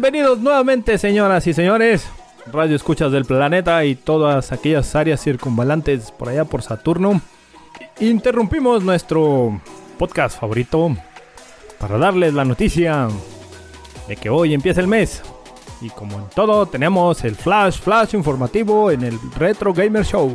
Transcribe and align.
Bienvenidos 0.00 0.38
nuevamente, 0.38 0.96
señoras 0.96 1.44
y 1.48 1.52
señores, 1.52 2.06
radio 2.52 2.76
escuchas 2.76 3.10
del 3.10 3.24
planeta 3.24 3.84
y 3.84 3.96
todas 3.96 4.52
aquellas 4.52 4.94
áreas 4.94 5.20
circunvalantes 5.20 6.12
por 6.12 6.28
allá 6.28 6.44
por 6.44 6.62
Saturno. 6.62 7.20
Interrumpimos 7.98 8.84
nuestro 8.84 9.60
podcast 9.98 10.38
favorito 10.38 10.96
para 11.80 11.98
darles 11.98 12.32
la 12.32 12.44
noticia 12.44 13.08
de 14.06 14.14
que 14.14 14.30
hoy 14.30 14.54
empieza 14.54 14.80
el 14.80 14.86
mes. 14.86 15.20
Y 15.80 15.90
como 15.90 16.16
en 16.20 16.28
todo, 16.28 16.66
tenemos 16.66 17.24
el 17.24 17.34
flash, 17.34 17.80
flash 17.80 18.14
informativo 18.14 18.92
en 18.92 19.02
el 19.02 19.18
Retro 19.36 19.74
Gamer 19.74 20.04
Show. 20.04 20.32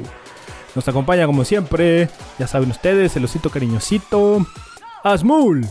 Nos 0.76 0.86
acompaña 0.90 1.26
como 1.26 1.46
siempre, 1.46 2.10
ya 2.38 2.48
saben 2.48 2.70
ustedes, 2.70 3.16
el 3.16 3.24
osito 3.24 3.50
cariñosito, 3.50 4.46
Asmul. 5.06 5.66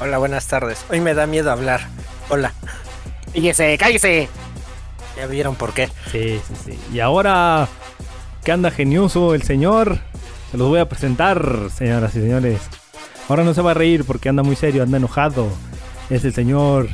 Hola, 0.00 0.18
buenas 0.18 0.48
tardes. 0.48 0.84
Hoy 0.90 1.00
me 1.00 1.14
da 1.14 1.28
miedo 1.28 1.52
hablar. 1.52 1.82
Hola. 2.28 2.52
Cállese, 3.32 3.78
cállese. 3.78 4.28
Ya 5.16 5.26
vieron 5.26 5.56
por 5.56 5.72
qué. 5.72 5.88
Sí, 6.10 6.40
sí, 6.46 6.54
sí. 6.64 6.78
Y 6.92 7.00
ahora 7.00 7.68
que 8.44 8.52
anda 8.52 8.70
genioso 8.70 9.34
el 9.34 9.42
señor, 9.42 9.98
se 10.50 10.56
los 10.56 10.68
voy 10.68 10.80
a 10.80 10.88
presentar, 10.88 11.68
señoras 11.74 12.14
y 12.14 12.20
señores. 12.20 12.60
Ahora 13.28 13.44
no 13.44 13.52
se 13.52 13.60
va 13.60 13.72
a 13.72 13.74
reír 13.74 14.04
porque 14.04 14.28
anda 14.28 14.42
muy 14.42 14.56
serio, 14.56 14.82
anda 14.82 14.96
enojado. 14.96 15.48
Es 16.08 16.24
el 16.24 16.32
señor 16.32 16.88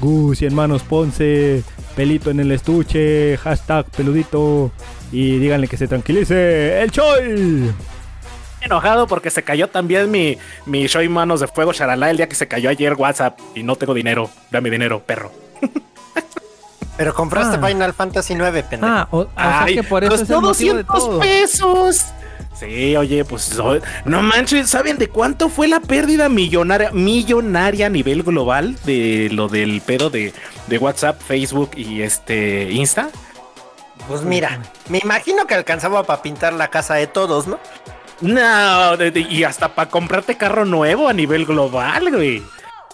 Gus 0.00 0.40
y 0.42 0.46
hermanos 0.46 0.82
Ponce, 0.82 1.64
pelito 1.96 2.30
en 2.30 2.40
el 2.40 2.52
estuche, 2.52 3.36
hashtag 3.38 3.86
peludito. 3.86 4.70
Y 5.10 5.38
díganle 5.38 5.66
que 5.66 5.76
se 5.76 5.88
tranquilice. 5.88 6.80
¡El 6.80 6.92
Choi! 6.92 7.72
Enojado 8.60 9.06
porque 9.06 9.30
se 9.30 9.42
cayó 9.42 9.68
también 9.68 10.10
mi, 10.10 10.38
mi 10.66 10.86
Shoy 10.86 11.08
Manos 11.08 11.40
de 11.40 11.48
Fuego 11.48 11.72
Sharala 11.72 12.10
el 12.10 12.18
día 12.18 12.28
que 12.28 12.36
se 12.36 12.46
cayó 12.46 12.70
ayer 12.70 12.94
WhatsApp 12.94 13.38
y 13.54 13.62
no 13.62 13.74
tengo 13.76 13.94
dinero. 13.94 14.30
Dame 14.50 14.70
dinero, 14.70 15.02
perro. 15.04 15.32
Pero 17.00 17.14
compraste 17.14 17.56
Ah. 17.58 17.66
Final 17.66 17.94
Fantasy 17.94 18.34
9, 18.34 18.62
pendejo. 18.68 18.92
Ah, 18.92 19.08
o, 19.10 19.20
o 19.20 19.24
sea 19.34 19.62
Ay, 19.62 19.74
que 19.76 19.82
por 19.82 20.04
eso 20.04 20.14
es 20.16 20.20
el 20.20 20.26
costó 20.26 20.40
motivo 20.42 20.74
de 20.76 20.82
200 20.82 20.98
todo. 21.08 21.18
pesos. 21.20 22.04
Sí, 22.54 22.94
oye, 22.94 23.24
pues 23.24 23.56
no 24.04 24.20
manches, 24.22 24.68
¿saben 24.68 24.98
de 24.98 25.08
cuánto 25.08 25.48
fue 25.48 25.66
la 25.66 25.80
pérdida 25.80 26.28
millonaria, 26.28 26.90
millonaria 26.92 27.86
a 27.86 27.88
nivel 27.88 28.22
global 28.22 28.76
de 28.84 29.30
lo 29.32 29.48
del 29.48 29.80
pedo 29.80 30.10
de, 30.10 30.34
de 30.66 30.76
WhatsApp, 30.78 31.18
Facebook 31.22 31.70
y 31.74 32.02
este 32.02 32.70
Insta? 32.70 33.08
Pues 34.06 34.20
mira, 34.20 34.60
me 34.90 34.98
imagino 35.02 35.46
que 35.46 35.54
alcanzaba 35.54 36.02
para 36.02 36.20
pintar 36.20 36.52
la 36.52 36.68
casa 36.68 36.96
de 36.96 37.06
todos, 37.06 37.46
¿no? 37.46 37.58
No, 38.20 38.96
de- 38.98 39.10
de- 39.10 39.20
y 39.20 39.44
hasta 39.44 39.74
para 39.74 39.88
comprarte 39.90 40.36
carro 40.36 40.66
nuevo 40.66 41.08
a 41.08 41.14
nivel 41.14 41.46
global, 41.46 42.10
güey. 42.14 42.42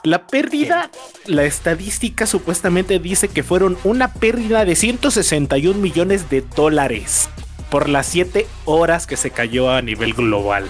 La 0.06 0.24
pérdida, 0.28 0.88
la 1.24 1.42
estadística 1.44 2.26
supuestamente 2.26 3.00
dice 3.00 3.26
que 3.26 3.42
fueron 3.42 3.76
una 3.82 4.12
pérdida 4.12 4.64
de 4.64 4.76
161 4.76 5.80
millones 5.80 6.30
de 6.30 6.42
dólares 6.42 7.28
por 7.70 7.88
las 7.88 8.06
7 8.06 8.46
horas 8.66 9.08
que 9.08 9.16
se 9.16 9.30
cayó 9.32 9.68
a 9.68 9.82
nivel 9.82 10.14
global. 10.14 10.64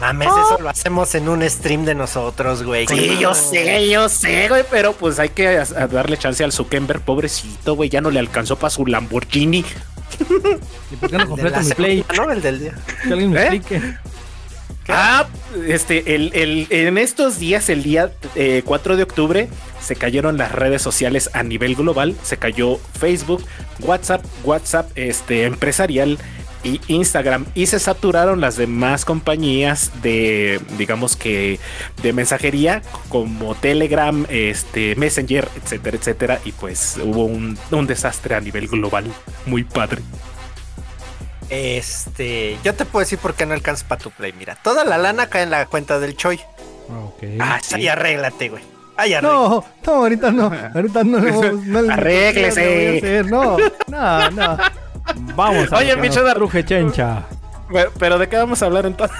Mames, 0.00 0.28
eso 0.28 0.58
lo 0.62 0.68
hacemos 0.68 1.12
en 1.16 1.28
un 1.28 1.42
stream 1.50 1.84
de 1.84 1.96
nosotros, 1.96 2.62
güey. 2.62 2.86
Sí, 2.86 3.18
yo 3.20 3.34
sé, 3.34 3.90
yo 3.90 4.08
sé, 4.08 4.48
güey, 4.48 4.62
pero 4.70 4.92
pues 4.92 5.18
hay 5.18 5.30
que 5.30 5.48
a- 5.58 5.62
a 5.62 5.86
darle 5.88 6.16
chance 6.16 6.44
al 6.44 6.52
Zuckerberg, 6.52 7.00
pobrecito, 7.00 7.74
güey, 7.74 7.90
ya 7.90 8.00
no 8.00 8.12
le 8.12 8.20
alcanzó 8.20 8.54
para 8.54 8.70
su 8.70 8.86
Lamborghini. 8.86 9.64
¿Y 10.92 10.96
por 10.96 11.10
qué 11.10 11.18
no 11.18 11.36
la 11.50 11.60
mi 11.60 11.70
play? 11.72 12.04
¿no? 12.16 12.30
El 12.30 12.40
del 12.40 12.60
día. 12.60 12.74
Que 13.02 13.12
alguien 13.14 13.32
me 13.32 13.40
¿Eh? 13.42 13.46
explique. 13.56 13.98
Ah, 14.92 15.26
este, 15.66 16.14
el, 16.14 16.30
el- 16.34 16.66
en 16.70 16.98
estos 16.98 17.38
días, 17.38 17.68
el 17.68 17.82
día 17.82 18.12
eh, 18.34 18.62
4 18.64 18.96
de 18.96 19.02
octubre, 19.02 19.48
se 19.80 19.96
cayeron 19.96 20.36
las 20.36 20.52
redes 20.52 20.82
sociales 20.82 21.30
a 21.32 21.42
nivel 21.42 21.74
global. 21.74 22.14
Se 22.22 22.36
cayó 22.36 22.78
Facebook, 22.98 23.44
WhatsApp, 23.80 24.24
WhatsApp 24.44 24.90
este, 24.94 25.44
empresarial 25.44 26.18
y 26.62 26.80
Instagram. 26.88 27.46
Y 27.54 27.66
se 27.66 27.78
saturaron 27.78 28.40
las 28.42 28.56
demás 28.56 29.04
compañías 29.06 29.90
de, 30.02 30.60
digamos 30.76 31.16
que, 31.16 31.58
de 32.02 32.12
mensajería 32.12 32.82
como 33.08 33.54
Telegram, 33.54 34.26
este, 34.28 34.94
Messenger, 34.96 35.48
etcétera, 35.62 35.96
etcétera. 35.96 36.40
Y 36.44 36.52
pues 36.52 36.98
hubo 37.02 37.24
un, 37.24 37.58
un 37.70 37.86
desastre 37.86 38.34
a 38.34 38.40
nivel 38.40 38.68
global. 38.68 39.06
Muy 39.46 39.64
padre. 39.64 40.02
Este, 41.50 42.58
yo 42.62 42.74
te 42.74 42.84
puedo 42.84 43.00
decir 43.04 43.18
por 43.18 43.34
qué 43.34 43.44
no 43.44 43.54
alcanzas 43.54 43.84
para 43.84 44.00
tu 44.00 44.10
play. 44.10 44.32
Mira, 44.32 44.54
toda 44.54 44.84
la 44.84 44.98
lana 44.98 45.26
cae 45.26 45.42
en 45.42 45.50
la 45.50 45.66
cuenta 45.66 45.98
del 45.98 46.16
Choi. 46.16 46.40
Ok. 47.06 47.24
Ah, 47.40 47.60
Ay, 47.72 47.88
arréglate, 47.88 48.48
güey. 48.48 48.62
Ay. 48.96 49.16
No, 49.20 49.64
no, 49.86 49.92
ahorita 49.92 50.30
no. 50.30 50.52
Ahorita 50.74 51.04
no. 51.04 51.20
no, 51.20 51.92
Arréglese. 51.92 53.24
no 53.24 53.56
No, 53.88 54.30
no, 54.30 54.30
no. 54.30 54.58
Vamos 55.34 55.72
a 55.72 55.78
Oye, 55.78 55.96
mi 55.96 56.08
truje 56.08 56.64
chencha. 56.64 57.24
Pero, 57.72 57.92
pero 57.98 58.18
¿de 58.18 58.28
qué 58.28 58.36
vamos 58.36 58.62
a 58.62 58.66
hablar 58.66 58.86
entonces? 58.86 59.16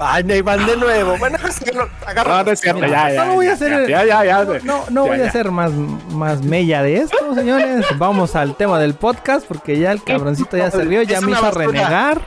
Ay, 0.00 0.24
Neyman 0.24 0.64
de 0.66 0.76
nuevo. 0.76 1.16
Bueno, 1.18 1.38
es 1.48 1.58
que 1.60 1.72
lo 1.72 1.88
agarro. 2.06 2.30
No, 2.30 2.44
no 2.44 2.50
es 2.52 2.60
cierto, 2.60 2.80
Mira, 2.80 3.08
ya, 3.08 3.14
ya, 3.14 3.24
no 3.24 3.34
voy 3.34 3.46
a 3.46 3.52
hacer- 3.52 3.88
Ya, 3.88 4.04
ya, 4.04 4.24
ya. 4.24 4.44
No, 4.64 4.84
no 4.90 5.04
Ya, 5.04 5.10
voy 5.10 5.18
ya. 5.18 5.24
a 5.24 5.28
hacer 5.28 5.50
más, 5.50 5.72
más 5.72 6.42
mella 6.42 6.82
de 6.82 6.98
esto, 6.98 7.34
señores. 7.34 7.84
Vamos 7.98 8.36
al 8.36 8.54
tema 8.56 8.78
del 8.78 8.94
podcast 8.94 9.46
porque 9.46 9.78
ya 9.78 9.92
el 9.92 10.02
cabroncito 10.02 10.56
ya 10.56 10.70
se 10.72 10.84
rió, 10.84 11.02
ya 11.02 11.20
me 11.20 11.32
hizo 11.32 11.42
basura. 11.42 11.66
renegar. 11.66 12.20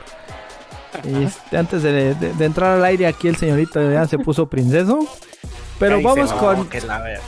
Este, 1.04 1.56
antes 1.56 1.82
de, 1.82 2.14
de- 2.14 2.34
de 2.34 2.44
entrar 2.44 2.76
al 2.76 2.84
aire 2.84 3.06
aquí 3.06 3.26
el 3.28 3.36
señorito 3.36 3.90
ya 3.90 4.06
se 4.06 4.18
puso 4.18 4.46
princeso. 4.46 4.98
Pero 5.78 5.96
Ahí 5.96 6.02
vamos 6.04 6.32
con 6.34 6.68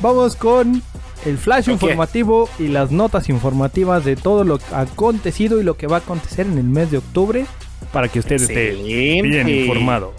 vamos 0.01 0.37
con 0.37 0.83
el 1.25 1.39
flash 1.39 1.71
informativo 1.71 2.49
y 2.59 2.69
las 2.69 2.91
notas 2.93 3.29
informativas 3.31 4.05
de 4.05 4.15
todo 4.17 4.45
lo 4.45 4.59
acontecido 4.73 5.59
y 5.59 5.65
lo 5.65 5.77
que 5.77 5.87
va 5.87 5.97
a 5.97 6.01
acontecer 6.01 6.47
en 6.47 6.59
el 6.59 6.65
mes 6.65 6.91
de 6.91 6.99
octubre 6.99 7.47
para 7.93 8.09
que 8.09 8.19
usted 8.21 8.37
esté 8.37 8.73
Excelente. 8.73 9.23
bien 9.29 9.49
informado. 9.49 10.13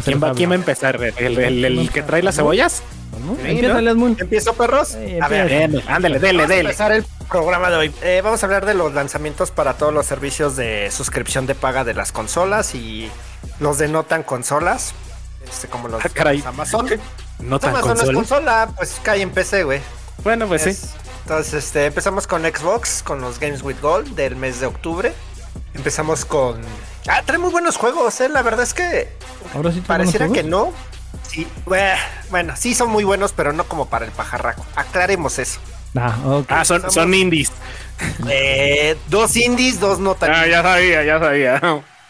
¿Quién 0.00 0.22
va, 0.22 0.32
¿Quién 0.32 0.50
va 0.50 0.54
a 0.54 0.56
empezar? 0.56 0.96
¿El, 1.02 1.38
el- 1.38 1.64
el 1.64 1.90
que 1.90 2.02
trae 2.02 2.22
las 2.22 2.36
cebollas? 2.36 2.82
¿no? 3.26 3.34
Sí, 3.36 3.40
Empieza, 3.50 3.80
¿no? 3.80 3.90
Asmul. 3.90 4.16
¿Empiezo, 4.18 4.54
perros? 4.54 4.88
Sí, 4.88 5.18
a 5.20 5.28
ver, 5.28 5.52
empieza. 5.52 5.94
Ándale, 5.94 6.18
dele, 6.18 6.38
Vamos 6.38 6.50
a 6.50 6.54
dele. 6.54 6.68
empezar 6.70 6.92
el 6.92 7.04
programa 7.28 7.70
de 7.70 7.76
hoy. 7.76 7.92
Eh, 8.02 8.20
vamos 8.24 8.42
a 8.42 8.46
hablar 8.46 8.64
de 8.66 8.74
los 8.74 8.94
lanzamientos 8.94 9.50
para 9.50 9.74
todos 9.74 9.92
los 9.92 10.06
servicios 10.06 10.56
de 10.56 10.90
suscripción 10.90 11.46
de 11.46 11.54
paga 11.54 11.84
de 11.84 11.94
las 11.94 12.10
consolas 12.12 12.74
y 12.74 13.10
los 13.60 13.78
de 13.78 13.88
no 13.88 14.02
tan 14.04 14.22
consolas, 14.22 14.92
este, 15.48 15.68
como 15.68 15.88
los 15.88 16.04
Ah, 16.04 16.08
caray. 16.08 16.38
los 16.38 16.46
Amazon. 16.46 16.88
No 17.40 17.58
tan 17.60 17.70
Amazon 17.70 17.88
no 17.88 17.94
es 17.94 18.00
consola. 18.10 18.14
consola, 18.66 18.68
pues 18.76 19.00
cae 19.02 19.20
en 19.22 19.30
PC, 19.30 19.64
güey. 19.64 19.80
Bueno, 20.24 20.46
pues 20.48 20.62
sí. 20.62 20.70
Es- 20.70 20.94
Entonces, 21.24 21.54
este, 21.64 21.86
empezamos 21.86 22.26
con 22.26 22.42
Xbox, 22.42 23.02
con 23.04 23.20
los 23.20 23.38
Games 23.38 23.62
with 23.62 23.76
Gold 23.80 24.16
del 24.16 24.34
mes 24.36 24.58
de 24.60 24.66
octubre. 24.66 25.12
Empezamos 25.74 26.24
con... 26.24 26.60
Ah, 27.08 27.22
trae 27.24 27.38
muy 27.38 27.50
buenos 27.50 27.76
juegos, 27.76 28.20
eh. 28.20 28.28
La 28.28 28.42
verdad 28.42 28.62
es 28.62 28.74
que 28.74 29.08
Ahora 29.54 29.70
sí 29.70 29.76
tengo 29.76 29.86
pareciera 29.88 30.28
que 30.28 30.42
no. 30.42 30.72
Sí, 31.28 31.46
bue- 31.66 31.96
bueno, 32.30 32.54
sí 32.56 32.74
son 32.74 32.90
muy 32.90 33.04
buenos, 33.04 33.32
pero 33.32 33.52
no 33.52 33.64
como 33.64 33.86
para 33.86 34.04
el 34.04 34.12
pajarraco. 34.12 34.64
Aclaremos 34.76 35.38
eso. 35.38 35.60
Ah. 35.96 36.16
Ah, 36.48 36.64
son, 36.64 37.14
indies. 37.14 37.50
Eh, 38.28 38.96
dos 39.08 39.36
indies, 39.36 39.78
dos 39.78 40.00
no 40.00 40.14
tan 40.16 40.32
Ah, 40.32 40.46
ya 40.46 40.62
sabía, 40.62 41.04
ya 41.04 41.20
sabía. 41.20 41.60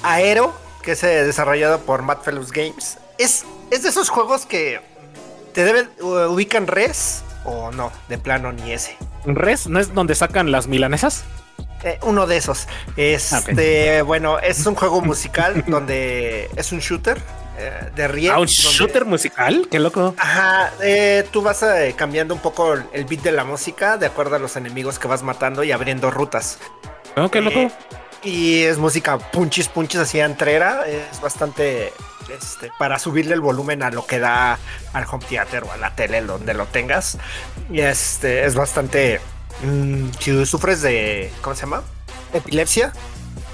Aero, 0.02 0.54
que 0.82 0.92
es 0.92 1.02
eh, 1.04 1.24
desarrollado 1.24 1.80
por 1.80 2.00
Mad 2.02 2.18
Fellows 2.18 2.50
Games. 2.50 2.96
Es, 3.18 3.44
es 3.70 3.82
de 3.82 3.90
esos 3.90 4.08
juegos 4.08 4.46
que 4.46 4.80
te 5.52 5.64
deben 5.64 5.90
uh, 6.00 6.28
ubican 6.32 6.66
res 6.66 7.22
o 7.44 7.70
no, 7.72 7.92
de 8.08 8.16
plano 8.16 8.52
ni 8.52 8.72
ese. 8.72 8.96
¿Res? 9.26 9.66
¿No 9.66 9.80
es 9.80 9.92
donde 9.92 10.14
sacan 10.14 10.50
las 10.50 10.66
milanesas? 10.66 11.24
Eh, 11.82 11.98
uno 12.02 12.26
de 12.26 12.36
esos. 12.36 12.68
Este, 12.96 14.02
bueno, 14.02 14.38
es 14.38 14.64
un 14.66 14.74
juego 14.74 15.00
musical 15.00 15.64
donde 15.68 16.50
es 16.56 16.72
un 16.72 16.78
shooter 16.78 17.18
eh, 17.58 17.90
de 17.94 18.08
riel. 18.08 18.32
Ah, 18.32 18.38
un 18.38 18.46
donde- 18.46 18.52
shooter 18.52 19.04
musical. 19.04 19.66
Qué 19.70 19.80
loco. 19.80 20.14
Ajá, 20.18 20.72
eh, 20.82 21.26
tú 21.32 21.42
vas 21.42 21.64
cambiando 21.96 22.34
un 22.34 22.40
poco 22.40 22.74
el, 22.74 23.04
beat 23.04 23.22
de 23.22 23.32
la 23.32 23.44
música 23.44 23.96
de 23.96 24.06
acuerdo 24.06 24.36
a 24.36 24.38
los 24.38 24.56
enemigos 24.56 24.98
que 24.98 25.08
vas 25.08 25.22
matando 25.22 25.64
y 25.64 25.72
abriendo 25.72 26.10
rutas. 26.10 26.58
Oh, 27.16 27.30
qué 27.30 27.40
loco. 27.40 27.70
Y 28.22 28.62
es 28.62 28.78
música 28.78 29.18
punchis, 29.18 29.68
punchis 29.68 30.00
así 30.00 30.20
entrera. 30.20 30.86
Es 30.86 31.20
bastante 31.20 31.92
este, 32.30 32.70
para 32.78 32.98
subirle 32.98 33.34
el 33.34 33.40
volumen 33.40 33.82
a 33.82 33.90
lo 33.90 34.06
que 34.06 34.20
da 34.20 34.58
al 34.92 35.04
home 35.10 35.24
theater 35.28 35.64
o 35.64 35.72
a 35.72 35.76
la 35.76 35.94
tele, 35.94 36.22
donde 36.22 36.54
lo 36.54 36.66
tengas. 36.66 37.18
Y 37.70 37.80
este 37.80 38.44
es 38.44 38.54
bastante. 38.54 39.20
Mm, 39.62 40.10
si 40.18 40.46
sufres 40.46 40.82
de. 40.82 41.32
¿Cómo 41.42 41.54
se 41.54 41.62
llama? 41.62 41.82
Epilepsia. 42.32 42.92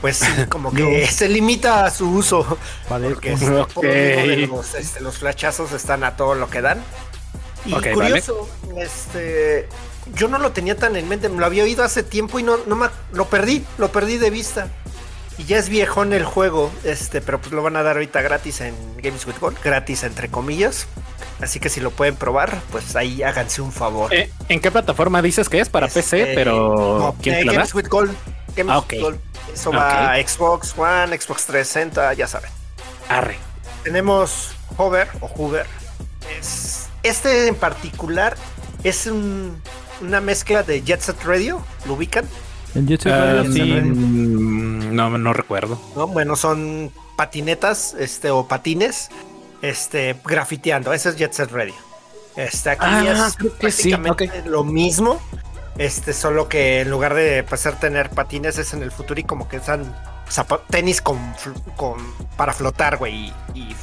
Pues 0.00 0.18
sí, 0.18 0.26
como 0.48 0.72
que 0.72 1.06
se 1.08 1.28
limita 1.28 1.84
a 1.84 1.90
su 1.90 2.08
uso. 2.10 2.58
Porque 2.88 3.32
es- 3.32 3.40
por 3.74 3.84
de 3.84 4.46
los, 4.46 4.74
este, 4.74 5.00
los 5.00 5.18
flashazos 5.18 5.72
están 5.72 6.04
a 6.04 6.16
todo 6.16 6.34
lo 6.34 6.48
que 6.48 6.60
dan. 6.60 6.82
Y 7.64 7.72
curioso, 7.72 8.48
este, 8.76 9.68
yo 10.14 10.28
no 10.28 10.38
lo 10.38 10.52
tenía 10.52 10.76
tan 10.76 10.96
en 10.96 11.08
mente, 11.08 11.28
me 11.28 11.38
lo 11.38 11.46
había 11.46 11.64
oído 11.64 11.84
hace 11.84 12.02
tiempo 12.02 12.38
y 12.38 12.42
no, 12.42 12.56
no 12.66 12.76
me, 12.76 12.88
lo 13.12 13.26
perdí, 13.26 13.64
lo 13.78 13.90
perdí 13.90 14.16
de 14.16 14.30
vista. 14.30 14.68
Y 15.38 15.44
ya 15.44 15.56
es 15.58 15.68
viejón 15.68 16.12
el 16.12 16.24
juego, 16.24 16.70
este, 16.84 17.20
pero 17.20 17.40
pues 17.40 17.52
lo 17.52 17.62
van 17.62 17.76
a 17.76 17.82
dar 17.84 17.96
ahorita 17.96 18.20
gratis 18.22 18.60
en 18.60 18.74
Games 19.00 19.24
with 19.26 19.36
Gold, 19.40 19.56
gratis 19.62 20.02
entre 20.02 20.28
comillas. 20.28 20.86
Así 21.40 21.60
que 21.60 21.68
si 21.68 21.80
lo 21.80 21.92
pueden 21.92 22.16
probar, 22.16 22.60
pues 22.72 22.96
ahí 22.96 23.22
háganse 23.22 23.62
un 23.62 23.70
favor. 23.72 24.12
Eh, 24.12 24.32
¿En 24.48 24.60
qué 24.60 24.72
plataforma 24.72 25.22
dices 25.22 25.48
que 25.48 25.60
es? 25.60 25.68
Para 25.68 25.86
PC, 25.86 26.22
Este, 26.22 26.34
pero 26.34 26.98
no, 26.98 27.16
¿quién 27.22 27.36
eh, 27.36 27.38
te 27.38 27.44
la 27.44 27.52
da? 27.52 27.58
Games 27.58 27.74
with 27.74 27.86
Gold. 27.88 28.12
Games 28.56 28.72
Ah, 28.74 28.84
with. 28.90 29.00
Gold. 29.00 29.20
Eso 29.54 29.70
va 29.70 30.12
a 30.14 30.16
Xbox 30.20 30.74
One, 30.76 31.16
Xbox 31.18 31.46
360, 31.46 32.14
ya 32.14 32.26
saben. 32.26 32.50
Arre. 33.08 33.38
Tenemos 33.84 34.50
Hover 34.76 35.08
o 35.20 35.28
Hoover. 35.28 35.66
Es, 36.38 36.88
este 37.04 37.46
en 37.46 37.54
particular 37.54 38.36
es 38.82 39.06
un- 39.06 39.62
una 40.00 40.20
mezcla 40.20 40.64
de 40.64 40.82
Jet 40.82 41.00
Set 41.00 41.22
Radio. 41.24 41.62
¿Lo 41.86 41.94
ubican? 41.94 42.24
Sí, 42.74 43.52
sí. 43.52 43.62
mm, 43.62 44.94
no, 44.94 45.16
no 45.18 45.32
recuerdo. 45.32 45.80
¿no? 45.96 46.06
Bueno, 46.08 46.36
son 46.36 46.90
patinetas, 47.16 47.94
este, 47.98 48.30
o 48.30 48.46
patines, 48.46 49.08
este, 49.62 50.16
grafiteando. 50.24 50.92
Ese 50.92 51.10
es 51.10 51.16
Jet 51.16 51.32
Set 51.32 51.50
Radio. 51.50 51.74
Este, 52.36 52.70
aquí 52.70 52.84
Ah, 52.86 53.28
es 53.62 53.74
sí, 53.74 53.90
prácticamente 53.90 54.42
lo 54.46 54.64
mismo. 54.64 55.20
Este, 55.76 56.12
solo 56.12 56.48
que 56.48 56.80
en 56.80 56.90
lugar 56.90 57.14
de 57.14 57.42
pasar 57.44 57.78
tener 57.78 58.10
patines 58.10 58.58
es 58.58 58.72
en 58.74 58.82
el 58.82 58.90
futuro 58.90 59.20
y 59.20 59.24
como 59.24 59.48
que 59.48 59.60
zapa- 59.60 60.60
tenis 60.68 61.00
con, 61.00 61.18
con 61.76 61.98
para 62.36 62.52
flotar, 62.52 62.96
güey, 62.96 63.32
y, 63.54 63.58
y 63.60 63.76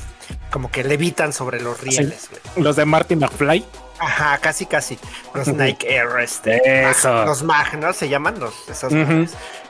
como 0.52 0.70
que 0.70 0.84
levitan 0.84 1.31
sobre 1.31 1.62
los 1.62 1.80
rieles, 1.81 2.30
güey. 2.30 2.66
Los 2.66 2.76
de 2.76 2.84
Marty 2.86 3.16
McFly. 3.16 3.66
Ajá, 4.00 4.38
casi, 4.39 4.65
casi. 4.65 5.00
Los 5.33 5.47
Nike 5.47 5.88
Air, 5.95 6.19
este, 6.21 6.89
Eso. 6.89 7.09
Mag- 7.09 7.25
los 7.25 7.44
Mag, 7.44 7.77
¿no? 7.80 7.94
Se 7.94 8.09
llaman 8.09 8.39
los, 8.39 8.53
ujú. 8.83 9.25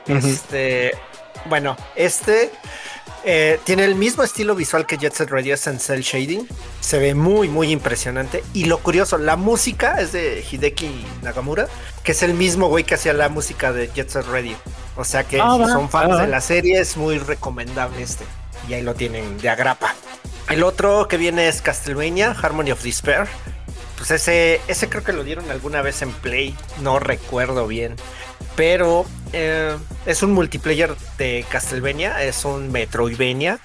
Este, 0.08 0.92
bueno, 1.46 1.76
este 1.94 2.50
eh, 3.24 3.58
tiene 3.64 3.84
el 3.84 3.94
mismo 3.96 4.22
estilo 4.22 4.54
visual 4.54 4.86
que 4.86 4.98
Jet 4.98 5.12
Set 5.14 5.30
Radio, 5.30 5.54
es 5.54 5.66
en 5.66 5.80
cel 5.80 6.02
shading. 6.02 6.46
Se 6.80 6.98
ve 6.98 7.14
muy, 7.14 7.48
muy 7.48 7.70
impresionante. 7.72 8.44
Y 8.52 8.66
lo 8.66 8.78
curioso, 8.78 9.18
la 9.18 9.36
música 9.36 10.00
es 10.00 10.12
de 10.12 10.44
Hideki 10.48 11.04
Nagamura, 11.22 11.66
que 12.04 12.12
es 12.12 12.22
el 12.22 12.34
mismo 12.34 12.68
güey 12.68 12.84
que 12.84 12.94
hacía 12.94 13.12
la 13.12 13.28
música 13.28 13.72
de 13.72 13.88
Jet 13.92 14.10
Set 14.10 14.26
Radio. 14.26 14.56
O 14.96 15.04
sea 15.04 15.24
que 15.24 15.40
Ah, 15.40 15.56
si 15.58 15.70
son 15.72 15.90
fans 15.90 16.14
ah, 16.14 16.22
de 16.22 16.28
la 16.28 16.40
serie, 16.40 16.80
es 16.80 16.96
muy 16.96 17.18
recomendable 17.18 18.02
este. 18.02 18.24
Y 18.68 18.74
ahí 18.74 18.82
lo 18.82 18.94
tienen 18.94 19.38
de 19.38 19.48
agrapa. 19.50 19.94
El 20.48 20.62
otro 20.62 21.08
que 21.08 21.16
viene 21.16 21.48
es 21.48 21.60
Castlevania, 21.62 22.30
Harmony 22.40 22.70
of 22.70 22.82
Despair. 22.82 23.26
Pues 23.96 24.10
ese, 24.10 24.60
ese 24.68 24.88
creo 24.88 25.02
que 25.02 25.12
lo 25.12 25.24
dieron 25.24 25.50
alguna 25.50 25.82
vez 25.82 26.02
en 26.02 26.12
Play, 26.12 26.54
no 26.80 26.98
recuerdo 26.98 27.66
bien. 27.66 27.96
Pero 28.54 29.06
eh, 29.32 29.76
es 30.06 30.22
un 30.22 30.32
multiplayer 30.32 30.94
de 31.18 31.44
Castlevania, 31.50 32.22
es 32.22 32.44
un 32.44 32.70
Metroidvania, 32.72 33.58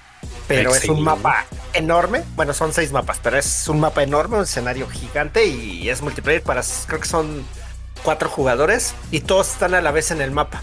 pero 0.48 0.74
es 0.74 0.88
un 0.88 1.02
mapa 1.02 1.46
enorme. 1.72 2.24
Bueno, 2.34 2.52
son 2.54 2.72
seis 2.72 2.92
mapas, 2.92 3.18
pero 3.22 3.38
es 3.38 3.68
un 3.68 3.80
mapa 3.80 4.02
enorme, 4.02 4.36
un 4.36 4.42
escenario 4.44 4.88
gigante 4.88 5.46
y 5.46 5.88
es 5.88 6.02
multiplayer 6.02 6.42
para, 6.42 6.62
creo 6.86 7.00
que 7.00 7.08
son 7.08 7.44
cuatro 8.02 8.28
jugadores 8.28 8.94
y 9.10 9.20
todos 9.20 9.50
están 9.52 9.74
a 9.74 9.80
la 9.80 9.92
vez 9.92 10.10
en 10.10 10.20
el 10.20 10.30
mapa. 10.30 10.62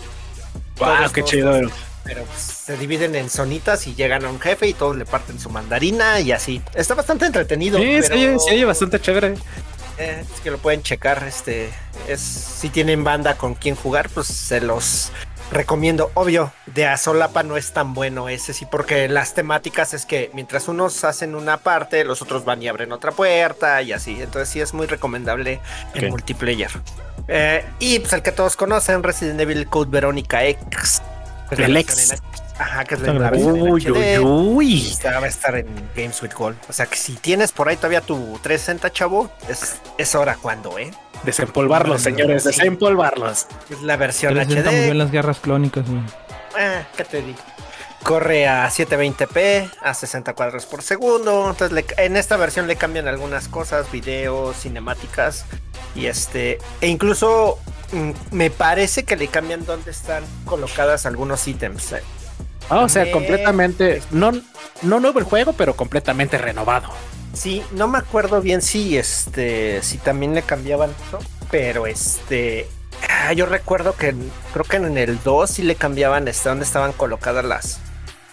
Wow, 0.78 0.90
Todos, 0.98 1.12
qué 1.12 1.22
todos, 1.22 1.32
chido. 1.32 1.52
todos. 1.52 1.89
Pero 2.10 2.24
pues, 2.24 2.42
se 2.42 2.76
dividen 2.76 3.14
en 3.16 3.30
zonitas 3.30 3.86
y 3.86 3.94
llegan 3.94 4.26
a 4.26 4.30
un 4.30 4.40
jefe 4.40 4.68
y 4.68 4.74
todos 4.74 4.96
le 4.98 5.06
parten 5.06 5.40
su 5.40 5.52
mandarina 5.52 6.20
y 6.20 6.32
así. 6.32 6.60
Está 6.74 6.96
bastante 6.96 7.28
entretenido. 7.28 7.78
Sí, 7.78 8.00
pero- 8.10 8.40
se 8.40 8.52
oye 8.52 8.66
bastante 8.66 9.00
chévere. 9.00 9.36
eh, 10.00 10.24
es 10.34 10.42
que 10.42 10.50
lo 10.50 10.58
pueden 10.58 10.82
checar. 10.82 11.24
Este 11.28 11.70
es 12.08 12.20
si 12.20 12.70
tienen 12.70 13.04
banda 13.04 13.36
con 13.38 13.54
quien 13.54 13.76
jugar, 13.76 14.10
pues 14.10 14.26
se 14.26 14.60
los 14.60 15.12
recomiendo. 15.52 16.10
Obvio, 16.16 16.52
de 16.68 16.88
a 16.88 16.98
solapa 16.98 17.44
no 17.44 17.58
es 17.58 17.74
tan 17.74 17.94
bueno 17.94 18.28
ese 18.28 18.54
sí, 18.54 18.66
porque 18.66 19.08
las 19.08 19.36
temáticas 19.36 19.94
es 19.94 20.06
que 20.08 20.32
mientras 20.34 20.68
unos 20.68 21.04
hacen 21.04 21.36
una 21.36 21.58
parte, 21.58 22.06
los 22.06 22.22
otros 22.24 22.44
van 22.44 22.64
y 22.64 22.68
abren 22.70 22.92
otra 22.92 23.12
puerta 23.12 23.82
y 23.84 23.92
así. 23.92 24.20
Entonces 24.20 24.50
sí 24.50 24.62
es 24.62 24.74
muy 24.74 24.88
recomendable 24.88 25.60
en 25.94 26.06
Ok. 26.06 26.10
multiplayer. 26.12 26.72
Eh, 27.28 27.64
y 27.78 28.00
pues 28.00 28.12
el 28.14 28.24
que 28.24 28.32
todos 28.32 28.56
conocen, 28.56 29.04
Resident 29.04 29.40
Evil 29.40 29.68
Code 29.68 29.92
Verónica 29.92 30.44
X. 30.46 31.02
que 31.50 31.56
es 31.56 31.60
la 31.60 31.66
El 31.66 31.74
versión 31.74 32.00
X. 32.00 32.12
en 32.12 32.18
H- 32.18 32.24
Ajá, 32.60 32.84
que 32.86 32.96
es 32.96 33.02
la, 33.02 33.32
Uy, 33.32 33.62
uy, 33.62 33.86
HD. 33.86 34.20
uy. 34.22 34.88
Esta 34.92 35.20
va 35.20 35.26
a 35.26 35.30
estar 35.30 35.56
en 35.56 35.68
Games 35.96 36.22
with 36.22 36.34
Gold. 36.38 36.58
O 36.68 36.74
sea 36.74 36.86
que 36.88 36.96
si 36.98 37.14
tienes 37.14 37.52
por 37.54 37.70
ahí 37.70 37.78
todavía 37.78 38.02
tu 38.02 38.38
360, 38.44 38.92
chavo, 38.92 39.32
es, 39.48 39.78
es 39.98 40.14
hora 40.16 40.36
cuando, 40.42 40.78
¿eh? 40.78 40.92
Desempolvarlos, 41.24 42.02
señores, 42.02 42.44
Sí. 42.44 42.50
desempolvarlos. 42.50 43.48
Es 43.70 43.82
la 43.82 43.96
versión 43.98 44.34
360 44.34 44.72
murió 44.72 44.84
en 44.86 44.92
HD. 44.92 44.98
las 44.98 45.12
guerras 45.12 45.40
clónicas, 45.40 45.90
güey. 45.90 46.02
Ah, 46.58 46.84
¿Qué 46.98 47.04
te 47.06 47.22
digo? 47.22 47.38
Corre 48.04 48.48
a 48.48 48.68
720p, 48.70 49.72
a 49.82 49.94
60 49.94 50.34
cuadros 50.34 50.66
por 50.66 50.82
segundo. 50.82 51.50
Entonces, 51.50 51.72
le- 51.72 51.86
en 52.04 52.16
esta 52.18 52.38
versión 52.38 52.68
le 52.68 52.76
cambian 52.76 53.08
algunas 53.08 53.48
cosas, 53.48 53.92
videos, 53.92 54.58
cinemáticas. 54.62 55.46
Y 55.96 56.06
este, 56.06 56.60
e 56.82 56.88
incluso 56.88 57.60
mm, 57.92 58.12
me 58.32 58.50
parece 58.52 59.04
que 59.04 59.16
le 59.16 59.28
cambian 59.28 59.66
dónde 59.66 59.92
están 59.92 60.24
colocadas 60.46 61.06
algunos 61.06 61.48
ítems. 61.48 61.92
eh. 61.94 62.02
Ah, 62.70 62.82
o 62.82 62.90
sea, 62.90 63.12
completamente, 63.12 64.02
no, 64.12 64.32
no 64.84 65.00
nuevo 65.00 65.18
el 65.20 65.26
juego, 65.26 65.54
pero 65.54 65.76
completamente 65.76 66.38
renovado. 66.38 66.90
Sí, 67.34 67.64
no 67.72 67.88
me 67.88 67.98
acuerdo 67.98 68.42
bien 68.42 68.62
si 68.62 68.98
este, 68.98 69.82
si 69.84 69.98
también 69.98 70.36
le 70.36 70.42
cambiaban 70.44 70.92
eso, 71.08 71.20
pero 71.52 71.88
este, 71.88 72.68
ah, 73.10 73.34
yo 73.34 73.46
recuerdo 73.48 73.96
que 73.96 74.16
creo 74.54 74.66
que 74.66 74.78
en 74.78 74.98
el 74.98 75.22
2 75.24 75.50
sí 75.50 75.64
le 75.64 75.76
cambiaban 75.76 76.28
este, 76.28 76.50
dónde 76.50 76.64
estaban 76.66 76.92
colocadas 76.92 77.44
las, 77.46 77.80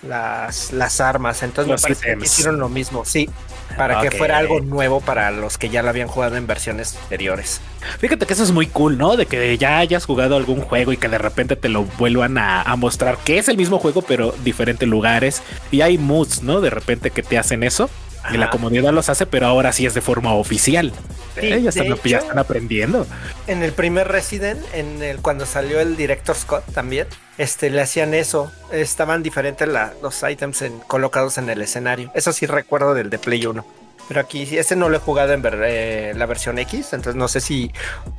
las, 0.03 0.73
las 0.73 1.01
armas. 1.01 1.43
Entonces 1.43 1.69
Los 1.69 1.81
me 1.89 1.97
parece 1.97 2.17
que 2.17 2.27
hicieron 2.27 2.59
lo 2.59 2.69
mismo, 2.69 3.05
sí, 3.05 3.31
para 3.77 3.97
que 3.97 4.11
fuera 4.11 4.39
algo 4.39 4.61
nuevo 4.61 5.01
para 5.01 5.31
los 5.31 5.59
que 5.59 5.69
ya 5.69 5.83
lo 5.83 5.91
habían 5.91 6.09
jugado 6.09 6.37
en 6.37 6.47
versiones 6.47 6.97
anteriores. 6.97 7.63
Fíjate 7.99 8.27
que 8.27 8.33
eso 8.33 8.43
es 8.43 8.53
muy 8.53 8.67
cool, 8.69 8.99
¿no? 8.99 9.17
De 9.17 9.27
que 9.27 9.57
ya 9.59 9.79
hayas 9.79 10.05
jugado 10.07 10.37
algún 10.37 10.61
juego 10.61 10.93
y 10.93 10.97
que 10.99 11.09
de 11.09 11.19
repente 11.19 11.57
te 11.57 11.69
lo 11.69 11.85
vuelvan 11.85 12.39
a, 12.39 12.63
a 12.63 12.77
mostrar 12.77 13.19
que 13.25 13.39
es 13.39 13.49
el 13.49 13.57
mismo 13.57 13.79
juego, 13.79 14.03
pero 14.03 14.33
diferentes 14.45 14.89
lugares. 14.89 15.43
Y 15.71 15.83
hay 15.83 15.99
moods, 15.99 16.43
¿no? 16.43 16.61
De 16.61 16.71
repente 16.71 17.11
que 17.11 17.23
te 17.23 17.39
hacen 17.39 17.63
eso. 17.63 17.91
Y 18.29 18.39
la 18.39 18.51
comunidad 18.51 18.93
los 18.93 19.09
hace, 19.09 19.27
pero 19.27 19.47
ahora 19.47 19.73
sí 19.73 19.87
es 19.87 19.95
de 19.95 20.01
forma 20.01 20.35
oficial. 20.35 20.93
Sí, 21.39 21.53
Eh, 21.53 21.63
ya, 21.63 21.69
están, 21.69 21.87
ya 22.05 22.19
están 22.19 22.39
aprendiendo. 22.39 23.07
En 23.47 23.63
el 23.63 23.73
primer 23.73 24.09
Resident, 24.09 24.65
en 24.73 25.03
el 25.03 25.21
cuando 25.21 25.47
salió 25.47 25.81
el 25.81 25.97
director 25.97 26.35
Scott 26.37 26.65
también, 26.73 27.07
este 27.39 27.71
le 27.71 27.81
hacían 27.83 28.15
eso. 28.15 28.51
Estaban 28.73 29.23
diferentes 29.23 29.67
la- 29.69 29.93
los 30.03 30.23
items 30.23 30.63
en- 30.63 30.79
colocados 30.81 31.39
en 31.39 31.49
el 31.51 31.61
escenario. 31.63 32.11
Eso 32.15 32.33
sí 32.33 32.47
recuerdo 32.47 32.95
del 32.95 33.11
de 33.11 33.19
Play 33.19 33.45
1. 33.47 33.65
Pero 34.09 34.21
aquí 34.21 34.47
este 34.57 34.77
no 34.77 34.89
lo 34.89 34.97
he 34.97 35.01
jugado 35.01 35.33
en 35.33 35.43
ver- 35.43 35.61
eh, 35.65 36.13
la 36.15 36.27
versión 36.27 36.59
X, 36.61 36.93
entonces 36.93 37.17
no 37.17 37.27
sé 37.27 37.41
si 37.41 37.73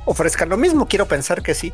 ofrezcan 0.04 0.48
lo 0.50 0.56
mismo. 0.58 0.86
Quiero 0.86 1.06
pensar 1.06 1.42
que 1.42 1.54
sí. 1.54 1.72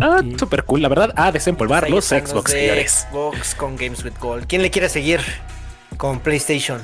Ah, 0.00 0.22
súper 0.38 0.64
cool, 0.64 0.82
la 0.82 0.88
verdad. 0.88 1.12
Ah, 1.14 1.30
desempolvar 1.30 1.88
los 1.90 2.06
Xbox, 2.06 2.50
señores. 2.50 3.06
Xbox 3.10 3.54
con 3.54 3.76
Games 3.76 4.02
with 4.04 4.14
Gold. 4.18 4.46
¿Quién 4.46 4.62
le 4.62 4.70
quiere 4.70 4.88
seguir? 4.88 5.20
Con 5.96 6.18
PlayStation. 6.20 6.80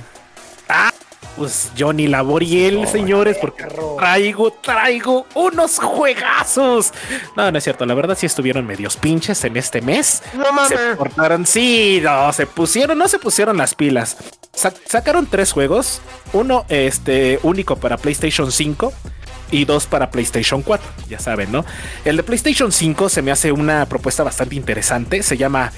Pues 1.36 1.70
Johnny 1.78 2.06
Laboriel, 2.06 2.86
señores, 2.86 3.38
porque 3.40 3.64
traigo, 3.98 4.50
traigo 4.62 5.26
unos 5.34 5.78
juegazos. 5.78 6.92
No, 7.36 7.50
no 7.50 7.56
es 7.58 7.64
cierto. 7.64 7.86
La 7.86 7.94
verdad 7.94 8.16
sí 8.18 8.26
estuvieron 8.26 8.66
medios 8.66 8.96
pinches 8.96 9.42
en 9.44 9.56
este 9.56 9.80
mes. 9.80 10.22
No 10.34 10.66
Se 10.68 10.96
portaron, 10.96 11.46
sí, 11.46 12.00
no, 12.02 12.32
se 12.32 12.46
pusieron, 12.46 12.98
no 12.98 13.08
se 13.08 13.18
pusieron 13.18 13.56
las 13.56 13.74
pilas. 13.74 14.16
Sa- 14.52 14.74
sacaron 14.86 15.26
tres 15.26 15.52
juegos, 15.52 16.02
uno 16.32 16.66
este 16.68 17.38
único 17.42 17.76
para 17.76 17.96
PlayStation 17.96 18.50
5 18.52 18.92
y 19.52 19.64
dos 19.64 19.86
para 19.86 20.10
PlayStation 20.10 20.62
4, 20.62 20.86
ya 21.08 21.18
saben, 21.18 21.50
¿no? 21.52 21.64
El 22.04 22.16
de 22.18 22.22
PlayStation 22.22 22.70
5 22.70 23.08
se 23.08 23.22
me 23.22 23.30
hace 23.32 23.50
una 23.52 23.86
propuesta 23.86 24.22
bastante 24.22 24.56
interesante, 24.56 25.22
se 25.22 25.36
llama 25.36 25.72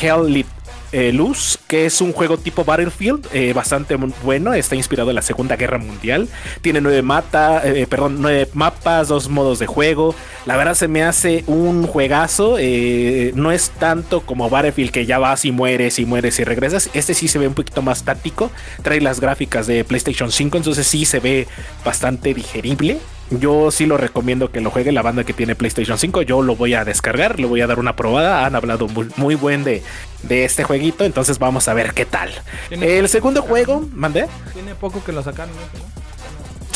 Hell 0.00 0.26
Lit 0.32 0.46
eh, 0.92 1.12
Luz, 1.12 1.58
que 1.66 1.86
es 1.86 2.00
un 2.00 2.12
juego 2.12 2.38
tipo 2.38 2.64
Battlefield, 2.64 3.28
eh, 3.32 3.52
bastante 3.52 3.96
bueno, 3.96 4.54
está 4.54 4.76
inspirado 4.76 5.10
en 5.10 5.16
la 5.16 5.22
Segunda 5.22 5.56
Guerra 5.56 5.78
Mundial, 5.78 6.28
tiene 6.60 6.80
nueve, 6.80 7.02
mata, 7.02 7.62
eh, 7.64 7.86
perdón, 7.86 8.16
nueve 8.20 8.48
mapas, 8.54 9.08
dos 9.08 9.28
modos 9.28 9.58
de 9.58 9.66
juego, 9.66 10.14
la 10.46 10.56
verdad 10.56 10.74
se 10.74 10.88
me 10.88 11.02
hace 11.02 11.44
un 11.46 11.86
juegazo, 11.86 12.56
no 13.34 13.52
es 13.52 13.70
tanto 13.70 14.20
como 14.20 14.48
Battlefield 14.48 14.90
que 14.90 15.06
ya 15.06 15.18
vas 15.18 15.44
y 15.44 15.52
mueres 15.52 15.98
y 15.98 16.06
mueres 16.06 16.38
y 16.38 16.44
regresas, 16.44 16.90
este 16.94 17.14
sí 17.14 17.28
se 17.28 17.38
ve 17.38 17.48
un 17.48 17.54
poquito 17.54 17.82
más 17.82 18.04
táctico, 18.04 18.50
trae 18.82 19.00
las 19.00 19.20
gráficas 19.20 19.66
de 19.66 19.84
PlayStation 19.84 20.30
5, 20.30 20.56
entonces 20.56 20.86
sí 20.86 21.04
se 21.04 21.20
ve 21.20 21.46
bastante 21.84 22.32
digerible. 22.32 22.98
Yo 23.30 23.70
sí 23.70 23.86
lo 23.86 23.96
recomiendo 23.96 24.50
que 24.52 24.60
lo 24.60 24.70
juegue 24.70 24.92
la 24.92 25.02
banda 25.02 25.24
que 25.24 25.32
tiene 25.32 25.54
PlayStation 25.54 25.98
5. 25.98 26.22
Yo 26.22 26.42
lo 26.42 26.54
voy 26.54 26.74
a 26.74 26.84
descargar, 26.84 27.40
le 27.40 27.46
voy 27.46 27.60
a 27.60 27.66
dar 27.66 27.78
una 27.80 27.96
probada. 27.96 28.46
Han 28.46 28.54
hablado 28.54 28.86
muy, 28.88 29.08
muy 29.16 29.34
buen 29.34 29.64
de, 29.64 29.82
de 30.22 30.44
este 30.44 30.64
jueguito, 30.64 31.04
entonces 31.04 31.38
vamos 31.38 31.66
a 31.68 31.74
ver 31.74 31.92
qué 31.92 32.04
tal. 32.04 32.30
El 32.70 33.08
segundo 33.08 33.42
juego, 33.42 33.84
mandé. 33.92 34.26
Tiene 34.52 34.74
poco 34.74 35.02
que 35.02 35.12
lo 35.12 35.22
sacaron, 35.22 35.54
¿no? 35.54 36.05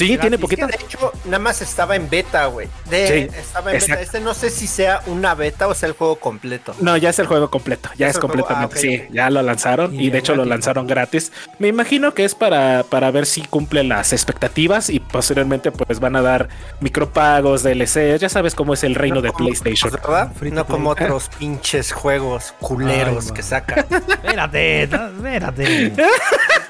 Sí, 0.06 0.18
tiene 0.18 0.38
poquito. 0.38 0.66
De 0.66 0.74
hecho, 0.74 1.12
nada 1.26 1.38
más 1.38 1.62
estaba 1.62 1.96
en 1.96 2.08
beta, 2.08 2.46
güey. 2.46 2.68
De- 2.88 3.28
Sí, 3.30 3.36
estaba 3.38 3.72
en 3.72 3.78
beta. 3.80 4.00
Este 4.00 4.20
no 4.20 4.34
sé 4.34 4.50
si 4.50 4.66
sea 4.66 5.02
una 5.06 5.34
beta 5.34 5.68
o 5.68 5.74
sea 5.74 5.88
el 5.88 5.94
juego 5.94 6.16
completo. 6.16 6.74
No, 6.80 6.96
ya 6.96 7.10
es 7.10 7.18
el 7.18 7.26
juego 7.26 7.50
completo, 7.50 7.90
ya 7.96 8.08
Es 8.08 8.18
completamente, 8.18 8.76
ah, 8.76 8.80
sí, 8.80 9.02
ya 9.10 9.30
lo 9.30 9.42
lanzaron 9.42 9.94
Y 9.98 10.10
de 10.10 10.18
hecho 10.18 10.34
lo 10.34 10.44
lanzaron 10.44 10.86
gratis. 10.86 11.32
Me 11.58 11.68
imagino 11.68 12.14
que 12.14 12.24
es 12.24 12.34
para, 12.34 12.84
para 12.84 13.10
ver 13.10 13.26
si 13.26 13.42
cumple 13.42 13.84
las 13.84 14.12
expectativas 14.12 14.90
y 14.90 15.00
posteriormente 15.00 15.70
pues 15.72 16.00
van 16.00 16.16
a 16.16 16.22
dar 16.22 16.48
micropagos, 16.80 17.62
DLC, 17.62 18.18
ya 18.18 18.28
sabes 18.28 18.54
cómo 18.54 18.74
es 18.74 18.84
el 18.84 18.94
reino 18.94 19.16
No 19.16 19.22
de 19.22 19.28
como 19.32 19.46
PlayStation. 19.48 19.90
¿verdad? 19.92 20.32
No 20.52 20.66
como 20.66 20.90
otros 20.90 21.28
pinches 21.38 21.92
juegos 21.92 22.54
culeros 22.60 23.28
Ay, 23.28 23.34
que 23.34 23.42
sacan. 23.42 23.84
Espérate, 24.08 24.86
ta- 24.88 25.10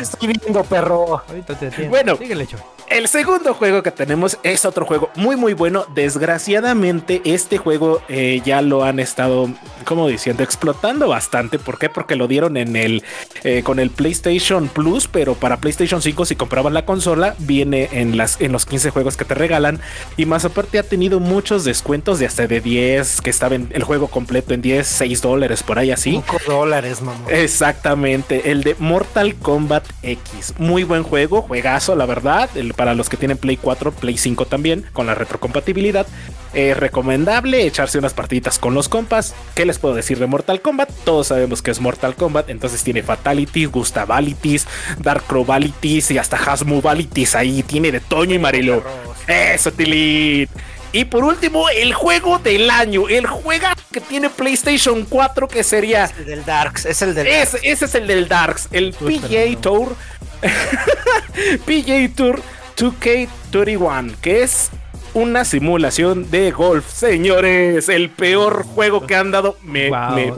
Estoy 0.00 0.28
viendo, 0.28 0.64
perro. 0.64 1.22
Ahorita 1.28 1.54
te 1.54 1.66
atiendo. 1.68 1.90
Bueno. 1.90 2.16
Síguele. 2.16 2.46
El 2.88 3.08
segundo 3.08 3.54
juego 3.54 3.82
que 3.82 3.90
tenemos 3.90 4.38
es 4.42 4.64
otro 4.64 4.84
juego 4.84 5.10
muy 5.16 5.36
muy 5.36 5.54
bueno. 5.54 5.86
Desgraciadamente 5.94 7.22
este 7.24 7.58
juego 7.58 8.02
eh, 8.08 8.42
ya 8.44 8.60
lo 8.62 8.84
han 8.84 9.00
estado, 9.00 9.48
como 9.84 10.08
diciendo, 10.08 10.42
explotando 10.42 11.08
bastante. 11.08 11.58
¿Por 11.58 11.78
qué? 11.78 11.88
Porque 11.88 12.16
lo 12.16 12.26
dieron 12.28 12.56
en 12.56 12.76
el 12.76 13.02
eh, 13.44 13.62
con 13.62 13.78
el 13.78 13.90
PlayStation 13.90 14.68
Plus, 14.68 15.06
pero 15.08 15.34
para 15.34 15.58
PlayStation 15.58 16.02
5 16.02 16.24
si 16.24 16.36
comprabas 16.36 16.72
la 16.72 16.84
consola 16.84 17.34
viene 17.38 17.88
en 17.92 18.16
las 18.16 18.40
en 18.40 18.52
los 18.52 18.66
15 18.66 18.90
juegos 18.90 19.16
que 19.16 19.24
te 19.24 19.34
regalan 19.34 19.80
y 20.16 20.26
más 20.26 20.44
aparte 20.44 20.78
ha 20.78 20.82
tenido 20.82 21.20
muchos 21.20 21.64
descuentos 21.64 22.18
de 22.18 22.26
hasta 22.26 22.46
de 22.46 22.60
10 22.60 23.20
que 23.20 23.30
estaba 23.30 23.54
en 23.54 23.68
el 23.72 23.82
juego 23.84 24.08
completo 24.08 24.54
en 24.54 24.62
10, 24.62 24.86
6 24.86 25.22
dólares 25.22 25.62
por 25.62 25.78
ahí 25.78 25.90
así. 25.90 26.10
5 26.12 26.38
dólares, 26.46 27.00
mamón. 27.02 27.24
Exactamente, 27.28 28.50
el 28.50 28.62
de 28.62 28.76
Mortal 28.78 29.34
Kombat 29.36 29.84
X. 30.02 30.54
Muy 30.58 30.84
buen 30.84 31.02
juego, 31.02 31.42
juegazo, 31.42 31.94
la 31.96 32.06
verdad. 32.06 32.48
el- 32.54 32.74
para 32.74 32.94
los 32.94 33.08
que 33.08 33.16
tienen 33.16 33.36
Play 33.38 33.56
4, 33.56 33.92
Play 33.92 34.16
5 34.18 34.46
también, 34.46 34.84
con 34.92 35.06
la 35.06 35.14
retrocompatibilidad. 35.14 36.06
Es 36.52 36.76
recomendable 36.76 37.66
echarse 37.66 37.98
unas 37.98 38.14
partiditas 38.14 38.58
con 38.58 38.74
los 38.74 38.88
compas. 38.88 39.34
¿Qué 39.54 39.64
les 39.64 39.73
puedo 39.78 39.94
decir 39.94 40.18
de 40.18 40.26
Mortal 40.26 40.60
Kombat? 40.60 40.90
Todos 41.04 41.28
sabemos 41.28 41.62
que 41.62 41.70
es 41.70 41.80
Mortal 41.80 42.14
Kombat, 42.14 42.50
entonces 42.50 42.82
tiene 42.82 43.02
Fatalities, 43.02 43.70
Gustavalities, 43.70 44.66
Darkrovalities 44.98 46.10
y 46.10 46.18
hasta 46.18 46.36
Hasmovalities 46.36 47.34
ahí. 47.34 47.62
Tiene 47.62 47.92
de 47.92 48.00
Toño 48.00 48.34
y 48.34 48.38
Marilo. 48.38 48.82
Eso, 49.26 49.72
Tilín. 49.72 50.48
Y 50.92 51.06
por 51.06 51.24
último, 51.24 51.68
el 51.70 51.92
juego 51.92 52.38
del 52.38 52.70
año, 52.70 53.08
el 53.08 53.26
juego 53.26 53.66
que 53.90 54.00
tiene 54.00 54.30
PlayStation 54.30 55.04
4, 55.04 55.48
que 55.48 55.64
sería 55.64 56.04
Es 56.04 56.18
el 56.18 56.24
del 56.24 56.44
Darks, 56.44 56.84
es 56.86 57.02
el 57.02 57.14
del 57.16 57.26
ese, 57.26 57.58
ese 57.64 57.84
es 57.86 57.94
el 57.96 58.06
del 58.06 58.28
Darks, 58.28 58.68
el 58.70 58.90
esperando. 58.90 59.58
Tour. 59.60 59.96
PGA 61.66 62.14
Tour 62.14 62.40
2K21, 62.76 64.14
que 64.20 64.44
es 64.44 64.70
una 65.14 65.44
simulación 65.44 66.30
de 66.30 66.50
golf. 66.50 66.88
Señores, 66.92 67.88
el 67.88 68.10
peor 68.10 68.64
juego 68.64 69.06
que 69.06 69.14
han 69.16 69.30
dado. 69.30 69.56
Me, 69.62 69.88
Wow. 69.90 70.14
me 70.14 70.32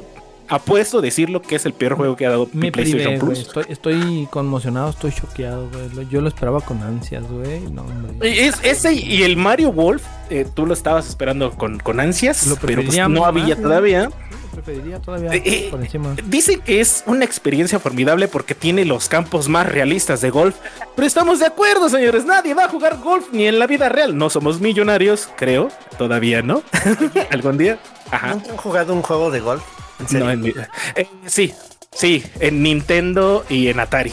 apuesto 0.49 0.99
a 0.99 1.01
decirlo 1.01 1.43
que 1.43 1.57
es 1.57 1.67
el 1.67 1.73
peor 1.73 1.95
juego 1.95 2.15
que 2.15 2.25
ha 2.25 2.31
dado 2.31 2.49
Me 2.53 2.71
PlayStation 2.71 3.15
privé. 3.19 3.19
Plus. 3.19 3.39
Estoy, 3.41 3.65
estoy 3.69 4.29
conmocionado, 4.31 4.91
estoy 4.91 5.11
choqueado, 5.13 5.69
güey. 5.93 6.07
Yo 6.09 6.21
lo 6.21 6.29
esperaba 6.29 6.61
con 6.61 6.83
ansias, 6.83 7.25
güey. 7.29 7.61
No. 7.73 7.85
Es, 8.21 8.55
ese 8.63 8.93
y 8.95 9.23
el 9.25 9.37
Mario 9.37 9.73
Wolf, 9.73 10.05
eh, 10.31 10.47
tú 10.55 10.65
lo 10.67 10.73
estabas 10.75 11.09
esperando 11.09 11.51
con, 11.53 11.79
con 11.81 11.99
ansias, 11.99 12.47
pero 12.65 12.83
pues 12.85 13.09
no 13.09 13.25
había 13.25 13.57
todavía. 13.57 14.11
Preferiría 14.57 14.99
todavía 15.01 15.35
Eh, 15.35 15.43
eh, 15.45 15.69
por 15.71 15.81
encima. 15.81 16.15
Dicen 16.25 16.61
que 16.63 16.81
es 16.81 17.03
una 17.07 17.25
experiencia 17.27 17.79
formidable 17.79 18.27
porque 18.27 18.55
tiene 18.55 18.85
los 18.87 19.09
campos 19.09 19.49
más 19.51 19.67
realistas 19.69 20.23
de 20.23 20.31
golf. 20.31 20.57
Pero 20.95 21.07
estamos 21.07 21.41
de 21.41 21.47
acuerdo, 21.47 21.89
señores. 21.91 22.25
Nadie 22.25 22.55
va 22.55 22.65
a 22.65 22.69
jugar 22.69 22.99
golf 23.03 23.27
ni 23.33 23.47
en 23.47 23.59
la 23.59 23.67
vida 23.67 23.89
real. 23.91 24.17
No 24.17 24.31
somos 24.31 24.61
millonarios, 24.61 25.29
creo. 25.37 25.69
Todavía 25.99 26.41
no. 26.43 26.63
Algún 27.31 27.59
día. 27.59 27.79
Ajá. 28.11 28.29
¿Nunca 28.35 28.51
han 28.51 28.57
jugado 28.57 28.95
un 28.95 29.03
juego 29.03 29.31
de 29.31 29.41
golf? 29.41 29.63
¿En 30.01 30.09
serio? 30.09 30.25
No, 30.27 30.31
en 30.33 30.41
mi- 30.41 30.55
eh, 30.95 31.07
sí, 31.27 31.53
sí, 31.93 32.25
en 32.41 32.63
Nintendo 32.63 33.45
y 33.51 33.69
en 33.69 33.79
Atari. 33.81 34.13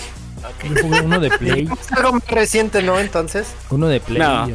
Yo 0.64 0.82
jugué 0.82 1.02
uno 1.02 1.20
de 1.22 1.30
Play. 1.30 1.70
Algo 1.92 2.14
más 2.14 2.28
reciente, 2.28 2.84
¿no? 2.84 3.00
Entonces, 3.00 3.48
Uno 3.70 3.88
de 3.88 4.02
Play. 4.02 4.20
No. 4.20 4.50
y- 4.50 4.54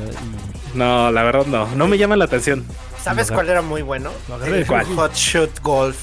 No, 0.75 1.11
la 1.11 1.23
verdad 1.23 1.47
no. 1.47 1.66
No 1.76 1.88
me 1.88 1.97
llama 1.97 2.14
la 2.16 2.26
atención. 2.26 2.64
¿Sabes 3.08 3.30
cuál 3.30 3.48
era 3.48 3.62
muy 3.62 3.82
bueno? 3.82 4.10
Lo 4.28 4.34
agarré. 4.36 4.58
El 4.60 4.66
¿Cuál? 4.66 4.84
Hot 4.96 5.14
Shoot 5.14 5.60
Golf. 5.62 5.96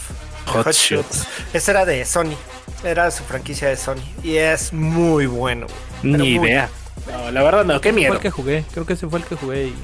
Hot 0.47 0.71
Shoot. 0.71 1.05
Ese 1.53 1.71
era 1.71 1.85
de 1.85 2.05
Sony. 2.05 2.35
Era 2.83 3.09
su 3.11 3.23
franquicia 3.23 3.69
de 3.69 3.77
Sony. 3.77 4.01
Y 4.23 4.35
es 4.37 4.71
muy 4.73 5.25
bueno. 5.25 5.67
Ni 6.03 6.37
muy- 6.37 6.47
idea. 6.49 6.69
No, 7.11 7.31
la 7.31 7.43
verdad 7.43 7.65
no. 7.65 7.81
Qué 7.81 7.89
Fue 7.91 7.99
miedo. 7.99 8.13
el 8.13 8.19
que 8.19 8.29
jugué. 8.31 8.63
Creo 8.73 8.85
que 8.85 8.93
ese 8.93 9.07
fue 9.07 9.19
el 9.19 9.25
que 9.25 9.35
jugué. 9.35 9.67
Y... 9.67 9.75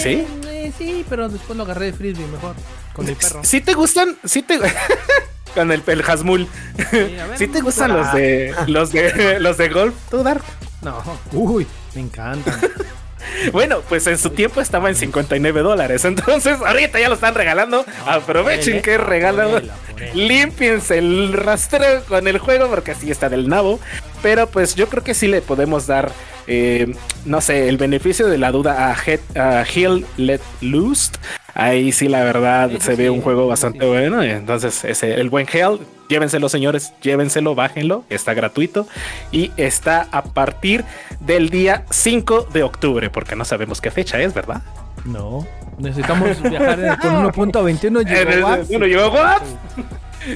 ¿Sí? 0.00 0.26
Eh, 0.46 0.72
sí, 0.76 1.04
pero 1.08 1.28
después 1.28 1.56
lo 1.56 1.64
agarré 1.64 1.86
de 1.86 1.92
frisbee 1.92 2.26
mejor. 2.26 2.54
Con 2.94 3.06
mi 3.06 3.14
perro. 3.14 3.42
Si 3.44 3.60
te 3.60 3.74
gustan, 3.74 4.16
si 4.24 4.42
te 4.42 4.58
con 5.54 5.70
el, 5.72 5.82
el 5.86 6.02
Hasmul. 6.02 6.48
Sí, 6.90 7.16
a 7.18 7.26
ver, 7.26 7.38
Si 7.38 7.48
te 7.48 7.60
gustan 7.60 7.90
ah. 7.90 7.96
los 7.96 8.12
de 8.14 8.54
los 8.68 8.92
de 8.92 9.40
los 9.40 9.56
de 9.58 9.68
golf, 9.68 9.94
tú 10.10 10.22
Dark. 10.22 10.42
No. 10.82 11.02
Uy, 11.32 11.66
me 11.94 12.02
encantan. 12.02 12.60
Bueno, 13.52 13.80
pues 13.88 14.06
en 14.06 14.18
su 14.18 14.30
tiempo 14.30 14.60
estaba 14.60 14.88
en 14.88 14.96
59 14.96 15.60
dólares. 15.60 16.04
Entonces, 16.04 16.58
ahorita 16.64 16.98
ya 17.00 17.08
lo 17.08 17.14
están 17.14 17.34
regalando. 17.34 17.84
Aprovechen 18.06 18.82
que 18.82 18.98
por 18.98 19.14
él. 19.14 19.70
Límpiense 20.14 20.98
el 20.98 21.32
rastreo 21.32 22.02
con 22.04 22.26
el 22.26 22.38
juego 22.38 22.68
porque 22.68 22.92
así 22.92 23.10
está 23.10 23.28
del 23.28 23.48
nabo. 23.48 23.80
Pero 24.22 24.46
pues 24.46 24.74
yo 24.74 24.88
creo 24.88 25.04
que 25.04 25.14
sí 25.14 25.28
le 25.28 25.42
podemos 25.42 25.86
dar, 25.86 26.10
eh, 26.46 26.94
no 27.24 27.40
sé, 27.40 27.68
el 27.68 27.76
beneficio 27.76 28.26
de 28.26 28.38
la 28.38 28.50
duda 28.52 28.90
a, 28.90 28.96
Head- 28.96 29.36
a 29.38 29.64
Hill 29.72 30.04
Let 30.16 30.40
Loose. 30.60 31.12
Ahí 31.56 31.92
sí, 31.92 32.08
la 32.08 32.24
verdad, 32.24 32.70
se 32.80 32.96
ve 32.96 33.10
un 33.10 33.20
juego 33.22 33.46
bastante 33.46 33.78
sí. 33.80 33.86
bueno. 33.86 34.22
Entonces, 34.22 34.84
ese, 34.84 35.14
el 35.20 35.30
buen 35.30 35.46
Hell, 35.52 35.78
llévenselo, 36.08 36.48
señores, 36.48 36.92
llévenselo, 37.00 37.54
bájenlo. 37.54 38.04
Está 38.10 38.34
gratuito 38.34 38.88
y 39.30 39.52
está 39.56 40.08
a 40.10 40.24
partir 40.24 40.84
del 41.20 41.50
día 41.50 41.84
5 41.90 42.48
de 42.52 42.64
octubre, 42.64 43.08
porque 43.08 43.36
no 43.36 43.44
sabemos 43.44 43.80
qué 43.80 43.92
fecha 43.92 44.20
es, 44.20 44.34
¿verdad? 44.34 44.62
No. 45.04 45.46
Necesitamos 45.78 46.40
viajar 46.42 46.98
con 47.00 47.24
1.21 47.32 48.00
Eh, 48.08 48.22
eh, 48.22 48.26
gigawatts. 48.32 48.70
uno 48.70 48.86
llegó, 48.86 49.08
¿what? 49.10 49.42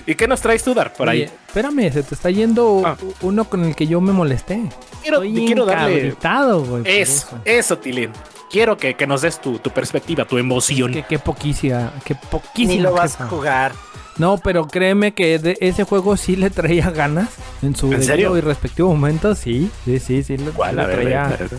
¿Y 0.06 0.14
qué 0.14 0.28
nos 0.28 0.40
traes 0.40 0.62
tú, 0.62 0.74
Dar, 0.74 0.92
por 0.92 1.08
ahí? 1.08 1.22
Espérame, 1.22 1.90
se 1.92 2.02
te 2.02 2.14
está 2.14 2.30
yendo 2.30 2.82
Ah. 2.84 2.96
uno 3.22 3.44
con 3.44 3.64
el 3.64 3.74
que 3.74 3.86
yo 3.86 4.00
me 4.00 4.12
molesté. 4.12 4.60
Quiero, 5.02 5.22
Estoy 5.22 5.46
quiero 5.46 5.64
darle 5.64 6.12
por 6.20 6.86
eso, 6.86 7.38
eso. 7.44 7.78
Tilín. 7.78 8.10
Quiero 8.50 8.76
que, 8.76 8.94
que 8.94 9.06
nos 9.06 9.22
des 9.22 9.40
tu, 9.40 9.58
tu 9.58 9.70
perspectiva, 9.70 10.24
tu 10.24 10.38
emoción. 10.38 10.92
Qué, 10.92 11.04
qué 11.08 11.18
poquísima, 11.18 11.92
qué 12.04 12.14
poquísima. 12.14 12.74
Ni 12.74 12.80
lo 12.80 12.92
vas 12.92 13.20
a 13.20 13.26
jugar. 13.28 13.72
No, 14.16 14.36
pero 14.38 14.66
créeme 14.66 15.14
que 15.14 15.38
de 15.38 15.56
ese 15.60 15.84
juego 15.84 16.16
sí 16.16 16.34
le 16.34 16.50
traía 16.50 16.90
ganas 16.90 17.28
en 17.62 17.76
su 17.76 17.92
¿En 17.92 18.02
serio? 18.02 18.36
y 18.36 18.40
respectivo 18.40 18.88
momento, 18.88 19.34
sí, 19.36 19.70
sí, 19.84 20.00
sí, 20.00 20.22
sí, 20.24 20.36
le, 20.38 20.46
sí 20.46 20.52
¿Cuál? 20.56 20.76
le 20.76 20.84
traía, 20.86 21.24
a 21.26 21.28
ver, 21.28 21.42
a 21.42 21.46
ver. 21.46 21.50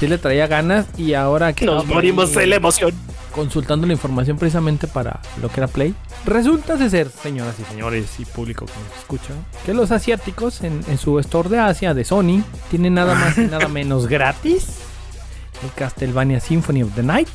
sí 0.00 0.06
le 0.06 0.16
traía 0.16 0.46
ganas 0.46 0.86
y 0.96 1.12
ahora 1.14 1.52
que 1.52 1.66
Nos 1.66 1.84
por 1.84 1.94
morimos 1.94 2.32
de 2.32 2.46
la 2.46 2.56
emoción. 2.56 2.94
Consultando 3.36 3.86
la 3.86 3.92
información 3.92 4.36
precisamente 4.38 4.88
para 4.88 5.20
lo 5.40 5.48
que 5.48 5.60
era 5.60 5.68
Play, 5.68 5.94
resulta 6.24 6.74
de 6.76 6.90
ser, 6.90 7.10
señoras 7.10 7.54
y 7.60 7.64
señores 7.70 8.06
y 8.18 8.24
público 8.24 8.66
que 8.66 8.72
nos 8.72 8.98
escucha, 8.98 9.32
que 9.64 9.74
los 9.74 9.92
asiáticos 9.92 10.62
en, 10.62 10.80
en 10.88 10.98
su 10.98 11.18
store 11.20 11.48
de 11.50 11.58
Asia 11.60 11.94
de 11.94 12.04
Sony 12.04 12.42
tienen 12.70 12.94
nada 12.94 13.14
más 13.14 13.38
y 13.38 13.42
nada 13.42 13.68
menos 13.68 14.06
gratis 14.08 14.66
el 15.62 15.70
Castlevania 15.74 16.40
Symphony 16.40 16.82
of 16.82 16.94
the 16.96 17.02
Night 17.02 17.28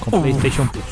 con 0.00 0.20
PlayStation 0.22 0.68
Plus. 0.68 0.84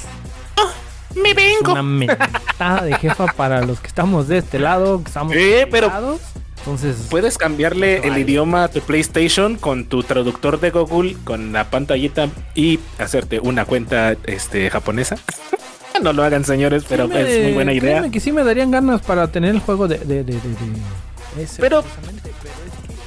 Me 1.17 1.31
Es 1.31 1.37
vengo. 1.37 1.73
una 1.73 1.83
mentada 1.83 2.83
de 2.85 2.95
jefa 2.95 3.27
para 3.27 3.63
los 3.63 3.81
que 3.81 3.89
estamos 3.89 4.29
de 4.29 4.39
este 4.39 4.61
lado, 4.61 5.03
que 5.03 5.09
estamos 5.09 5.35
Eh, 5.37 5.67
pero-. 5.71 6.19
Entonces, 6.61 7.07
Puedes 7.11 7.39
cambiarle 7.39 7.97
el 7.99 8.11
vale. 8.11 8.21
idioma 8.21 8.65
a 8.65 8.69
tu 8.69 8.81
PlayStation 8.81 9.57
con 9.57 9.87
tu 9.87 10.03
traductor 10.03 10.61
de 10.61 10.71
Google, 10.71 11.17
con 11.25 11.53
la 11.53 11.71
pantallita 11.71 12.29
y 12.55 12.79
hacerte 12.99 13.41
una 13.41 13.65
cuenta 13.65 14.15
este, 14.27 14.69
japonesa. 14.71 15.17
no 16.03 16.13
lo 16.13 16.23
hagan, 16.23 16.45
señores, 16.45 16.85
pero 16.89 17.07
sí 17.07 17.13
me- 17.15 17.21
es 17.39 17.43
muy 17.45 17.53
buena 17.55 17.73
idea. 17.73 18.11
que 18.11 18.21
sí 18.21 18.31
me 18.33 18.45
darían 18.45 18.71
ganas 18.71 19.01
para 19.03 19.29
tener 19.29 19.55
el 19.55 19.61
juego 19.61 19.89
de, 19.89 19.99
de, 19.99 20.23
de, 20.25 20.35
de- 20.35 21.43
ese 21.43 21.61
Pero- 21.61 21.83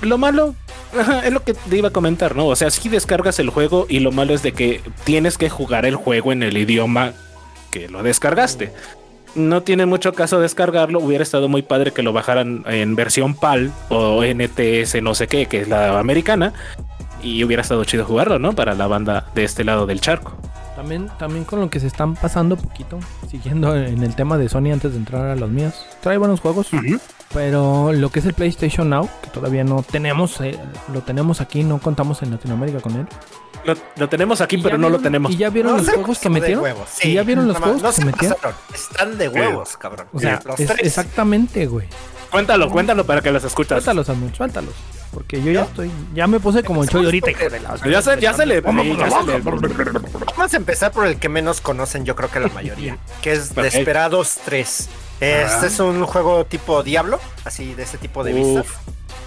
Lo 0.02 0.18
malo 0.18 0.56
ajá, 0.98 1.26
es 1.26 1.32
lo 1.34 1.44
que 1.44 1.54
te 1.54 1.78
iba 1.78 1.88
a 1.90 1.92
comentar, 1.94 2.36
¿no? 2.36 2.48
O 2.48 2.56
sea, 2.56 2.70
si 2.72 2.90
descargas 2.90 3.40
el 3.40 3.50
juego 3.50 3.86
y 3.90 4.00
lo 4.00 4.12
malo 4.12 4.34
es 4.34 4.44
de 4.44 4.52
que 4.52 4.82
tienes 5.04 5.38
que 5.38 5.50
jugar 5.50 5.86
el 5.86 5.96
juego 5.96 6.32
en 6.32 6.44
el 6.44 6.58
idioma 6.58 7.14
que 7.72 7.88
lo 7.90 8.04
descargaste. 8.04 8.72
No 9.36 9.64
tiene 9.64 9.86
mucho 9.86 10.14
caso 10.14 10.40
descargarlo. 10.40 11.00
Hubiera 11.00 11.24
estado 11.24 11.50
muy 11.50 11.64
padre 11.64 11.92
que 11.92 12.04
lo 12.04 12.14
bajaran 12.14 12.64
en 12.68 12.96
versión 12.96 13.34
PAL 13.34 13.72
o 13.90 14.24
NTS, 14.24 15.02
no 15.02 15.16
sé 15.16 15.28
qué, 15.28 15.48
que 15.48 15.62
es 15.62 15.68
la 15.68 16.00
americana. 16.00 16.54
Y 17.22 17.44
hubiera 17.44 17.62
estado 17.62 17.84
chido 17.86 18.06
jugarlo, 18.06 18.38
¿no? 18.38 18.54
Para 18.54 18.76
la 18.76 18.88
banda 18.88 19.26
de 19.34 19.44
este 19.44 19.64
lado 19.64 19.86
del 19.86 20.02
charco. 20.02 20.38
También, 20.76 21.08
también 21.20 21.46
con 21.46 21.60
lo 21.62 21.70
que 21.70 21.80
se 21.80 21.86
están 21.88 22.16
pasando 22.16 22.58
poquito, 22.58 23.00
siguiendo 23.30 23.76
en 23.76 24.02
el 24.04 24.16
tema 24.16 24.38
de 24.40 24.50
Sony 24.50 24.72
antes 24.74 24.92
de 24.94 24.98
entrar 24.98 25.28
a 25.28 25.36
los 25.36 25.50
míos. 25.50 25.86
Trae 26.02 26.18
buenos 26.18 26.40
juegos. 26.42 26.70
Pero 27.34 27.92
lo 27.94 28.10
que 28.12 28.20
es 28.20 28.26
el 28.26 28.34
PlayStation 28.34 28.90
Now, 28.90 29.10
que 29.24 29.30
todavía 29.30 29.64
no 29.64 29.82
tenemos, 29.84 30.40
eh, 30.42 30.60
lo 30.94 31.02
tenemos 31.02 31.42
aquí, 31.42 31.64
no 31.64 31.80
contamos 31.80 32.22
en 32.24 32.32
Latinoamérica 32.32 32.80
con 32.80 32.96
él. 32.96 33.08
Lo, 33.66 33.76
lo 33.96 34.10
tenemos 34.10 34.42
aquí, 34.42 34.58
pero 34.58 34.78
no 34.78 34.90
lo 34.90 35.00
tenemos. 35.00 35.32
¿Y 35.32 35.38
ya 35.38 35.50
vieron 35.50 35.74
No, 35.74 35.78
los 35.82 35.90
juegos 35.90 36.20
que 36.20 36.30
metieron? 36.30 36.66
¿Y 36.68 36.74
sí. 36.88 37.14
ya 37.14 37.24
vieron 37.24 37.48
los 37.48 37.56
No, 37.60 37.64
juegos 37.64 37.82
no 37.84 37.90
que 37.90 37.96
se 37.96 38.06
metieron? 38.06 38.36
pasaron, 38.38 38.58
Están 38.74 39.18
de 39.18 39.30
huevos, 39.30 39.78
cabrón. 39.78 40.08
O 40.12 40.20
sea, 40.20 40.42
los 40.46 40.60
es- 40.60 40.68
tres. 40.68 40.80
exactamente, 40.88 41.66
güey. 41.68 41.88
Cuéntalo, 42.30 42.70
cuéntalo 42.70 43.06
para 43.06 43.22
que 43.22 43.32
los 43.32 43.44
escuchas. 43.44 43.84
Suéltalos, 43.84 44.08
Samuel, 44.08 44.34
suéltalos. 44.36 44.74
Porque 45.14 45.42
yo 45.42 45.52
ya 45.52 45.62
estoy, 45.64 45.92
ya 46.14 46.26
me 46.28 46.40
puse 46.40 46.64
como 46.64 46.84
el 46.84 46.90
chollo 46.90 47.06
ahorita, 47.06 47.30
hijo 47.32 47.50
de 47.50 47.60
la... 47.60 47.76
Ya 47.90 48.02
se, 48.02 48.20
ya 48.20 48.34
se 48.34 48.46
le. 48.46 48.62
Vamos 48.62 50.54
a 50.54 50.58
empezar 50.58 50.92
por 50.92 51.06
el 51.06 51.18
que 51.18 51.30
menos 51.30 51.62
conocen, 51.62 52.06
yo 52.06 52.16
creo 52.16 52.30
que 52.32 52.40
la 52.40 52.48
mayoría, 52.50 52.98
que 53.22 53.34
es. 53.34 53.54
Desperados 53.54 54.40
3. 54.46 54.90
Este 55.20 55.36
Ah. 55.46 55.62
es 55.66 55.80
un 55.80 56.04
juego 56.06 56.46
tipo 56.46 56.84
Diablo, 56.84 57.20
así 57.46 57.74
de 57.76 57.84
ese 57.84 57.98
tipo 57.98 58.24
de 58.24 58.34
vista, 58.34 58.62
Uf. 58.62 58.72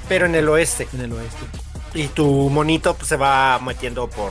pero 0.08 0.26
en 0.26 0.34
el 0.34 0.48
oeste. 0.48 0.88
En 0.92 1.00
el 1.02 1.12
oeste. 1.12 1.46
Y 1.94 2.08
tu 2.08 2.50
monito 2.50 2.94
pues, 2.94 3.08
se 3.08 3.16
va 3.16 3.58
metiendo 3.64 4.08
por. 4.08 4.30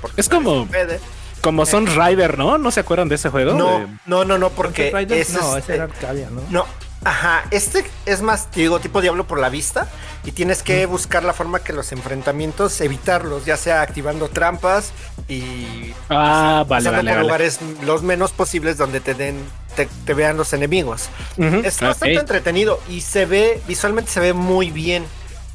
por 0.00 0.10
Es 0.16 0.28
como- 0.28 0.66
puede. 0.66 1.00
Como 1.42 1.66
Son 1.66 1.86
Rider, 1.86 2.38
¿no? 2.38 2.56
¿No 2.56 2.70
se 2.70 2.80
acuerdan 2.80 3.10
de 3.10 3.16
ese 3.16 3.28
juego? 3.28 3.52
No, 3.52 3.80
De- 3.80 3.86
no, 4.06 4.24
no, 4.24 4.38
no, 4.38 4.48
porque 4.48 4.90
Riders, 4.94 5.28
ese 5.28 5.38
no, 5.38 5.58
es- 5.58 5.64
ese 5.64 5.74
era 5.74 5.84
Arcadia, 5.84 6.30
¿no? 6.30 6.40
No, 6.48 6.64
ajá, 7.04 7.44
este 7.50 7.84
es 8.06 8.22
más, 8.22 8.48
digo, 8.52 8.80
tipo 8.80 9.00
Diablo 9.00 9.26
por 9.26 9.38
la 9.38 9.48
vista 9.48 9.88
y 10.24 10.32
tienes 10.32 10.62
que 10.62 10.86
buscar 10.86 11.22
la 11.22 11.32
forma 11.32 11.60
que 11.60 11.72
los 11.72 11.92
enfrentamientos, 11.92 12.80
evitarlos, 12.80 13.44
ya 13.44 13.56
sea 13.56 13.82
activando 13.82 14.28
trampas 14.28 14.92
y 15.28 15.92
Ah, 16.08 16.64
vale, 16.68 16.90
vale, 16.90 17.02
por 17.02 17.14
vale. 17.14 17.20
lugares 17.22 17.58
los 17.84 18.02
menos 18.02 18.32
posibles 18.32 18.76
donde 18.76 19.00
te 19.00 19.14
den, 19.14 19.36
te, 19.76 19.86
te 20.04 20.14
vean 20.14 20.36
los 20.36 20.52
enemigos. 20.52 21.08
Es 21.36 21.80
bastante 21.80 22.14
entretenido 22.18 22.80
y 22.88 23.00
se 23.02 23.26
ve, 23.26 23.60
visualmente 23.66 24.10
se 24.10 24.20
ve 24.20 24.32
muy 24.32 24.70
bien. 24.70 25.04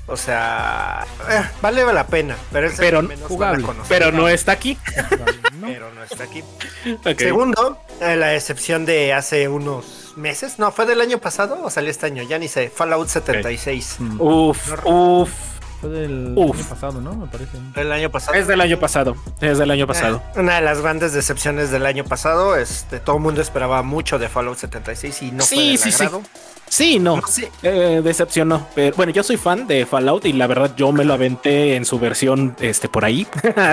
O 0.08 0.18
sea, 0.18 1.06
eh, 1.30 1.44
vale 1.62 1.86
la 1.94 2.08
pena, 2.08 2.36
pero 2.52 2.68
es 2.68 2.74
Pero 2.78 3.04
menos 3.04 3.28
jugable. 3.28 3.64
Pero 3.88 4.12
no 4.12 4.28
está 4.28 4.54
aquí. 4.54 4.76
Pero 5.62 5.92
no 5.94 6.04
está 6.04 6.24
aquí. 6.24 6.44
Segundo, 7.18 7.80
eh, 8.02 8.16
la 8.16 8.34
excepción 8.34 8.86
de 8.86 9.14
hace 9.14 9.48
unos 9.48 10.09
meses, 10.20 10.60
no, 10.60 10.72
fue 10.72 10.86
del 10.86 11.02
año 11.02 11.18
pasado 11.20 11.58
o 11.64 11.70
salió 11.70 11.90
este 11.90 12.06
año, 12.06 12.22
ya 12.24 12.38
ni 12.38 12.48
sé, 12.48 12.70
Fallout 12.70 13.08
76. 13.08 13.96
Mm. 14.00 14.22
Uf, 14.22 14.86
uf. 14.86 15.30
Fue 15.82 15.90
del 15.90 16.34
Uf. 16.36 16.58
año 16.58 16.66
pasado, 16.68 17.00
¿no? 17.00 17.14
Me 17.16 17.28
parece. 17.28 17.58
El 17.76 17.92
año 17.94 18.12
pasado. 18.12 18.38
Es 18.38 18.48
del 18.48 18.60
año 18.60 18.78
pasado. 18.80 19.16
Es 19.40 19.58
del 19.58 19.72
año 19.72 19.88
pasado. 19.88 20.22
Eh, 20.36 20.40
Una 20.42 20.56
de 20.56 20.62
las 20.62 20.82
grandes 20.82 21.14
decepciones 21.14 21.72
del 21.72 21.86
año 21.86 22.04
pasado, 22.04 22.58
este, 22.58 23.00
todo 23.00 23.16
el 23.16 23.22
mundo 23.22 23.42
esperaba 23.42 23.82
mucho 23.82 24.20
de 24.20 24.28
Fallout 24.28 24.58
76 24.58 25.22
y 25.22 25.32
no 25.32 25.38
fue 25.38 25.48
Sí, 25.48 25.68
del 25.70 25.78
sí, 25.78 25.92
sí. 25.94 26.04
agrado. 26.04 26.22
Sí, 26.22 26.59
no. 27.00 27.22
Sí. 27.28 27.48
Eh, 27.64 28.02
decepcionó. 28.04 28.68
Pero 28.76 28.96
bueno, 28.96 29.12
yo 29.12 29.24
soy 29.24 29.38
fan 29.38 29.68
de 29.68 29.86
Fallout 29.86 30.26
y 30.26 30.34
la 30.34 30.48
verdad 30.48 30.74
yo 30.76 30.92
me 30.92 31.04
lo 31.04 31.14
aventé 31.14 31.76
en 31.76 31.86
su 31.86 32.00
versión 32.00 32.56
este 32.60 32.90
por 32.90 33.06
ahí. 33.06 33.28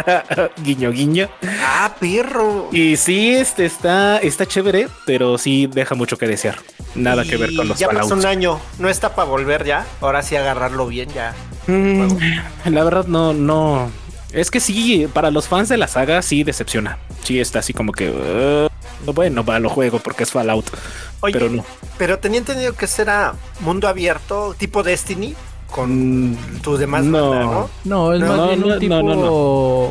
guiño, 0.62 0.90
guiño. 0.90 1.28
Ah, 1.60 1.94
perro. 1.98 2.68
Y 2.72 2.96
sí, 2.96 3.34
este 3.34 3.66
está, 3.66 4.18
está 4.18 4.46
chévere, 4.46 4.88
pero 5.04 5.38
sí 5.38 5.66
deja 5.66 5.94
mucho 5.94 6.16
que 6.18 6.26
desear. 6.26 6.56
Nada 6.94 7.24
que 7.24 7.36
ver 7.36 7.54
con 7.54 7.68
los 7.68 7.78
Ya 7.78 7.88
pasó 7.88 8.00
Fallout. 8.00 8.18
un 8.20 8.26
año, 8.26 8.60
no 8.78 8.88
está 8.88 9.14
para 9.14 9.28
volver 9.28 9.64
ya. 9.64 9.86
Ahora 10.00 10.22
sí 10.22 10.36
agarrarlo 10.36 10.86
bien 10.86 11.08
ya. 11.10 11.34
Mm, 11.66 12.08
la 12.66 12.84
verdad 12.84 13.06
no, 13.06 13.32
no. 13.34 13.90
Es 14.32 14.50
que 14.50 14.60
sí, 14.60 15.06
para 15.12 15.30
los 15.30 15.48
fans 15.48 15.68
de 15.68 15.76
la 15.76 15.88
saga 15.88 16.22
sí 16.22 16.44
decepciona. 16.44 16.98
Sí 17.22 17.40
está 17.40 17.58
así 17.60 17.72
como 17.72 17.92
que 17.92 18.10
uh, 18.10 18.68
bueno, 19.12 19.44
va, 19.44 19.58
lo 19.58 19.68
juego 19.68 19.98
porque 19.98 20.22
es 20.24 20.30
Fallout, 20.30 20.66
Oye, 21.20 21.32
pero 21.32 21.48
no. 21.50 21.64
pero 21.98 22.18
tenía 22.18 22.38
entendido 22.38 22.74
que 22.74 22.86
será 22.86 23.34
mundo 23.60 23.88
abierto, 23.88 24.54
tipo 24.58 24.82
Destiny, 24.82 25.34
con 25.70 26.30
Mm, 26.30 26.60
tus 26.62 26.78
demás 26.78 27.04
no. 27.04 27.30
banda, 27.30 27.44
¿no? 27.44 27.70
No, 27.84 28.12
es 28.14 28.20
No, 28.20 28.26
más 28.28 28.36
no, 28.36 28.46
bien 28.46 28.60
no, 28.60 28.66
un 28.68 28.78
tipo, 28.78 28.94
no, 29.02 29.14
no, 29.16 29.32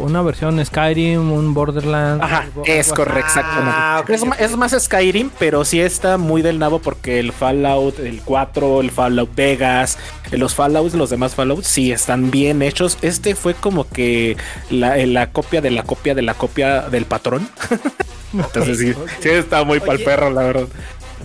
una 0.05 0.21
versión 0.21 0.65
Skyrim, 0.65 1.31
un 1.33 1.53
Borderlands. 1.53 2.23
Ajá, 2.23 2.37
algo- 2.43 2.63
es 2.65 2.93
correcto, 2.93 3.19
exactamente. 3.19 3.71
Ah, 3.75 3.99
ok, 4.01 4.09
es, 4.11 4.25
ma- 4.25 4.35
ok. 4.35 4.41
es 4.41 4.55
más 4.57 4.71
Skyrim, 4.79 5.29
pero 5.37 5.65
sí 5.65 5.81
está 5.81 6.17
muy 6.17 6.41
del 6.41 6.59
nabo 6.59 6.79
porque 6.79 7.19
el 7.19 7.33
Fallout, 7.33 7.99
el 7.99 8.21
4, 8.21 8.79
el 8.79 8.89
Fallout 8.89 9.35
Vegas, 9.35 9.97
los 10.31 10.55
Fallouts, 10.55 10.93
los 10.95 11.09
demás 11.09 11.35
Fallouts, 11.35 11.67
sí 11.67 11.91
están 11.91 12.31
bien 12.31 12.61
hechos. 12.61 12.97
Este 13.01 13.35
fue 13.35 13.53
como 13.53 13.85
que 13.87 14.37
la, 14.69 14.95
la 15.05 15.31
copia 15.31 15.59
de 15.59 15.71
la 15.71 15.83
copia 15.83 16.15
de 16.15 16.21
la 16.21 16.35
copia 16.35 16.83
del 16.83 17.03
patrón. 17.05 17.49
Entonces 18.43 18.77
sí, 18.79 18.93
sí 19.19 19.29
está 19.29 19.63
muy 19.63 19.79
pa'l 19.79 19.99
perro, 20.03 20.29
la 20.29 20.43
verdad. 20.43 20.67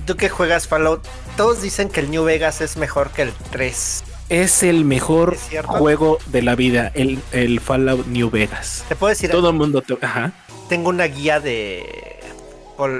Tú 0.07 0.17
que 0.17 0.29
juegas 0.29 0.67
Fallout, 0.69 1.05
todos 1.37 1.63
dicen 1.63 1.89
que 1.89 2.01
el 2.01 2.11
New 2.11 2.25
Vegas 2.25 2.61
es 2.61 2.77
mejor 2.77 3.11
que 3.11 3.23
el 3.23 3.33
3. 3.51 4.05
Es 4.29 4.63
el 4.63 4.85
mejor 4.85 5.37
juego 5.67 6.19
de 6.27 6.43
la 6.43 6.55
vida, 6.55 6.93
el, 6.95 7.21
el 7.33 7.61
Fallout 7.61 8.07
New 8.07 8.31
Vegas. 8.31 8.85
Te 8.89 8.95
puedo 8.97 9.09
decir, 9.11 9.31
Todo 9.31 9.51
el 9.51 9.57
mundo, 9.57 9.83
te- 9.83 9.99
ajá. 10.01 10.33
tengo 10.69 10.89
una 10.89 11.05
guía 11.07 11.41
de, 11.41 12.21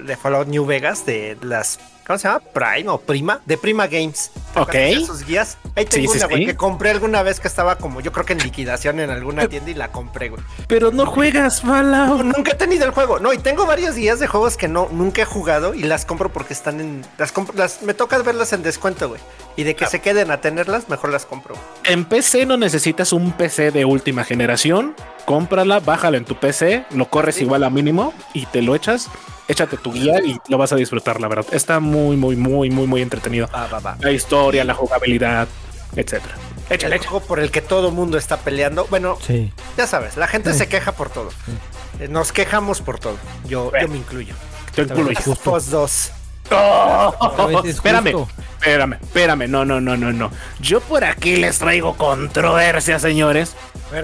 de 0.05 0.17
Fallout 0.17 0.49
New 0.49 0.67
Vegas 0.67 1.07
de 1.07 1.37
las 1.43 1.79
¿Cómo 2.07 2.19
se 2.19 2.27
llama? 2.27 2.41
Prime 2.53 2.89
o 2.89 2.99
Prima, 2.99 3.41
de 3.47 3.57
Prima 3.57 3.87
Games. 3.87 4.31
¿Te 4.55 4.61
Ok. 4.61 5.07
Sus 5.07 5.25
guías. 5.25 5.59
Ahí 5.77 5.85
tengo 5.85 6.11
Sí, 6.13 6.19
una, 6.19 6.27
güey, 6.27 6.41
sí. 6.41 6.47
que 6.47 6.57
compré 6.57 6.91
alguna 6.91 7.23
vez 7.23 7.39
que 7.39 7.47
estaba 7.47 7.77
como, 7.77 8.01
yo 8.01 8.11
creo 8.11 8.27
que 8.27 8.33
en 8.33 8.41
liquidación 8.41 8.99
en 8.99 9.11
alguna 9.11 9.47
tienda 9.49 9.71
y 9.71 9.75
la 9.75 9.93
compré, 9.93 10.29
güey. 10.29 10.43
Pero 10.67 10.91
no 10.91 11.07
juegas 11.07 11.61
Fallout. 11.61 12.25
Nunca 12.25 12.53
he 12.53 12.55
tenido 12.57 12.85
el 12.85 12.91
juego. 12.91 13.21
No, 13.21 13.33
y 13.33 13.39
tengo 13.39 13.65
varias 13.67 13.95
guías 13.95 14.19
de 14.19 14.27
juegos 14.27 14.57
que 14.57 14.67
no, 14.67 14.89
nunca 14.91 15.23
he 15.23 15.25
jugado 15.25 15.73
y 15.75 15.83
las 15.85 16.05
compro 16.05 16.33
porque 16.33 16.53
están 16.53 16.81
en. 16.81 17.07
Las 17.17 17.31
compro, 17.31 17.55
las, 17.57 17.83
me 17.83 17.95
toca 17.95 18.19
verlas 18.19 18.53
en 18.53 18.63
descuento, 18.65 19.09
güey. 19.09 19.21
Y 19.57 19.63
de 19.63 19.77
que 19.77 19.87
se 19.87 20.01
queden 20.01 20.31
a 20.31 20.41
tenerlas, 20.41 20.89
mejor 20.89 21.11
las 21.11 21.27
compro. 21.27 21.55
En 21.85 22.05
PC 22.07 22.47
no 22.47 22.57
necesitas 22.57 23.13
un 23.13 23.31
PC 23.33 23.71
de 23.71 23.85
última 23.85 24.25
generación. 24.25 24.95
Cómprala, 25.27 25.79
bájalo 25.81 26.17
en 26.17 26.25
tu 26.25 26.35
PC, 26.35 26.87
lo 26.91 27.09
corres 27.09 27.41
igual 27.41 27.63
a 27.63 27.71
mínimo 27.71 28.13
y 28.35 28.47
te 28.47 28.63
lo 28.63 28.75
echas. 28.75 29.09
Échate 29.51 29.77
tu 29.77 29.93
guía 29.93 30.21
y 30.25 30.39
lo 30.49 30.59
vas 30.59 30.73
a 30.73 30.77
disfrutar, 30.77 31.21
la 31.21 31.27
verdad. 31.29 31.45
Está 31.53 31.81
muy, 31.81 32.17
muy, 32.17 32.37
muy, 32.37 32.71
muy, 32.71 32.87
muy 32.87 33.03
entretenido. 33.03 33.49
Va, 33.53 33.67
va, 33.67 33.81
va. 33.81 33.97
La 34.01 34.13
historia, 34.13 34.63
la 34.65 34.75
jugabilidad, 34.75 35.49
etcétera. 35.97 36.35
Échale, 36.71 36.95
El 36.97 37.03
juego 37.05 37.21
por 37.27 37.41
el 37.41 37.51
que 37.51 37.61
todo 37.61 37.91
mundo 37.91 38.17
está 38.17 38.37
peleando. 38.37 38.87
Bueno, 38.91 39.19
Sí. 39.27 39.53
ya 39.77 39.89
sabes, 39.89 40.17
la 40.17 40.29
gente 40.29 40.53
Sí. 40.53 40.59
se 40.61 40.69
queja 40.69 40.93
por 40.93 41.11
todo. 41.11 41.31
Eh, 41.99 42.07
Nos 42.09 42.31
quejamos 42.33 42.81
por 42.81 43.01
todo. 43.01 43.17
Yo, 43.49 43.73
yo 43.81 43.89
me 43.89 43.97
incluyo. 43.99 44.35
Te 44.75 44.83
incluyo. 44.83 45.19
Us 45.47 45.71
2. 45.71 46.13
¡Oh! 46.53 47.63
Espérame, 47.65 48.27
espérame, 48.61 48.95
espérame. 49.03 49.49
No, 49.49 49.65
no, 49.65 49.81
no, 49.81 49.97
no, 49.97 50.13
no. 50.13 50.31
Yo 50.61 50.81
por 50.81 51.05
aquí 51.05 51.37
les 51.37 51.59
traigo 51.59 51.97
controversia, 51.97 52.99
señores. 53.01 53.55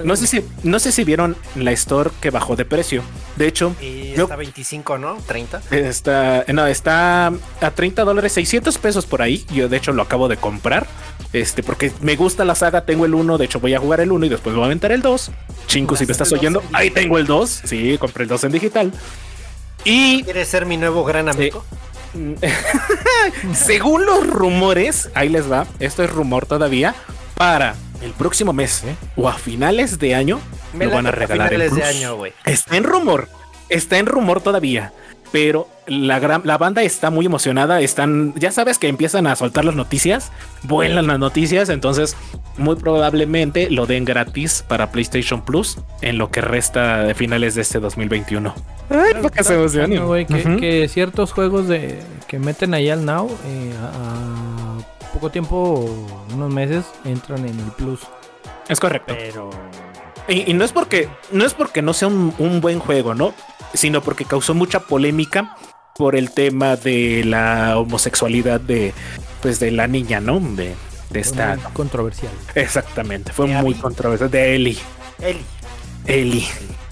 No 0.03 0.15
sé 0.15 0.27
si, 0.27 0.43
no 0.63 0.79
sé 0.79 0.91
si 0.91 1.03
vieron 1.03 1.35
la 1.55 1.71
store 1.71 2.09
que 2.21 2.29
bajó 2.29 2.55
de 2.55 2.65
precio. 2.65 3.03
De 3.35 3.47
hecho, 3.47 3.75
Y 3.81 4.13
yo- 4.13 4.23
está 4.23 4.35
25, 4.35 4.97
¿no? 4.97 5.17
30. 5.25 5.61
Está, 5.71 6.43
no, 6.47 6.65
está 6.67 7.27
a 7.61 7.71
30 7.73 8.03
dólares, 8.03 8.33
600 8.33 8.77
pesos 8.77 9.05
por 9.05 9.21
ahí. 9.21 9.45
Yo 9.53 9.69
de 9.69 9.77
hecho 9.77 9.91
lo 9.93 10.01
acabo 10.01 10.27
de 10.27 10.37
comprar. 10.37 10.87
Este, 11.33 11.61
porque 11.63 11.91
me 12.01 12.15
gusta 12.15 12.45
la 12.45 12.55
saga, 12.55 12.85
tengo 12.85 13.05
el 13.05 13.13
1, 13.13 13.37
de 13.37 13.45
hecho 13.45 13.59
voy 13.59 13.73
a 13.73 13.79
jugar 13.79 13.99
el 13.99 14.11
1 14.11 14.25
y 14.25 14.29
después 14.29 14.55
voy 14.55 14.63
a 14.63 14.65
aventar 14.67 14.91
el 14.91 15.01
2. 15.01 15.31
Chinco, 15.67 15.95
si 15.95 16.05
me 16.05 16.11
estás 16.13 16.31
oyendo, 16.31 16.61
en 16.61 16.75
ahí 16.75 16.89
tengo 16.89 17.17
el 17.17 17.25
2. 17.27 17.61
Sí, 17.65 17.97
compré 17.99 18.23
el 18.23 18.29
2 18.29 18.43
en 18.45 18.51
digital. 18.53 18.93
Y 19.83 20.23
¿Quieres 20.23 20.47
ser 20.47 20.65
mi 20.65 20.77
nuevo 20.77 21.03
gran 21.03 21.29
amigo? 21.29 21.63
según 23.53 24.05
los 24.05 24.27
rumores, 24.27 25.09
ahí 25.13 25.29
les 25.29 25.51
va, 25.51 25.67
esto 25.79 26.03
es 26.03 26.09
rumor 26.09 26.45
todavía, 26.45 26.95
para 27.35 27.75
el 28.01 28.11
próximo 28.11 28.53
mes 28.53 28.83
¿eh? 28.83 28.95
o 29.15 29.27
a 29.29 29.33
finales 29.33 29.99
de 29.99 30.15
año 30.15 30.39
Me 30.73 30.85
lo 30.85 30.91
van 30.91 31.07
a 31.07 31.11
regalar 31.11 31.53
en 31.53 31.73
de 31.73 31.83
año. 31.83 32.17
Está 32.45 32.77
en 32.77 32.83
rumor, 32.83 33.27
está 33.69 33.97
en 33.97 34.05
rumor 34.05 34.41
todavía, 34.41 34.93
pero 35.31 35.67
la, 35.87 36.19
gran, 36.19 36.41
la 36.45 36.57
banda 36.57 36.83
está 36.83 37.09
muy 37.09 37.25
emocionada, 37.25 37.81
están, 37.81 38.33
ya 38.35 38.51
sabes 38.51 38.77
que 38.77 38.87
empiezan 38.87 39.27
a 39.27 39.35
soltar 39.35 39.65
las 39.65 39.75
noticias, 39.75 40.31
vuelan 40.63 41.07
las 41.07 41.19
noticias, 41.19 41.69
entonces 41.69 42.15
muy 42.57 42.75
probablemente 42.75 43.69
lo 43.69 43.85
den 43.85 44.05
gratis 44.05 44.63
para 44.67 44.91
PlayStation 44.91 45.43
Plus 45.43 45.77
en 46.01 46.17
lo 46.17 46.31
que 46.31 46.41
resta 46.41 47.03
de 47.03 47.13
finales 47.13 47.55
de 47.55 47.61
este 47.61 47.79
2021. 47.79 48.53
Ay, 48.89 49.13
para 49.13 49.29
que 49.29 49.43
se 49.43 50.87
ciertos 50.87 51.31
juegos 51.33 51.67
de 51.67 51.99
que 52.27 52.39
meten 52.39 52.73
ahí 52.73 52.89
al 52.89 53.05
Now 53.05 53.29
eh, 53.45 53.73
a, 53.81 54.55
a 54.55 54.56
poco 55.17 55.31
tiempo, 55.31 55.89
unos 56.33 56.53
meses, 56.53 56.85
entran 57.03 57.39
en 57.47 57.59
el 57.59 57.71
Plus. 57.71 58.01
Es 58.69 58.79
correcto. 58.79 59.15
Pero. 59.17 59.49
Y, 60.27 60.51
y 60.51 60.53
no 60.53 60.63
es 60.63 60.71
porque 60.71 61.09
no 61.31 61.43
es 61.45 61.53
porque 61.55 61.81
no 61.81 61.93
sea 61.93 62.07
un, 62.07 62.33
un 62.37 62.61
buen 62.61 62.79
juego, 62.79 63.13
¿no? 63.15 63.33
Sino 63.73 64.01
porque 64.01 64.25
causó 64.25 64.53
mucha 64.53 64.81
polémica 64.81 65.55
por 65.95 66.15
el 66.15 66.31
tema 66.31 66.75
de 66.75 67.23
la 67.25 67.77
homosexualidad 67.79 68.59
de 68.59 68.93
pues 69.41 69.59
de 69.59 69.71
la 69.71 69.87
niña, 69.87 70.19
¿no? 70.19 70.39
De, 70.39 70.65
de 70.67 70.75
Fue 71.09 71.19
esta. 71.21 71.55
muy 71.55 71.71
controversial. 71.73 72.31
Exactamente. 72.53 73.33
Fue 73.33 73.47
De 73.47 73.55
muy 73.55 73.73
Abby. 73.73 73.81
controversial. 73.81 74.29
De 74.29 74.55
Eli. 74.55 74.77
Eli. 75.19 75.45
Eli. 76.05 76.47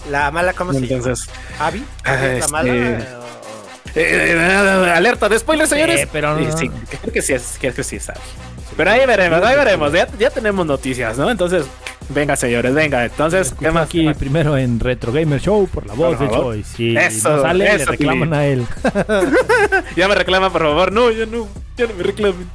La 0.09 0.31
mala, 0.31 0.53
¿cómo 0.53 0.73
se 0.73 0.81
llama? 0.81 0.95
Entonces. 0.97 1.29
¿Abby? 1.59 1.83
Ah, 2.03 2.15
¿Es 2.15 2.21
la 2.21 2.37
este- 2.37 2.51
mala? 2.51 3.19
Eh, 3.95 4.33
eh, 4.35 4.91
alerta 4.93 5.29
de 5.29 5.39
spoiler, 5.39 5.67
señores. 5.67 6.07
pero 6.11 6.37
no- 6.37 6.57
Sí, 6.57 6.67
sí, 6.67 6.97
creo 7.01 7.13
que 7.13 7.21
sí 7.21 7.33
es, 7.33 7.57
creo 7.59 7.73
que 7.73 7.83
sí 7.83 7.95
es 7.97 8.09
Abby. 8.09 8.19
Pero 8.75 8.91
ahí 8.91 9.05
veremos, 9.05 9.41
ahí 9.43 9.55
veremos. 9.55 9.91
Ya, 9.93 10.07
ya 10.19 10.29
tenemos 10.29 10.65
noticias, 10.65 11.17
¿no? 11.17 11.29
Entonces, 11.31 11.65
venga, 12.09 12.35
señores, 12.35 12.73
venga. 12.73 13.05
Entonces, 13.05 13.53
¿qué 13.57 13.71
más? 13.71 13.85
Aquí 13.85 14.11
primero 14.15 14.57
en 14.57 14.79
Retro 14.81 15.13
Gamer 15.13 15.39
Show 15.39 15.67
por 15.67 15.85
la 15.85 15.93
voz 15.93 16.17
Por 16.17 16.55
de. 16.57 16.63
Si 16.63 16.97
Eso, 16.97 17.37
no 17.37 17.41
sale, 17.41 17.63
le 17.63 17.75
eso, 17.75 17.91
reclaman 17.91 18.29
Tilly. 18.29 18.35
a 18.41 18.45
él. 18.47 18.65
Ya 19.95 20.07
me 20.09 20.15
reclama, 20.15 20.51
por 20.51 20.63
favor. 20.63 20.91
No, 20.91 21.09
ya 21.11 21.25
no. 21.25 21.47
Ya 21.77 21.87
no 21.87 21.93
me 21.93 22.03
reclamen. 22.03 22.49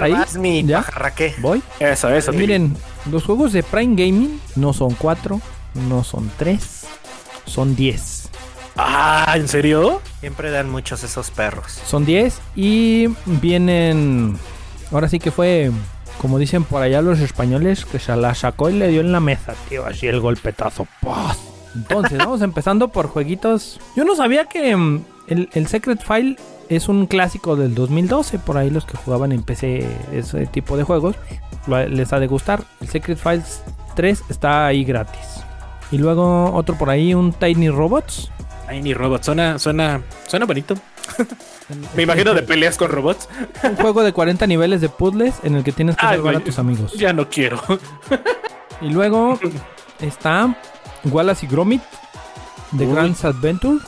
Ahí? 0.00 0.14
mi 0.38 0.64
¿Ya? 0.64 0.78
pajarraque. 0.78 1.34
Voy. 1.38 1.62
Eso, 1.78 2.10
eso. 2.10 2.32
Tilly. 2.32 2.42
Miren, 2.46 2.76
los 3.10 3.24
juegos 3.24 3.52
de 3.54 3.62
Prime 3.62 3.94
Gaming 3.96 4.40
no 4.56 4.74
son 4.74 4.94
cuatro, 4.94 5.40
no 5.88 6.04
son 6.04 6.30
tres, 6.36 6.82
son 7.46 7.74
10. 7.74 8.19
Ah, 8.82 9.34
¿en 9.36 9.46
serio? 9.48 10.00
Siempre 10.20 10.50
dan 10.50 10.70
muchos 10.70 11.02
esos 11.04 11.30
perros. 11.30 11.80
Son 11.86 12.04
10 12.04 12.40
y 12.56 13.08
vienen. 13.26 14.38
Ahora 14.92 15.08
sí 15.08 15.18
que 15.18 15.30
fue, 15.30 15.70
como 16.20 16.38
dicen 16.38 16.64
por 16.64 16.82
allá 16.82 17.02
los 17.02 17.20
españoles, 17.20 17.84
que 17.84 17.98
se 17.98 18.14
la 18.16 18.34
sacó 18.34 18.70
y 18.70 18.74
le 18.74 18.88
dio 18.88 19.00
en 19.02 19.12
la 19.12 19.20
mesa, 19.20 19.54
tío, 19.68 19.84
así 19.86 20.06
el 20.06 20.20
golpetazo. 20.20 20.86
Entonces, 21.74 22.18
vamos 22.18 22.42
empezando 22.42 22.88
por 22.88 23.08
jueguitos. 23.08 23.78
Yo 23.96 24.04
no 24.04 24.16
sabía 24.16 24.46
que 24.46 24.74
mm, 24.74 25.04
el, 25.28 25.48
el 25.52 25.66
Secret 25.66 26.02
File 26.02 26.36
es 26.68 26.88
un 26.88 27.06
clásico 27.06 27.56
del 27.56 27.74
2012. 27.74 28.38
Por 28.38 28.56
ahí 28.56 28.70
los 28.70 28.84
que 28.86 28.96
jugaban 28.96 29.32
en 29.32 29.42
PC 29.42 29.86
ese 30.12 30.46
tipo 30.46 30.76
de 30.76 30.84
juegos 30.84 31.16
lo- 31.66 31.86
les 31.86 32.12
ha 32.12 32.18
de 32.18 32.26
gustar. 32.26 32.62
El 32.80 32.88
Secret 32.88 33.18
Files 33.18 33.62
3 33.94 34.24
está 34.30 34.66
ahí 34.66 34.84
gratis. 34.84 35.20
Y 35.92 35.98
luego 35.98 36.52
otro 36.54 36.76
por 36.78 36.88
ahí, 36.88 37.14
un 37.14 37.32
Tiny 37.32 37.68
Robots. 37.68 38.30
Ay, 38.70 38.82
ni 38.82 38.94
robot. 38.94 39.24
Suena, 39.24 39.58
suena, 39.58 40.00
suena 40.28 40.46
bonito. 40.46 40.76
Me 41.96 42.04
imagino 42.04 42.34
de 42.34 42.42
peleas 42.42 42.76
con 42.76 42.88
robots. 42.88 43.28
Un 43.64 43.74
juego 43.74 44.04
de 44.04 44.12
40 44.12 44.46
niveles 44.46 44.80
de 44.80 44.88
puzzles 44.88 45.34
en 45.42 45.56
el 45.56 45.64
que 45.64 45.72
tienes 45.72 45.96
que 45.96 46.06
Ay, 46.06 46.16
salvar 46.18 46.36
a 46.36 46.40
tus 46.40 46.56
amigos. 46.60 46.92
Ya 46.92 47.12
no 47.12 47.28
quiero. 47.28 47.60
Y 48.80 48.90
luego 48.90 49.40
está 50.00 50.56
Wallace 51.04 51.46
y 51.46 51.48
Gromit 51.48 51.82
Uy. 52.72 52.86
Grand's 52.86 53.24
Adventure. 53.24 53.80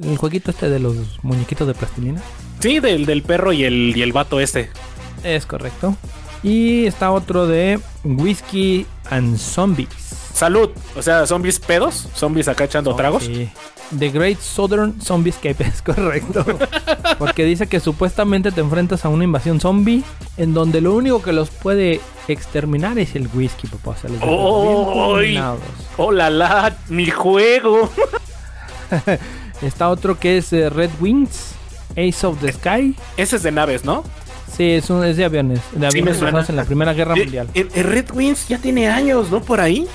El 0.00 0.16
jueguito 0.16 0.52
este 0.52 0.68
de 0.70 0.78
los 0.78 0.94
muñequitos 1.24 1.66
de 1.66 1.74
plastilina. 1.74 2.22
Sí, 2.60 2.78
del, 2.78 3.06
del 3.06 3.22
perro 3.22 3.52
y 3.52 3.64
el, 3.64 3.92
y 3.96 4.02
el 4.02 4.12
vato 4.12 4.38
este. 4.38 4.70
Es 5.24 5.46
correcto. 5.46 5.96
Y 6.44 6.86
está 6.86 7.10
otro 7.10 7.48
de 7.48 7.80
Whiskey 8.04 8.86
and 9.10 9.36
Zombies. 9.36 10.17
Salud. 10.38 10.70
O 10.96 11.02
sea, 11.02 11.26
zombies 11.26 11.58
pedos. 11.58 12.08
Zombies 12.14 12.46
acá 12.48 12.64
echando 12.64 12.94
tragos. 12.94 13.24
Sí. 13.24 13.48
The 13.98 14.10
Great 14.10 14.38
Southern 14.40 15.00
Zombie 15.00 15.30
Escape, 15.30 15.64
es 15.64 15.82
correcto. 15.82 16.44
Porque 17.18 17.44
dice 17.44 17.66
que 17.66 17.80
supuestamente 17.80 18.52
te 18.52 18.60
enfrentas 18.60 19.04
a 19.04 19.08
una 19.08 19.24
invasión 19.24 19.60
zombie 19.60 20.02
en 20.36 20.52
donde 20.54 20.80
lo 20.80 20.94
único 20.94 21.22
que 21.22 21.32
los 21.32 21.48
puede 21.50 22.00
exterminar 22.28 22.98
es 22.98 23.14
el 23.16 23.28
whisky, 23.34 23.66
papá. 23.66 23.90
O 23.90 23.96
sea, 23.96 24.10
combinados. 24.20 25.60
¡Oh, 25.96 26.12
la, 26.12 26.28
la! 26.30 26.76
¡Mi 26.88 27.08
juego! 27.10 27.90
Está 29.62 29.88
otro 29.88 30.18
que 30.18 30.38
es 30.38 30.52
eh, 30.52 30.70
Red 30.70 30.90
Wings, 31.00 31.54
Ace 31.96 32.26
of 32.26 32.38
the 32.40 32.52
Sky. 32.52 32.94
Ese 33.16 33.36
es 33.36 33.42
de 33.42 33.50
naves, 33.50 33.84
¿no? 33.84 34.04
Sí, 34.56 34.70
es, 34.72 34.88
un- 34.90 35.04
es 35.04 35.16
de 35.16 35.24
aviones. 35.24 35.60
De 35.72 35.80
Sí, 35.80 35.98
aviones 35.98 36.16
usados 36.22 36.48
en 36.48 36.56
la 36.56 36.64
Primera 36.64 36.92
Guerra 36.92 37.14
Eh, 37.16 37.20
Mundial. 37.24 37.48
El, 37.54 37.68
el 37.74 37.84
Red 37.84 38.10
Wings 38.12 38.48
ya 38.48 38.58
tiene 38.58 38.88
años, 38.88 39.30
¿no? 39.30 39.40
Por 39.40 39.60
ahí. 39.60 39.86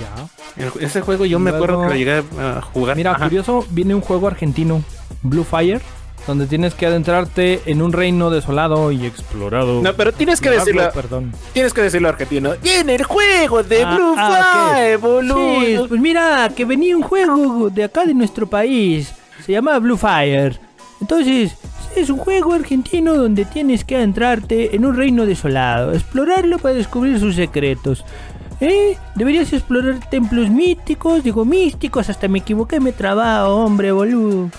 Ya. 0.00 0.64
El- 0.64 0.84
ese 0.84 1.00
juego 1.00 1.24
yo 1.24 1.38
me 1.38 1.50
Luego- 1.50 1.64
acuerdo 1.64 1.82
que 1.82 1.88
lo 1.88 1.94
llegué 1.96 2.22
a 2.40 2.60
jugar. 2.62 2.96
Mira, 2.96 3.12
Ajá. 3.12 3.24
curioso, 3.24 3.64
viene 3.70 3.94
un 3.94 4.00
juego 4.00 4.26
argentino, 4.26 4.82
Blue 5.22 5.44
Fire, 5.44 5.80
donde 6.26 6.46
tienes 6.46 6.74
que 6.74 6.86
adentrarte 6.86 7.60
en 7.66 7.82
un 7.82 7.92
reino 7.92 8.30
desolado 8.30 8.90
y 8.90 9.04
explorado. 9.04 9.82
No, 9.82 9.92
pero 9.94 10.10
tienes 10.12 10.40
que 10.40 10.50
Diablo, 10.50 10.64
decirlo. 10.64 10.90
Perdón. 10.94 11.32
Tienes 11.52 11.72
que 11.74 11.82
decirlo 11.82 12.08
argentino. 12.08 12.52
Viene 12.62 12.94
el 12.94 13.04
juego 13.04 13.62
de 13.62 13.82
Ah, 13.84 13.94
Blue 13.94 14.14
ah. 14.16 14.70
Fire, 14.74 14.98
boludo. 14.98 15.60
Sí, 15.60 15.76
pues 15.88 16.00
mira, 16.00 16.50
que 16.56 16.64
venía 16.64 16.96
un 16.96 17.02
juego 17.02 17.68
de 17.70 17.84
acá 17.84 18.06
de 18.06 18.14
nuestro 18.14 18.46
país. 18.46 19.12
Se 19.44 19.52
llama 19.52 19.78
Blue 19.78 19.98
Fire. 19.98 20.58
Entonces, 21.00 21.52
es 21.94 22.08
un 22.08 22.16
juego 22.16 22.54
argentino 22.54 23.14
donde 23.14 23.44
tienes 23.44 23.84
que 23.84 23.96
adentrarte 23.96 24.74
en 24.74 24.86
un 24.86 24.96
reino 24.96 25.26
desolado, 25.26 25.92
explorarlo 25.92 26.58
para 26.58 26.74
descubrir 26.74 27.20
sus 27.20 27.36
secretos. 27.36 28.04
¿Eh? 28.60 28.96
Deberías 29.14 29.52
explorar 29.52 29.98
templos 30.08 30.48
místicos, 30.48 31.22
digo 31.24 31.44
místicos, 31.44 32.08
hasta 32.08 32.28
me 32.28 32.38
equivoqué, 32.38 32.80
me 32.80 32.92
trabado, 32.92 33.56
hombre, 33.56 33.92
boludo. 33.92 34.50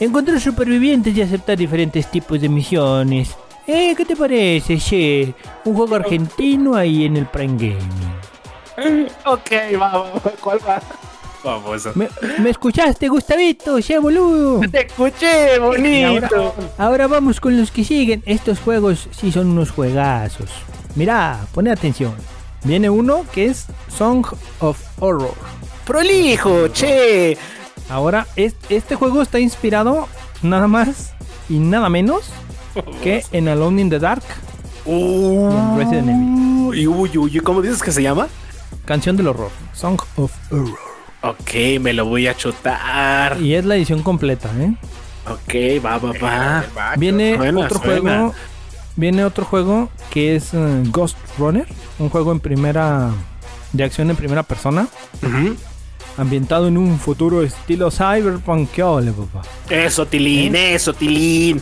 Encontrar 0.00 0.40
supervivientes 0.40 1.16
y 1.16 1.22
aceptar 1.22 1.56
diferentes 1.56 2.10
tipos 2.10 2.40
de 2.40 2.48
misiones. 2.48 3.36
¿Eh? 3.66 3.94
¿Qué 3.96 4.04
te 4.04 4.16
parece, 4.16 4.78
che? 4.78 5.34
Un 5.64 5.74
juego 5.74 5.94
argentino 5.94 6.74
ahí 6.74 7.04
en 7.04 7.16
el 7.16 7.26
Prime 7.26 7.54
Gaming. 7.56 8.14
Ok, 9.24 9.50
va, 9.80 9.88
va, 9.98 10.10
va. 10.14 10.20
¿Cuál 10.40 10.58
va? 10.66 10.82
Vamos. 11.44 11.94
¿Me, 11.94 12.08
me 12.38 12.50
escuchaste, 12.50 13.06
Gustavito? 13.08 13.78
¡Ya, 13.78 14.00
boludo! 14.00 14.60
Te 14.68 14.86
escuché, 14.86 15.58
bonito. 15.60 16.08
ahora, 16.08 16.52
ahora 16.78 17.06
vamos 17.06 17.38
con 17.38 17.56
los 17.56 17.70
que 17.70 17.84
siguen. 17.84 18.22
Estos 18.26 18.58
juegos 18.58 19.08
sí 19.12 19.30
son 19.30 19.48
unos 19.50 19.70
juegazos. 19.70 20.50
Mirá, 20.96 21.38
pone 21.52 21.70
atención. 21.70 22.14
Viene 22.64 22.90
uno 22.90 23.24
que 23.32 23.46
es 23.46 23.66
Song 23.88 24.24
of 24.60 24.78
Horror. 25.00 25.34
Prolijo, 25.86 26.68
che. 26.68 27.36
Ahora, 27.90 28.26
es- 28.36 28.54
este 28.70 28.94
juego 28.94 29.20
está 29.22 29.38
inspirado 29.38 30.08
nada 30.42 30.66
más 30.66 31.12
y 31.48 31.58
nada 31.58 31.88
menos 31.90 32.22
que 33.02 33.22
en 33.32 33.48
Alone 33.48 33.82
in 33.82 33.90
the 33.90 33.98
Dark, 33.98 34.22
Uh, 34.86 35.78
Resident 35.78 36.08
Evil. 36.10 36.88
Uy, 36.88 37.16
uy, 37.16 37.40
¿cómo 37.40 37.62
dices 37.62 37.82
que 37.82 37.90
se 37.92 38.02
llama? 38.02 38.28
canción 38.84 39.16
del 39.16 39.28
horror. 39.28 39.48
Song 39.72 39.98
of 40.16 40.30
Horror. 40.50 40.74
Ok, 41.22 41.80
me 41.80 41.94
lo 41.94 42.04
voy 42.04 42.26
a 42.26 42.36
chutar. 42.36 43.40
Y 43.40 43.54
es 43.54 43.64
la 43.64 43.76
edición 43.76 44.02
completa, 44.02 44.50
¿eh? 44.60 44.74
Ok, 45.26 45.82
va, 45.82 45.96
va, 45.96 46.12
va. 46.22 46.94
Viene 46.98 47.34
Suena, 47.38 47.60
otro 47.60 47.78
suena. 47.78 48.00
juego. 48.18 48.34
Viene 48.96 49.24
otro 49.24 49.46
juego 49.46 49.88
que 50.10 50.36
es 50.36 50.52
eh, 50.52 50.82
Ghost 50.90 51.16
Runner. 51.38 51.66
Un 51.98 52.08
juego 52.08 52.32
en 52.32 52.40
primera. 52.40 53.10
de 53.72 53.84
acción 53.84 54.10
en 54.10 54.16
primera 54.16 54.42
persona. 54.42 54.86
Ambientado 56.16 56.68
en 56.68 56.78
un 56.78 56.98
futuro 56.98 57.42
estilo 57.42 57.90
cyberpunk. 57.90 58.70
¿Qué 58.70 58.82
ole, 58.82 59.12
papá? 59.12 59.42
Eso, 59.68 60.06
Tilín, 60.06 60.54
eso, 60.54 60.92
Tilín. 60.92 61.60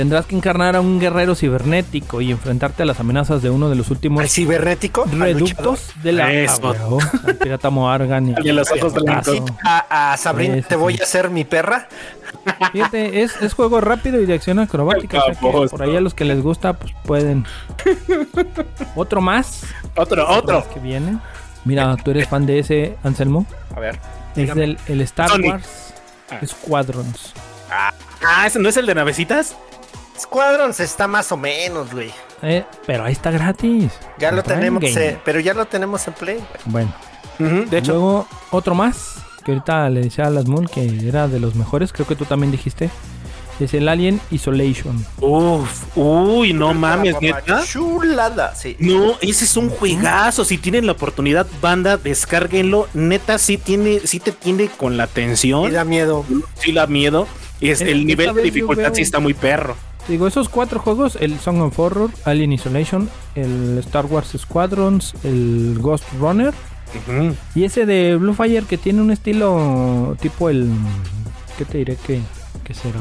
Tendrás 0.00 0.24
que 0.24 0.34
encarnar 0.34 0.76
a 0.76 0.80
un 0.80 0.98
guerrero 0.98 1.34
cibernético 1.34 2.22
y 2.22 2.30
enfrentarte 2.32 2.84
a 2.84 2.86
las 2.86 2.98
amenazas 3.00 3.42
de 3.42 3.50
uno 3.50 3.68
de 3.68 3.74
los 3.76 3.88
¿Al 3.88 3.92
últimos 3.92 4.32
cibernético? 4.32 5.02
¿Al 5.02 5.10
luchador? 5.10 5.26
reductos 5.34 5.90
de 6.02 6.12
la. 6.12 6.32
Eso. 6.32 6.72
Ah, 6.74 7.08
al 7.26 7.36
pirata 7.36 7.68
Morgan. 7.68 8.28
y- 8.28 8.30
El 8.38 8.42
de 8.44 8.52
los 8.54 8.70
ojos 8.72 8.94
blancos. 8.94 9.28
Eso. 9.28 9.44
A, 9.62 10.12
a 10.12 10.16
Sabrina, 10.16 10.62
te 10.62 10.74
voy 10.76 10.94
sí. 10.94 11.00
a 11.02 11.04
hacer 11.04 11.28
mi 11.28 11.44
perra. 11.44 11.86
Fíjate, 12.72 13.20
es, 13.22 13.36
es 13.42 13.52
juego 13.52 13.82
rápido 13.82 14.18
y 14.22 14.24
de 14.24 14.32
acción 14.32 14.58
acrobática. 14.58 15.18
o 15.18 15.22
sea 15.26 15.34
que 15.34 15.68
por 15.68 15.82
ahí 15.82 15.94
a 15.96 16.00
los 16.00 16.14
que 16.14 16.24
les 16.24 16.40
gusta, 16.42 16.72
pues 16.72 16.94
pueden. 17.04 17.44
Otro 18.96 19.20
más. 19.20 19.64
Otro, 19.96 20.26
Otro 20.30 20.66
que 20.72 20.80
viene. 20.80 21.18
Mira, 21.66 21.94
tú 22.02 22.10
eres 22.12 22.26
fan 22.26 22.46
de 22.46 22.58
ese, 22.60 22.96
Anselmo. 23.04 23.44
A 23.76 23.80
ver. 23.80 23.98
Es 24.34 24.54
del 24.54 24.78
el 24.86 25.02
Star 25.02 25.28
Sonic. 25.28 25.50
Wars 25.52 25.94
Ah. 26.30 26.38
Squadrons. 26.46 27.34
Ah, 27.70 28.46
¿ese 28.46 28.58
no 28.60 28.68
es 28.70 28.76
el 28.78 28.86
de 28.86 28.94
navecitas? 28.94 29.56
Squadrons 30.20 30.80
está 30.80 31.08
más 31.08 31.32
o 31.32 31.36
menos, 31.36 31.92
güey. 31.92 32.10
Eh, 32.42 32.64
pero 32.86 33.04
ahí 33.04 33.12
está 33.12 33.30
gratis. 33.30 33.92
Ya 34.18 34.32
lo 34.32 34.42
tenemos, 34.42 34.82
eh, 34.84 35.18
pero 35.24 35.40
ya 35.40 35.54
lo 35.54 35.66
tenemos 35.66 36.06
en 36.08 36.14
Play. 36.14 36.36
güey. 36.36 36.46
Bueno, 36.66 36.92
de 37.70 37.78
hecho. 37.78 37.92
luego 37.92 38.28
otro 38.50 38.74
más. 38.74 39.14
Que 39.44 39.52
ahorita 39.52 39.88
le 39.88 40.02
decía 40.02 40.26
a 40.26 40.30
las 40.30 40.46
Moon 40.46 40.66
que 40.66 41.08
era 41.08 41.26
de 41.26 41.40
los 41.40 41.54
mejores. 41.54 41.92
Creo 41.92 42.06
que 42.06 42.14
tú 42.16 42.24
también 42.26 42.50
dijiste. 42.52 42.90
Es 43.58 43.74
el 43.74 43.88
Alien 43.88 44.20
Isolation. 44.30 45.04
Uf, 45.20 45.84
uy, 45.96 46.54
no 46.54 46.72
mames, 46.72 47.14
neta. 47.20 47.62
Chulada, 47.66 48.54
sí. 48.54 48.74
No, 48.78 49.16
ese 49.20 49.44
es 49.44 49.54
un 49.58 49.68
juegazo. 49.68 50.46
Si 50.46 50.56
tienen 50.56 50.86
la 50.86 50.92
oportunidad, 50.92 51.46
banda, 51.60 51.98
descárguenlo. 51.98 52.88
Neta, 52.94 53.36
sí 53.38 53.58
tiene, 53.58 54.00
sí 54.04 54.18
te 54.18 54.32
tiene 54.32 54.68
con 54.68 54.96
la 54.96 55.06
tensión. 55.06 55.70
da 55.72 55.84
miedo. 55.84 56.24
Sí 56.54 56.72
da 56.72 56.86
miedo. 56.86 57.26
Y 57.60 57.68
es, 57.68 57.82
el 57.82 58.06
nivel 58.06 58.34
de 58.34 58.42
dificultad 58.42 58.84
veo- 58.84 58.94
sí 58.94 59.02
está 59.02 59.20
muy 59.20 59.34
perro. 59.34 59.76
Digo, 60.10 60.26
esos 60.26 60.48
cuatro 60.48 60.80
juegos, 60.80 61.16
el 61.20 61.38
Song 61.38 61.60
of 61.60 61.78
Horror, 61.78 62.10
Alien 62.24 62.52
Isolation, 62.52 63.08
el 63.36 63.78
Star 63.78 64.06
Wars 64.06 64.32
Squadrons, 64.36 65.14
el 65.22 65.78
Ghost 65.80 66.04
Runner 66.18 66.52
y 67.54 67.62
ese 67.62 67.86
de 67.86 68.16
Blue 68.16 68.34
Fire 68.34 68.64
que 68.64 68.76
tiene 68.76 69.00
un 69.00 69.12
estilo 69.12 70.16
tipo 70.20 70.50
el... 70.50 70.68
¿Qué 71.56 71.64
te 71.64 71.78
diré 71.78 71.94
que, 71.96 72.20
que 72.64 72.74
será? 72.74 72.98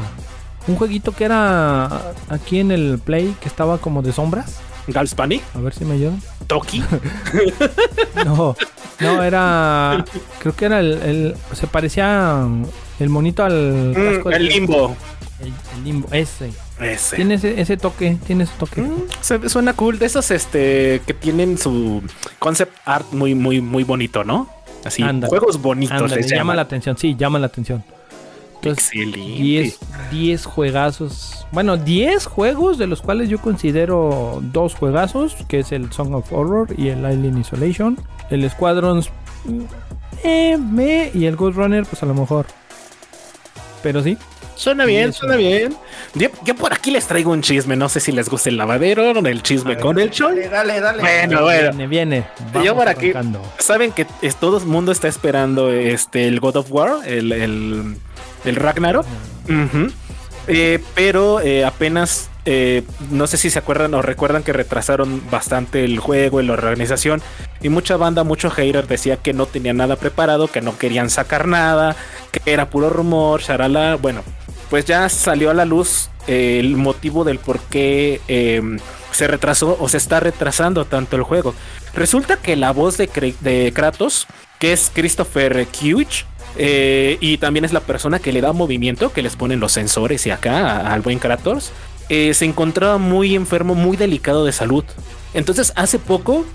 Un 0.68 0.76
jueguito 0.76 1.12
que 1.14 1.24
era 1.26 2.12
aquí 2.30 2.60
en 2.60 2.70
el 2.70 3.00
Play 3.04 3.36
que 3.42 3.48
estaba 3.48 3.80
como 3.80 4.04
de 4.04 4.14
sombras. 4.14 4.60
Gals 4.88 5.16
Panic, 5.16 5.42
A 5.56 5.60
ver 5.60 5.74
si 5.74 5.86
me 5.86 5.96
ayudan. 5.96 6.22
Toki. 6.46 6.84
No, 8.26 8.56
no, 9.00 9.24
era... 9.24 10.04
Creo 10.40 10.56
que 10.56 10.66
era 10.66 10.80
el... 10.80 10.94
el- 11.02 11.36
se 11.54 11.66
parecía 11.66 12.46
el 13.00 13.10
monito 13.10 13.44
al... 13.44 13.94
Mm, 13.98 14.14
casco 14.16 14.30
el 14.32 14.46
limbo. 14.48 14.96
El, 15.40 15.48
el 15.78 15.84
limbo, 15.84 16.08
ese. 16.12 16.52
Ese. 16.80 17.16
Tiene 17.18 17.36
ese, 17.36 17.60
ese 17.60 17.78
toque, 17.78 18.18
tiene 18.26 18.46
ese 18.46 18.54
toque. 18.58 18.82
Mm, 18.82 19.04
se- 19.22 19.50
suena 19.50 19.74
cool. 19.74 20.00
De 20.00 20.06
esos 20.06 20.32
este 20.32 21.02
que 21.06 21.14
tienen 21.14 21.58
su 21.58 22.02
concept 22.40 22.76
art 22.86 23.12
muy, 23.12 23.36
muy, 23.36 23.62
muy 23.62 23.84
bonito, 23.84 24.24
¿no? 24.24 24.50
Así, 24.86 25.04
juegos 25.28 25.62
bonitos. 25.62 26.12
Llama 26.12 26.22
llaman. 26.28 26.56
la 26.56 26.62
atención, 26.62 26.98
sí, 26.98 27.16
llama 27.18 27.38
la 27.40 27.48
atención. 27.48 27.84
Entonces, 28.56 28.86
Excelente. 28.94 29.42
10, 29.42 29.80
10 30.12 30.46
juegazos. 30.46 31.46
Bueno, 31.52 31.78
10 31.78 32.26
juegos 32.26 32.78
de 32.78 32.88
los 32.88 33.02
cuales 33.02 33.30
yo 33.30 33.40
considero 33.40 34.40
dos 34.42 34.76
juegazos, 34.76 35.36
que 35.48 35.60
es 35.60 35.72
el 35.72 35.92
Song 35.94 36.14
of 36.14 36.32
Horror 36.32 36.68
y 36.78 36.90
el 36.90 37.06
Alien 37.06 37.38
Isolation. 37.38 37.98
El 38.30 38.50
Squadrons 38.50 39.10
mm, 39.46 39.62
eh, 40.24 41.12
y 41.14 41.26
el 41.26 41.36
Ghost 41.36 41.58
Runner 41.58 41.86
pues 41.86 42.04
a 42.04 42.06
lo 42.06 42.14
mejor. 42.14 42.48
Pero 43.82 44.04
sí, 44.04 44.18
Suena 44.60 44.84
bien, 44.84 45.14
suena 45.14 45.38
bien. 45.38 45.74
Yo, 46.16 46.28
yo 46.44 46.54
por 46.54 46.74
aquí 46.74 46.92
les 46.92 47.08
traigo 47.08 47.32
un 47.32 47.42
chisme. 47.42 47.78
No 47.78 47.88
sé 47.88 48.02
si 48.02 48.12
les 48.12 48.28
gusta 48.28 48.50
el 48.50 48.58
lavadero 48.58 49.12
o 49.12 49.26
el 49.26 49.42
chisme 49.42 49.78
con 49.78 49.98
el 49.98 50.10
show. 50.12 50.28
Dale, 50.32 50.50
dale, 50.50 50.82
dale. 50.82 51.02
Bueno, 51.02 51.44
bueno. 51.44 51.70
viene, 51.72 51.88
viene. 51.88 52.26
Yo 52.66 52.76
por 52.76 52.90
aquí-. 52.90 53.14
Saben 53.58 53.94
que 53.94 54.06
es- 54.22 54.36
todo 54.36 54.58
el 54.58 54.66
mundo 54.66 54.92
está 54.92 55.08
esperando 55.08 55.72
este 55.72 56.28
el 56.28 56.42
God 56.42 56.58
of 56.58 56.72
War, 56.74 57.08
el, 57.08 57.32
el, 57.32 57.96
el 58.44 58.56
Ragnarok. 58.58 59.06
Eh, 60.48 60.80
pero 60.94 61.40
eh, 61.42 61.64
apenas, 61.64 62.30
eh, 62.44 62.84
no 63.12 63.28
sé 63.28 63.38
si 63.38 63.50
se 63.52 63.60
acuerdan 63.60 63.94
o 63.94 64.02
recuerdan 64.02 64.42
que 64.44 64.52
retrasaron 64.52 65.22
bastante 65.30 65.86
el 65.86 66.00
juego 66.00 66.42
y 66.42 66.46
la 66.46 66.52
organización. 66.54 67.22
Y 67.62 67.70
mucha 67.70 67.96
banda, 67.96 68.24
mucho 68.26 68.50
hater 68.50 68.88
decía 68.88 69.16
que 69.18 69.32
no 69.32 69.46
tenía 69.46 69.74
nada 69.74 69.96
preparado, 69.96 70.48
que 70.50 70.60
no 70.62 70.78
querían 70.78 71.10
sacar 71.10 71.48
nada, 71.48 71.96
que 72.32 72.42
era 72.52 72.70
puro 72.70 72.90
rumor, 72.90 73.42
charala. 73.42 73.96
Bueno, 73.96 74.24
pues 74.70 74.86
ya 74.86 75.10
salió 75.10 75.50
a 75.50 75.54
la 75.54 75.66
luz 75.66 76.10
eh, 76.28 76.60
el 76.60 76.76
motivo 76.76 77.24
del 77.24 77.40
por 77.40 77.60
qué 77.60 78.22
eh, 78.28 78.62
se 79.12 79.28
retrasó 79.28 79.78
o 79.80 79.90
se 79.90 79.98
está 79.98 80.20
retrasando 80.20 80.86
tanto 80.86 81.16
el 81.16 81.24
juego. 81.24 81.56
Resulta 81.96 82.38
que 82.38 82.56
la 82.56 82.72
voz 82.72 82.98
de, 82.98 83.72
Kratos, 83.74 84.28
que 84.60 84.74
es 84.74 84.92
Christopher 84.94 85.66
Kiewicz, 85.68 86.26
eh, 86.58 87.18
y 87.20 87.38
también 87.38 87.66
es 87.66 87.74
la 87.74 87.80
persona 87.80 88.20
que 88.20 88.32
le 88.32 88.42
da 88.42 88.54
movimiento, 88.54 89.12
que 89.12 89.22
les 89.22 89.36
ponen 89.36 89.60
los 89.60 89.72
sensores 89.72 90.26
y 90.28 90.32
acá 90.32 90.94
al 90.94 91.02
buen 91.02 91.20
Kratos, 91.20 91.72
eh, 92.10 92.34
se 92.34 92.46
encontraba 92.46 92.98
muy 92.98 93.36
enfermo, 93.36 93.76
muy 93.76 93.98
delicado 93.98 94.46
de 94.46 94.52
salud. 94.52 94.84
Entonces, 95.34 95.74
hace 95.76 96.00
poco, 96.00 96.46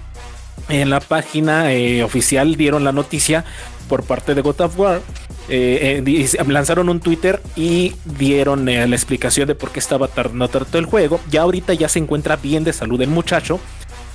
en 0.68 0.90
la 0.90 1.00
página 1.00 1.66
oficial 2.04 2.56
dieron 2.56 2.84
la 2.84 2.92
noticia 2.92 3.44
por 3.88 4.02
parte 4.04 4.34
de 4.34 4.40
God 4.42 4.60
of 4.62 4.78
War. 4.78 5.00
eh, 5.48 6.02
eh, 6.06 6.44
lanzaron 6.48 6.88
un 6.88 7.00
Twitter 7.00 7.40
y 7.54 7.92
dieron 8.18 8.68
eh, 8.68 8.86
la 8.86 8.96
explicación 8.96 9.46
de 9.46 9.54
por 9.54 9.70
qué 9.70 9.78
estaba 9.78 10.08
tardando 10.08 10.48
tanto 10.48 10.78
el 10.78 10.86
juego. 10.86 11.20
Ya 11.30 11.42
ahorita 11.42 11.74
ya 11.74 11.88
se 11.88 11.98
encuentra 11.98 12.36
bien 12.36 12.64
de 12.64 12.72
salud 12.72 13.00
el 13.02 13.10
muchacho. 13.10 13.60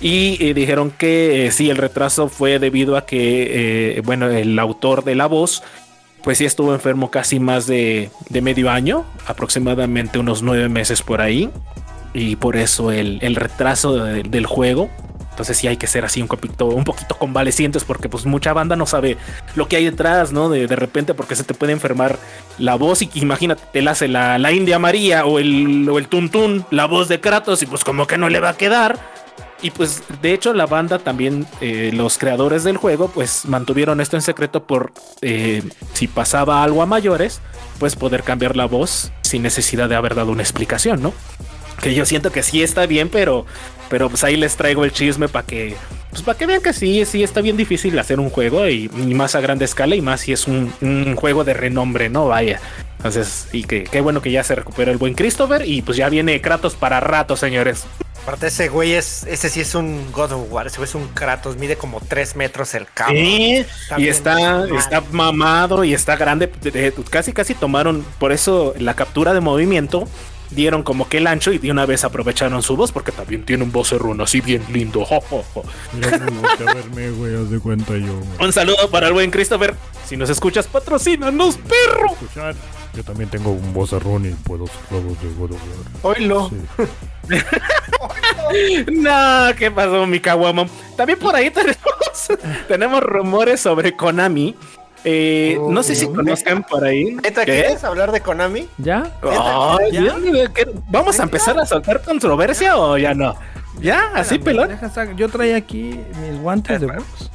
Y 0.01 0.53
dijeron 0.53 0.91
que 0.91 1.49
sí, 1.51 1.69
el 1.69 1.75
retraso 1.77 2.29
fue 2.29 2.58
debido 2.58 2.95
a 2.95 3.05
que, 3.05 4.01
bueno, 4.05 4.29
el 4.29 4.58
autor 4.58 5.03
de 5.03 5.13
la 5.15 5.25
voz, 5.27 5.62
pues 6.23 6.38
sí 6.38 6.45
estuvo 6.45 6.73
enfermo 6.73 7.12
casi 7.12 7.39
más 7.41 7.67
de, 7.67 8.10
de 8.29 8.41
medio 8.41 8.69
año, 8.69 9.03
aproximadamente 9.27 10.17
unos 10.17 10.41
nueve 10.41 10.69
meses 10.69 11.01
por 11.01 11.19
ahí. 11.19 11.49
Y 12.13 12.38
por 12.38 12.55
eso 12.55 12.91
el, 12.93 13.19
el 13.21 13.36
retraso 13.36 13.93
de- 14.03 14.23
del 14.23 14.45
juego. 14.45 14.89
Entonces 15.39 15.58
sí 15.58 15.69
hay 15.69 15.78
que 15.78 15.88
ser 15.88 16.04
así 16.04 16.21
un 16.21 16.28
poquito, 16.28 16.65
un 16.65 16.84
poquito 16.84 17.17
convalecientes 17.17 17.86
porque 17.86 18.10
pues 18.10 18.25
mucha 18.25 18.52
banda 18.52 18.75
no 18.75 18.86
sabe 18.86 19.15
lo 19.56 19.69
que 19.69 19.78
hay 19.78 19.86
detrás, 19.86 20.34
¿no? 20.34 20.49
De, 20.49 20.67
de 20.67 20.75
repente 20.75 21.13
porque 21.13 21.38
se 21.38 21.45
te 21.45 21.54
puede 21.54 21.71
enfermar 21.71 22.19
la 22.58 22.75
voz 22.75 23.02
y 23.02 23.10
imagínate, 23.13 23.63
te 23.71 23.82
la 23.82 23.91
hace 23.91 24.10
la, 24.10 24.38
la 24.38 24.52
India 24.52 24.80
María 24.80 25.25
o 25.25 25.39
el, 25.39 25.88
o 25.89 25.97
el 25.97 26.10
Tuntún, 26.10 26.65
la 26.71 26.88
voz 26.88 27.08
de 27.08 27.21
Kratos 27.21 27.63
y 27.63 27.67
pues 27.67 27.86
como 27.86 28.06
que 28.06 28.17
no 28.17 28.28
le 28.28 28.41
va 28.41 28.49
a 28.49 28.58
quedar. 28.58 28.99
Y 29.62 29.71
pues 29.71 30.04
de 30.21 30.34
hecho 30.34 30.54
la 30.54 30.65
banda 30.65 30.99
también, 30.99 31.47
eh, 31.62 31.91
los 31.93 32.17
creadores 32.17 32.65
del 32.65 32.75
juego, 32.75 33.08
pues 33.08 33.45
mantuvieron 33.45 34.02
esto 34.02 34.17
en 34.17 34.21
secreto 34.21 34.63
por 34.63 34.91
eh, 35.21 35.63
si 35.93 36.10
pasaba 36.10 36.63
algo 36.63 36.82
a 36.82 36.86
mayores, 36.86 37.39
pues 37.80 37.95
poder 37.95 38.23
cambiar 38.23 38.58
la 38.58 38.65
voz 38.65 39.13
sin 39.21 39.41
necesidad 39.41 39.88
de 39.88 39.95
haber 39.95 40.15
dado 40.15 40.34
una 40.34 40.41
explicación, 40.41 41.02
¿no? 41.02 41.13
Que 41.81 41.93
yo 41.93 42.05
siento 42.05 42.31
que 42.31 42.43
sí 42.43 42.61
está 42.63 42.85
bien, 42.85 43.09
pero, 43.09 43.45
pero 43.89 44.09
pues 44.09 44.23
ahí 44.23 44.35
les 44.37 44.55
traigo 44.55 44.85
el 44.85 44.91
chisme 44.91 45.27
para 45.27 45.45
que, 45.45 45.75
pues 46.09 46.21
para 46.21 46.37
que 46.37 46.45
vean 46.45 46.61
que 46.61 46.73
sí, 46.73 47.05
sí 47.05 47.23
está 47.23 47.41
bien 47.41 47.57
difícil 47.57 47.97
hacer 47.99 48.19
un 48.19 48.29
juego 48.29 48.67
y, 48.67 48.89
y 48.95 49.13
más 49.13 49.35
a 49.35 49.41
grande 49.41 49.65
escala 49.65 49.95
y 49.95 50.01
más 50.01 50.21
si 50.21 50.33
es 50.33 50.47
un, 50.47 50.73
un 50.81 51.15
juego 51.15 51.43
de 51.43 51.53
renombre, 51.53 52.09
¿no? 52.09 52.27
Vaya. 52.27 52.59
Entonces, 52.97 53.47
y 53.53 53.63
que 53.63 53.85
qué 53.85 54.01
bueno 54.01 54.21
que 54.21 54.31
ya 54.31 54.43
se 54.43 54.55
recupera 54.55 54.91
el 54.91 54.97
buen 54.97 55.13
Christopher 55.13 55.65
y 55.65 55.81
pues 55.81 55.97
ya 55.97 56.09
viene 56.09 56.41
Kratos 56.41 56.75
para 56.75 56.99
rato, 56.99 57.37
señores. 57.37 57.85
Aparte, 58.23 58.47
ese 58.47 58.67
güey 58.67 58.93
es, 58.93 59.23
ese 59.23 59.49
sí 59.49 59.61
es 59.61 59.73
un 59.73 60.11
God 60.11 60.33
of 60.33 60.51
War, 60.51 60.67
ese 60.67 60.77
güey 60.77 60.89
es 60.89 60.95
un 60.95 61.07
Kratos, 61.07 61.57
mide 61.57 61.77
como 61.77 62.01
3 62.01 62.35
metros 62.35 62.75
el 62.75 62.85
cabo. 62.93 63.11
Sí, 63.11 63.65
y 63.97 64.07
está, 64.07 64.67
está 64.67 65.01
mamado 65.11 65.83
y 65.85 65.93
está 65.93 66.17
grande. 66.17 66.51
Casi, 67.09 67.31
casi 67.31 67.55
tomaron, 67.55 68.05
por 68.19 68.31
eso 68.31 68.73
la 68.77 68.95
captura 68.95 69.33
de 69.33 69.39
movimiento, 69.39 70.07
dieron 70.51 70.83
como 70.83 71.07
que 71.07 71.17
el 71.17 71.27
ancho 71.27 71.51
y 71.51 71.57
de 71.57 71.71
una 71.71 71.85
vez 71.85 72.03
aprovecharon 72.03 72.62
su 72.63 72.75
voz 72.75 72.91
porque 72.91 73.12
también 73.12 73.45
tiene 73.45 73.63
un 73.63 73.71
vocerrón 73.71 74.21
así 74.21 74.41
bien 74.41 74.63
lindo. 74.71 75.05
Jo, 75.05 75.21
jo, 75.21 75.43
jo. 75.53 75.63
Mira, 75.93 76.15
a 76.15 76.73
verme, 76.73 77.12
güey, 77.12 77.35
haz 77.35 77.49
de 77.49 77.59
cuenta 77.59 77.97
yo. 77.97 78.19
Un 78.39 78.53
saludo 78.53 78.89
para 78.89 79.07
el 79.07 79.13
buen 79.13 79.31
Christopher. 79.31 79.75
Si 80.05 80.17
nos 80.17 80.29
escuchas, 80.29 80.67
patrocínanos, 80.67 81.57
perro. 81.57 82.12
Escuchar. 82.13 82.55
Yo 82.95 83.03
también 83.03 83.29
tengo 83.29 83.51
un 83.51 83.73
vozarrón 83.73 84.25
y 84.25 84.29
puedo 84.31 84.65
hacer 84.65 84.81
la 84.91 84.99
voz 84.99 85.21
de 85.21 85.29
God 85.38 85.51
of 85.51 86.03
War. 86.03 86.15
Oilo. 86.15 86.49
Sí. 86.49 87.35
No, 88.91 89.55
¿qué 89.57 89.69
pasó, 89.69 90.07
mi 90.07 90.19
caguamo? 90.19 90.67
También 90.97 91.19
por 91.19 91.35
ahí 91.35 91.51
tenemos, 91.51 91.77
tenemos 92.67 93.03
rumores 93.03 93.62
sobre 93.62 93.95
Konami. 93.95 94.55
Eh, 95.05 95.57
no 95.69 95.81
sé 95.83 95.95
si 95.95 96.05
Oh. 96.05 96.13
conozcan 96.13 96.63
por 96.63 96.83
ahí. 96.83 97.05
¿Neta 97.23 97.45
¿Qué? 97.45 97.53
quieres 97.62 97.83
hablar 97.83 98.12
de 98.12 98.21
Konami? 98.21 98.67
¿Ya? 98.77 99.12
¿Vamos 100.88 101.19
a 101.19 101.23
empezar 101.23 101.57
a 101.59 101.65
soltar 101.65 102.01
controversia 102.01 102.77
o 102.77 102.97
ya 102.97 103.13
no? 103.13 103.35
¿Ya? 103.79 104.12
¿Así 104.15 104.39
pelón? 104.39 104.77
Yo 105.15 105.29
traía 105.29 105.55
aquí 105.57 105.99
mis 106.21 106.39
guantes 106.41 106.81
de 106.81 106.88
box. 106.88 107.31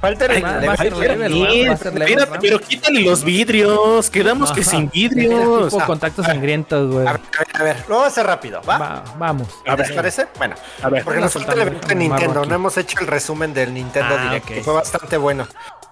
Falta 0.00 0.26
el 0.26 0.30
Ay, 0.30 0.42
va- 0.42 0.60
va 0.64 0.72
a 0.74 0.76
ser 0.76 0.92
el- 0.92 1.00
leve, 1.00 1.26
el- 1.26 1.40
¿no? 1.42 1.50
Sí, 1.50 1.66
va 1.66 1.74
a 1.74 1.76
ser 1.76 1.92
leve, 1.92 2.10
espérate, 2.12 2.34
¿no? 2.36 2.40
pero 2.40 2.60
quítale 2.60 3.00
los 3.00 3.24
vidrios. 3.24 4.10
Quedamos 4.10 4.52
que 4.52 4.62
sin 4.62 4.82
Era 4.82 4.90
vidrios. 4.92 5.72
tipo 5.72 5.84
contactos 5.86 6.24
sangrientos, 6.24 6.92
güey. 6.94 7.04
A 7.04 7.12
ver, 7.14 7.20
a 7.20 7.38
ver, 7.40 7.48
a 7.60 7.64
ver, 7.64 7.76
lo 7.88 7.94
vamos 7.96 8.04
a 8.04 8.06
hacer 8.06 8.24
rápido, 8.26 8.60
¿va? 8.62 8.78
Va, 8.78 9.04
vamos. 9.18 9.48
A 9.66 9.74
¿Les 9.74 9.90
parece? 9.90 10.26
Bueno, 10.38 10.54
a 10.84 10.88
ver. 10.88 11.02
porque 11.02 11.18
nos 11.18 11.32
falta 11.32 11.52
el 11.54 11.60
evento 11.62 11.88
de 11.88 11.94
Nintendo. 11.96 12.44
No 12.44 12.54
hemos 12.54 12.76
hecho 12.78 12.96
el 13.00 13.08
resumen 13.08 13.52
del 13.52 13.74
Nintendo 13.74 14.14
Ah, 14.16 14.22
Direct, 14.22 14.46
que 14.46 14.62
fue 14.62 14.74
bastante 14.74 15.16
bueno. 15.16 15.48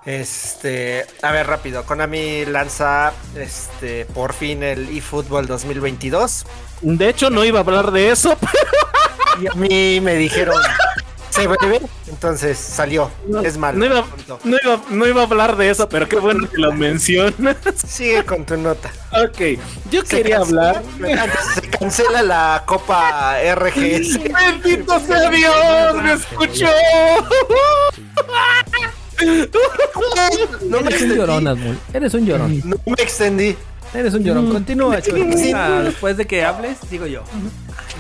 Este, 0.07 1.05
a 1.23 1.33
ver, 1.33 1.49
rápido. 1.49 1.85
Konami 1.85 2.45
lanza 2.47 3.13
este 3.37 4.05
por 4.07 4.33
fin 4.33 4.63
el 4.63 4.97
eFootball 4.97 5.47
2022. 5.47 6.47
De 6.83 7.09
hecho, 7.09 7.29
no 7.29 7.45
iba 7.45 7.59
a 7.59 7.63
hablar 7.63 7.91
de 7.91 8.11
eso. 8.11 8.37
Y 9.39 9.49
a 9.49 9.53
mí 9.53 10.01
me 10.01 10.15
dijeron, 10.15 10.57
se 11.29 11.47
breve, 11.47 11.83
entonces 12.07 12.57
salió. 12.57 13.11
No, 13.29 13.43
es 13.43 13.59
malo. 13.59 13.77
no 13.77 13.85
iba-. 13.85 14.07
No 14.45 14.57
iba, 14.65 14.81
no 14.89 15.07
iba 15.07 15.21
a 15.21 15.25
hablar 15.27 15.57
de 15.59 15.69
eso, 15.69 15.91
pero 15.91 16.09
qué 16.09 16.17
bueno 16.17 16.49
que 16.49 16.57
lo 16.57 16.73
mencionas. 16.73 17.57
Sigue 17.87 18.25
con 18.25 18.47
tu 18.47 18.57
nota. 18.57 18.91
ok, 19.13 19.61
yo 19.91 20.01
Se 20.01 20.07
quería 20.23 20.39
cancela- 20.39 20.71
hablar. 20.71 20.83
Se 21.55 21.69
cancela 21.69 22.23
la 22.23 22.63
Copa 22.65 23.37
RGS. 23.55 24.21
Bendito 24.63 24.99
sea 25.01 25.29
Dios, 25.29 26.03
me 26.03 26.13
escuchó. 26.15 26.71
No 29.25 30.81
me 30.81 30.89
Eres 30.89 30.89
un 30.89 30.89
extendí. 30.89 31.15
llorón, 31.17 31.49
Asmul. 31.49 31.79
Eres 31.93 32.15
un 32.15 32.27
llorón. 32.27 32.63
No 32.65 32.77
me 32.87 33.03
extendí. 33.03 33.57
Eres 33.95 34.15
un 34.15 34.25
llorón. 34.25 34.51
Continúa, 34.53 35.01
Chuy. 35.01 35.23
Después 35.85 36.17
de 36.17 36.27
que 36.27 36.45
hables, 36.45 36.79
digo 36.91 37.07
yo. 37.07 37.23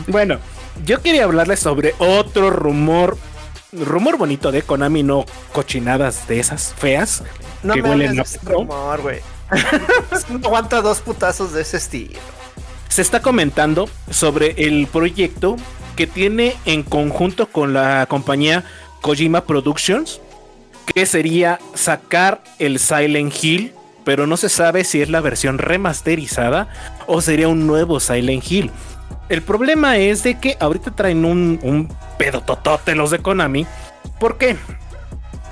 Bueno, 0.09 0.38
yo 0.85 1.00
quería 1.00 1.24
hablarles 1.24 1.61
sobre 1.61 1.94
otro 1.98 2.50
rumor. 2.50 3.16
Rumor 3.72 4.16
bonito 4.16 4.52
de 4.52 4.62
Konami, 4.62 5.02
no 5.02 5.24
cochinadas 5.52 6.29
de 6.29 6.40
esas 6.40 6.74
feas. 6.74 7.22
No 7.62 7.74
que 7.74 7.83
me 7.83 7.90
huelen 7.90 8.20
a 8.20 8.24
rumor, 8.44 9.00
güey. 9.02 9.20
no 10.31 10.46
aguanta 10.46 10.81
dos 10.83 11.00
putazos 11.00 11.52
de 11.52 11.62
ese 11.62 11.76
estilo. 11.79 12.18
Se 12.88 13.02
está 13.02 13.20
comentando 13.20 13.88
sobre 14.11 14.55
el 14.57 14.87
proyecto 14.87 15.57
que 15.96 16.07
tiene 16.07 16.57
en 16.64 16.83
conjunto 16.83 17.46
con 17.46 17.72
la 17.72 18.07
compañía 18.09 18.64
Kojima 19.02 19.44
Productions, 19.44 20.20
que 20.87 21.07
sería 21.07 21.59
sacar 21.75 22.42
el 22.59 22.79
Silent 22.79 23.33
Hill, 23.42 23.72
pero 24.05 24.27
no 24.27 24.37
se 24.37 24.49
sabe 24.49 24.85
si 24.85 25.03
es 25.03 25.11
la 25.11 25.20
versión 25.20 25.59
remasterizada 25.59 26.68
o 27.07 27.20
sería 27.20 27.49
un 27.49 27.66
nuevo 27.66 28.01
Silent 28.01 28.51
Hill. 28.51 28.70
El 29.29 29.42
problema 29.42 29.99
es 29.99 30.22
de 30.22 30.38
que 30.38 30.57
ahorita 30.61 30.92
traen 30.92 31.25
un, 31.25 31.59
un 31.62 31.92
pedo 32.16 32.40
totote 32.40 32.94
los 32.94 33.11
de 33.11 33.18
Konami. 33.18 33.66
¿Por 34.18 34.38
qué? 34.38 34.57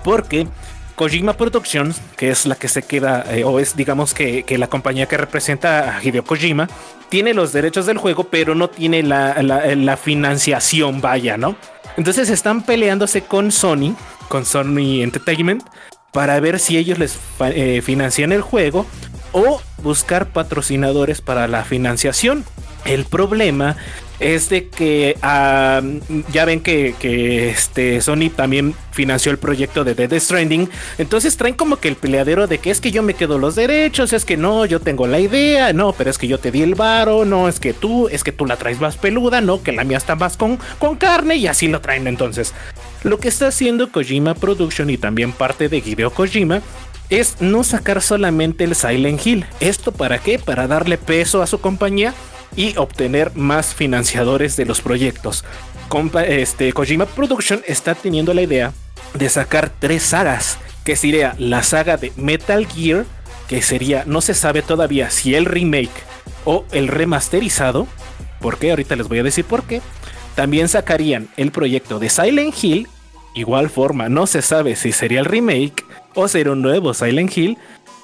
Porque 0.04 0.46
Kojima 0.94 1.32
Productions, 1.32 2.00
que 2.16 2.30
es 2.30 2.46
la 2.46 2.54
que 2.54 2.68
se 2.68 2.82
queda, 2.82 3.24
eh, 3.30 3.44
o 3.44 3.58
es 3.58 3.76
digamos 3.76 4.14
que, 4.14 4.44
la 4.56 4.68
compañía 4.68 5.06
que 5.06 5.16
representa 5.16 5.96
a 5.96 6.02
Hideo 6.02 6.24
Kojima, 6.24 6.68
tiene 7.08 7.34
los 7.34 7.52
derechos 7.52 7.86
del 7.86 7.98
juego, 7.98 8.24
pero 8.24 8.54
no 8.54 8.70
tiene 8.70 9.02
la, 9.02 9.98
financiación, 10.00 11.00
vaya, 11.00 11.36
¿no? 11.36 11.56
Entonces 11.96 12.30
están 12.30 12.62
peleándose 12.62 13.22
con 13.22 13.50
Sony, 13.52 13.94
con 14.28 14.44
Sony 14.44 15.02
Entertainment, 15.02 15.62
para 16.12 16.38
ver 16.40 16.60
si 16.60 16.76
ellos 16.76 16.98
les 16.98 17.18
eh, 17.40 17.82
financian 17.82 18.32
el 18.32 18.40
juego 18.40 18.86
o 19.32 19.60
buscar 19.82 20.28
patrocinadores 20.28 21.20
para 21.20 21.48
la 21.48 21.64
financiación. 21.64 22.44
El 22.84 23.04
problema 23.04 23.76
es 24.20 24.48
de 24.48 24.68
que 24.68 25.16
ya 25.20 26.44
ven 26.44 26.60
que, 26.60 27.50
este 27.50 28.00
Sony 28.00 28.30
también 28.34 28.74
financió 28.92 29.32
el 29.32 29.38
proyecto 29.38 29.84
de 29.84 29.94
Dead 29.94 30.18
Stranding. 30.20 30.70
Entonces 30.98 31.36
traen 31.36 31.54
como 31.54 31.76
que 31.76 31.88
el 31.88 31.96
peleadero 31.96 32.46
de 32.46 32.58
que 32.58 32.70
es 32.70 32.80
que 32.80 32.90
yo 32.90 33.02
me 33.02 33.14
quedo 33.14 33.38
los 33.38 33.54
derechos, 33.56 34.12
es 34.12 34.24
que 34.24 34.36
no, 34.36 34.66
yo 34.66 34.80
tengo 34.80 35.06
la 35.06 35.18
idea, 35.18 35.72
no, 35.72 35.92
pero 35.92 36.10
es 36.10 36.18
que 36.18 36.28
yo 36.28 36.38
te 36.38 36.50
di 36.50 36.62
el 36.62 36.74
varo, 36.74 37.24
no, 37.24 37.48
es 37.48 37.58
que 37.58 37.72
tú, 37.72 38.08
es 38.08 38.22
que 38.22 38.32
tú 38.32 38.46
la 38.46 38.56
traes 38.56 38.80
más 38.80 38.96
peluda, 38.96 39.40
no, 39.40 39.62
que 39.62 39.72
la 39.72 39.84
mía 39.84 39.98
está 39.98 40.14
más 40.14 40.36
con, 40.36 40.58
con 40.78 40.96
carne 40.96 41.36
y 41.36 41.46
así 41.46 41.66
lo 41.66 41.80
traen 41.80 42.06
entonces. 42.06 42.54
Lo 43.04 43.20
que 43.20 43.28
está 43.28 43.48
haciendo 43.48 43.92
Kojima 43.92 44.34
Production 44.34 44.88
y 44.88 44.96
también 44.96 45.32
parte 45.32 45.68
de 45.68 45.76
Hideo 45.76 46.10
Kojima 46.10 46.62
es 47.10 47.36
no 47.40 47.62
sacar 47.62 48.00
solamente 48.00 48.64
el 48.64 48.74
Silent 48.74 49.26
Hill. 49.26 49.44
¿Esto 49.60 49.92
para 49.92 50.18
qué? 50.18 50.38
Para 50.38 50.66
darle 50.66 50.96
peso 50.96 51.42
a 51.42 51.46
su 51.46 51.60
compañía 51.60 52.14
y 52.56 52.74
obtener 52.78 53.30
más 53.34 53.74
financiadores 53.74 54.56
de 54.56 54.64
los 54.64 54.80
proyectos. 54.80 55.44
este, 56.26 56.72
Kojima 56.72 57.04
Production 57.04 57.62
está 57.66 57.94
teniendo 57.94 58.32
la 58.32 58.40
idea 58.40 58.72
de 59.12 59.28
sacar 59.28 59.70
tres 59.78 60.02
sagas, 60.02 60.56
que 60.82 60.96
sería 60.96 61.34
la 61.38 61.62
saga 61.62 61.98
de 61.98 62.10
Metal 62.16 62.66
Gear, 62.66 63.04
que 63.48 63.60
sería, 63.60 64.04
no 64.06 64.22
se 64.22 64.32
sabe 64.32 64.62
todavía 64.62 65.10
si 65.10 65.34
el 65.34 65.44
remake 65.44 65.92
o 66.46 66.64
el 66.72 66.88
remasterizado, 66.88 67.86
porque 68.40 68.70
ahorita 68.70 68.96
les 68.96 69.08
voy 69.08 69.18
a 69.18 69.24
decir 69.24 69.44
por 69.44 69.64
qué. 69.64 69.82
También 70.34 70.68
sacarían 70.68 71.28
el 71.36 71.52
proyecto 71.52 71.98
de 71.98 72.08
Silent 72.08 72.54
Hill, 72.60 72.88
igual 73.34 73.70
forma, 73.70 74.08
no 74.08 74.26
se 74.26 74.42
sabe 74.42 74.76
si 74.76 74.92
sería 74.92 75.20
el 75.20 75.26
remake 75.26 75.84
o 76.14 76.28
será 76.28 76.52
un 76.52 76.62
nuevo 76.62 76.94
Silent 76.94 77.36
Hill, 77.36 77.58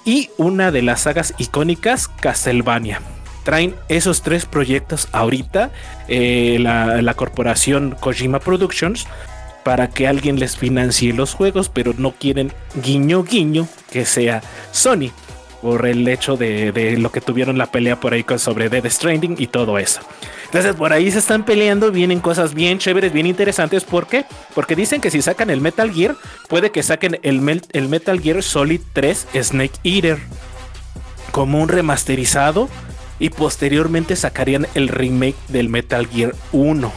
y 0.05 0.31
una 0.39 0.71
de 0.71 0.83
las 0.83 1.03
sagas 1.03 1.35
icónicas, 1.39 2.09
Castlevania. 2.09 3.01
Traen 3.45 3.75
esos 3.89 4.23
tres 4.23 4.45
proyectos 4.45 5.09
ahorita, 5.13 5.71
eh, 6.09 6.59
la, 6.61 7.15
corporación 7.15 7.97
Kojima 7.99 8.41
Productions, 8.41 9.07
para 9.65 9.89
que 9.89 10.09
alguien 10.09 10.39
les 10.39 10.57
financie 10.57 11.13
los 11.13 11.35
juegos, 11.35 11.69
pero 11.69 11.95
no 11.97 12.13
quieren 12.13 12.53
guiño 12.83 13.23
guiño 13.25 13.69
que 13.91 14.07
sea 14.07 14.43
Sony 14.73 15.11
por 15.63 15.87
el 15.87 16.07
hecho 16.09 16.37
de, 16.37 16.97
lo 16.99 17.13
que 17.13 17.21
tuvieron 17.21 17.59
la 17.59 17.67
pelea 17.67 18.01
por 18.01 18.13
ahí 18.13 18.25
sobre 18.37 18.69
Dead 18.69 18.89
Stranding 18.89 19.37
y 19.39 19.47
todo 19.47 19.79
eso. 19.79 20.01
Entonces 20.47 20.75
por 20.75 20.93
ahí 20.93 21.11
se 21.11 21.19
están 21.19 21.45
peleando, 21.45 21.93
vienen 21.93 22.21
cosas 22.21 22.55
bien 22.55 22.79
chéveres, 22.79 23.13
bien 23.13 23.27
interesantes. 23.27 23.85
¿Por 23.85 24.07
qué? 24.07 24.25
Porque 24.55 24.77
dicen 24.77 25.01
que 25.01 25.11
si 25.11 25.23
sacan 25.23 25.51
el 25.51 25.61
Metal 25.61 25.93
Gear, 25.93 26.17
puede 26.49 26.71
que 26.71 26.83
saquen 26.83 27.19
el, 27.23 27.63
el 27.73 27.89
Metal 27.89 28.21
Gear 28.21 28.43
Solid 28.43 28.81
3 28.93 29.29
Snake 29.43 29.79
Eater 29.85 30.19
como 31.31 31.61
un 31.61 31.69
remasterizado 31.69 32.69
y 33.19 33.31
posteriormente 33.31 34.17
sacarían 34.17 34.67
el 34.75 34.89
remake 34.89 35.37
del 35.49 35.69
Metal 35.69 36.07
Gear 36.07 36.35
1. 36.53 36.93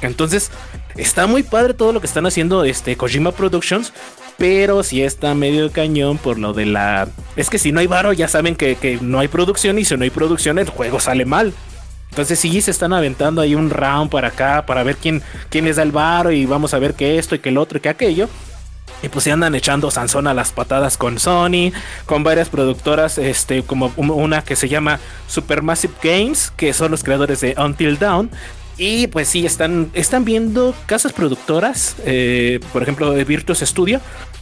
Entonces, 0.00 0.50
está 0.96 1.26
muy 1.26 1.42
padre 1.42 1.74
todo 1.74 1.92
lo 1.92 2.00
que 2.00 2.06
están 2.06 2.26
haciendo 2.26 2.64
este 2.64 2.96
Kojima 2.96 3.32
Productions, 3.32 3.92
pero 4.38 4.84
si 4.84 5.02
está 5.02 5.34
medio 5.34 5.70
cañón 5.70 6.16
por 6.16 6.38
lo 6.38 6.52
de 6.54 6.64
la... 6.64 7.08
Es 7.36 7.50
que 7.50 7.58
si 7.58 7.72
no 7.72 7.80
hay 7.80 7.88
varo, 7.88 8.12
ya 8.12 8.28
saben 8.28 8.54
que, 8.54 8.98
no 9.02 9.18
hay 9.18 9.26
producción 9.26 9.78
y 9.78 9.84
si 9.84 9.96
no 9.96 10.04
hay 10.04 10.10
producción 10.10 10.60
el 10.60 10.70
juego 10.70 11.00
sale 11.00 11.24
mal. 11.24 11.52
Entonces 12.10 12.38
sí 12.38 12.60
se 12.62 12.70
están 12.70 12.92
aventando 12.92 13.42
ahí 13.42 13.56
un 13.56 13.68
round 13.68 14.10
para 14.10 14.28
acá 14.28 14.64
para 14.64 14.84
ver 14.84 14.96
quién, 14.96 15.22
quién 15.50 15.64
les 15.64 15.76
da 15.76 15.82
el 15.82 15.92
varo 15.92 16.30
y 16.30 16.46
vamos 16.46 16.72
a 16.72 16.78
ver 16.78 16.94
que 16.94 17.18
esto 17.18 17.34
y 17.34 17.40
que 17.40 17.48
el 17.48 17.58
otro 17.58 17.78
y 17.78 17.80
que 17.80 17.88
aquello. 17.88 18.28
Y 19.02 19.08
pues 19.08 19.24
se 19.24 19.32
andan 19.32 19.54
echando 19.54 19.90
Sansón 19.90 20.26
a 20.28 20.34
las 20.34 20.52
patadas 20.52 20.96
con 20.96 21.18
Sony, 21.18 21.72
con 22.06 22.22
varias 22.24 22.48
productoras, 22.48 23.18
este, 23.18 23.62
como 23.62 23.92
una 23.96 24.42
que 24.42 24.56
se 24.56 24.68
llama 24.68 24.98
Supermassive 25.28 25.94
Games, 26.02 26.52
que 26.56 26.72
son 26.72 26.90
los 26.92 27.04
creadores 27.04 27.40
de 27.40 27.54
Until 27.58 27.98
Dawn. 27.98 28.30
Y 28.78 29.08
pues 29.08 29.28
sí, 29.28 29.44
están, 29.44 29.90
están 29.92 30.24
viendo 30.24 30.74
casas 30.86 31.12
productoras, 31.12 31.96
eh, 32.04 32.60
por 32.72 32.82
ejemplo, 32.82 33.12
Virtus 33.12 33.58
Studio, 33.58 34.00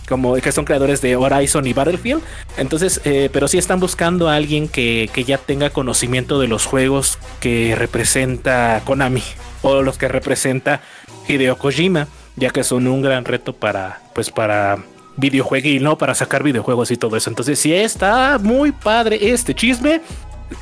como 0.09 0.35
que 0.35 0.53
son 0.53 0.64
creadores 0.64 1.01
de 1.01 1.16
Horizon 1.16 1.66
y 1.66 1.72
Battlefield. 1.72 2.22
Entonces, 2.59 3.01
eh, 3.05 3.31
pero 3.33 3.49
sí 3.49 3.59
están 3.59 3.81
buscando 3.81 4.29
a 4.29 4.37
alguien 4.37 4.68
que, 4.68 5.11
que 5.12 5.25
ya 5.25 5.38
tenga 5.38 5.70
conocimiento 5.70 6.38
de 6.38 6.49
los 6.49 6.66
juegos 6.66 7.18
que 7.40 7.75
representa 7.77 8.83
Konami 8.85 9.22
o 9.62 9.83
los 9.83 9.96
que 9.96 10.09
representa 10.09 10.83
Hideo 11.27 11.57
Kojima 11.57 12.07
ya 12.37 12.51
que 12.51 12.62
son 12.62 12.87
un 12.87 13.03
gran 13.03 13.25
reto 13.25 13.55
para, 13.55 14.01
pues 14.14 14.31
para 14.31 14.79
videojuegos 15.16 15.81
no 15.81 15.96
para 15.96 16.14
sacar 16.14 16.42
videojuegos 16.42 16.90
y 16.90 16.96
todo 16.96 17.16
eso. 17.16 17.31
Entonces, 17.31 17.59
si 17.59 17.72
está 17.72 18.38
muy 18.38 18.72
padre 18.72 19.18
este 19.33 19.55
chisme. 19.55 20.01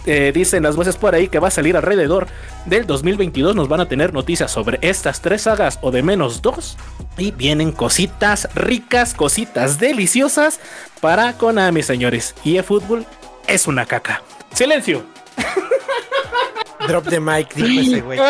Eh, 0.06 0.32
dicen 0.34 0.62
las 0.62 0.76
voces 0.76 0.96
por 0.96 1.14
ahí 1.14 1.28
que 1.28 1.38
va 1.38 1.48
a 1.48 1.50
salir 1.50 1.76
alrededor 1.76 2.26
del 2.66 2.86
2022. 2.86 3.54
Nos 3.54 3.68
van 3.68 3.80
a 3.80 3.88
tener 3.88 4.12
noticias 4.12 4.50
sobre 4.50 4.78
estas 4.82 5.20
tres 5.20 5.42
sagas 5.42 5.78
o 5.82 5.90
de 5.90 6.02
menos 6.02 6.42
dos. 6.42 6.76
Y 7.16 7.30
vienen 7.30 7.72
cositas 7.72 8.48
ricas, 8.54 9.14
cositas 9.14 9.78
deliciosas 9.78 10.60
para 11.00 11.34
Konami, 11.34 11.82
señores. 11.82 12.34
Y 12.44 12.56
el 12.56 12.64
fútbol 12.64 13.06
es 13.46 13.66
una 13.66 13.86
caca. 13.86 14.22
Silencio. 14.54 15.04
Drop 16.88 17.08
the 17.08 17.20
mic, 17.20 17.54
dijo 17.54 17.80
ese 17.80 18.00
güey. 18.00 18.18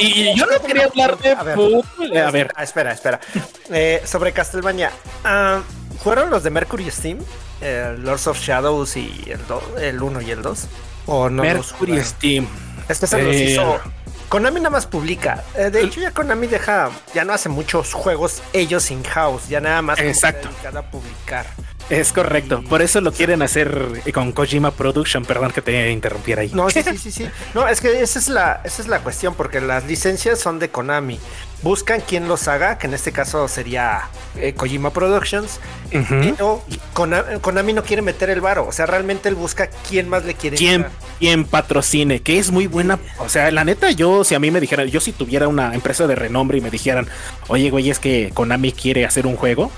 y, 0.00 0.36
yo 0.36 0.46
no 0.46 0.60
quería 0.66 0.86
hablar 0.86 1.18
de 1.18 1.36
fútbol. 1.36 2.16
A 2.16 2.30
ver. 2.30 2.52
Ah, 2.54 2.64
espera, 2.64 2.92
espera. 2.92 3.20
Eh, 3.70 4.02
sobre 4.04 4.32
Castlevania. 4.32 4.90
Uh, 5.24 5.60
¿Fueron 6.02 6.30
los 6.30 6.42
de 6.42 6.50
Mercury 6.50 6.90
Steam? 6.90 7.18
Lords 7.60 8.26
of 8.26 8.38
Shadows 8.38 8.96
y 8.96 9.26
el, 9.26 9.40
el 9.82 10.02
1 10.02 10.20
y 10.22 10.30
el 10.30 10.42
2. 10.42 10.66
¿O 11.06 11.30
no 11.30 11.42
Mercury 11.42 12.02
Steam. 12.04 12.46
Este 12.88 13.06
se 13.06 13.22
los 13.22 13.34
eh, 13.34 13.44
hizo. 13.44 13.80
Konami 14.28 14.60
nada 14.60 14.70
más 14.70 14.86
publica. 14.86 15.42
Eh, 15.56 15.70
de 15.70 15.82
hecho, 15.82 16.00
ya 16.00 16.10
Konami 16.10 16.46
deja, 16.46 16.90
ya 17.14 17.24
no 17.24 17.32
hace 17.32 17.48
muchos 17.48 17.94
juegos 17.94 18.42
ellos 18.52 18.90
in-house, 18.90 19.48
ya 19.48 19.60
nada 19.60 19.80
más 19.80 19.98
Exacto. 19.98 20.48
a 20.64 20.82
publicar. 20.82 21.46
Es 21.88 22.12
correcto, 22.12 22.62
por 22.64 22.82
eso 22.82 23.00
lo 23.00 23.12
quieren 23.12 23.40
hacer 23.40 24.02
con 24.12 24.32
Kojima 24.32 24.72
Production, 24.72 25.24
perdón 25.24 25.52
que 25.52 25.62
te 25.62 25.90
interrumpiera 25.90 26.42
ahí. 26.42 26.50
No, 26.52 26.68
sí, 26.68 26.82
sí, 26.90 26.98
sí, 26.98 27.10
sí. 27.10 27.30
No, 27.54 27.66
es 27.66 27.80
que 27.80 28.02
esa 28.02 28.18
es 28.18 28.28
la, 28.28 28.60
esa 28.64 28.82
es 28.82 28.88
la 28.88 29.00
cuestión, 29.00 29.34
porque 29.34 29.62
las 29.62 29.86
licencias 29.86 30.38
son 30.38 30.58
de 30.58 30.68
Konami. 30.68 31.18
Buscan 31.62 32.00
quien 32.00 32.28
los 32.28 32.46
haga, 32.46 32.78
que 32.78 32.86
en 32.86 32.94
este 32.94 33.10
caso 33.10 33.48
sería 33.48 34.08
eh, 34.36 34.54
Kojima 34.54 34.90
Productions. 34.90 35.58
Pero 35.90 36.62
Konami, 36.92 37.72
no 37.72 37.82
quiere 37.82 38.02
meter 38.02 38.30
el 38.30 38.40
varo. 38.40 38.66
O 38.66 38.72
sea, 38.72 38.86
realmente 38.86 39.28
él 39.28 39.34
busca 39.34 39.68
quién 39.88 40.08
más 40.08 40.24
le 40.24 40.34
quiere. 40.34 40.56
¿Quién, 40.56 40.86
quién 41.18 41.44
patrocine, 41.44 42.20
que 42.20 42.38
es 42.38 42.50
muy 42.50 42.66
buena. 42.66 42.98
O 43.18 43.28
sea, 43.28 43.50
la 43.50 43.64
neta, 43.64 43.90
yo, 43.90 44.22
si 44.24 44.34
a 44.34 44.38
mí 44.38 44.50
me 44.50 44.60
dijeran, 44.60 44.88
yo 44.88 45.00
si 45.00 45.12
tuviera 45.12 45.48
una 45.48 45.74
empresa 45.74 46.06
de 46.06 46.14
renombre 46.14 46.58
y 46.58 46.60
me 46.60 46.70
dijeran, 46.70 47.08
oye, 47.48 47.70
güey, 47.70 47.90
es 47.90 47.98
que 47.98 48.30
Konami 48.34 48.72
quiere 48.72 49.04
hacer 49.04 49.26
un 49.26 49.36
juego, 49.36 49.70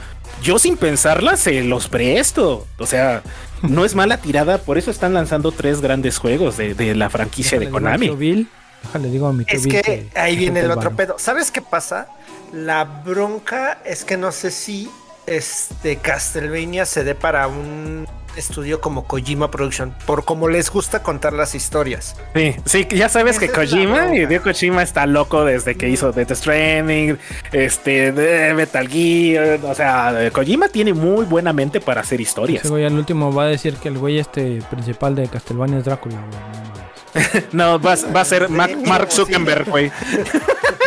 yo 0.43 0.59
sin 0.59 0.77
pensarla 0.77 1.37
se 1.37 1.63
los 1.63 1.89
presto. 1.89 2.67
O 2.79 2.87
sea, 2.87 3.23
no 3.63 3.85
es 3.85 3.95
mala 3.95 4.19
tirada, 4.19 4.59
por 4.59 4.79
eso 4.79 4.91
están 4.91 5.15
lanzando 5.15 5.53
tres 5.53 5.81
grandes 5.81 6.19
juegos 6.19 6.57
de, 6.57 6.95
la 6.95 7.11
franquicia 7.11 7.59
de 7.59 7.71
Konami. 7.71 8.47
Déjale, 8.83 9.11
digo 9.11 9.27
a 9.27 9.33
mi 9.33 9.45
es 9.47 9.67
que, 9.67 10.09
ahí 10.15 10.37
viene 10.37 10.61
el 10.61 10.71
otro 10.71 10.95
pedo. 10.97 11.19
¿Sabes 11.19 11.51
qué 11.51 11.63
pasa? 11.63 12.09
La 12.53 12.85
bronca 12.85 13.79
es 13.85 14.05
que 14.05 14.17
no 14.17 14.33
sé 14.33 14.51
si 14.51 14.91
este 15.27 15.97
Castlevania 15.97 16.87
se 16.87 17.05
dé 17.05 17.15
para 17.15 17.47
un 17.47 18.07
estudio 18.41 18.81
como 18.81 19.05
Kojima 19.05 19.51
Production, 19.51 19.95
por 20.07 20.25
como 20.25 20.49
les 20.49 20.71
gusta 20.71 21.03
contar 21.03 21.33
las 21.33 21.55
historias. 21.55 22.17
Sí, 22.35 22.57
sí, 22.65 22.89
ya 22.91 23.09
sabes 23.09 23.39
que 23.39 23.49
Kojima, 23.49 24.15
y 24.17 24.27
Dio 24.27 24.43
Kojima 24.43 24.83
está 24.83 25.07
loco 25.07 25.45
desde 25.45 25.77
que 25.77 25.89
hizo 25.89 26.13
Death 26.13 26.33
Stranding, 26.33 27.19
este, 27.53 28.13
de 28.13 28.55
Metal 28.55 28.89
Gear, 28.89 29.61
o 29.65 29.75
sea, 29.75 30.31
Kojima 30.33 30.69
tiene 30.69 30.93
muy 30.93 31.25
buena 31.25 31.53
mente 31.53 31.81
para 31.81 32.01
hacer 32.01 32.21
historias. 32.21 32.69
Güey 32.69 32.85
al 32.85 32.95
último 32.95 33.33
va 33.33 33.45
a 33.45 33.47
decir 33.47 33.75
que 33.77 33.89
el 33.89 33.99
güey 33.99 34.19
este 34.19 34.63
principal 34.71 35.15
de 35.15 35.29
Castlevania 35.29 35.79
es 35.79 35.85
Drácula, 35.85 36.21
no, 37.53 37.81
va, 37.81 37.97
va, 38.15 38.21
a 38.21 38.25
ser 38.25 38.49
Mark 38.49 39.11
Zuckerberg, 39.11 39.69
güey. 39.69 39.91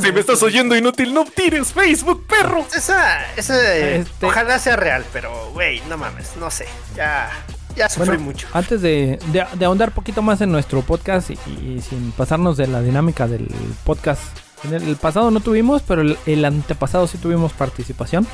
Si 0.00 0.12
me 0.12 0.20
estás 0.20 0.42
oyendo 0.42 0.76
inútil, 0.76 1.12
no 1.14 1.24
tires 1.24 1.72
Facebook, 1.72 2.26
perro. 2.26 2.66
Esa, 2.74 3.32
ese, 3.36 3.98
este- 4.00 4.26
ojalá 4.26 4.58
sea 4.58 4.76
real, 4.76 5.04
pero, 5.12 5.50
güey, 5.52 5.80
no 5.88 5.96
mames, 5.96 6.36
no 6.36 6.50
sé. 6.50 6.66
Ya, 6.96 7.30
ya 7.76 7.88
sufrí 7.88 8.18
mucho. 8.18 8.48
Antes 8.52 8.80
de, 8.82 9.18
de, 9.32 9.64
ahondar 9.64 9.92
poquito 9.92 10.22
más 10.22 10.40
en 10.40 10.50
nuestro 10.52 10.82
podcast 10.82 11.30
y, 11.30 11.36
sin 11.80 12.12
pasarnos 12.12 12.56
de 12.56 12.66
la 12.66 12.80
dinámica 12.82 13.26
del 13.26 13.48
podcast 13.84 14.22
En 14.64 14.74
el, 14.74 14.82
el 14.88 14.96
pasado 14.96 15.30
no 15.30 15.40
tuvimos, 15.40 15.82
pero 15.82 16.02
el, 16.02 16.18
el 16.26 16.44
antepasado 16.44 17.06
sí 17.06 17.18
tuvimos 17.18 17.52
participación. 17.52 18.26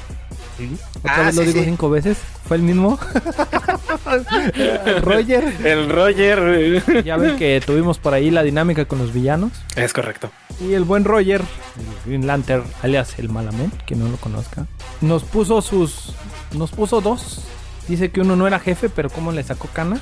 Otra 0.99 1.17
Ah, 1.17 1.23
vez 1.27 1.35
lo 1.37 1.43
digo 1.43 1.61
sí. 1.61 1.65
cinco 1.65 1.91
veces. 1.91 2.19
Fue 2.47 2.57
el 2.57 2.63
mismo. 2.63 2.99
Roger. 5.03 5.45
El 5.65 5.89
Roger. 5.89 7.03
Ya 7.05 7.17
ven 7.17 7.37
que 7.37 7.63
tuvimos 7.65 7.99
por 7.99 8.15
ahí 8.15 8.31
la 8.31 8.43
dinámica 8.43 8.85
con 8.85 8.99
los 8.99 9.13
villanos. 9.13 9.53
Es 9.77 9.93
correcto. 9.93 10.31
Y 10.61 10.73
el 10.75 10.85
buen 10.85 11.05
Roger, 11.05 11.41
el 11.41 12.09
Green 12.11 12.27
Lantern, 12.27 12.65
alias 12.83 13.19
el 13.19 13.29
Malamén, 13.29 13.73
que 13.87 13.97
no 13.97 14.09
lo 14.09 14.17
conozca, 14.17 14.67
nos 15.01 15.25
puso 15.25 15.61
sus. 15.63 16.15
Nos 16.53 16.71
puso 16.71 17.01
dos. 17.01 17.41
Dice 17.89 18.11
que 18.11 18.21
uno 18.21 18.35
no 18.37 18.47
era 18.47 18.61
jefe, 18.61 18.89
pero 18.89 19.11
como 19.11 19.33
le 19.33 19.43
sacó 19.43 19.69
canas. 19.73 20.01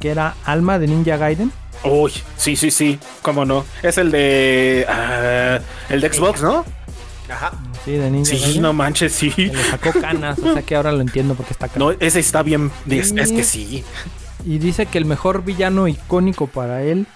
Que 0.00 0.10
era 0.10 0.34
Alma 0.44 0.78
de 0.78 0.86
Ninja 0.86 1.16
Gaiden. 1.16 1.52
Uy, 1.84 2.12
sí, 2.36 2.56
sí, 2.56 2.70
sí. 2.70 2.98
¿Cómo 3.22 3.44
no? 3.44 3.64
Es 3.82 3.98
el 3.98 4.10
de. 4.10 4.86
ah, 4.88 5.58
el 5.90 6.00
de 6.00 6.12
Xbox, 6.12 6.42
¿no? 6.42 6.64
Ajá. 7.28 7.52
Sí, 7.84 7.92
de 7.92 8.10
Ninja 8.10 8.30
Sí, 8.30 8.38
Gaiden. 8.40 8.62
no 8.62 8.72
manches, 8.72 9.12
sí. 9.12 9.32
Le 9.36 9.62
sacó 9.64 9.92
canas. 9.98 10.38
o 10.38 10.52
sea 10.52 10.62
que 10.62 10.76
ahora 10.76 10.92
lo 10.92 11.00
entiendo 11.00 11.34
porque 11.34 11.52
está 11.52 11.66
No, 11.76 11.86
canas. 11.88 11.96
ese 12.00 12.20
está 12.20 12.42
bien. 12.42 12.70
Es, 12.88 13.08
Sí. 13.10 13.14
es 13.18 13.32
que 13.32 13.44
sí. 13.44 13.84
Y 14.44 14.58
dice 14.58 14.86
que 14.86 14.98
el 14.98 15.06
mejor 15.06 15.42
villano 15.44 15.88
icónico 15.88 16.46
para 16.46 16.82
él 16.82 17.06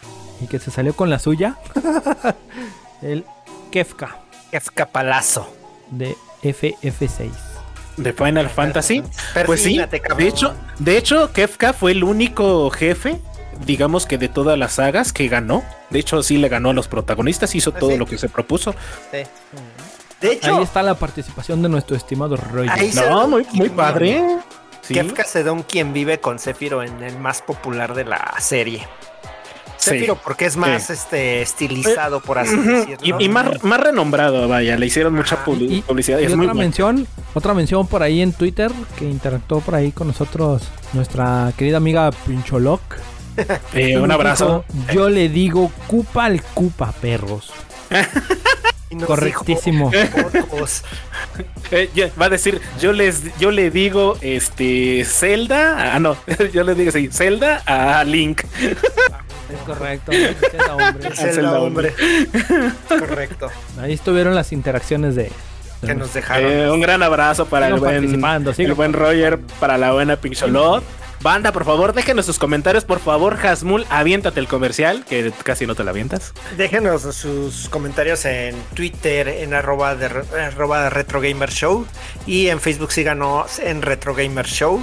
y 0.41 0.47
que 0.47 0.59
se 0.59 0.71
salió 0.71 0.95
con 0.95 1.11
la 1.11 1.19
suya. 1.19 1.57
el 3.03 3.25
Kefka 3.71 4.17
Escapalazo. 4.53 5.53
de 5.91 6.17
FF6. 6.43 7.31
De 7.97 8.13
Final 8.13 8.49
Fantasy. 8.49 9.03
Pues 9.47 9.63
sí. 9.63 9.77
Cabrón. 9.79 10.19
De 10.19 10.29
hecho, 10.29 10.55
de 10.79 10.97
hecho, 10.97 11.33
Kefka 11.33 11.73
fue 11.73 11.91
el 11.93 12.05
único 12.05 12.71
jefe, 12.71 13.21
digamos 13.67 14.07
que 14.07 14.19
de 14.19 14.29
todas 14.29 14.57
las 14.59 14.75
sagas 14.75 15.13
que 15.13 15.29
ganó. 15.29 15.65
De 15.91 15.99
hecho, 15.99 16.23
sí 16.23 16.37
le 16.39 16.49
ganó 16.49 16.71
a 16.71 16.75
los 16.75 16.87
protagonistas, 16.89 17.55
hizo 17.55 17.73
Pues 17.73 17.81
todo 17.81 17.91
sí. 17.91 17.97
lo 17.99 18.07
que 18.07 18.17
se 18.19 18.29
propuso. 18.29 18.73
Sí. 19.11 19.19
De 20.21 20.33
hecho, 20.33 20.57
Ahí 20.57 20.63
está 20.65 20.83
la 20.83 20.95
participación 20.95 21.63
de 21.63 21.69
nuestro 21.69 21.97
estimado 21.97 22.37
Roger. 22.37 22.71
Ahí 22.71 22.91
se- 22.93 23.09
No, 23.09 23.29
muy, 23.29 23.47
muy 23.53 23.69
padre. 23.69 24.23
Sí. 24.83 24.95
Kefka 24.95 25.25
Sedón 25.25 25.63
quien 25.63 25.93
vive 25.93 26.19
con 26.19 26.39
Sephiroth 26.39 26.87
en 26.87 27.03
el 27.03 27.19
más 27.19 27.43
popular 27.43 27.95
de 27.95 28.05
la 28.05 28.35
serie. 28.41 28.87
Sí. 29.77 29.91
Sephiroth 29.91 30.19
porque 30.19 30.47
es 30.47 30.57
más 30.57 30.85
Sí. 30.87 30.93
este 30.95 31.41
estilizado, 31.43 32.21
por 32.21 32.39
así 32.39 32.57
decirlo. 32.57 33.21
Y, 33.21 33.25
y 33.27 33.29
más, 33.29 33.63
más 33.63 33.79
renombrado, 33.81 34.49
vaya, 34.49 34.77
le 34.77 34.87
hicieron 34.87 35.15
mucha 35.15 35.37
Y, 35.47 35.83
publicidad. 35.83 36.19
y 36.19 36.25
es 36.25 36.31
muy 36.35 36.47
otra 36.47 36.55
bueno. 36.55 36.55
mención, 36.55 37.07
otra 37.35 37.55
mención 37.55 37.87
por 37.87 38.03
ahí 38.03 38.21
en 38.23 38.33
Twitter 38.33 38.73
que 38.99 39.05
interactuó 39.05 39.61
por 39.61 39.75
ahí 39.77 39.93
con 39.93 40.09
nosotros 40.09 40.63
nuestra 40.95 41.53
querida 41.57 41.77
amiga 41.77 42.11
Pincholok. 42.27 42.81
Eh, 43.73 43.97
un 43.97 44.11
abrazo. 44.11 44.65
dijo, 44.69 44.93
Yo 44.93 45.09
le 45.11 45.29
digo 45.29 45.71
cupa 45.87 46.25
al 46.25 46.43
cupa, 46.43 46.91
perros. 46.91 47.53
Y 48.91 48.95
nos 48.95 49.07
Correctísimo. 49.07 49.91
dijo. 49.91 50.67
Eh, 51.71 52.11
va 52.19 52.27
a 52.27 52.29
decir, 52.31 52.63
yo 52.81 52.95
les 52.95 53.37
yo 53.39 53.51
le 53.51 53.71
digo 53.71 54.17
este 54.23 55.05
Zelda, 55.05 55.95
ah 55.95 55.99
no, 55.99 56.17
yo 56.55 56.65
le 56.65 56.75
digo 56.75 56.91
sí, 56.91 57.11
Zelda 57.13 57.63
a 57.67 58.03
Link. 58.05 58.43
Es 59.49 59.61
correcto. 59.61 60.13
es 60.13 60.37
el 60.53 60.61
hombre. 60.71 61.09
Es 61.09 61.39
hombre. 61.39 61.95
Correcto. 62.87 63.51
Ahí 63.81 63.95
estuvieron 63.95 64.35
las 64.35 64.53
interacciones 64.53 65.15
de, 65.15 65.33
Que 65.85 65.95
nos 65.95 66.13
dejaron. 66.13 66.53
Eh, 66.53 66.71
un 66.71 66.81
gran 66.83 67.03
abrazo 67.03 67.47
para 67.47 67.69
el 67.69 67.77
buen, 67.77 68.05
el 68.59 68.75
buen 68.75 68.93
Roger, 68.93 69.39
para 69.59 69.79
la 69.79 69.93
buena 69.93 70.17
Pincholot. 70.17 70.85
Banda, 71.21 71.51
por 71.51 71.65
favor, 71.65 71.93
déjenos 71.93 72.27
sus 72.27 72.39
comentarios. 72.39 72.85
Por 72.85 73.01
favor, 73.01 73.39
Hasmul, 73.45 73.85
aviéntate 73.91 74.39
el 74.39 74.47
comercial, 74.47 75.05
que 75.05 75.33
casi 75.43 75.67
no 75.67 75.75
te 75.75 75.83
la 75.83 75.91
avientas. 75.91 76.33
Déjenos 76.57 77.03
sus 77.15 77.69
comentarios 77.69 78.25
en 78.25 78.55
Twitter 78.75 79.27
en 79.27 79.53
arroba 79.53 79.97
de, 79.97 80.07
arroba 80.07 80.85
de 80.85 80.91
Retro 80.91 81.21
Gamer 81.21 81.51
Show 81.51 81.87
y 82.27 82.49
en 82.49 82.61
Facebook 82.61 82.93
síganos 82.93 83.59
en 83.59 83.83
Retro 83.83 84.15
Gamer 84.15 84.47
Show. 84.47 84.81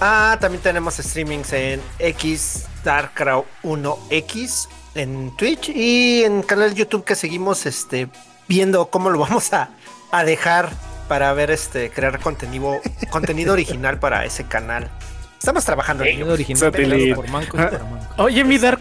Ah, 0.00 0.36
también 0.40 0.62
tenemos 0.62 0.96
streamings 0.96 1.52
en 1.52 1.80
X 1.98 2.66
Darkcrow 2.84 3.44
1X 3.62 4.68
en 4.94 5.36
Twitch 5.36 5.68
y 5.68 6.24
en 6.24 6.42
canal 6.42 6.74
YouTube 6.74 7.04
que 7.04 7.14
seguimos 7.14 7.66
este 7.66 8.08
viendo 8.48 8.86
cómo 8.90 9.10
lo 9.10 9.18
vamos 9.20 9.52
a, 9.52 9.70
a 10.10 10.24
dejar 10.24 10.70
para 11.08 11.32
ver 11.32 11.50
este 11.50 11.90
crear 11.90 12.20
contenido 12.20 13.52
original 13.52 13.98
para 13.98 14.24
ese 14.24 14.44
canal. 14.44 14.90
Estamos 15.38 15.64
trabajando 15.64 16.04
en 16.04 16.16
ello. 16.16 16.32
Original 16.32 17.14
por 17.14 17.28
mancos 17.28 17.60
para 17.60 17.84
mancos. 17.84 18.08
Oye, 18.18 18.44
mi 18.44 18.58
Dark, 18.58 18.80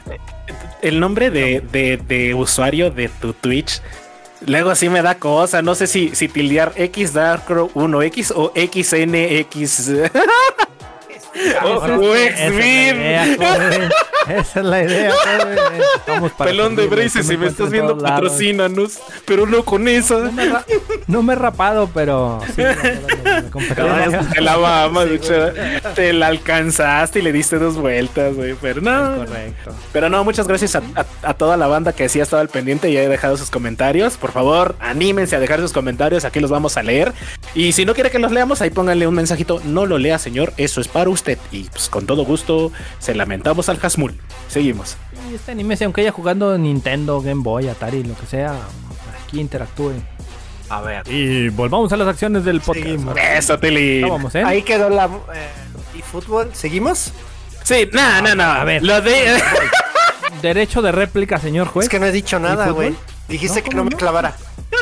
el 0.81 0.99
nombre 0.99 1.29
de, 1.29 1.61
de- 1.71 1.97
de 1.97 2.33
usuario 2.33 2.89
de 2.91 3.09
tu 3.09 3.33
Twitch. 3.33 3.81
Luego 4.45 4.75
sí 4.75 4.87
me 4.89 5.01
da 5.01 5.15
cosa, 5.15 5.61
no 5.63 5.73
sé 5.75 5.87
si, 5.87 6.15
si 6.15 6.27
tildear 6.27 6.71
X 6.75 7.13
Darkrow 7.13 7.71
1X 7.73 8.31
o 8.35 8.51
XNX. 8.55 9.89
Es- 11.09 11.55
o 11.63 12.15
esa 12.15 12.49
Esa 14.29 14.59
es 14.59 14.65
la 14.65 14.83
idea, 14.83 15.11
para 16.37 16.49
Pelón 16.49 16.75
de 16.75 16.87
Braces, 16.87 17.27
si 17.27 17.37
me 17.37 17.47
estás 17.47 17.69
viendo, 17.69 17.97
patrocínanos. 17.97 18.99
Pero 19.25 19.45
no 19.45 19.63
con 19.63 19.87
esa. 19.87 20.15
No 20.19 20.31
me, 20.31 20.51
no 21.07 21.31
he 21.31 21.35
rapado, 21.35 21.89
pero 21.93 22.39
sí, 22.55 22.63
competencia. 23.51 24.27
Te 24.33 24.41
la 24.41 24.57
mamas, 24.57 25.07
te 25.95 26.13
la 26.13 26.27
alcanzaste 26.27 27.19
y 27.19 27.21
le 27.21 27.31
diste 27.31 27.57
dos 27.59 27.75
vueltas, 27.75 28.35
güey. 28.35 28.55
Pero 28.61 28.81
no. 28.81 29.17
Correcto. 29.17 29.73
Pero 29.93 30.09
no, 30.09 30.23
muchas 30.23 30.47
gracias 30.47 30.75
a, 30.75 30.81
a- 30.95 31.05
a 31.29 31.33
toda 31.33 31.57
la 31.57 31.67
banda 31.67 31.93
que 31.93 32.09
sí 32.09 32.19
ha 32.19 32.23
estado 32.23 32.41
al 32.41 32.49
pendiente 32.49 32.89
y 32.89 32.97
ha 32.97 33.07
dejado 33.07 33.37
sus 33.37 33.49
comentarios. 33.49 34.17
Por 34.17 34.31
favor, 34.31 34.75
anímense 34.79 35.35
a 35.35 35.39
dejar 35.39 35.59
sus 35.59 35.73
comentarios, 35.73 36.25
aquí 36.25 36.39
los 36.39 36.51
vamos 36.51 36.77
a 36.77 36.83
leer. 36.83 37.13
Y 37.55 37.71
si 37.73 37.85
no 37.85 37.93
quiere 37.93 38.11
que 38.11 38.19
los 38.19 38.31
leamos, 38.31 38.61
ahí 38.61 38.69
pónganle 38.69 39.07
un 39.07 39.15
mensajito. 39.15 39.61
No 39.65 39.85
lo 39.85 39.97
lea, 39.97 40.19
señor, 40.19 40.53
eso 40.57 40.81
es 40.81 40.87
para 40.87 41.09
usted. 41.09 41.37
Y 41.51 41.63
pues 41.65 41.89
con 41.89 42.05
todo 42.05 42.25
gusto, 42.25 42.71
se 42.99 43.15
lamentamos 43.15 43.69
al 43.69 43.79
Hasmul. 43.81 44.15
Seguimos. 44.47 44.97
Y 45.29 45.35
este 45.35 45.51
anime, 45.51 45.75
si 45.75 45.83
aunque 45.83 46.01
haya 46.01 46.11
jugando 46.11 46.57
Nintendo, 46.57 47.21
Game 47.21 47.41
Boy, 47.43 47.67
Atari, 47.67 48.03
lo 48.03 48.15
que 48.15 48.25
sea, 48.25 48.55
aquí 49.25 49.39
interactúe. 49.39 49.93
A 50.69 50.81
ver. 50.81 51.03
Y 51.07 51.49
volvamos 51.49 51.91
a 51.93 51.97
las 51.97 52.07
acciones 52.07 52.43
del 52.43 52.59
podcast. 52.61 52.85
Seguimos. 52.85 53.17
Eso, 53.17 53.57
Tili. 53.59 54.01
Ya 54.01 54.07
vamos, 54.07 54.35
¿eh? 54.35 54.43
Ahí 54.43 54.63
quedó 54.63 54.89
la 54.89 55.05
eh, 55.33 55.49
y 55.97 56.01
fútbol. 56.01 56.49
¿Seguimos? 56.53 57.11
Sí, 57.63 57.89
no, 57.93 58.21
no, 58.21 58.35
no. 58.35 58.43
A 58.43 58.63
ver. 58.63 58.83
Lo 58.83 59.01
de. 59.01 59.37
Derecho 60.41 60.81
de 60.81 60.91
réplica, 60.91 61.39
señor 61.39 61.67
juez. 61.67 61.85
Es 61.85 61.89
que 61.89 61.99
no 61.99 62.05
he 62.05 62.11
dicho 62.11 62.37
nada, 62.39 62.69
güey. 62.71 62.93
Dijiste 63.27 63.59
No, 63.59 63.63
que 63.63 63.69
¿cómo 63.71 63.77
no 63.77 63.83
me 63.85 63.89
no? 63.91 63.97
clavara. 63.97 64.35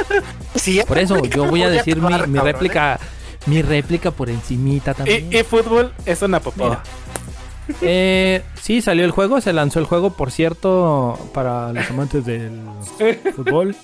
Sí, 0.55 0.81
Por 0.87 0.97
eso 0.97 1.23
yo 1.23 1.45
voy 1.45 1.45
a 1.45 1.49
voy 1.49 1.61
a 1.63 1.69
decir 1.69 1.97
mi, 1.97 2.07
mi 2.07 2.11
cabrón, 2.17 2.43
réplica, 2.45 2.99
mi 3.45 3.61
réplica 3.61 4.11
por 4.11 4.29
encimita 4.29 4.93
también. 4.93 5.31
y, 5.31 5.37
y 5.37 5.43
fútbol 5.43 5.93
es 6.05 6.21
una 6.21 6.39
popó. 6.39 6.77
Eh, 7.81 8.43
sí, 8.61 8.81
salió 8.81 9.05
el 9.05 9.11
juego, 9.11 9.41
se 9.41 9.53
lanzó 9.53 9.79
el 9.79 9.85
juego, 9.85 10.11
por 10.11 10.31
cierto, 10.31 11.17
para 11.33 11.73
los 11.73 11.89
amantes 11.89 12.25
del 12.25 12.61
fútbol. 13.35 13.75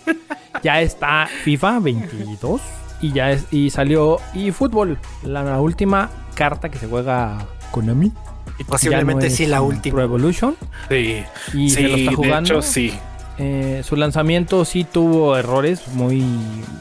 Ya 0.63 0.82
está 0.82 1.27
FIFA 1.43 1.79
22 1.79 2.61
y 3.01 3.11
ya 3.13 3.32
es 3.32 3.45
y 3.51 3.69
salió 3.71 4.17
eFootball, 4.36 4.99
la, 5.23 5.43
la 5.43 5.59
última 5.61 6.09
carta 6.36 6.69
que 6.69 6.77
se 6.77 6.88
juega 6.88 7.47
Konami. 7.71 8.11
Y 8.59 8.63
posiblemente 8.63 9.29
no 9.29 9.36
sí 9.36 9.45
la 9.47 9.57
Pro 9.57 9.65
última. 9.67 10.03
Evolution 10.03 10.55
Sí. 10.89 11.23
y 11.53 11.69
se 11.69 11.82
lo 11.82 11.95
sí, 11.95 12.07
está 12.07 12.21
de 12.21 12.39
hecho, 12.39 12.61
sí. 12.61 12.93
Eh, 13.38 13.82
su 13.84 13.95
lanzamiento 13.95 14.65
sí 14.65 14.84
tuvo 14.84 15.36
errores 15.36 15.88
muy 15.93 16.23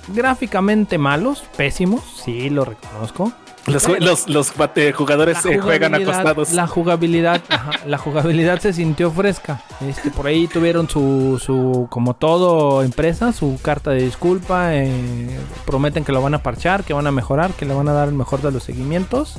gráficamente 0.08 0.98
malos, 0.98 1.44
pésimos, 1.56 2.02
sí 2.22 2.50
lo 2.50 2.66
reconozco. 2.66 3.32
Los, 3.66 3.86
los, 4.00 4.28
los 4.28 4.54
bate- 4.56 4.92
jugadores 4.92 5.44
eh, 5.44 5.58
juegan 5.58 5.94
acostados. 5.94 6.52
La 6.52 6.66
jugabilidad, 6.66 7.40
ajá, 7.50 7.70
la 7.86 7.98
jugabilidad 7.98 8.58
se 8.58 8.72
sintió 8.72 9.10
fresca. 9.10 9.62
Este, 9.86 10.10
por 10.10 10.26
ahí 10.26 10.46
tuvieron 10.48 10.88
su, 10.88 11.40
su, 11.44 11.86
como 11.90 12.14
todo 12.14 12.82
empresa, 12.82 13.32
su 13.32 13.58
carta 13.62 13.90
de 13.90 14.02
disculpa. 14.02 14.74
eh, 14.74 15.38
prometen 15.66 16.04
que 16.04 16.12
lo 16.12 16.22
van 16.22 16.34
a 16.34 16.42
parchar, 16.42 16.84
que 16.84 16.94
van 16.94 17.06
a 17.06 17.12
mejorar, 17.12 17.52
que 17.52 17.64
le 17.66 17.74
van 17.74 17.88
a 17.88 17.92
dar 17.92 18.08
el 18.08 18.14
mejor 18.14 18.40
de 18.42 18.50
los 18.50 18.62
seguimientos. 18.62 19.36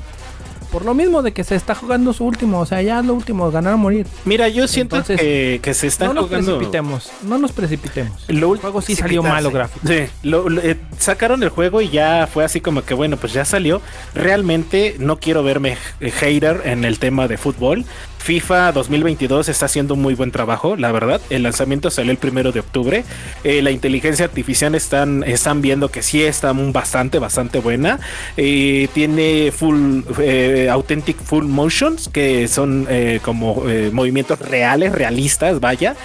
Por 0.72 0.86
lo 0.86 0.94
mismo 0.94 1.22
de 1.22 1.34
que 1.34 1.44
se 1.44 1.56
está 1.56 1.76
jugando 1.76 2.14
su 2.14 2.24
último, 2.26 2.60
o 2.62 2.66
sea, 2.66 2.82
ya 2.82 3.00
es 3.00 3.06
lo 3.06 3.14
último, 3.14 3.52
ganar 3.52 3.74
o 3.74 3.78
morir. 3.78 4.08
Mira, 4.26 4.48
yo 4.48 4.68
siento 4.68 4.96
Entonces, 4.96 5.20
que, 5.20 5.60
que 5.62 5.74
se 5.74 5.88
están 5.88 6.08
no 6.10 6.14
nos 6.14 6.26
jugando. 6.28 6.56
precipitemos, 6.56 7.12
no 7.24 7.38
nos 7.38 7.52
precipitemos. 7.52 8.24
Lo 8.30 8.54
El 8.54 8.60
juego 8.62 8.82
sí 8.82 8.96
salió 8.96 9.22
malo 9.22 9.52
gráfico. 9.52 9.86
Sí, 9.88 10.06
lo- 10.24 10.48
lo- 10.50 10.62
eh, 10.62 10.78
sacaron 10.98 11.44
el 11.44 11.50
juego 11.50 11.82
y 11.82 11.90
ya 11.90 12.28
fue 12.32 12.46
así 12.46 12.62
como 12.62 12.84
que 12.84 12.94
bueno, 12.94 13.18
pues 13.18 13.34
ya 13.34 13.44
salió. 13.44 13.82
Realmente 14.14 14.96
no 15.00 15.18
quiero 15.20 15.44
verme 15.44 15.78
hater 16.00 16.62
en 16.66 16.86
el 16.86 17.00
tema 17.00 17.28
de 17.28 17.38
fútbol. 17.38 17.84
FIFA 18.22 18.72
2022 18.72 19.50
está 19.50 19.66
haciendo 19.66 19.96
muy 19.96 20.14
buen 20.14 20.32
trabajo, 20.32 20.76
la 20.76 20.92
verdad. 20.92 21.20
El 21.30 21.44
lanzamiento 21.44 21.90
salió 21.90 22.12
el 22.12 22.18
primero 22.18 22.52
de 22.52 22.60
octubre. 22.60 23.04
Eh, 23.44 23.62
la 23.64 23.72
inteligencia 23.72 24.26
artificial 24.26 24.76
están, 24.76 25.24
están 25.24 25.62
viendo 25.62 25.90
que 25.90 26.04
sí 26.04 26.22
está 26.22 26.54
bastante, 26.54 27.18
bastante 27.18 27.60
buena. 27.60 28.00
Eh, 28.38 28.88
tiene 28.94 29.52
full, 29.52 30.02
eh, 30.20 30.70
authentic 30.72 31.18
full 31.18 31.46
motions, 31.46 32.10
que 32.10 32.48
son 32.48 32.88
como 33.24 33.64
movimientos 33.92 34.40
reales, 34.40 34.92
realistas, 34.92 35.60
vaya. 35.60 35.96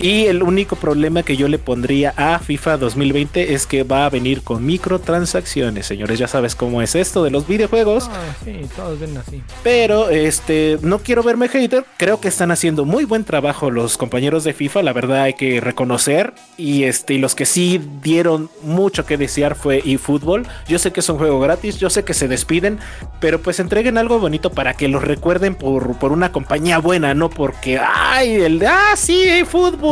Y 0.00 0.26
el 0.26 0.44
único 0.44 0.76
problema 0.76 1.24
que 1.24 1.36
yo 1.36 1.48
le 1.48 1.58
pondría 1.58 2.14
a 2.16 2.38
FIFA 2.38 2.76
2020 2.76 3.54
es 3.54 3.66
que 3.66 3.82
va 3.82 4.06
a 4.06 4.10
venir 4.10 4.42
con 4.42 4.64
microtransacciones, 4.64 5.86
señores. 5.86 6.20
Ya 6.20 6.28
sabes 6.28 6.54
cómo 6.54 6.82
es 6.82 6.94
esto 6.94 7.24
de 7.24 7.30
los 7.30 7.48
videojuegos. 7.48 8.08
Ah, 8.08 8.32
sí, 8.44 8.60
todos 8.76 9.00
ven 9.00 9.16
así. 9.16 9.42
Pero 9.64 10.08
este, 10.08 10.78
no 10.82 11.00
quiero 11.00 11.24
verme 11.24 11.48
hater. 11.48 11.84
Creo 11.96 12.20
que 12.20 12.28
están 12.28 12.52
haciendo 12.52 12.84
muy 12.84 13.06
buen 13.06 13.24
trabajo 13.24 13.72
los 13.72 13.98
compañeros 13.98 14.44
de 14.44 14.52
FIFA. 14.52 14.84
La 14.84 14.92
verdad 14.92 15.22
hay 15.22 15.34
que 15.34 15.60
reconocer. 15.60 16.32
Y 16.56 16.84
este, 16.84 17.14
y 17.14 17.18
los 17.18 17.34
que 17.34 17.44
sí 17.44 17.80
dieron 18.00 18.50
mucho 18.62 19.04
que 19.04 19.16
desear 19.16 19.56
fue 19.56 19.82
eFootball. 19.84 20.46
Yo 20.68 20.78
sé 20.78 20.92
que 20.92 21.00
es 21.00 21.08
un 21.08 21.18
juego 21.18 21.40
gratis, 21.40 21.78
yo 21.78 21.90
sé 21.90 22.04
que 22.04 22.14
se 22.14 22.28
despiden, 22.28 22.78
pero 23.18 23.42
pues 23.42 23.58
entreguen 23.58 23.98
algo 23.98 24.20
bonito 24.20 24.50
para 24.50 24.74
que 24.74 24.86
los 24.86 25.02
recuerden 25.02 25.56
por, 25.56 25.98
por 25.98 26.12
una 26.12 26.30
compañía 26.30 26.78
buena, 26.78 27.14
no 27.14 27.30
porque 27.30 27.80
ay, 27.80 28.34
el 28.34 28.60
de 28.60 28.68
ah, 28.68 28.94
sí, 28.94 29.24
eFootball 29.24 29.87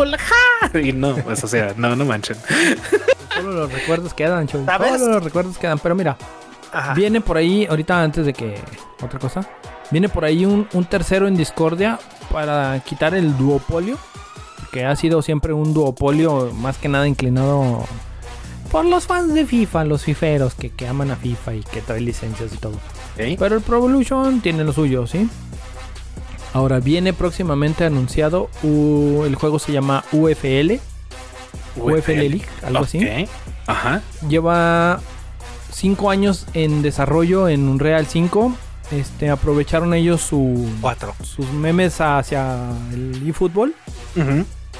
y 0.75 0.93
no, 0.93 1.15
pues 1.17 1.43
o 1.45 1.49
sea, 1.49 1.75
no, 1.77 1.97
no 1.97 2.05
manchen. 2.05 2.37
Solo 3.35 3.53
los 3.53 3.73
recuerdos 3.73 4.15
quedan, 4.15 4.47
Choy. 4.47 4.65
Solo 4.65 5.13
los 5.15 5.25
recuerdos 5.25 5.59
quedan. 5.59 5.79
Pero 5.79 5.95
mira, 5.95 6.17
viene 6.95 7.21
por 7.21 7.37
ahí, 7.37 7.67
ahorita 7.67 8.03
antes 8.03 8.27
de 8.27 8.33
que. 8.33 8.57
Otra 9.03 9.19
cosa. 9.19 9.49
Viene 9.91 10.09
por 10.09 10.25
ahí 10.25 10.45
un, 10.45 10.67
tercero 10.89 11.29
en 11.29 11.37
discordia 11.37 11.99
para 12.33 12.81
quitar 12.81 13.15
el 13.15 13.37
duopolio. 13.37 13.99
Que 14.73 14.85
ha 14.85 14.97
sido 14.97 15.23
siempre 15.23 15.53
un 15.53 15.73
duopolio 15.73 16.53
más 16.53 16.77
que 16.77 16.89
nada 16.89 17.07
inclinado 17.07 17.85
por 18.71 18.85
los 18.85 19.07
fans 19.07 19.33
de 19.33 19.47
FIFA, 19.47 19.85
los 19.85 20.03
fiferos 20.03 20.55
que, 20.55 20.71
que 20.71 20.89
aman 20.89 21.11
a 21.11 21.17
FIFA 21.17 21.55
y 21.55 21.61
que 21.63 21.81
trae 21.81 22.01
licencias 22.01 22.53
y 22.53 22.59
todo. 22.59 22.75
Pero 23.17 23.57
el 23.57 23.63
Pro 23.63 23.79
Evolution 23.79 24.41
tiene 24.41 24.65
lo 24.65 24.73
suyo, 24.73 25.07
¿sí? 25.07 25.29
Ahora 26.57 26.81
viene 26.81 27.13
próximamente 27.13 27.85
anunciado 27.85 28.49
el 28.63 29.35
juego 29.35 29.59
se 29.59 29.73
llama 29.73 30.05
UFL. 30.11 30.81
UFL, 31.77 32.13
League, 32.13 32.47
algo 32.63 32.85
así. 32.85 33.07
Ajá. 33.67 34.01
Lleva 34.27 35.03
5 35.71 36.11
años 36.11 36.47
en 36.55 36.81
desarrollo 36.81 37.51
en 37.51 37.69
Unreal 37.69 38.07
5. 38.07 38.57
Este, 38.91 39.29
aprovecharon 39.29 39.93
ellos 39.93 40.23
su, 40.23 40.67
sus 41.23 41.53
memes 41.53 42.01
hacia 42.01 42.57
el 42.91 43.29
eFootball. 43.29 43.75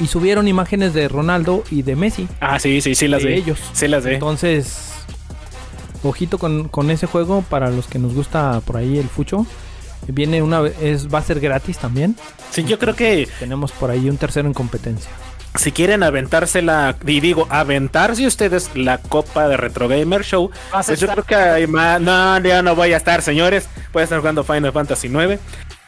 Y 0.01 0.07
subieron 0.07 0.49
imágenes 0.49 0.95
de 0.95 1.09
Ronaldo 1.09 1.63
y 1.71 1.83
de 1.83 1.95
Messi. 1.95 2.27
Ah, 2.41 2.59
sí, 2.59 2.81
sí, 2.81 2.95
sí 2.95 3.07
las 3.07 3.23
de 3.23 3.35
ellos. 3.37 3.59
Sí 3.75 3.87
las 3.87 4.05
de. 4.05 4.15
Entonces, 4.15 4.93
ojito 6.03 6.39
con, 6.39 6.69
con 6.69 6.91
ese 6.91 7.07
juego 7.07 7.43
para 7.43 7.69
los 7.69 7.87
que 7.87 7.99
nos 7.99 8.15
gusta 8.15 8.63
por 8.65 8.79
ahí 8.79 8.97
el 8.97 9.11
fucho. 9.11 9.45
Viene 10.09 10.43
una 10.43 10.67
es 10.81 11.13
va 11.13 11.19
a 11.19 11.23
ser 11.23 11.41
gratis 11.41 11.79
también. 11.79 12.17
Sí, 12.51 12.65
yo 12.65 12.79
creo 12.79 12.95
que 12.95 13.29
tenemos 13.39 13.73
por 13.73 13.91
ahí 13.91 14.09
un 14.09 14.17
tercero 14.17 14.47
en 14.47 14.55
competencia. 14.55 15.11
Si 15.57 15.73
quieren 15.73 16.03
aventársela, 16.03 16.97
y 17.07 17.21
digo, 17.21 17.47
aventarse 17.49 18.27
ustedes 18.27 18.71
la 18.75 18.99
copa 18.99 19.49
de 19.49 19.57
Retro 19.57 19.89
Gamer 19.89 20.23
Show, 20.23 20.51
pues 20.71 21.01
yo 21.01 21.09
creo 21.09 21.25
que 21.25 21.35
hay 21.35 21.67
más. 21.67 22.01
No, 22.01 22.39
ya 22.41 22.63
no 22.63 22.75
voy 22.75 22.93
a 22.93 22.99
estar, 22.99 23.23
señores. 23.23 23.69
Voy 23.93 24.03
a 24.03 24.05
estar 24.05 24.19
jugando 24.19 24.45
Final 24.45 24.73
Fantasy 24.73 25.09
9. 25.09 25.39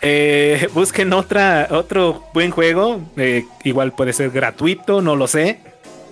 Eh, 0.00 0.68
busquen 0.74 1.12
otra, 1.12 1.68
otro 1.70 2.24
buen 2.32 2.50
juego. 2.50 3.00
Eh, 3.16 3.44
igual 3.64 3.92
puede 3.92 4.12
ser 4.12 4.30
gratuito, 4.30 5.02
no 5.02 5.16
lo 5.16 5.26
sé. 5.26 5.60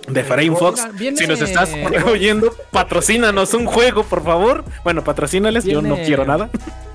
De 0.07 0.23
Frame 0.23 0.55
Fox. 0.55 0.87
Si 0.97 1.27
nos 1.27 1.41
estás 1.41 1.71
oyendo, 2.05 2.53
patrocínanos 2.71 3.53
un 3.53 3.65
juego, 3.65 4.03
por 4.03 4.23
favor. 4.23 4.63
Bueno, 4.83 5.03
patrocínales, 5.03 5.65
yo 5.65 5.81
no 5.81 5.95
quiero 5.97 6.25
nada. 6.25 6.49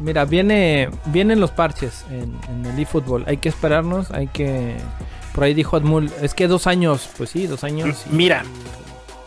Mira, 0.00 0.24
viene, 0.24 0.90
vienen 1.06 1.40
los 1.40 1.50
parches 1.50 2.04
en, 2.10 2.38
el 2.66 2.78
eFootball. 2.78 3.24
Hay 3.26 3.38
que 3.38 3.48
esperarnos, 3.48 4.10
hay 4.10 4.28
que. 4.28 4.76
Por 5.34 5.44
ahí 5.44 5.54
dijo 5.54 5.76
Admul, 5.76 6.10
es 6.22 6.34
que 6.34 6.46
dos 6.46 6.66
años, 6.66 7.08
pues 7.16 7.30
sí, 7.30 7.46
dos 7.46 7.64
años. 7.64 8.04
Mira, 8.10 8.44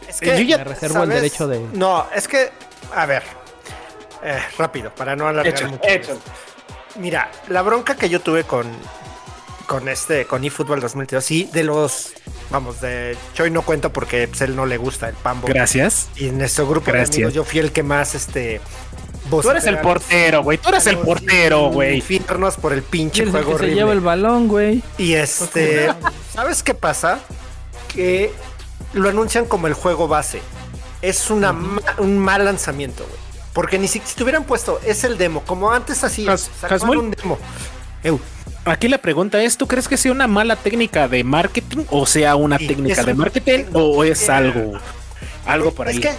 es 0.07 0.19
que 0.19 0.37
yo 0.37 0.43
ya 0.43 0.57
me 0.59 0.63
reservo 0.65 1.03
el 1.03 1.09
derecho 1.09 1.47
de. 1.47 1.59
No, 1.73 2.07
es 2.15 2.27
que, 2.27 2.49
a 2.93 3.05
ver, 3.05 3.23
eh, 4.23 4.39
rápido, 4.57 4.93
para 4.93 5.15
no 5.15 5.27
alargar 5.27 5.69
mucho. 5.69 6.19
Mira, 6.99 7.31
la 7.47 7.61
bronca 7.61 7.95
que 7.95 8.09
yo 8.09 8.19
tuve 8.19 8.43
con, 8.43 8.67
con 9.65 9.87
este, 9.87 10.25
con 10.25 10.43
eFootball 10.43 10.81
2022, 10.81 11.23
sí, 11.23 11.49
de 11.53 11.63
los, 11.63 12.13
vamos, 12.49 12.81
de 12.81 13.17
Choi 13.33 13.49
no 13.49 13.61
cuento 13.61 13.93
porque 13.93 14.27
pues, 14.27 14.41
él 14.41 14.55
no 14.55 14.65
le 14.65 14.77
gusta 14.77 15.07
el 15.07 15.15
pambo. 15.15 15.47
Gracias. 15.47 16.09
Y 16.17 16.27
en 16.27 16.37
nuestro 16.37 16.67
grupo 16.67 16.91
de 16.91 17.01
amigos 17.01 17.33
yo 17.33 17.45
fui 17.45 17.59
el 17.59 17.71
que 17.71 17.83
más, 17.83 18.15
este, 18.15 18.59
Tú 19.41 19.49
eres 19.49 19.65
el 19.65 19.79
portero, 19.79 20.43
güey. 20.43 20.57
Tú 20.57 20.69
eres 20.69 20.87
el 20.87 20.97
portero, 20.97 21.69
güey. 21.69 21.95
Infiernos 21.97 22.57
por 22.57 22.73
el 22.73 22.83
pinche 22.83 23.25
juego 23.25 23.57
que 23.57 23.67
se 23.67 23.73
lleva 23.73 23.93
el 23.93 24.01
balón, 24.01 24.47
güey. 24.47 24.83
Y 24.97 25.13
este, 25.13 25.89
¿sabes 26.33 26.63
qué 26.63 26.73
pasa? 26.73 27.19
Que 27.93 28.31
lo 28.93 29.09
anuncian 29.09 29.45
como 29.45 29.67
el 29.67 29.73
juego 29.73 30.07
base. 30.07 30.41
Es 31.01 31.29
una 31.29 31.55
un 31.97 32.19
mal 32.19 32.45
lanzamiento, 32.45 33.05
güey. 33.05 33.19
Porque 33.53 33.77
ni 33.77 33.87
si, 33.87 34.01
si 34.05 34.15
te 34.15 34.23
hubieran 34.23 34.45
puesto, 34.45 34.79
es 34.85 35.03
el 35.03 35.17
demo, 35.17 35.41
como 35.41 35.71
antes 35.71 36.03
así, 36.03 36.25
un 36.81 37.11
demo. 37.11 37.37
Aquí 38.63 38.87
la 38.87 38.99
pregunta 38.99 39.41
es, 39.41 39.57
¿tú 39.57 39.67
crees 39.67 39.87
que 39.87 39.97
sea 39.97 40.11
una 40.11 40.27
mala 40.27 40.55
técnica 40.55 41.07
de 41.07 41.23
marketing 41.23 41.85
o 41.89 42.05
sea 42.05 42.35
una 42.35 42.59
técnica 42.59 43.03
de 43.03 43.13
marketing 43.15 43.63
o 43.73 44.03
es 44.03 44.29
algo 44.29 44.79
algo 45.45 45.71
por 45.73 45.87
ahí? 45.87 45.95
Es 45.95 46.01
que 46.01 46.11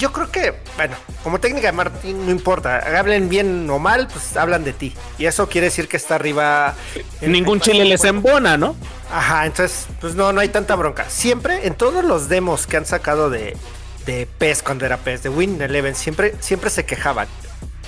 yo 0.00 0.12
creo 0.12 0.30
que, 0.32 0.54
bueno, 0.76 0.96
como 1.22 1.38
técnica 1.38 1.66
de 1.66 1.72
marketing 1.72 2.14
no 2.24 2.30
importa, 2.30 2.98
hablen 2.98 3.28
bien 3.28 3.68
o 3.68 3.78
mal, 3.78 4.08
pues 4.08 4.34
hablan 4.34 4.64
de 4.64 4.72
ti. 4.72 4.94
Y 5.18 5.26
eso 5.26 5.48
quiere 5.48 5.66
decir 5.66 5.88
que 5.88 5.98
está 5.98 6.14
arriba. 6.14 6.74
Ningún 7.20 7.60
chile 7.60 7.84
les 7.84 8.02
embona, 8.04 8.56
¿no? 8.56 8.74
Ajá, 9.12 9.44
entonces, 9.44 9.86
pues 10.00 10.14
no, 10.14 10.32
no 10.32 10.40
hay 10.40 10.48
tanta 10.48 10.74
bronca. 10.74 11.04
Siempre, 11.10 11.66
en 11.66 11.74
todos 11.74 12.02
los 12.02 12.30
demos 12.30 12.66
que 12.66 12.78
han 12.78 12.86
sacado 12.86 13.28
de, 13.28 13.56
de 14.06 14.26
PES 14.38 14.62
cuando 14.62 14.86
era 14.86 14.96
PES, 14.96 15.24
de 15.24 15.28
Win 15.28 15.60
Eleven, 15.60 15.94
siempre, 15.94 16.34
siempre 16.40 16.70
se 16.70 16.86
quejaban 16.86 17.28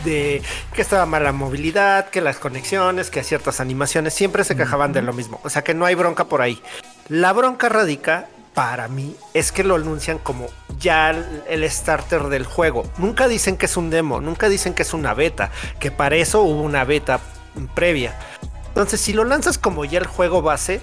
de 0.04 0.42
que 0.74 0.82
estaba 0.82 1.06
mala 1.06 1.32
movilidad, 1.32 2.10
que 2.10 2.20
las 2.20 2.36
conexiones, 2.36 3.08
que 3.08 3.22
ciertas 3.22 3.60
animaciones, 3.60 4.12
siempre 4.12 4.44
se 4.44 4.54
quejaban 4.54 4.92
de 4.92 5.00
lo 5.00 5.14
mismo. 5.14 5.40
O 5.44 5.48
sea 5.48 5.62
que 5.62 5.72
no 5.72 5.86
hay 5.86 5.94
bronca 5.94 6.24
por 6.24 6.42
ahí. 6.42 6.60
La 7.08 7.32
bronca 7.32 7.68
radica 7.68 8.28
para 8.55 8.88
mí 8.88 9.16
es 9.34 9.53
que 9.53 9.64
lo 9.64 9.76
anuncian 9.76 10.18
como 10.18 10.46
ya 10.78 11.11
el 11.11 11.70
starter 11.70 12.24
del 12.24 12.44
juego. 12.44 12.84
Nunca 12.98 13.28
dicen 13.28 13.57
que 13.57 13.66
es 13.66 13.76
un 13.76 13.90
demo, 13.90 14.20
nunca 14.20 14.48
dicen 14.48 14.74
que 14.74 14.82
es 14.82 14.94
una 14.94 15.14
beta, 15.14 15.50
que 15.78 15.90
para 15.90 16.16
eso 16.16 16.42
hubo 16.42 16.62
una 16.62 16.84
beta 16.84 17.20
previa. 17.74 18.18
Entonces, 18.68 19.00
si 19.00 19.12
lo 19.12 19.24
lanzas 19.24 19.59
como 19.59 19.84
ya 19.84 19.98
el 19.98 20.07
juego 20.07 20.42
base, 20.42 20.80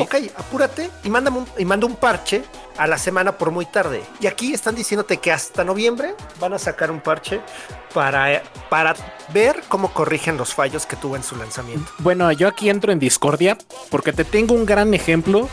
ok, 0.00 0.14
apúrate 0.36 0.90
y, 1.04 1.10
mándame 1.10 1.38
un, 1.38 1.46
y 1.56 1.64
manda 1.64 1.86
un 1.86 1.96
parche 1.96 2.42
a 2.76 2.86
la 2.86 2.98
semana 2.98 3.38
por 3.38 3.50
muy 3.50 3.64
tarde. 3.64 4.02
Y 4.20 4.26
aquí 4.26 4.52
están 4.52 4.74
diciéndote 4.74 5.18
que 5.18 5.32
hasta 5.32 5.64
noviembre 5.64 6.14
van 6.40 6.52
a 6.52 6.58
sacar 6.58 6.90
un 6.90 7.00
parche 7.00 7.40
para, 7.94 8.42
para 8.68 8.94
ver 9.32 9.62
cómo 9.68 9.92
corrigen 9.92 10.36
los 10.36 10.54
fallos 10.54 10.84
que 10.84 10.96
tuvo 10.96 11.16
en 11.16 11.22
su 11.22 11.36
lanzamiento. 11.36 11.90
Bueno, 11.98 12.30
yo 12.32 12.48
aquí 12.48 12.68
entro 12.68 12.92
en 12.92 12.98
discordia 12.98 13.56
porque 13.90 14.12
te 14.12 14.24
tengo 14.24 14.54
un 14.54 14.66
gran 14.66 14.92
ejemplo 14.92 15.48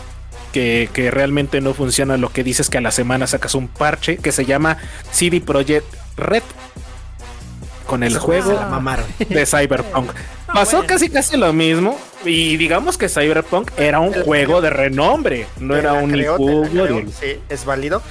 que, 0.53 1.09
realmente 1.11 1.59
no 1.59 1.73
funciona 1.73 2.15
lo 2.17 2.29
que 2.29 2.43
dices 2.43 2.69
que 2.69 2.77
a 2.77 2.81
la 2.81 2.91
semana 2.91 3.27
sacas 3.27 3.55
un 3.55 3.67
parche 3.67 4.17
que 4.17 4.31
se 4.31 4.45
llama 4.45 4.77
CD 5.11 5.41
Projekt 5.41 5.93
Red 6.15 6.43
con 7.87 8.03
el 8.03 8.17
juego 8.17 8.59
de 9.29 9.45
Cyberpunk. 9.45 10.11
Ah, 10.45 10.55
Pasó 10.55 10.85
casi 10.85 11.09
casi 11.09 11.35
lo 11.37 11.51
mismo 11.53 11.97
y 12.25 12.57
digamos 12.57 12.97
que 12.97 13.09
Cyberpunk 13.09 13.71
era 13.77 14.01
un 14.01 14.13
juego 14.13 14.61
de 14.61 14.69
renombre, 14.69 15.47
no 15.59 15.75
era 15.75 15.93
un 15.93 16.11
juego. 16.11 16.63
Sí, 17.19 17.39
es 17.49 17.65
válido. 17.65 18.03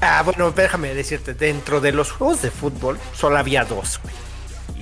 Ah, 0.00 0.22
bueno, 0.24 0.52
déjame 0.52 0.94
decirte, 0.94 1.34
dentro 1.34 1.80
de 1.80 1.92
los 1.92 2.12
juegos 2.12 2.40
de 2.40 2.50
fútbol 2.50 2.98
solo 3.14 3.36
había 3.36 3.64
dos, 3.64 4.00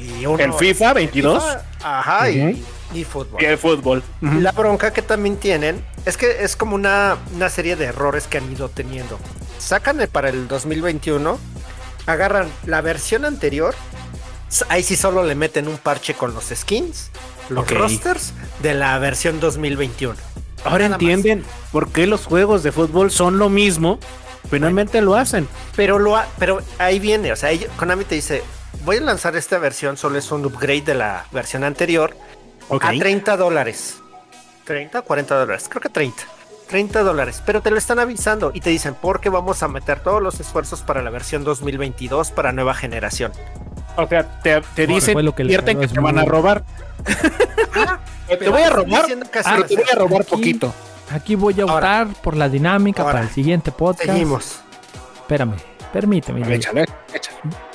Y 0.00 0.24
¿El 0.24 0.52
FIFA 0.54 0.94
22? 0.94 1.44
ajá, 1.82 2.30
y 2.30 2.64
y 2.94 3.04
fútbol. 3.04 3.42
Y 3.42 3.44
el 3.44 3.58
fútbol. 3.58 4.02
La 4.20 4.52
bronca 4.52 4.92
que 4.92 5.02
también 5.02 5.36
tienen 5.36 5.84
es 6.06 6.16
que 6.16 6.42
es 6.42 6.56
como 6.56 6.74
una, 6.74 7.18
una 7.34 7.48
serie 7.48 7.76
de 7.76 7.86
errores 7.86 8.26
que 8.26 8.38
han 8.38 8.50
ido 8.50 8.68
teniendo. 8.68 9.18
Sacan 9.58 10.00
para 10.10 10.30
el 10.30 10.48
2021, 10.48 11.38
agarran 12.06 12.48
la 12.66 12.80
versión 12.80 13.24
anterior, 13.24 13.74
ahí 14.68 14.82
sí 14.82 14.96
solo 14.96 15.22
le 15.24 15.34
meten 15.34 15.68
un 15.68 15.78
parche 15.78 16.14
con 16.14 16.34
los 16.34 16.46
skins, 16.54 17.10
los 17.48 17.68
rosters 17.70 18.32
de 18.62 18.74
la 18.74 18.98
versión 18.98 19.38
2021. 19.40 20.16
Ahora 20.64 20.86
entienden 20.86 21.44
por 21.72 21.90
qué 21.90 22.06
los 22.06 22.26
juegos 22.26 22.62
de 22.62 22.72
fútbol 22.72 23.10
son 23.10 23.38
lo 23.38 23.48
mismo, 23.48 23.98
finalmente 24.50 25.00
lo 25.00 25.14
hacen. 25.14 25.46
Pero, 25.76 25.98
lo 25.98 26.18
pero 26.38 26.60
ahí 26.78 26.98
viene, 26.98 27.32
o 27.32 27.36
sea, 27.36 27.50
Konami 27.76 28.04
te 28.04 28.16
dice, 28.16 28.42
voy 28.84 28.96
a 28.96 29.00
lanzar 29.00 29.36
esta 29.36 29.58
versión, 29.58 29.96
solo 29.96 30.18
es 30.18 30.30
un 30.32 30.44
upgrade 30.46 30.82
de 30.82 30.94
la 30.94 31.26
versión 31.32 31.64
anterior 31.64 32.16
a 32.70 32.90
30 32.90 33.36
dólares. 33.36 33.98
30, 34.64 35.02
40 35.02 35.34
dólares, 35.38 35.66
creo 35.68 35.80
que 35.82 35.88
30. 35.88 36.22
30 36.68 37.02
dólares, 37.02 37.42
pero 37.44 37.60
te 37.62 37.70
lo 37.72 37.78
están 37.78 37.98
avisando 37.98 38.52
y 38.54 38.60
te 38.60 38.70
dicen 38.70 38.94
porque 38.94 39.28
vamos 39.28 39.62
a 39.64 39.68
meter 39.68 40.00
todos 40.00 40.22
los 40.22 40.38
esfuerzos 40.38 40.82
para 40.82 41.02
la 41.02 41.10
versión 41.10 41.42
2022 41.42 42.30
para 42.30 42.52
nueva 42.52 42.74
generación. 42.74 43.32
O 43.96 44.06
sea, 44.06 44.40
te, 44.40 44.60
te 44.76 44.86
dicen 44.86 45.18
que, 45.34 45.46
que 45.48 45.88
te 45.88 46.00
van 46.00 46.18
a 46.18 46.24
robar. 46.24 46.62
te 48.38 48.48
voy 48.48 48.62
a 48.62 48.70
robar, 48.70 49.02
diciendo 49.02 49.26
que 49.30 49.40
así 49.40 49.50
pero 49.50 49.58
va 49.58 49.64
a 49.64 49.66
te 49.66 49.74
voy 49.74 49.84
a 49.92 49.94
robar 49.98 50.20
Aquí- 50.22 50.30
poquito. 50.30 50.74
Aquí 51.10 51.34
voy 51.34 51.58
a 51.60 51.64
Ahora. 51.64 52.02
optar 52.02 52.22
por 52.22 52.36
la 52.36 52.48
dinámica 52.48 53.02
Ahora. 53.02 53.14
para 53.14 53.24
el 53.24 53.30
siguiente 53.34 53.72
podcast. 53.72 54.08
Seguimos. 54.10 54.60
Espérame, 55.16 55.56
permíteme. 55.92 56.40
Yayo. 56.42 56.54
Échale, 56.54 56.86
échale. 57.12 57.69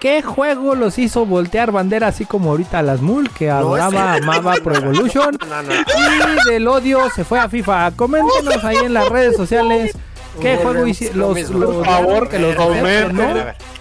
¿Qué 0.00 0.22
juego 0.22 0.74
los 0.76 0.96
hizo 0.98 1.26
voltear 1.26 1.72
bandera 1.72 2.06
así 2.08 2.24
como 2.24 2.50
ahorita 2.50 2.82
las 2.82 3.00
Mul 3.00 3.30
que 3.30 3.50
adoraba, 3.50 4.14
amaba 4.14 4.54
Pro 4.62 4.76
Evolution? 4.76 5.36
No, 5.48 5.62
no. 5.62 5.72
Y 5.74 6.48
del 6.50 6.68
odio 6.68 7.10
se 7.14 7.24
fue 7.24 7.40
a 7.40 7.48
FIFA. 7.48 7.92
Coméntenos 7.96 8.62
ahí 8.64 8.76
en 8.76 8.94
las 8.94 9.08
redes 9.08 9.36
sociales 9.36 9.96
qué 10.40 10.56
juego 10.58 10.86
hicieron 10.86 11.18
lo 11.18 11.34
los, 11.34 11.50
Por 11.50 11.84
favor, 11.84 12.28
que 12.28 12.38
los. 12.38 12.56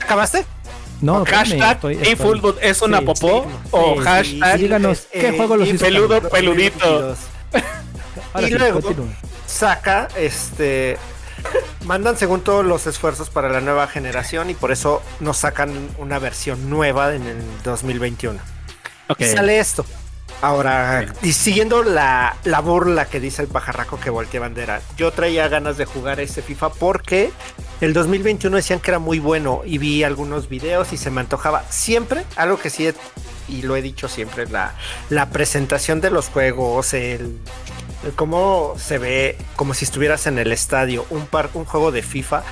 ¿Acabaste? 0.03 0.45
No, 1.01 1.23
Hashtag 1.25 1.79
fútbol 2.17 2.55
es 2.59 2.81
una 2.81 2.97
Sí, 2.99 3.05
popó 3.05 3.43
sí, 3.45 3.49
o 3.69 3.93
sí, 3.93 3.99
hashtag 4.03 4.55
sí. 4.57 4.61
Díganos, 4.63 5.07
¿qué 5.11 5.31
juego 5.33 5.57
los 5.57 5.67
hizo 5.67 5.85
Peludo, 5.85 6.21
peludito. 6.29 7.15
Y 8.39 8.45
sí, 8.45 8.49
luego- 8.51 8.79
saca, 9.45 10.07
este, 10.17 10.97
mandan 11.85 12.17
según 12.17 12.41
todos 12.41 12.65
los 12.65 12.87
esfuerzos 12.87 13.29
para 13.29 13.49
la 13.49 13.61
nueva 13.61 13.87
generación 13.87 14.49
y 14.49 14.53
por 14.53 14.71
eso 14.71 15.01
nos 15.19 15.37
sacan 15.37 15.71
una 15.97 16.19
versión 16.19 16.69
nueva 16.69 17.15
en 17.15 17.25
el 17.25 17.41
2021. 17.63 18.39
Ok. 19.09 19.21
Y 19.21 19.25
sale 19.25 19.59
esto. 19.59 19.85
Ahora, 20.41 21.13
y 21.23 21.33
siguiendo 21.33 21.81
la, 21.81 22.35
la 22.43 22.59
burla 22.59 23.05
que 23.05 23.19
dice 23.19 23.41
el 23.41 23.47
pajarraco 23.47 23.99
que 23.99 24.11
voltea 24.11 24.39
bandera, 24.39 24.81
yo 24.95 25.11
traía 25.11 25.47
ganas 25.47 25.77
de 25.77 25.85
jugar 25.85 26.19
ese 26.19 26.43
FIFA 26.43 26.69
porque 26.73 27.31
el 27.81 27.93
2021 27.93 28.55
decían 28.55 28.79
que 28.79 28.91
era 28.91 28.99
muy 28.99 29.17
bueno 29.17 29.61
y 29.65 29.79
vi 29.79 30.03
algunos 30.03 30.47
videos 30.47 30.93
y 30.93 30.97
se 30.97 31.09
me 31.09 31.21
antojaba 31.21 31.63
siempre, 31.69 32.23
algo 32.35 32.59
que 32.59 32.69
sí, 32.69 32.87
y 33.47 33.63
lo 33.63 33.75
he 33.75 33.81
dicho 33.81 34.07
siempre, 34.07 34.47
la, 34.47 34.75
la 35.09 35.29
presentación 35.29 36.01
de 36.01 36.11
los 36.11 36.29
juegos, 36.29 36.93
el 36.93 37.39
cómo 38.15 38.73
se 38.77 38.97
ve 38.97 39.37
como 39.55 39.73
si 39.73 39.85
estuvieras 39.85 40.27
en 40.27 40.37
el 40.37 40.51
estadio, 40.51 41.05
un, 41.09 41.25
par, 41.27 41.49
un 41.53 41.65
juego 41.65 41.91
de 41.91 42.01
FIFA, 42.01 42.43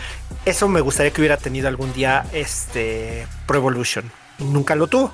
eso 0.45 0.67
me 0.67 0.81
gustaría 0.81 1.11
que 1.11 1.21
hubiera 1.21 1.37
tenido 1.37 1.67
algún 1.67 1.93
día 1.93 2.25
este 2.33 3.27
Pro 3.47 3.57
Evolution. 3.57 4.11
Nunca 4.39 4.75
lo 4.75 4.87
tuvo. 4.87 5.13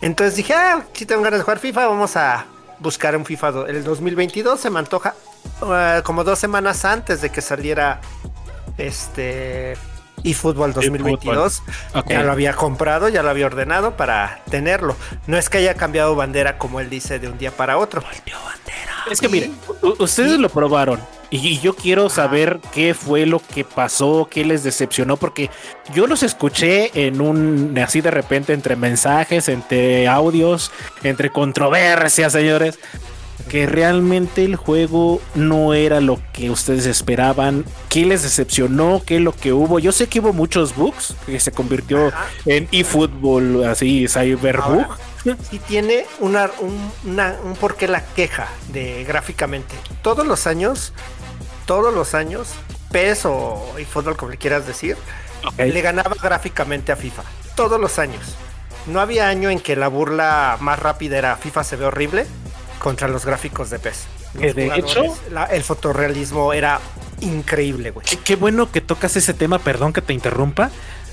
Entonces 0.00 0.36
dije, 0.36 0.54
ah, 0.54 0.84
si 0.92 1.06
tengo 1.06 1.22
ganas 1.22 1.40
de 1.40 1.44
jugar 1.44 1.58
FIFA, 1.58 1.88
vamos 1.88 2.16
a 2.16 2.46
buscar 2.78 3.16
un 3.16 3.24
FIFA. 3.24 3.66
El 3.68 3.84
2022 3.84 4.60
se 4.60 4.70
me 4.70 4.78
antoja 4.78 5.14
eh, 5.62 6.02
como 6.04 6.24
dos 6.24 6.38
semanas 6.38 6.84
antes 6.84 7.20
de 7.20 7.30
que 7.30 7.40
saliera 7.40 8.00
este 8.78 9.76
eFootball 10.24 10.72
2022. 10.72 11.62
Ok. 11.94 12.08
Ya 12.08 12.22
lo 12.22 12.32
había 12.32 12.54
comprado, 12.54 13.08
ya 13.08 13.22
lo 13.22 13.30
había 13.30 13.46
ordenado 13.46 13.96
para 13.96 14.42
tenerlo. 14.50 14.96
No 15.26 15.38
es 15.38 15.48
que 15.48 15.58
haya 15.58 15.74
cambiado 15.74 16.16
bandera 16.16 16.58
como 16.58 16.80
él 16.80 16.90
dice 16.90 17.18
de 17.18 17.28
un 17.28 17.38
día 17.38 17.50
para 17.50 17.78
otro. 17.78 18.02
Es 19.10 19.20
que 19.20 19.28
miren, 19.28 19.56
ustedes 19.98 20.38
lo 20.38 20.48
probaron 20.48 20.98
y 21.30 21.44
y 21.44 21.60
yo 21.60 21.74
quiero 21.76 22.08
saber 22.08 22.60
qué 22.72 22.94
fue 22.94 23.26
lo 23.26 23.38
que 23.38 23.64
pasó, 23.64 24.28
qué 24.30 24.44
les 24.44 24.64
decepcionó, 24.64 25.16
porque 25.16 25.50
yo 25.92 26.06
los 26.06 26.22
escuché 26.22 27.06
en 27.06 27.20
un 27.20 27.76
así 27.78 28.00
de 28.00 28.10
repente 28.10 28.52
entre 28.52 28.76
mensajes, 28.76 29.48
entre 29.48 30.08
audios, 30.08 30.72
entre 31.02 31.30
controversias, 31.30 32.32
señores, 32.32 32.78
que 33.48 33.66
realmente 33.66 34.44
el 34.44 34.56
juego 34.56 35.20
no 35.34 35.74
era 35.74 36.00
lo 36.00 36.18
que 36.32 36.50
ustedes 36.50 36.86
esperaban, 36.86 37.64
qué 37.88 38.04
les 38.06 38.22
decepcionó, 38.22 39.02
qué 39.04 39.16
es 39.16 39.22
lo 39.22 39.32
que 39.32 39.52
hubo. 39.52 39.78
Yo 39.78 39.92
sé 39.92 40.08
que 40.08 40.20
hubo 40.20 40.32
muchos 40.32 40.74
bugs, 40.76 41.14
que 41.26 41.38
se 41.40 41.52
convirtió 41.52 42.08
Ajá. 42.08 42.26
en 42.46 42.68
eFootball, 42.72 43.64
así, 43.64 44.06
cyberbug. 44.08 44.86
Sí 45.50 45.58
tiene 45.66 46.04
una, 46.20 46.50
un, 46.60 46.92
una- 47.10 47.36
un 47.44 47.54
porqué 47.56 47.88
la 47.88 48.04
queja 48.04 48.46
de 48.68 49.04
gráficamente. 49.04 49.74
Todos 50.02 50.26
los 50.26 50.46
años, 50.46 50.92
todos 51.66 51.94
los 51.94 52.14
años, 52.14 52.48
PES 52.90 53.26
o 53.26 53.74
eFootball, 53.78 54.16
como 54.16 54.30
le 54.32 54.36
quieras 54.38 54.66
decir, 54.66 54.96
le 55.58 55.80
ganaba 55.80 56.14
gráficamente 56.22 56.92
a 56.92 56.96
FIFA. 56.96 57.22
Todos 57.56 57.80
los 57.80 57.98
años. 57.98 58.36
No 58.86 59.00
había 59.00 59.28
año 59.28 59.48
en 59.48 59.60
que 59.60 59.76
la 59.76 59.88
burla 59.88 60.58
más 60.60 60.78
rápida 60.78 61.16
era 61.16 61.36
FIFA 61.36 61.64
se 61.64 61.76
ve 61.76 61.86
horrible 61.86 62.26
contra 62.84 63.08
los 63.08 63.24
gráficos 63.24 63.70
de 63.70 63.78
PES. 63.78 64.04
Que 64.38 64.52
de 64.52 64.66
hecho- 64.76 65.04
la- 65.30 65.46
el 65.46 65.62
fotorrealismo 65.62 66.52
era 66.52 66.80
increíble, 67.22 67.92
güey. 67.92 68.04
Qué, 68.06 68.18
qué 68.18 68.36
bueno 68.36 68.70
que 68.70 68.82
tocas 68.82 69.16
ese 69.16 69.32
tema, 69.32 69.58
perdón 69.58 69.94
que 69.94 70.02
te 70.02 70.12
interrumpa. 70.12 70.70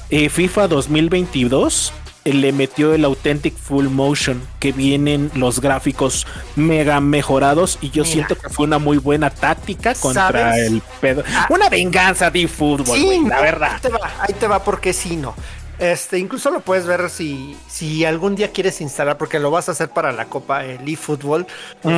Eh, 0.10 0.28
FIFA 0.28 0.68
2022 0.68 1.94
eh, 2.26 2.34
le 2.34 2.52
metió 2.52 2.94
el 2.94 3.06
Authentic 3.06 3.56
Full 3.58 3.88
Motion, 3.88 4.42
que 4.60 4.74
vienen 4.74 5.32
los 5.34 5.62
gráficos 5.62 6.28
mega 6.58 7.00
mejorados 7.00 7.78
y 7.80 7.90
yo 7.92 8.04
Mira. 8.04 8.14
siento 8.14 8.36
que 8.38 8.50
fue 8.50 8.66
una 8.66 8.78
muy 8.78 8.98
buena 8.98 9.30
táctica 9.30 9.94
contra 9.96 10.28
¿Sabes? 10.30 10.68
el 10.68 10.82
pedo. 11.00 11.24
Ah. 11.34 11.48
Una 11.50 11.70
venganza 11.70 12.30
de 12.30 12.48
fútbol, 12.50 12.98
Sí, 12.98 13.06
güey, 13.06 13.24
la 13.24 13.40
verdad. 13.40 13.72
Ahí 13.76 13.80
te 13.82 13.90
va, 13.90 14.12
ahí 14.20 14.34
te 14.34 14.48
va 14.48 14.62
porque 14.64 14.92
sí, 14.92 15.16
no. 15.16 15.34
Este, 15.82 16.20
incluso 16.20 16.52
lo 16.52 16.60
puedes 16.62 16.86
ver 16.86 17.10
si, 17.10 17.58
si 17.68 18.06
algún 18.06 18.36
día 18.36 18.52
quieres 18.52 18.80
instalar, 18.82 19.18
porque 19.18 19.40
lo 19.40 19.50
vas 19.50 19.68
a 19.68 19.72
hacer 19.72 19.90
para 19.90 20.12
la 20.12 20.26
Copa, 20.26 20.64
el 20.64 20.88
eFootball. 20.88 21.48
Ujú. 21.84 21.92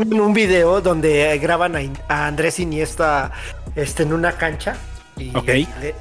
En 0.00 0.20
un 0.20 0.32
video 0.32 0.80
donde 0.80 1.38
graban 1.38 1.76
a, 2.08 2.26
Andrés 2.26 2.58
Iniesta 2.58 3.30
este, 3.76 4.04
en 4.04 4.14
una 4.14 4.32
cancha. 4.32 4.76
Y, 5.18 5.30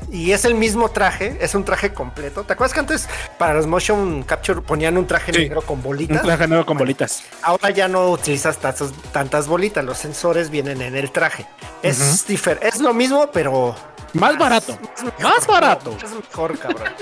y 0.09 0.31
es 0.31 0.45
el 0.45 0.55
mismo 0.55 0.89
traje, 0.89 1.37
es 1.41 1.53
un 1.53 1.65
traje 1.65 1.93
completo. 1.93 2.43
¿Te 2.43 2.53
acuerdas 2.53 2.73
que 2.73 2.79
antes 2.79 3.09
para 3.37 3.53
los 3.53 3.67
motion 3.67 4.23
capture 4.23 4.61
ponían 4.61 4.97
un 4.97 5.05
traje 5.05 5.33
Sí. 5.33 5.39
negro 5.41 5.61
con 5.61 5.77
Un 5.79 5.83
bolitas? 5.83 6.21
traje 6.21 6.47
nuevo 6.47 6.65
con 6.65 6.77
bolitas. 6.77 7.21
Ahora 7.43 7.69
ya 7.71 7.89
no 7.89 8.09
utilizas 8.09 8.57
tantas, 8.57 8.93
tantas 9.11 9.49
bolitas, 9.49 9.83
los 9.83 9.97
sensores 9.97 10.49
vienen 10.49 10.81
en 10.81 10.95
el 10.95 11.11
traje. 11.11 11.45
Es 11.83 12.25
difer- 12.27 12.59
es 12.61 12.79
lo 12.79 12.93
mismo, 12.93 13.29
pero 13.33 13.75
Más 14.13 14.37
barato. 14.37 14.77
Más 15.21 15.47
barato. 15.47 15.97
es 16.03 16.11
mejor, 16.11 16.57
cabrón. 16.57 16.93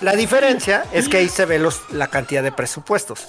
La 0.00 0.16
diferencia 0.16 0.84
es 0.92 1.08
que 1.08 1.18
ahí 1.18 1.28
se 1.28 1.46
ve 1.46 1.58
los, 1.58 1.80
la 1.90 2.08
cantidad 2.08 2.42
de 2.42 2.52
presupuestos. 2.52 3.26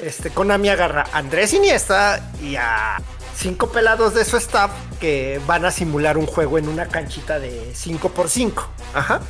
Este 0.00 0.30
Konami 0.30 0.68
agarra 0.68 1.04
a 1.12 1.18
Andrés 1.18 1.52
Iniesta 1.52 2.20
y 2.42 2.56
a 2.56 3.00
cinco 3.36 3.70
pelados 3.70 4.14
de 4.14 4.24
su 4.24 4.36
staff 4.36 4.70
que 5.00 5.40
van 5.46 5.64
a 5.64 5.70
simular 5.70 6.18
un 6.18 6.26
juego 6.26 6.58
en 6.58 6.68
una 6.68 6.86
canchita 6.86 7.38
de 7.38 7.72
5x5. 7.72 8.52
Ajá. 8.94 9.20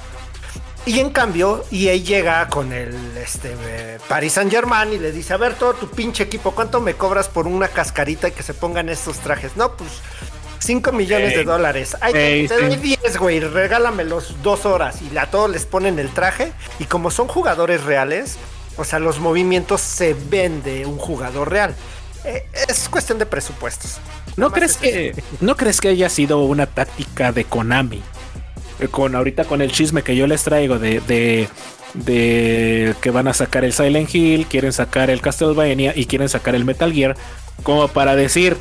Y 0.86 1.00
en 1.00 1.10
cambio, 1.10 1.64
EA 1.70 1.96
llega 1.96 2.48
con 2.48 2.72
el 2.72 2.94
este, 3.18 3.54
eh, 3.60 3.98
Paris 4.08 4.34
Saint 4.34 4.50
Germain 4.50 4.90
y 4.90 4.98
le 4.98 5.12
dice: 5.12 5.34
A 5.34 5.36
ver, 5.36 5.54
todo 5.54 5.74
tu 5.74 5.90
pinche 5.90 6.22
equipo, 6.22 6.52
¿cuánto 6.52 6.80
me 6.80 6.94
cobras 6.94 7.28
por 7.28 7.46
una 7.46 7.68
cascarita 7.68 8.28
y 8.28 8.32
que 8.32 8.42
se 8.42 8.54
pongan 8.54 8.88
estos 8.88 9.18
trajes? 9.18 9.56
No, 9.56 9.76
pues 9.76 9.90
5 10.58 10.92
millones 10.92 11.34
de 11.34 11.44
dólares. 11.44 11.96
Ay, 12.00 12.12
Ey, 12.14 12.48
te, 12.48 12.56
te 12.56 12.66
doy 12.68 12.76
10, 12.76 13.18
güey. 13.18 13.40
Regálamelos 13.40 14.36
dos 14.42 14.66
horas. 14.66 14.98
Y 15.02 15.16
a 15.16 15.26
todos 15.30 15.50
les 15.50 15.66
ponen 15.66 15.98
el 15.98 16.10
traje. 16.10 16.52
Y 16.78 16.84
como 16.84 17.10
son 17.10 17.28
jugadores 17.28 17.84
reales, 17.84 18.36
o 18.76 18.84
sea, 18.84 18.98
los 18.98 19.18
movimientos 19.18 19.80
se 19.80 20.14
ven 20.14 20.62
de 20.62 20.86
un 20.86 20.98
jugador 20.98 21.50
real. 21.50 21.74
Eh, 22.24 22.46
es 22.68 22.88
cuestión 22.88 23.18
de 23.18 23.26
presupuestos. 23.26 23.98
¿No 24.36 24.50
crees 24.52 24.72
es 24.72 24.76
que 24.78 25.22
no 25.40 25.56
crees 25.56 25.80
que 25.80 25.88
haya 25.88 26.08
sido 26.08 26.40
una 26.40 26.66
táctica 26.66 27.32
de 27.32 27.44
Konami? 27.44 28.02
Eh, 28.80 28.88
Con 28.88 29.14
ahorita 29.14 29.44
con 29.44 29.62
el 29.62 29.72
chisme 29.72 30.02
que 30.02 30.14
yo 30.14 30.26
les 30.26 30.42
traigo 30.44 30.78
de, 30.78 31.00
de, 31.00 31.48
de 31.94 32.94
que 33.00 33.10
van 33.10 33.28
a 33.28 33.34
sacar 33.34 33.64
el 33.64 33.72
Silent 33.72 34.14
Hill, 34.14 34.46
quieren 34.46 34.72
sacar 34.72 35.10
el 35.10 35.20
Castlevania 35.20 35.92
y 35.96 36.06
quieren 36.06 36.28
sacar 36.28 36.54
el 36.54 36.64
Metal 36.64 36.92
Gear, 36.92 37.16
como 37.62 37.88
para 37.88 38.14
decir 38.14 38.56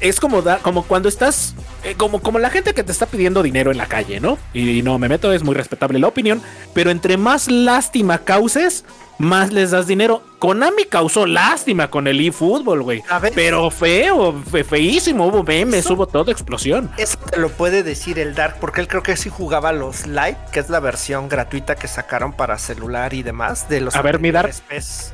es 0.00 0.20
como 0.20 0.42
da, 0.42 0.58
como 0.58 0.82
cuando 0.84 1.08
estás 1.08 1.54
eh, 1.84 1.94
como 1.96 2.20
como 2.20 2.38
la 2.38 2.50
gente 2.50 2.74
que 2.74 2.82
te 2.82 2.92
está 2.92 3.06
pidiendo 3.06 3.42
dinero 3.42 3.70
en 3.70 3.78
la 3.78 3.86
calle, 3.86 4.20
¿no? 4.20 4.38
Y, 4.52 4.82
no 4.82 4.98
me 4.98 5.08
meto, 5.08 5.32
es 5.32 5.42
muy 5.42 5.54
respetable 5.54 5.98
la 5.98 6.08
opinión, 6.08 6.40
pero 6.72 6.90
entre 6.90 7.16
más 7.16 7.50
lástima 7.50 8.18
causes, 8.18 8.84
más 9.18 9.52
les 9.52 9.70
das 9.70 9.86
dinero. 9.86 10.22
Konami 10.38 10.84
causó 10.84 11.26
lástima 11.26 11.88
con 11.90 12.06
el 12.06 12.20
eFootball, 12.26 12.82
güey. 12.82 13.02
Pero 13.34 13.70
feo, 13.70 14.34
fe- 14.50 14.64
feísimo, 14.64 15.26
hubo 15.26 15.42
memes, 15.42 15.84
Eso- 15.84 15.94
hubo 15.94 16.06
todo, 16.06 16.30
explosión. 16.30 16.90
Eso 16.98 17.16
te 17.30 17.38
lo 17.38 17.48
puede 17.50 17.82
decir 17.82 18.18
el 18.18 18.34
Dark, 18.34 18.56
porque 18.60 18.80
él 18.80 18.88
creo 18.88 19.02
que 19.02 19.16
sí 19.16 19.30
jugaba 19.30 19.72
los 19.72 20.06
Live, 20.06 20.36
que 20.52 20.60
es 20.60 20.68
la 20.70 20.80
versión 20.80 21.28
gratuita 21.28 21.76
que 21.76 21.86
sacaron 21.88 22.32
para 22.32 22.58
celular 22.58 23.14
y 23.14 23.22
demás 23.22 23.68
de 23.68 23.80
los 23.80 23.94
A 23.94 24.02
ver, 24.02 24.18
mi 24.20 24.30
Dark, 24.32 24.52
PES. 24.68 25.12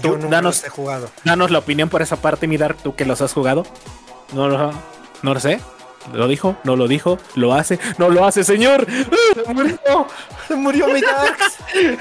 tú, 0.00 0.16
danos- 0.30 0.64
jugado. 0.70 1.10
Danos 1.24 1.50
la 1.50 1.58
opinión 1.58 1.88
por 1.88 2.00
esa 2.02 2.16
parte, 2.16 2.46
mi 2.46 2.56
Dark, 2.56 2.76
tú 2.82 2.94
que 2.94 3.04
los 3.04 3.20
has 3.20 3.32
jugado. 3.32 3.66
No 4.32 4.48
lo, 4.48 4.72
no 5.22 5.34
lo 5.34 5.40
sé. 5.40 5.60
¿Lo 6.14 6.28
dijo? 6.28 6.56
¿No 6.64 6.76
lo 6.76 6.88
dijo? 6.88 7.18
¿Lo 7.34 7.52
hace? 7.54 7.78
¡No 7.98 8.08
lo 8.08 8.24
hace, 8.24 8.42
señor! 8.42 8.86
Se 9.34 9.52
murió, 9.52 10.06
se 10.48 10.56
murió 10.56 10.88
mi 10.88 11.00
Darks. 11.00 11.58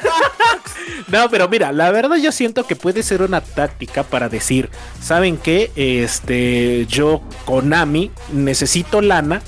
No, 1.08 1.30
pero 1.30 1.48
mira, 1.50 1.72
la 1.72 1.92
verdad 1.92 2.18
yo 2.18 2.32
siento 2.32 2.66
que 2.66 2.76
puede 2.76 3.04
ser 3.04 3.22
una 3.22 3.42
táctica 3.42 4.04
para 4.04 4.30
decir, 4.30 4.70
¿saben 5.02 5.38
qué? 5.38 5.72
Este, 5.76 6.86
yo, 6.88 7.22
Konami, 7.46 8.12
necesito 8.32 9.02
lana 9.02 9.42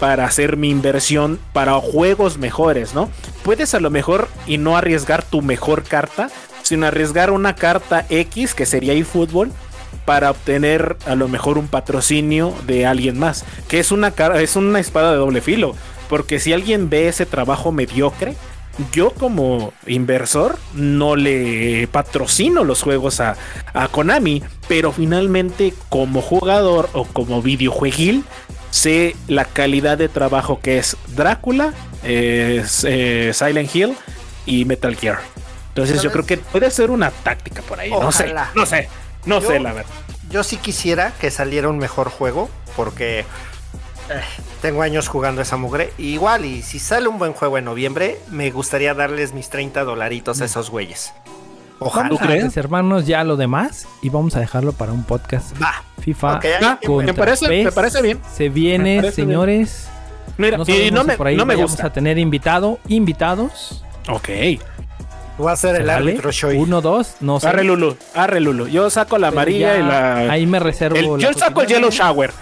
para 0.00 0.24
hacer 0.24 0.56
mi 0.56 0.70
inversión 0.70 1.38
para 1.52 1.74
juegos 1.74 2.38
mejores, 2.38 2.94
¿no? 2.94 3.10
Puedes 3.42 3.74
a 3.74 3.80
lo 3.80 3.90
mejor 3.90 4.28
y 4.46 4.58
no 4.58 4.76
arriesgar 4.76 5.22
tu 5.22 5.42
mejor 5.42 5.82
carta, 5.82 6.30
sino 6.62 6.86
arriesgar 6.86 7.30
una 7.30 7.54
carta 7.54 8.06
X, 8.08 8.54
que 8.54 8.66
sería 8.66 8.94
eFootball, 8.94 9.52
para 10.04 10.30
obtener 10.30 10.96
a 11.06 11.14
lo 11.14 11.28
mejor 11.28 11.58
un 11.58 11.68
patrocinio 11.68 12.54
de 12.66 12.86
alguien 12.86 13.18
más, 13.18 13.44
que 13.68 13.80
es 13.80 13.92
una, 13.92 14.08
es 14.36 14.56
una 14.56 14.80
espada 14.80 15.12
de 15.12 15.18
doble 15.18 15.40
filo, 15.40 15.74
porque 16.08 16.38
si 16.38 16.52
alguien 16.52 16.90
ve 16.90 17.08
ese 17.08 17.26
trabajo 17.26 17.72
mediocre, 17.72 18.34
yo 18.92 19.10
como 19.10 19.72
inversor 19.86 20.58
no 20.74 21.16
le 21.16 21.86
patrocino 21.88 22.64
los 22.64 22.82
juegos 22.82 23.20
a, 23.20 23.36
Konami, 23.90 24.42
pero 24.68 24.92
finalmente 24.92 25.72
como 25.88 26.22
jugador 26.22 26.88
o 26.92 27.04
como 27.04 27.42
videojueguil 27.42 28.24
sé 28.70 29.14
la 29.28 29.44
calidad 29.44 29.96
de 29.96 30.08
trabajo 30.08 30.58
que 30.60 30.78
es 30.78 30.96
Drácula, 31.14 31.72
eh, 32.02 32.64
Silent 32.64 33.74
Hill 33.74 33.94
y 34.46 34.64
Metal 34.64 34.96
Gear. 34.96 35.20
Entonces 35.68 36.02
yo 36.02 36.12
creo 36.12 36.24
que 36.24 36.36
puede 36.36 36.70
ser 36.70 36.90
una 36.90 37.10
táctica 37.10 37.62
por 37.62 37.80
ahí. 37.80 37.90
No 37.90 38.12
sé, 38.12 38.32
no 38.54 38.66
sé, 38.66 38.88
no 39.26 39.40
sé 39.40 39.60
la 39.60 39.72
verdad. 39.72 39.90
Yo 40.30 40.42
sí 40.42 40.56
quisiera 40.56 41.12
que 41.20 41.30
saliera 41.30 41.68
un 41.68 41.78
mejor 41.78 42.08
juego 42.08 42.48
porque 42.76 43.20
eh, 43.20 43.24
tengo 44.62 44.82
años 44.82 45.08
jugando 45.08 45.42
esa 45.42 45.56
mugre. 45.56 45.92
Igual, 45.98 46.44
y 46.44 46.62
si 46.62 46.78
sale 46.78 47.08
un 47.08 47.18
buen 47.18 47.32
juego 47.32 47.58
en 47.58 47.64
noviembre, 47.64 48.18
me 48.30 48.50
gustaría 48.50 48.94
darles 48.94 49.32
mis 49.32 49.48
30 49.48 49.84
dolaritos 49.84 50.40
a 50.40 50.44
esos 50.44 50.70
güeyes. 50.70 51.12
Ojalá. 51.78 52.08
¿Tú 52.08 52.18
crees? 52.18 52.56
hermanos 52.56 53.06
ya 53.06 53.24
lo 53.24 53.36
demás 53.36 53.86
y 54.00 54.08
vamos 54.08 54.36
a 54.36 54.40
dejarlo 54.40 54.72
para 54.72 54.92
un 54.92 55.04
podcast. 55.04 55.60
Va. 55.60 55.82
FIFA. 56.00 56.40
me, 57.04 57.14
parece, 57.14 57.64
me 57.64 57.72
parece 57.72 58.02
bien. 58.02 58.20
Se 58.32 58.48
viene, 58.48 59.10
señores. 59.12 59.88
Mira, 60.36 60.58
y 60.66 60.90
no 60.90 61.04
me, 61.04 61.16
no 61.36 61.46
me 61.46 61.54
gusta. 61.54 61.86
a 61.86 61.92
tener 61.92 62.18
invitado, 62.18 62.78
invitados. 62.88 63.84
Ok. 64.08 64.28
Voy 65.36 65.48
a 65.48 65.52
hacer 65.52 65.76
el 65.76 65.90
árbitro 65.90 66.30
show. 66.30 66.52
Uno, 66.54 66.80
dos, 66.80 67.16
no 67.20 67.40
sé. 67.40 67.48
Arre 67.48 67.64
Lulu, 67.64 67.96
arre 68.14 68.40
Lulu. 68.40 68.68
Yo 68.68 68.88
saco 68.90 69.18
la 69.18 69.28
amarilla 69.28 69.76
y 69.76 69.82
la. 69.82 70.16
Ahí 70.30 70.46
me 70.46 70.60
reservo. 70.60 71.18
yo 71.18 71.32
saco 71.32 71.62
el 71.62 71.68
Yellow 71.68 71.90
Shower. 71.90 72.32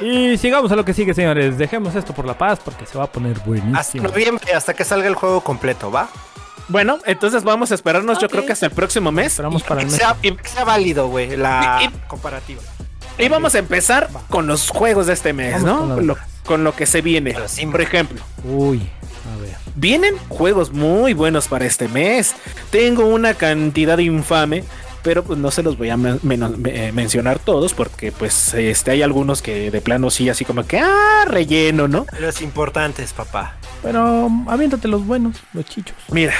Y 0.00 0.38
sigamos 0.38 0.70
a 0.70 0.76
lo 0.76 0.84
que 0.84 0.94
sigue, 0.94 1.12
señores. 1.12 1.58
Dejemos 1.58 1.94
esto 1.94 2.12
por 2.14 2.24
la 2.24 2.38
paz 2.38 2.60
porque 2.64 2.86
se 2.86 2.96
va 2.96 3.04
a 3.04 3.12
poner 3.12 3.38
buenísimo. 3.40 3.78
Hasta 3.78 3.98
noviembre, 3.98 4.52
hasta 4.54 4.74
que 4.74 4.84
salga 4.84 5.08
el 5.08 5.14
juego 5.14 5.40
completo, 5.40 5.90
¿va? 5.90 6.08
Bueno, 6.68 6.98
entonces 7.06 7.44
vamos 7.44 7.72
a 7.72 7.74
esperarnos, 7.74 8.18
yo 8.18 8.28
creo 8.28 8.44
que 8.44 8.52
hasta 8.52 8.66
el 8.66 8.72
próximo 8.72 9.10
mes. 9.10 9.26
Esperamos 9.28 9.62
para 9.62 9.80
el 9.80 9.86
mes. 9.86 9.96
Sea, 9.96 10.16
que 10.20 10.36
sea 10.44 10.64
válido, 10.64 11.08
güey, 11.08 11.36
la 11.36 11.90
comparativa. 12.06 12.60
Y 13.18 13.28
vamos 13.28 13.54
a 13.54 13.58
empezar 13.58 14.08
con 14.28 14.46
los 14.46 14.68
juegos 14.68 15.06
de 15.06 15.14
este 15.14 15.32
mes, 15.32 15.62
¿no? 15.62 15.96
Con 16.44 16.64
lo, 16.64 16.76
que 16.76 16.86
se 16.86 17.00
viene. 17.00 17.34
Por 17.70 17.80
ejemplo. 17.80 18.22
Uy, 18.44 18.88
a 19.34 19.40
ver. 19.40 19.56
Vienen 19.80 20.16
juegos 20.28 20.72
muy 20.72 21.14
buenos 21.14 21.46
para 21.46 21.64
este 21.64 21.86
mes. 21.86 22.34
Tengo 22.70 23.06
una 23.06 23.34
cantidad 23.34 23.98
infame 23.98 24.64
pero 25.04 25.22
pues 25.22 25.38
no 25.38 25.52
se 25.52 25.62
los 25.62 25.78
voy 25.78 25.90
a 25.90 25.96
eh, 25.96 26.92
mencionar 26.92 27.38
todos 27.38 27.72
porque 27.72 28.10
pues 28.10 28.52
este 28.54 28.90
hay 28.90 29.02
algunos 29.02 29.40
que 29.40 29.70
de 29.70 29.80
plano 29.80 30.10
sí 30.10 30.28
así 30.28 30.44
como 30.44 30.66
que 30.66 30.80
ah 30.80 31.24
relleno, 31.26 31.86
¿no? 31.86 32.04
Los 32.18 32.42
importantes, 32.42 33.12
papá. 33.12 33.56
Pero 33.80 34.28
aviéntate 34.48 34.88
los 34.88 35.06
buenos, 35.06 35.36
los 35.52 35.64
chichos. 35.64 35.96
Mira, 36.10 36.34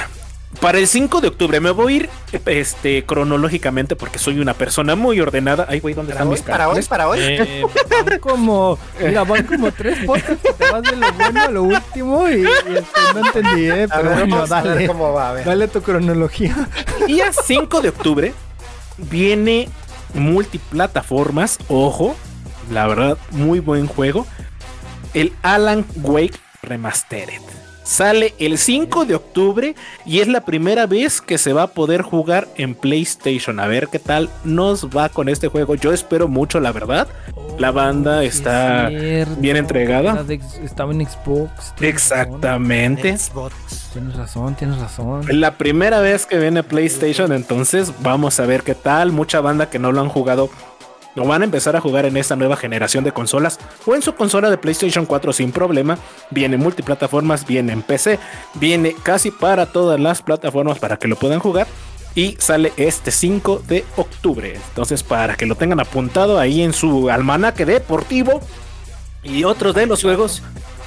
para 0.59 0.79
el 0.79 0.87
5 0.87 1.21
de 1.21 1.27
octubre 1.27 1.59
me 1.59 1.69
voy 1.71 1.93
a 1.93 1.95
ir 1.97 2.09
este, 2.45 3.05
cronológicamente 3.05 3.95
porque 3.95 4.19
soy 4.19 4.39
una 4.39 4.53
persona 4.53 4.95
muy 4.95 5.19
ordenada. 5.21 5.67
Ay, 5.69 5.79
güey, 5.79 5.93
¿dónde 5.93 6.11
están 6.11 6.29
mis 6.29 6.41
Para 6.41 6.69
hoy, 6.69 6.83
para 6.83 7.07
hoy. 7.07 7.19
Eh, 7.21 7.65
van 7.89 8.19
como, 8.19 8.77
mira, 8.99 9.23
van 9.23 9.45
como 9.45 9.71
tres 9.71 9.99
podcasts 10.05 10.39
que 10.43 10.53
te 10.53 10.71
vas 10.71 10.83
de 10.83 10.95
lo 10.95 11.13
bueno 11.13 11.41
a 11.41 11.47
lo 11.49 11.63
último 11.63 12.29
y, 12.29 12.43
no 12.43 13.25
entendí, 13.25 13.69
¿eh? 13.69 13.87
Pero 13.87 14.11
bueno, 14.11 14.47
dale. 14.47 14.87
Cómo 14.87 15.13
va, 15.13 15.29
a 15.29 15.33
ver. 15.33 15.45
Dale 15.45 15.67
tu 15.67 15.81
cronología. 15.81 16.55
Día 17.07 17.31
5 17.31 17.81
de 17.81 17.89
octubre 17.89 18.33
Viene 19.09 19.69
multiplataformas, 20.13 21.59
ojo, 21.69 22.15
la 22.71 22.87
verdad, 22.87 23.17
muy 23.31 23.59
buen 23.59 23.87
juego. 23.87 24.27
El 25.13 25.33
Alan 25.41 25.85
Wake 25.95 26.37
Remastered. 26.61 27.41
Sale 27.89 28.35
el 28.37 28.59
5 28.59 29.05
de 29.05 29.15
octubre 29.15 29.75
y 30.05 30.19
es 30.19 30.27
la 30.27 30.45
primera 30.45 30.85
vez 30.85 31.21
que 31.21 31.39
se 31.39 31.53
va 31.53 31.63
a 31.63 31.67
poder 31.67 32.03
jugar 32.03 32.47
en 32.55 32.75
PlayStation. 32.75 33.59
A 33.59 33.65
ver 33.65 33.87
qué 33.87 33.97
tal 33.97 34.29
nos 34.43 34.95
va 34.95 35.09
con 35.09 35.27
este 35.27 35.47
juego. 35.47 35.73
Yo 35.73 35.91
espero 35.91 36.27
mucho, 36.27 36.59
la 36.59 36.71
verdad. 36.71 37.07
la 37.57 37.71
banda 37.71 38.23
está 38.23 38.89
bien 38.89 39.57
entregada. 39.57 40.23
Estaba 40.63 40.93
en 40.93 41.03
Xbox. 41.03 41.73
Exactamente. 41.81 43.17
Tienes 43.91 44.15
razón, 44.15 44.53
tienes 44.53 44.77
razón. 44.77 45.25
La 45.27 45.57
primera 45.57 45.99
vez 45.99 46.27
que 46.27 46.37
viene 46.37 46.61
PlayStation, 46.61 47.33
entonces 47.33 47.91
vamos 48.03 48.39
a 48.39 48.45
ver 48.45 48.61
qué 48.61 48.75
tal. 48.75 49.11
Mucha 49.11 49.41
banda 49.41 49.71
que 49.71 49.79
no 49.79 49.91
lo 49.91 50.01
han 50.01 50.09
jugado 50.09 50.51
lo 51.15 51.25
van 51.25 51.41
a 51.41 51.45
empezar 51.45 51.75
a 51.75 51.81
jugar 51.81 52.05
en 52.05 52.17
esta 52.17 52.35
nueva 52.35 52.55
generación 52.55 53.03
de 53.03 53.11
consolas 53.11 53.59
o 53.85 53.95
en 53.95 54.01
su 54.01 54.13
consola 54.15 54.49
de 54.49 54.57
PlayStation 54.57 55.05
4 55.05 55.33
sin 55.33 55.51
problema. 55.51 55.97
Viene 56.29 56.57
multiplataformas, 56.57 57.45
viene 57.45 57.73
en 57.73 57.81
PC, 57.81 58.19
viene 58.55 58.95
casi 59.03 59.31
para 59.31 59.65
todas 59.65 59.99
las 59.99 60.21
plataformas 60.21 60.79
para 60.79 60.97
que 60.97 61.07
lo 61.07 61.15
puedan 61.15 61.39
jugar. 61.39 61.67
Y 62.15 62.35
sale 62.39 62.73
este 62.75 63.11
5 63.11 63.63
de 63.67 63.85
octubre. 63.95 64.55
Entonces, 64.69 65.03
para 65.03 65.35
que 65.35 65.45
lo 65.45 65.55
tengan 65.55 65.79
apuntado 65.79 66.39
ahí 66.39 66.63
en 66.63 66.73
su 66.73 67.09
almanaque 67.09 67.65
deportivo. 67.65 68.41
Y 69.23 69.43
otro 69.43 69.73
de 69.73 69.85
los 69.85 70.01
juegos, 70.01 70.41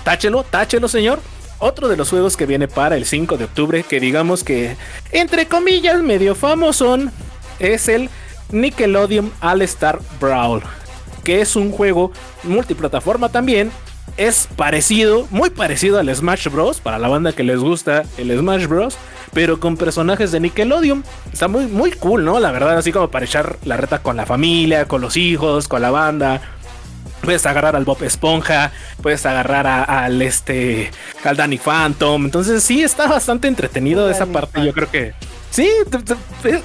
táchelo, 0.05 0.43
táchelo, 0.43 0.89
señor. 0.89 1.20
Otro 1.59 1.87
de 1.87 1.97
los 1.97 2.11
juegos 2.11 2.37
que 2.37 2.45
viene 2.45 2.66
para 2.66 2.97
el 2.97 3.05
5 3.05 3.37
de 3.37 3.45
octubre, 3.45 3.83
que 3.85 4.01
digamos 4.01 4.43
que, 4.43 4.77
entre 5.12 5.47
comillas, 5.47 6.03
medio 6.03 6.35
famoso, 6.35 6.99
es 7.61 7.89
el 7.89 8.11
Nickelodeon 8.53 9.32
All 9.40 9.62
Star 9.62 9.98
Brawl, 10.20 10.62
que 11.24 11.40
es 11.40 11.57
un 11.57 11.72
juego 11.72 12.12
multiplataforma 12.44 13.30
también. 13.30 13.70
Es 14.16 14.48
parecido, 14.57 15.26
muy 15.30 15.50
parecido 15.50 15.98
al 15.98 16.14
Smash 16.14 16.48
Bros. 16.48 16.80
para 16.80 16.98
la 16.98 17.09
banda 17.09 17.32
que 17.32 17.42
les 17.42 17.59
gusta 17.59 18.05
el 18.18 18.36
Smash 18.36 18.66
Bros. 18.66 18.96
Pero 19.32 19.59
con 19.59 19.78
personajes 19.78 20.30
de 20.30 20.40
Nickelodeon. 20.40 21.03
Está 21.32 21.48
muy, 21.48 21.66
muy 21.66 21.92
cool, 21.92 22.22
¿no? 22.22 22.38
La 22.38 22.53
verdad, 22.53 22.76
así 22.76 22.92
como 22.92 23.11
para 23.11 23.24
echar 23.24 23.57
la 23.64 23.78
reta 23.78 24.00
con 24.00 24.16
la 24.16 24.26
familia, 24.26 24.86
con 24.86 25.00
los 25.00 25.16
hijos, 25.16 25.68
con 25.68 25.80
la 25.80 25.90
banda. 25.90 26.42
Puedes 27.22 27.46
agarrar 27.46 27.74
al 27.74 27.84
Bob 27.84 28.03
Esponja, 28.03 28.72
puedes 29.00 29.24
agarrar 29.24 29.66
al 29.66 30.20
este, 30.20 30.90
al 31.24 31.36
Danny 31.36 31.57
Phantom. 31.57 32.24
Entonces 32.26 32.62
sí, 32.62 32.82
está 32.82 33.07
bastante 33.07 33.48
entretenido 33.48 34.11
esa 34.11 34.26
parte. 34.26 34.62
Yo 34.62 34.72
creo 34.72 34.90
que 34.90 35.14
Sí, 35.53 35.70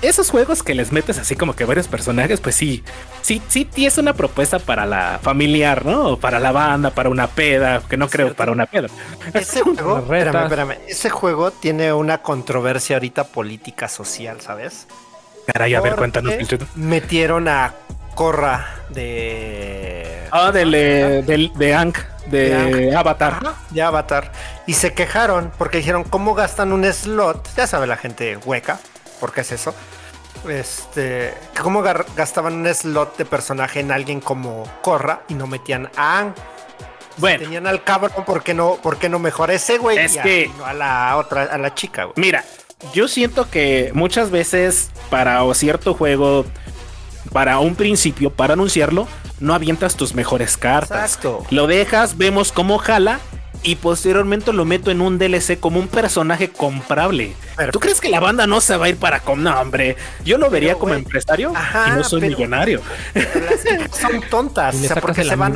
esos 0.01 0.29
juegos 0.29 0.63
que 0.63 0.73
les 0.73 0.93
metes 0.93 1.17
así 1.17 1.35
como 1.35 1.57
que 1.57 1.65
varios 1.65 1.89
personajes, 1.89 2.39
pues 2.39 2.55
sí, 2.55 2.85
sí, 3.21 3.41
sí, 3.49 3.67
es 3.75 3.97
una 3.97 4.13
propuesta 4.13 4.59
para 4.59 4.85
la 4.85 5.19
familiar, 5.21 5.85
¿no? 5.85 6.11
O 6.11 6.17
para 6.17 6.39
la 6.39 6.53
banda, 6.53 6.91
para 6.91 7.09
una 7.09 7.27
peda, 7.27 7.81
que 7.81 7.97
no 7.97 8.07
creo 8.07 8.33
para 8.33 8.53
una 8.53 8.65
peda. 8.65 8.87
Ese 9.33 9.61
juego, 9.61 9.97
espérame, 9.97 10.43
espérame, 10.43 10.77
ese 10.87 11.09
juego 11.09 11.51
tiene 11.51 11.91
una 11.91 12.19
controversia 12.21 12.95
ahorita 12.95 13.25
política 13.25 13.89
social, 13.89 14.39
¿sabes? 14.39 14.87
Caray, 15.47 15.75
a 15.75 15.81
ver, 15.81 15.97
cuéntanos. 15.97 16.33
Metieron 16.75 17.49
a 17.49 17.73
Corra 18.17 18.65
de. 18.89 20.27
Ah, 20.31 20.51
del, 20.51 20.73
eh, 20.73 21.21
del, 21.23 21.53
de 21.53 21.75
Ank, 21.75 21.99
de, 22.25 22.91
Avatar. 22.97 23.53
de 23.69 23.81
Avatar. 23.83 24.31
Y 24.65 24.73
se 24.73 24.95
quejaron 24.95 25.51
porque 25.55 25.77
dijeron, 25.77 26.03
¿cómo 26.03 26.33
gastan 26.33 26.73
un 26.73 26.83
slot? 26.91 27.47
Ya 27.55 27.67
sabe 27.67 27.85
la 27.85 27.95
gente 27.95 28.35
hueca, 28.37 28.79
porque 29.19 29.41
es 29.41 29.51
eso. 29.51 29.75
Este, 30.49 31.31
¿cómo 31.61 31.83
gastaban 31.83 32.55
un 32.55 32.73
slot 32.73 33.17
de 33.17 33.25
personaje 33.25 33.81
en 33.81 33.91
alguien 33.91 34.19
como 34.19 34.63
Corra 34.81 35.21
y 35.27 35.35
no 35.35 35.45
metían 35.45 35.91
a 35.95 36.17
Ank? 36.17 36.35
Bueno. 37.17 37.37
tenían 37.37 37.67
al 37.67 37.83
cabrón, 37.83 38.25
¿por 38.25 38.41
qué 38.41 38.55
no, 38.55 38.77
por 38.81 38.97
qué 38.97 39.09
no 39.09 39.19
mejor 39.19 39.51
ese 39.51 39.77
güey? 39.77 39.95
Es 39.99 40.17
que. 40.17 40.49
a 40.65 40.73
la 40.73 41.17
otra, 41.17 41.43
a 41.43 41.57
la 41.59 41.75
chica, 41.75 42.05
güey. 42.05 42.15
Mira, 42.15 42.43
yo 42.93 43.07
siento 43.07 43.47
que 43.47 43.91
muchas 43.93 44.31
veces 44.31 44.89
para 45.11 45.43
cierto 45.53 45.93
juego 45.93 46.47
para 47.37 47.59
un 47.59 47.75
principio, 47.75 48.31
para 48.31 48.53
anunciarlo, 48.53 49.07
no 49.39 49.53
avientas 49.53 49.95
tus 49.95 50.15
mejores 50.15 50.57
cartas. 50.57 51.03
Exacto. 51.03 51.45
Lo 51.51 51.67
dejas, 51.67 52.17
vemos 52.17 52.51
cómo 52.51 52.79
jala 52.79 53.19
y 53.61 53.75
posteriormente 53.75 54.51
lo 54.53 54.65
meto 54.65 54.89
en 54.89 55.01
un 55.01 55.19
DLC 55.19 55.59
como 55.59 55.79
un 55.79 55.87
personaje 55.87 56.49
comprable. 56.49 57.35
¿Tú 57.71 57.79
crees 57.79 58.01
que 58.01 58.09
la 58.09 58.19
banda 58.19 58.47
no 58.47 58.59
se 58.59 58.75
va 58.75 58.87
a 58.87 58.89
ir 58.89 58.97
para 58.97 59.19
con 59.19 59.43
no, 59.43 59.55
hombre? 59.61 59.97
Yo 60.25 60.39
lo 60.39 60.49
vería 60.49 60.79
como 60.79 60.95
empresario 60.95 61.53
y 61.85 61.91
no 61.91 62.03
soy 62.03 62.21
millonario. 62.21 62.81
son 63.91 64.19
tontas, 64.31 64.73
o 64.73 64.79
sea, 64.79 64.99
porque 64.99 65.23
se 65.23 65.35
van, 65.35 65.53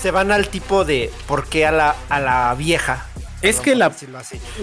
se 0.00 0.12
van 0.12 0.30
al 0.30 0.46
tipo 0.46 0.84
de 0.84 1.10
por 1.26 1.48
qué 1.48 1.66
a 1.66 1.72
la, 1.72 1.96
a 2.08 2.20
la 2.20 2.54
vieja 2.54 3.09
es 3.42 3.60
que 3.60 3.74
la, 3.74 3.92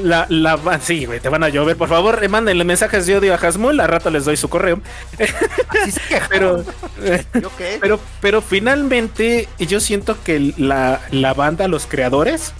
la, 0.03 0.28
la, 0.30 0.80
sí, 0.80 1.05
güey, 1.05 1.19
te 1.19 1.30
van 1.30 1.43
a 1.43 1.49
llover. 1.49 1.78
Por 1.78 1.89
favor, 1.89 2.23
eh, 2.23 2.28
mándenle 2.28 2.63
mensajes 2.63 3.05
de 3.05 3.17
odio 3.17 3.34
a 3.34 3.38
Hasmul. 3.38 3.80
A 3.80 3.88
rato 3.88 4.09
les 4.09 4.25
doy 4.25 4.38
su 4.38 4.49
correo. 4.49 4.82
pero, 6.30 6.63
pero, 7.82 7.99
pero 8.21 8.41
finalmente, 8.41 9.47
yo 9.59 9.80
siento 9.80 10.21
que 10.23 10.53
la, 10.57 11.01
la 11.11 11.34
banda, 11.34 11.67
los 11.67 11.88
creadores, 11.88 12.53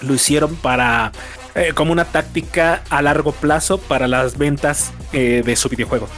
lo 0.00 0.14
hicieron 0.14 0.56
para 0.56 1.12
eh, 1.54 1.72
como 1.74 1.92
una 1.92 2.04
táctica 2.04 2.82
a 2.90 3.02
largo 3.02 3.32
plazo 3.32 3.78
para 3.78 4.08
las 4.08 4.38
ventas 4.38 4.92
eh, 5.12 5.42
de 5.44 5.56
su 5.56 5.68
videojuego. 5.68 6.08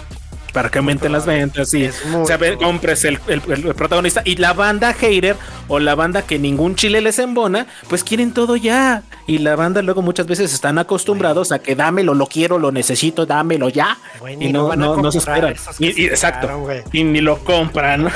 Para 0.53 0.69
que 0.71 0.79
aumenten 0.79 1.13
las 1.13 1.25
ventas 1.25 1.73
y 1.73 1.89
o 2.15 2.27
sea, 2.27 2.39
compres 2.59 3.05
el, 3.05 3.19
el- 3.27 3.43
el 3.49 3.75
protagonista. 3.75 4.21
Y 4.25 4.37
la 4.37 4.53
banda 4.53 4.93
hater 4.93 5.35
o 5.69 5.79
la 5.79 5.95
banda 5.95 6.23
que 6.23 6.39
ningún 6.39 6.75
chile 6.77 7.01
les 7.01 7.19
embona, 7.19 7.67
pues 7.89 8.05
quieren 8.05 8.35
todo 8.35 8.57
ya. 8.57 9.03
Y 9.27 9.39
la 9.39 9.57
banda 9.57 9.81
luego 9.81 10.03
muchas 10.03 10.27
veces 10.27 10.53
están 10.53 10.79
acostumbrados 10.79 11.53
a 11.53 11.59
que 11.61 11.75
dámelo, 11.75 12.13
lo 12.15 12.27
quiero, 12.27 12.59
lo 12.59 12.71
necesito, 12.71 13.25
dámelo 13.25 13.71
ya. 13.71 13.97
Güey, 14.21 14.37
y 14.45 14.53
no, 14.53 14.77
no, 14.77 14.97
no 14.97 15.11
se 15.11 15.19
esperan. 15.19 15.55
Y- 15.79 16.05
exacto. 16.07 16.49
quedaron. 16.49 16.85
Y 16.93 17.05
ni 17.05 17.21
lo 17.23 17.39
compran. 17.45 18.07
O 18.09 18.11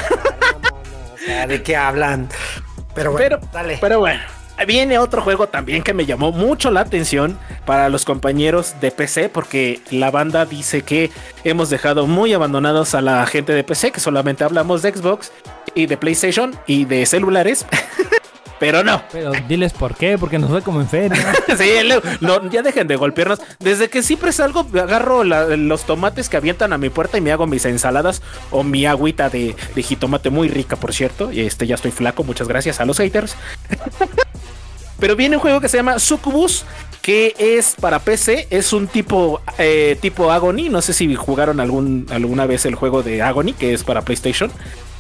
sea, 1.25 1.47
¿de 1.47 1.63
qué 1.63 1.75
hablan? 1.77 2.29
Pero 2.95 3.13
bueno, 3.13 3.39
Pero, 3.39 3.49
dale. 3.53 3.79
pero 3.81 3.99
bueno, 4.01 4.21
viene 4.67 4.99
otro 4.99 5.21
juego 5.23 5.49
también 5.49 5.83
que 5.83 5.93
me 5.93 6.07
llamó 6.07 6.33
mucho 6.33 6.71
la 6.71 6.81
atención 6.81 7.39
para 7.65 7.89
los 7.89 8.05
compañeros 8.05 8.75
de 8.81 8.91
PC, 8.91 9.29
porque 9.29 9.81
la 9.91 10.11
banda 10.11 10.47
dice 10.47 10.83
que 10.83 11.11
hemos 11.45 11.69
dejado 11.71 12.07
muy 12.07 12.33
abandonados 12.33 12.95
a 12.95 13.01
la 13.03 13.27
gente 13.27 13.53
de 13.53 13.65
PC, 13.65 13.93
que 13.93 14.01
solamente 14.01 14.45
hablamos 14.45 14.83
de 14.83 14.93
Xbox 14.93 15.33
y 15.75 15.87
de 15.87 15.97
PlayStation 15.97 16.55
y 16.67 16.85
de 16.85 17.05
celulares. 17.07 17.67
Pero 18.59 18.83
no, 18.83 19.03
Pero 19.13 19.33
diles 19.47 19.75
por 19.75 19.95
qué, 19.97 20.17
porque 20.17 20.39
nos 20.39 20.49
fue 20.49 20.63
como 20.63 20.81
en 20.81 20.89
feria. 20.89 21.35
sí, 21.59 21.73
no, 22.23 22.49
ya 22.49 22.63
dejen 22.63 22.89
de 22.89 22.97
golpearnos. 22.97 23.39
Desde 23.59 23.91
que 23.91 24.03
siempre 24.03 24.33
salgo, 24.33 24.67
agarro 24.81 25.25
la- 25.25 25.45
los 25.59 25.85
tomates 25.85 26.31
que 26.31 26.39
avientan 26.39 26.73
a 26.73 26.79
mi 26.79 26.89
puerta 26.89 27.19
y 27.19 27.21
me 27.21 27.33
hago 27.33 27.47
mis 27.47 27.67
ensaladas 27.67 28.23
o 28.51 28.63
mi 28.63 28.87
agüita 28.87 29.29
de, 29.29 29.55
de 29.75 29.83
jitomate 29.83 30.31
muy 30.31 30.49
rica, 30.49 30.77
por 30.77 30.95
cierto. 30.95 31.31
Y 31.31 31.41
este 31.41 31.67
ya 31.67 31.75
estoy 31.75 31.91
flaco, 31.91 32.25
muchas 32.25 32.49
gracias 32.49 32.81
a 32.81 32.87
los 32.87 32.97
haters. 32.97 33.37
Pero 34.99 35.17
viene 35.17 35.37
un 35.37 35.43
juego 35.43 35.61
que 35.61 35.69
se 35.69 35.77
llama 35.77 35.99
Succubus, 35.99 36.65
que 37.03 37.35
es 37.39 37.77
para 37.81 38.01
PC, 38.01 38.49
es 38.51 38.73
un 38.73 38.89
tipo 38.89 39.41
eh, 39.59 39.97
tipo 40.01 40.31
Agony. 40.31 40.69
No 40.69 40.83
sé 40.83 40.93
si 40.93 41.15
jugaron 41.15 41.61
alguna 41.61 42.47
vez 42.47 42.67
el 42.67 42.75
juego 42.75 43.03
de 43.03 43.23
Agony, 43.23 43.53
que 43.53 43.75
es 43.75 43.85
para 43.85 44.03
PlayStation. 44.03 44.51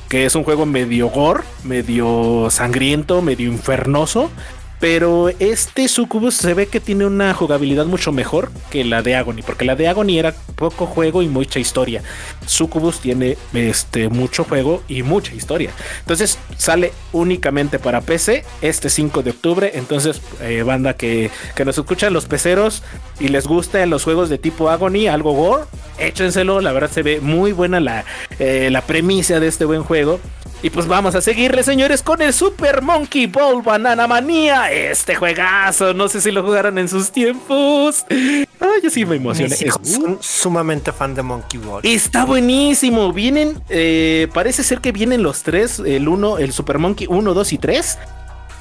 Que 0.09 0.25
es 0.25 0.37
un 0.37 0.45
juego 0.45 0.67
medio 0.67 1.09
gore, 1.09 1.43
medio 1.65 2.49
sangriento, 2.51 3.23
medio 3.23 3.51
infernoso. 3.51 4.31
Pero 4.81 5.31
este 5.39 5.89
Succubus 5.89 6.35
se 6.35 6.55
ve 6.55 6.67
que 6.67 6.81
tiene 6.81 7.07
una 7.07 7.33
jugabilidad 7.33 7.87
mucho 7.87 8.13
mejor 8.13 8.51
que 8.71 8.85
la 8.85 9.03
de 9.03 9.17
Agony, 9.17 9.43
porque 9.45 9.65
la 9.65 9.75
de 9.75 9.89
Agony 9.89 10.19
era 10.19 10.35
poco 10.55 10.87
juego 10.87 11.23
y 11.23 11.29
mucha 11.29 11.59
historia. 11.59 12.03
Succubus 12.47 13.01
tiene 13.01 13.39
este 13.55 14.09
mucho 14.09 14.45
juego 14.45 14.83
y 14.89 15.03
mucha 15.03 15.35
historia. 15.35 15.71
Entonces 16.01 16.39
sale 16.57 16.93
únicamente 17.13 17.79
para 17.79 18.01
PC 18.01 18.45
este 18.61 18.91
5 18.91 19.23
de 19.23 19.31
octubre. 19.31 19.71
Entonces, 19.75 20.21
eh, 20.41 20.63
banda 20.63 20.95
que, 20.95 21.31
que 21.55 21.65
nos 21.65 21.79
escuchan 21.79 22.13
los 22.13 22.27
peceros 22.27 22.83
y 23.19 23.29
les 23.29 23.47
gustan 23.47 23.91
los 23.91 24.05
juegos 24.05 24.29
de 24.29 24.39
tipo 24.39 24.71
Agony, 24.71 25.09
algo 25.09 25.33
gore, 25.33 25.65
échenselo. 25.99 26.61
La 26.61 26.73
verdad 26.73 26.91
se 26.91 27.03
ve 27.03 27.21
muy 27.21 27.53
buena 27.53 27.81
la, 27.81 28.05
eh, 28.39 28.69
la 28.71 28.83
premisa 28.83 29.41
de 29.41 29.49
este 29.49 29.65
buen 29.65 29.83
juego. 29.83 30.21
Y 30.63 30.71
pues 30.71 30.87
vamos 30.89 31.15
a 31.15 31.21
seguirle, 31.21 31.63
señores, 31.63 32.03
con 32.03 32.21
el 32.23 32.33
Super 32.33 32.83
Monkey 32.83 33.27
Ball 33.27 33.63
Banana 33.63 34.07
Manía. 34.07 34.73
Este 34.73 35.15
juegazo, 35.15 35.95
no 35.95 36.09
sé 36.09 36.21
si 36.21 36.33
lo 36.33 36.43
jugaron 36.43 36.79
en 36.79 36.89
sus 36.89 37.13
tiempos. 37.13 38.05
Ay, 38.11 38.81
yo 38.83 38.91
sí 38.91 39.05
me 39.05 39.17
emocioné. 39.17 39.51
Mis 39.51 39.63
hijos 39.63 39.81
Es- 39.85 39.95
son 39.95 40.19
sumamente 40.21 40.91
fan 40.93 41.15
de 41.15 41.23
Monkey 41.23 41.61
Ball. 41.61 41.83
Está 41.85 42.25
buenísimo. 42.25 43.13
Vienen, 43.13 43.63
eh, 43.69 44.29
parece 44.33 44.65
ser 44.65 44.81
que 44.81 44.93
vienen 44.93 45.23
los 45.23 45.43
tres, 45.43 45.79
el 45.79 46.09
uno, 46.09 46.39
el 46.39 46.53
Super 46.53 46.79
Monkey 46.79 47.07
1, 47.09 47.35
2 47.35 47.53
y 47.53 47.59
3. 47.59 47.99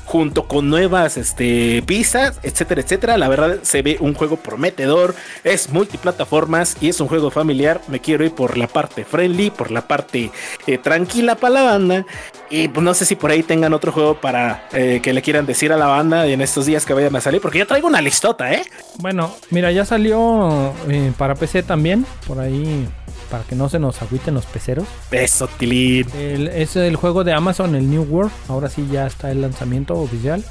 Junto 0.05 0.47
con 0.47 0.69
nuevas 0.69 1.17
este, 1.17 1.81
pistas, 1.85 2.39
etcétera, 2.43 2.81
etcétera. 2.81 3.17
La 3.17 3.27
verdad 3.27 3.59
se 3.63 3.81
ve 3.81 3.97
un 3.99 4.13
juego 4.13 4.37
prometedor. 4.37 5.15
Es 5.43 5.69
multiplataformas 5.69 6.77
y 6.79 6.89
es 6.89 6.99
un 7.01 7.07
juego 7.07 7.31
familiar. 7.31 7.81
Me 7.87 7.99
quiero 7.99 8.23
ir 8.23 8.33
por 8.33 8.57
la 8.57 8.67
parte 8.67 9.03
friendly, 9.03 9.49
por 9.49 9.71
la 9.71 9.87
parte 9.87 10.31
eh, 10.67 10.77
tranquila 10.77 11.35
para 11.35 11.53
la 11.53 11.63
banda. 11.63 12.05
Y 12.49 12.67
pues 12.67 12.83
no 12.83 12.93
sé 12.93 13.05
si 13.05 13.15
por 13.15 13.31
ahí 13.31 13.43
tengan 13.43 13.73
otro 13.73 13.91
juego 13.91 14.21
para 14.21 14.67
eh, 14.71 14.99
que 15.01 15.13
le 15.13 15.21
quieran 15.21 15.45
decir 15.45 15.73
a 15.73 15.77
la 15.77 15.87
banda 15.87 16.27
en 16.27 16.41
estos 16.41 16.65
días 16.65 16.85
que 16.85 16.93
vayan 16.93 17.15
a 17.15 17.21
salir. 17.21 17.41
Porque 17.41 17.59
yo 17.59 17.67
traigo 17.67 17.87
una 17.87 18.01
listota, 18.01 18.53
¿eh? 18.53 18.63
Bueno, 18.97 19.35
mira, 19.49 19.71
ya 19.71 19.85
salió 19.85 20.73
eh, 20.87 21.11
para 21.17 21.35
PC 21.35 21.63
también, 21.63 22.05
por 22.27 22.39
ahí, 22.39 22.87
para 23.29 23.43
que 23.43 23.55
no 23.55 23.69
se 23.69 23.79
nos 23.79 24.01
agüiten 24.01 24.33
los 24.33 24.45
peceros. 24.45 24.87
Eso, 25.11 25.47
Tilín. 25.57 26.07
El- 26.17 26.47
es 26.49 26.75
el 26.75 26.95
juego 26.95 27.23
de 27.23 27.33
Amazon, 27.33 27.75
el 27.75 27.89
New 27.89 28.03
World. 28.03 28.31
Ahora 28.49 28.69
sí 28.69 28.87
ya 28.91 29.05
está 29.07 29.31
el 29.31 29.41
lanzamiento 29.41 29.95
oficial. 29.95 30.43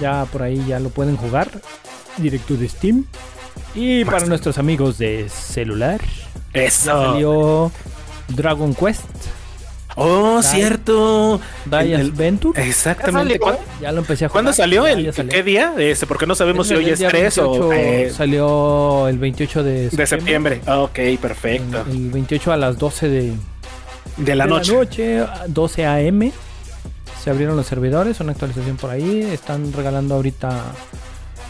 Ya 0.00 0.24
por 0.32 0.42
ahí 0.42 0.64
ya 0.66 0.80
lo 0.80 0.88
pueden 0.90 1.16
jugar. 1.16 1.50
Directo 2.16 2.54
de 2.54 2.68
Steam. 2.68 3.04
Y 3.74 4.04
para 4.04 4.26
nuestros 4.26 4.58
amigos 4.58 4.98
de 4.98 5.28
celular, 5.28 6.00
Eso. 6.52 6.90
salió 7.12 7.72
Dragon 8.28 8.74
Quest, 8.74 9.02
Oh, 9.96 10.40
Dai- 10.42 10.56
cierto. 10.56 11.40
Dice 11.66 11.94
El- 11.94 12.10
Adventure. 12.10 12.60
Exactamente. 12.68 13.34
¿Ya 13.34 13.38
¿Cuándo, 13.38 13.58
salió? 13.60 13.63
Ya 13.80 13.92
lo 13.92 14.00
empecé 14.00 14.24
a 14.24 14.28
jugar. 14.28 14.44
cuándo 14.44 14.52
salió? 14.52 14.86
¿El, 14.86 15.12
salió. 15.12 15.30
¿Qué 15.30 15.42
día? 15.42 15.74
Este, 15.78 16.06
porque 16.06 16.26
no 16.26 16.34
sabemos 16.34 16.68
si 16.68 16.74
hoy 16.74 16.88
es 16.90 16.98
día 16.98 17.08
3 17.08 17.38
o 17.38 17.68
28 17.68 17.72
eh, 17.72 18.10
Salió 18.10 19.08
el 19.08 19.18
28 19.18 19.62
de 19.62 19.90
de 19.90 20.06
septiembre. 20.06 20.60
Ok, 20.66 20.98
perfecto. 21.20 21.84
El, 21.88 21.96
el 21.96 22.10
28 22.10 22.52
a 22.52 22.56
las 22.56 22.78
12 22.78 23.08
de, 23.08 23.32
De 24.16 24.34
la 24.34 24.44
de 24.44 24.50
noche. 24.50 25.24
12 25.48 25.86
a.m. 25.86 26.32
Se 27.22 27.30
abrieron 27.30 27.56
los 27.56 27.66
servidores, 27.66 28.20
una 28.20 28.32
actualización 28.32 28.76
por 28.76 28.90
ahí. 28.90 29.22
Están 29.22 29.72
regalando 29.72 30.14
ahorita 30.14 30.62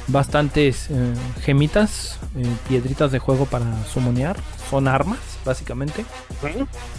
bastantes 0.07 0.89
eh, 0.91 0.95
gemitas, 1.43 2.18
eh, 2.37 2.47
piedritas 2.68 3.11
de 3.12 3.18
juego 3.18 3.47
para 3.47 3.66
sumonear. 3.87 4.37
Son 4.70 4.89
armas, 4.89 5.18
básicamente. 5.45 6.05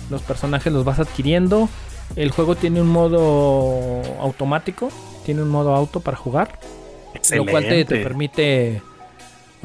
Los 0.10 0.22
personajes 0.22 0.72
los 0.74 0.84
vas 0.84 1.00
adquiriendo. 1.00 1.70
El 2.16 2.32
juego 2.32 2.56
tiene 2.56 2.82
un 2.82 2.90
modo 2.90 4.02
automático, 4.20 4.90
tiene 5.26 5.42
un 5.42 5.50
modo 5.50 5.76
auto 5.76 6.00
para 6.00 6.18
jugar. 6.18 6.60
Lo 7.32 7.46
cual 7.46 7.64
te, 7.68 7.86
te 7.86 8.04
permite 8.04 8.82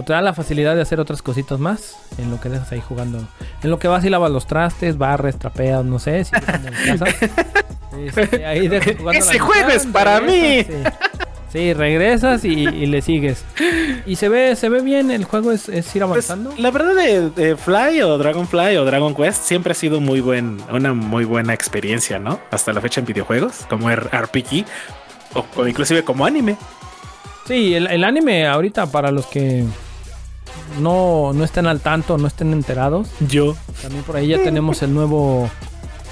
o 0.01 0.03
te 0.03 0.15
da 0.15 0.23
la 0.23 0.33
facilidad 0.33 0.75
de 0.75 0.83
hacer 0.83 0.99
otras 0.99 1.21
cositas 1.21 1.59
más 1.59 1.97
en 2.17 2.31
lo 2.31 2.41
que 2.41 2.49
dejas 2.49 2.73
ahí 2.73 2.81
jugando. 2.81 3.27
En 3.63 3.71
lo 3.71 3.79
que 3.79 3.87
vas 3.87 4.03
y 4.05 4.09
lavas 4.09 4.31
los 4.31 4.47
trastes, 4.47 4.97
barres, 4.97 5.39
trapeas, 5.39 5.85
no 5.85 5.99
sé, 5.99 6.25
si 6.25 6.35
en 6.35 6.99
casa. 6.99 7.05
Este, 7.91 8.47
ahí 8.47 8.69
dejas 8.69 8.97
jugando 8.97 9.19
Ese 9.19 9.35
la 9.35 9.45
juego 9.45 9.67
mitad, 9.67 9.75
es 9.75 9.87
para 9.87 10.21
mí. 10.21 10.63
Sí, 10.63 10.73
Sí, 11.53 11.73
regresas 11.73 12.45
y, 12.45 12.51
y 12.69 12.87
le 12.87 13.03
sigues. 13.03 13.45
Y 14.07 14.17
se 14.17 14.29
ve, 14.29 14.55
se 14.55 14.69
ve 14.69 14.83
bien, 14.83 15.11
el 15.11 15.25
juego 15.25 15.51
es, 15.51 15.69
es 15.69 15.87
ir 15.97 16.03
Pues, 16.05 16.31
avanzando. 16.31 16.55
la 16.57 16.71
verdad 16.71 16.95
de, 16.95 17.31
de 17.31 17.57
Fly 17.57 18.03
o 18.03 18.17
Dragonfly 18.19 18.77
o 18.77 18.85
Dragon 18.85 19.15
Quest 19.17 19.43
siempre 19.45 19.73
ha 19.73 19.75
sido 19.75 20.01
muy 20.01 20.21
buen, 20.21 20.59
una 20.73 20.95
muy 20.95 21.25
buena 21.25 21.53
experiencia, 21.53 22.21
¿no? 22.21 22.39
Hasta 22.53 22.73
la 22.73 22.81
fecha 22.81 23.01
en 23.01 23.07
videojuegos, 23.07 23.67
como 23.69 23.91
RPG 23.91 24.65
o, 25.35 25.45
o 25.57 25.67
inclusive 25.67 26.05
como 26.05 26.25
anime. 26.25 26.57
Sí, 27.49 27.75
el, 27.75 27.89
el 27.89 28.05
anime 28.05 28.47
ahorita 28.47 28.87
para 28.87 29.11
los 29.11 29.27
que 29.27 29.65
no, 30.81 31.33
no 31.35 31.43
estén 31.45 31.67
al 31.67 31.81
tanto, 31.81 32.17
no 32.17 32.29
estén 32.29 32.53
enterados, 32.53 33.09
Yo. 33.29 33.57
También 33.83 34.05
por 34.05 34.15
ahí 34.17 34.29
ya 34.29 34.39
tenemos 34.39 34.83
el 34.83 34.95
nuevo. 34.95 35.51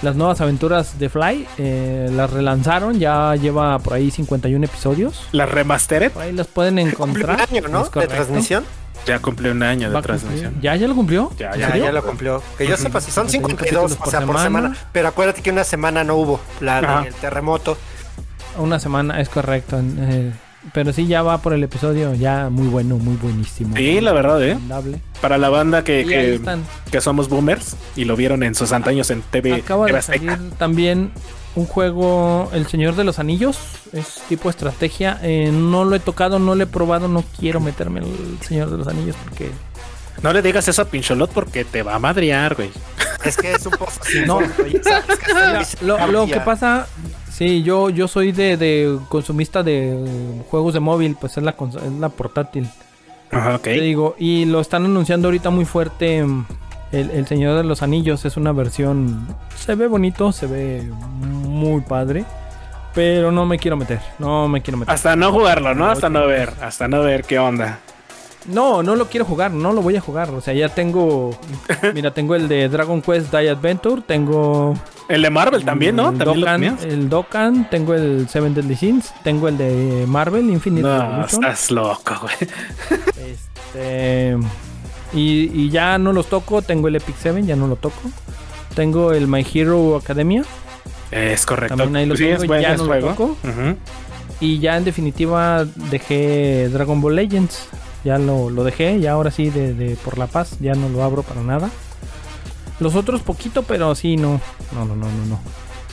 Las 0.03 0.15
nuevas 0.17 0.41
aventuras 0.41 0.99
de 0.99 1.09
Fly. 1.09 1.47
eh, 1.59 2.09
las 2.13 2.31
relanzaron. 2.31 2.99
Ya 3.01 3.35
lleva 3.37 3.79
por 3.81 3.95
ahí 3.95 4.11
51 4.11 4.65
episodios. 4.65 5.27
La 5.33 5.45
remastered 5.47 6.13
Por 6.13 6.23
ahí 6.23 6.33
las 6.33 6.47
pueden 6.47 6.77
Cumplió 6.93 7.27
un 7.27 7.31
encontrar. 7.33 7.49
año, 7.51 7.69
¿no? 7.69 7.85
De 7.85 8.07
transmisión. 8.07 8.65
ya 9.07 9.19
cumplió 9.21 9.53
un 9.53 9.63
año 9.63 9.91
de 9.91 10.03
transmisión. 10.03 10.55
¿Ya, 10.61 10.77
ya 10.77 10.87
lo 10.87 10.95
cumplió? 10.95 11.33
Ya, 11.39 11.53
¿En 11.53 11.61
Ya, 11.61 11.77
ya 11.77 11.93
lo 11.93 12.03
cumplió. 12.05 12.43
Que 12.57 12.67
yo 12.67 12.77
sepa, 12.77 13.01
si 13.01 13.11
son 13.11 13.29
51 13.29 13.59
52, 13.59 13.93
capítulos 13.97 14.07
o 14.07 14.11
sea, 14.11 14.21
por 14.21 14.29
por 14.35 14.43
semana. 14.43 14.69
semana. 14.69 14.89
Pero 14.93 15.09
acuérdate 15.09 15.43
que 15.43 15.51
una 15.51 15.65
semana 15.65 16.05
no 16.05 16.15
hubo 16.17 16.41
la 16.61 17.03
del 17.03 17.15
terremoto. 17.15 17.77
Una 18.57 18.79
semana, 18.79 19.21
es 19.21 19.29
correcto. 19.29 19.79
eh, 19.81 20.33
pero 20.73 20.93
sí, 20.93 21.07
ya 21.07 21.23
va 21.23 21.39
por 21.39 21.53
el 21.53 21.63
episodio. 21.63 22.15
Ya 22.15 22.49
muy 22.51 22.69
bueno, 22.69 22.97
muy 22.99 23.17
buenísimo. 23.17 23.77
Sí, 23.77 24.01
la 24.01 24.13
verdad, 24.13 24.43
¿eh? 24.43 24.59
Para 25.21 25.39
la 25.39 25.49
banda 25.49 25.85
que, 25.85 26.05
que, 26.05 26.41
que 26.91 27.01
somos 27.01 27.29
boomers 27.29 27.77
y 27.97 28.05
lo 28.05 28.17
vieron 28.17 28.43
en 28.43 28.55
sus 28.55 28.73
antaños 28.73 29.11
en 29.11 29.23
TV. 29.23 29.55
Acaba 29.55 29.87
TV 29.87 29.97
de 29.97 30.03
salir 30.03 30.51
también 30.59 31.11
un 31.55 31.67
juego, 31.67 32.51
El 32.53 32.67
Señor 32.67 32.95
de 32.97 33.05
los 33.05 33.19
Anillos. 33.19 33.59
Es 33.93 34.21
tipo 34.29 34.51
estrategia. 34.51 35.19
eh, 35.23 35.51
no 35.53 35.85
lo 35.85 35.97
he 35.97 36.01
tocado, 36.01 36.39
no 36.39 36.55
lo 36.55 36.63
he 36.63 36.67
probado. 36.67 37.09
No 37.09 37.25
quiero 37.39 37.61
meterme 37.61 38.01
en 38.01 38.07
El 38.07 38.39
Señor 38.47 38.71
de 38.71 38.79
los 38.79 38.87
Anillos 38.89 39.17
porque 39.25 39.51
No 40.23 40.33
le 40.33 40.43
digas 40.43 40.69
eso 40.69 40.83
a 40.83 40.85
Pincholot 40.85 41.31
porque 41.33 41.65
te 41.65 41.83
va 41.83 41.95
a 41.95 41.99
madrear, 41.99 42.55
güey. 42.55 42.71
Es 43.25 43.37
que 43.37 43.53
es 43.53 43.67
un 43.67 43.73
pozo 43.73 44.01
sin 44.05 44.27
No. 44.27 44.41
lo, 45.83 46.07
lo 46.09 46.27
que 46.27 46.41
pasa, 46.41 46.87
sí, 47.39 47.63
yo, 47.63 47.89
yo 47.89 48.09
soy 48.09 48.33
de, 48.33 48.57
de 48.57 48.99
consumista 49.09 49.63
de 49.63 50.43
juegos 50.51 50.75
de 50.75 50.81
móvil, 50.81 51.17
pues 51.19 51.37
es 51.37 51.45
la, 51.45 51.51
es 51.51 51.93
la 52.01 52.09
portátil. 52.09 52.69
Ajá, 53.31 53.55
ok. 53.57 53.63
Te 53.63 53.81
digo, 53.81 54.17
y 54.19 54.45
lo 54.45 54.61
están 54.61 54.85
anunciando 54.85 55.29
ahorita 55.29 55.51
muy 55.51 55.65
fuerte. 55.65 56.19
El, 56.19 57.11
el 57.11 57.27
Señor 57.27 57.57
de 57.57 57.65
los 57.65 57.83
Anillos 57.83 58.25
es 58.25 58.37
una 58.37 58.53
versión. 58.53 59.27
Se 59.55 59.75
ve 59.75 59.87
bonito, 59.87 60.33
se 60.33 60.47
ve 60.47 60.91
muy 61.21 61.81
padre. 61.83 62.25
Pero 62.95 63.31
no 63.31 63.47
me 63.47 63.59
quiero 63.59 63.77
meter. 63.77 64.01
No 64.19 64.49
me 64.49 64.61
quiero 64.61 64.79
meter. 64.79 64.93
Hasta 64.93 65.15
no 65.15 65.31
jugarlo, 65.31 65.75
¿no? 65.75 65.87
Hasta 65.89 66.09
no 66.09 66.27
ver. 66.27 66.53
Hasta 66.61 66.89
no 66.89 67.03
ver 67.03 67.23
qué 67.23 67.39
onda. 67.39 67.79
No, 68.49 68.83
no 68.83 68.97
lo 68.97 69.07
quiero 69.09 69.25
jugar, 69.25 69.53
no 69.53 69.73
lo 69.73 69.83
voy 69.83 69.97
a 69.97 70.01
jugar. 70.01 70.31
O 70.31 70.41
sea, 70.41 70.55
ya 70.55 70.69
tengo. 70.69 71.39
mira, 71.95 72.13
tengo 72.13 72.35
el 72.35 72.49
de 72.49 72.69
Dragon 72.69 73.01
Quest 73.03 73.33
Die 73.33 73.49
Adventure, 73.49 74.03
tengo. 74.07 74.75
El 75.09 75.23
de 75.23 75.31
Marvel 75.31 75.65
también, 75.65 75.97
¿no? 75.97 76.11
El 76.11 76.19
¿También 76.19 76.77
Dokkan, 76.77 76.91
el 76.91 77.09
Dokkan, 77.09 77.71
tengo 77.71 77.95
el 77.95 78.29
Seven 78.29 78.55
Deadly 78.55 78.77
Sins, 78.77 79.13
tengo 79.23 79.49
el 79.49 79.57
de 79.57 80.05
Marvel 80.07 80.51
Infinite 80.51 80.83
No, 80.87 81.25
estás 81.25 81.71
loco, 81.71 82.15
güey. 82.21 82.35
Este. 83.17 84.37
Y, 85.15 85.65
y 85.65 85.71
ya 85.71 85.97
no 85.99 86.13
los 86.13 86.27
toco. 86.27 86.61
Tengo 86.63 86.89
el 86.89 86.97
Epic 86.97 87.17
7, 87.19 87.43
ya 87.45 87.57
no 87.57 87.67
lo 87.67 87.77
toco. 87.77 88.01
Tengo 88.75 89.13
el 89.13 89.27
My 89.27 89.47
Hero 89.53 89.97
Academia. 89.97 90.45
Es 91.11 91.47
correcto. 91.47 91.77
También 91.77 91.97
ahí 91.97 92.07
lo 92.07 92.17
Sí, 92.17 92.25
tengo, 92.25 92.43
es 92.43 92.47
buen 92.47 92.63
ya 92.63 92.75
es 92.75 92.79
no 92.79 92.95
lo 92.95 93.01
toco. 93.01 93.37
Y 94.41 94.59
ya 94.61 94.77
en 94.77 94.85
definitiva 94.85 95.65
dejé 95.91 96.69
Dragon 96.69 97.01
Ball 97.01 97.17
Legends. 97.17 97.69
Ya 98.09 98.19
lo, 98.19 98.49
lo 98.49 98.65
dejé. 98.65 99.01
Ya 99.01 99.13
ahora 99.13 99.31
sí, 99.31 99.51
de, 99.51 99.99
por 100.03 100.17
la 100.17 100.29
paz. 100.29 100.57
Ya 100.61 100.73
no 100.73 100.89
lo 100.89 101.03
abro 101.03 101.23
para 101.23 101.43
nada. 101.43 101.69
Los 102.81 102.95
otros 102.95 103.21
poquito, 103.21 103.65
pero 103.65 103.95
sí, 103.95 104.17
no. 104.17 104.41
No, 104.73 104.87
no, 104.87 104.97
no, 104.97 105.11
no, 105.11 105.27
no. 105.27 105.39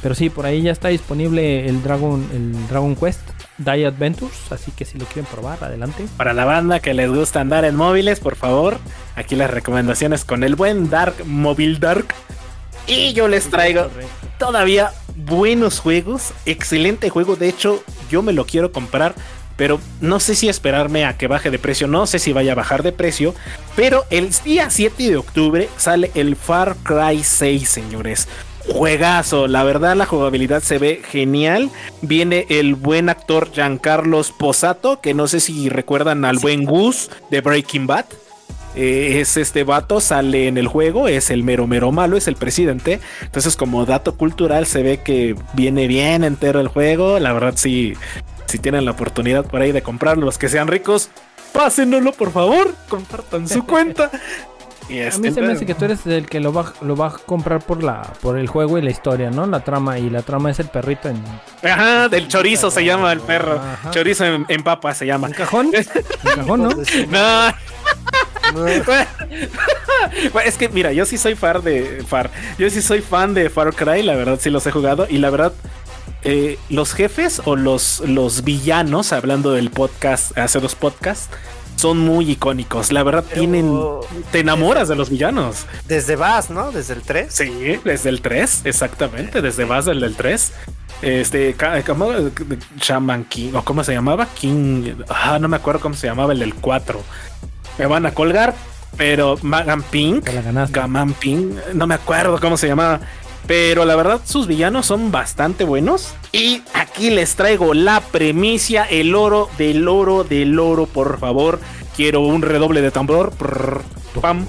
Pero 0.02 0.16
sí, 0.16 0.30
por 0.30 0.46
ahí 0.46 0.62
ya 0.62 0.72
está 0.72 0.88
disponible 0.88 1.68
el 1.68 1.84
Dragon, 1.84 2.26
el 2.32 2.68
Dragon 2.70 2.96
Quest 2.96 3.20
Die 3.58 3.86
Adventures. 3.86 4.50
Así 4.50 4.72
que 4.72 4.86
si 4.86 4.98
lo 4.98 5.04
quieren 5.08 5.26
probar, 5.30 5.62
adelante. 5.62 6.06
Para 6.16 6.34
la 6.34 6.46
banda 6.46 6.80
que 6.80 6.94
les 6.94 7.12
gusta 7.12 7.42
andar 7.42 7.66
en 7.66 7.76
móviles, 7.76 8.22
por 8.22 8.38
favor, 8.38 8.78
aquí 9.18 9.36
las 9.36 9.52
recomendaciones 9.52 10.24
con 10.24 10.46
el 10.46 10.56
buen 10.56 10.90
Dark 10.90 11.16
Mobile 11.26 11.80
Dark. 11.80 12.16
Y 12.88 13.12
yo 13.12 13.28
les 13.28 13.50
traigo 13.50 13.90
todavía 14.40 14.94
buenos 15.18 15.80
juegos, 15.80 16.32
excelente 16.46 17.10
juego, 17.10 17.36
de 17.36 17.50
hecho 17.50 17.84
yo 18.10 18.22
me 18.22 18.34
lo 18.34 18.46
quiero 18.46 18.72
comprar, 18.72 19.16
pero 19.58 19.80
no 20.02 20.20
sé 20.20 20.36
si 20.36 20.50
esperarme 20.50 21.06
a 21.06 21.18
que 21.18 21.28
baje 21.28 21.52
de 21.52 21.60
precio, 21.60 21.88
no 21.88 22.08
sé 22.08 22.20
si 22.20 22.34
vaya 22.34 22.54
a 22.54 22.56
bajar 22.56 22.84
de 22.84 22.92
precio, 22.92 23.34
pero 23.76 24.06
el 24.10 24.30
día 24.44 24.70
7 24.70 25.04
de 25.04 25.18
octubre 25.18 25.70
sale 25.78 26.12
el 26.16 26.36
Far 26.36 26.76
Cry 26.84 27.24
6, 27.24 27.68
señores. 27.68 28.28
Juegazo, 28.68 29.48
la 29.48 29.64
verdad 29.64 29.96
la 29.96 30.08
jugabilidad 30.08 30.64
se 30.64 30.80
ve 30.80 31.02
genial. 31.08 31.70
Viene 32.02 32.48
el 32.50 32.74
buen 32.74 33.10
actor 33.10 33.52
Giancarlo 33.52 34.22
Posato, 34.40 35.02
que 35.02 35.14
no 35.14 35.28
sé 35.28 35.40
si 35.40 35.70
recuerdan 35.70 36.26
al 36.26 36.40
buen 36.40 36.66
Gus 36.66 37.12
de 37.30 37.42
Breaking 37.42 37.86
Bad. 37.86 38.06
Eh, 38.76 39.22
es 39.22 39.38
este 39.38 39.64
vato, 39.64 40.02
sale 40.02 40.48
en 40.48 40.58
el 40.58 40.68
juego, 40.68 41.08
es 41.08 41.30
el 41.30 41.44
mero 41.44 41.66
mero 41.66 41.92
malo, 41.92 42.18
es 42.18 42.28
el 42.28 42.36
presidente. 42.36 43.00
Entonces, 43.22 43.56
como 43.56 43.86
dato 43.86 44.16
cultural, 44.16 44.66
se 44.66 44.84
ve 44.84 45.00
que 45.02 45.36
viene 45.54 45.88
bien 45.88 46.24
entero 46.24 46.60
el 46.60 46.68
juego. 46.68 47.20
La 47.20 47.32
verdad, 47.34 47.54
sí, 47.56 47.94
si 48.46 48.60
tienen 48.60 48.86
la 48.86 48.92
oportunidad 48.92 49.46
por 49.46 49.62
ahí 49.62 49.72
de 49.72 49.82
comprarlo, 49.82 50.26
los 50.26 50.38
que 50.38 50.50
sean 50.50 50.68
ricos, 50.68 51.10
pásenlo 51.54 52.12
por 52.14 52.32
favor, 52.32 52.74
compartan 52.90 53.48
su 53.48 53.66
cuenta. 53.68 54.12
Y 54.88 55.00
A 55.00 55.08
este, 55.08 55.22
mí 55.22 55.32
se 55.34 55.42
me 55.42 55.54
hace 55.54 55.66
que 55.66 55.74
tú 55.74 55.86
eres 55.86 56.06
el 56.06 56.28
que 56.28 56.40
lo 56.40 56.54
va, 56.54 56.72
lo 56.82 56.96
va 56.96 57.08
a 57.08 57.12
comprar 57.14 57.60
por 57.60 57.82
la 57.82 58.04
por 58.22 58.38
el 58.38 58.48
juego 58.48 58.78
y 58.78 58.84
la 58.84 58.92
historia, 58.92 59.32
¿no? 59.32 59.48
La 59.48 59.62
trama. 59.62 59.98
Y 59.98 60.12
la 60.12 60.22
trama 60.22 60.52
es 60.52 60.60
el 60.60 60.68
perrito 60.68 61.10
en 61.10 61.24
Ajá, 61.68 62.08
del 62.08 62.28
chorizo 62.28 62.70
se 62.70 62.86
llama 62.86 63.12
el 63.12 63.20
perro. 63.20 63.60
Ajá. 63.60 63.90
Chorizo 63.90 64.26
en, 64.26 64.46
en 64.48 64.64
papa 64.64 64.94
se 64.94 65.08
llama. 65.08 65.28
un 65.28 65.34
cajón. 65.34 65.68
Un 66.24 66.36
cajón, 66.36 66.62
¿no? 66.64 66.70
No. 66.70 67.54
Bueno, 68.54 70.42
es 70.46 70.58
que 70.58 70.70
mira, 70.70 70.94
yo 70.94 71.06
sí 71.06 71.18
soy 71.18 71.34
fan 71.34 71.64
de 71.64 72.04
Far. 72.08 72.30
Yo 72.60 72.70
sí 72.70 72.82
soy 72.82 73.02
fan 73.02 73.34
de 73.34 73.50
Far 73.50 73.74
Cry, 73.74 74.04
la 74.04 74.16
verdad 74.16 74.38
sí 74.40 74.52
los 74.52 74.66
he 74.68 74.72
jugado 74.72 75.08
y 75.10 75.18
la 75.18 75.32
verdad 75.32 75.54
eh, 76.26 76.58
los 76.70 76.94
jefes 76.94 77.42
o 77.46 77.56
los, 77.56 78.02
los 78.06 78.44
villanos, 78.44 79.14
hablando 79.14 79.52
del 79.52 79.70
podcast, 79.70 80.38
hace 80.38 80.60
dos 80.60 80.76
podcasts, 80.76 81.30
son 81.76 82.00
muy 82.00 82.32
icónicos. 82.32 82.92
La 82.92 83.04
verdad 83.04 83.24
Pero- 83.28 83.40
tienen 83.42 83.80
te 84.32 84.40
enamoras 84.40 84.88
de 84.88 84.96
los 84.96 85.10
villanos. 85.10 85.66
Desde 85.88 86.16
Bass, 86.16 86.50
¿no? 86.50 86.72
Desde 86.72 86.94
el 86.96 87.02
3. 87.02 87.34
Sí, 87.34 87.80
desde 87.84 88.10
el 88.10 88.22
3, 88.22 88.62
exactamente, 88.66 89.42
desde 89.42 89.66
más 89.66 89.86
del 89.86 90.00
del 90.02 90.16
3. 90.16 90.52
Este, 91.02 91.56
¿cómo? 91.86 92.10
Shaman 92.80 93.26
King, 93.26 93.54
o 93.54 93.64
cómo 93.64 93.84
se 93.84 93.94
llamaba? 93.94 94.26
King, 94.28 94.94
ah, 95.10 95.38
no 95.40 95.48
me 95.48 95.58
acuerdo 95.58 95.82
cómo 95.82 95.96
se 95.96 96.08
llamaba 96.08 96.34
el 96.34 96.40
del 96.40 96.56
4. 96.56 97.02
Me 97.78 97.86
van 97.86 98.06
a 98.06 98.14
colgar, 98.14 98.56
pero 98.96 99.38
Magan 99.42 99.84
Pink, 99.84 100.24
Te 100.24 100.34
la 100.34 100.42
ganaste. 100.42 100.80
Gaman 100.80 101.14
Pink, 101.14 101.58
no 101.74 101.86
me 101.86 101.96
acuerdo 101.96 102.40
cómo 102.40 102.56
se 102.58 102.68
llamaba. 102.68 103.02
Pero 103.48 103.86
la 103.86 103.96
verdad, 103.96 104.22
sus 104.24 104.48
villanos 104.48 104.88
son 104.88 105.12
bastante 105.12 105.64
buenos. 105.64 106.14
Y 106.32 106.64
aquí 106.74 107.10
les 107.12 107.36
traigo 107.36 107.74
la 107.74 108.02
premicia, 108.02 108.84
el 108.84 109.14
oro 109.14 109.50
del 109.58 109.88
oro 109.88 110.24
del 110.24 110.58
oro, 110.60 110.88
por 110.88 111.20
favor. 111.20 111.60
Quiero 111.96 112.22
un 112.22 112.42
redoble 112.42 112.82
de 112.82 112.92
tambor. 112.92 113.32
Pam. 114.20 114.46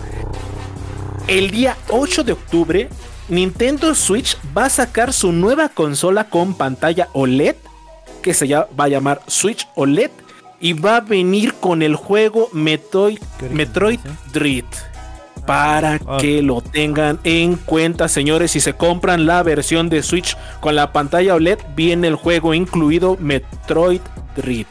El 1.28 1.50
día 1.50 1.76
8 1.88 2.24
de 2.24 2.32
octubre, 2.32 2.88
Nintendo 3.28 3.94
Switch 3.94 4.38
va 4.56 4.66
a 4.66 4.70
sacar 4.70 5.12
su 5.12 5.32
nueva 5.32 5.68
consola 5.68 6.24
con 6.24 6.54
pantalla 6.54 7.08
OLED, 7.12 7.56
que 8.22 8.32
se 8.32 8.46
va 8.46 8.68
a 8.78 8.88
llamar 8.88 9.22
Switch 9.26 9.68
OLED, 9.74 10.10
y 10.60 10.72
va 10.72 10.96
a 10.96 11.00
venir 11.00 11.54
con 11.54 11.82
el 11.82 11.96
juego 11.96 12.48
Metroid, 12.52 13.18
Metroid. 13.50 14.00
Dread. 14.32 14.64
Para 15.46 16.00
Ah. 16.06 16.18
que 16.20 16.42
lo 16.42 16.60
tengan 16.60 17.18
en 17.24 17.56
cuenta, 17.56 18.08
señores, 18.08 18.50
si 18.50 18.60
se 18.60 18.74
compran 18.74 19.26
la 19.26 19.42
versión 19.42 19.88
de 19.88 20.02
Switch 20.02 20.36
con 20.60 20.74
la 20.74 20.92
pantalla 20.92 21.34
OLED, 21.34 21.58
viene 21.76 22.08
el 22.08 22.16
juego 22.16 22.52
incluido 22.52 23.16
Metroid 23.20 24.00
Dread. 24.36 24.66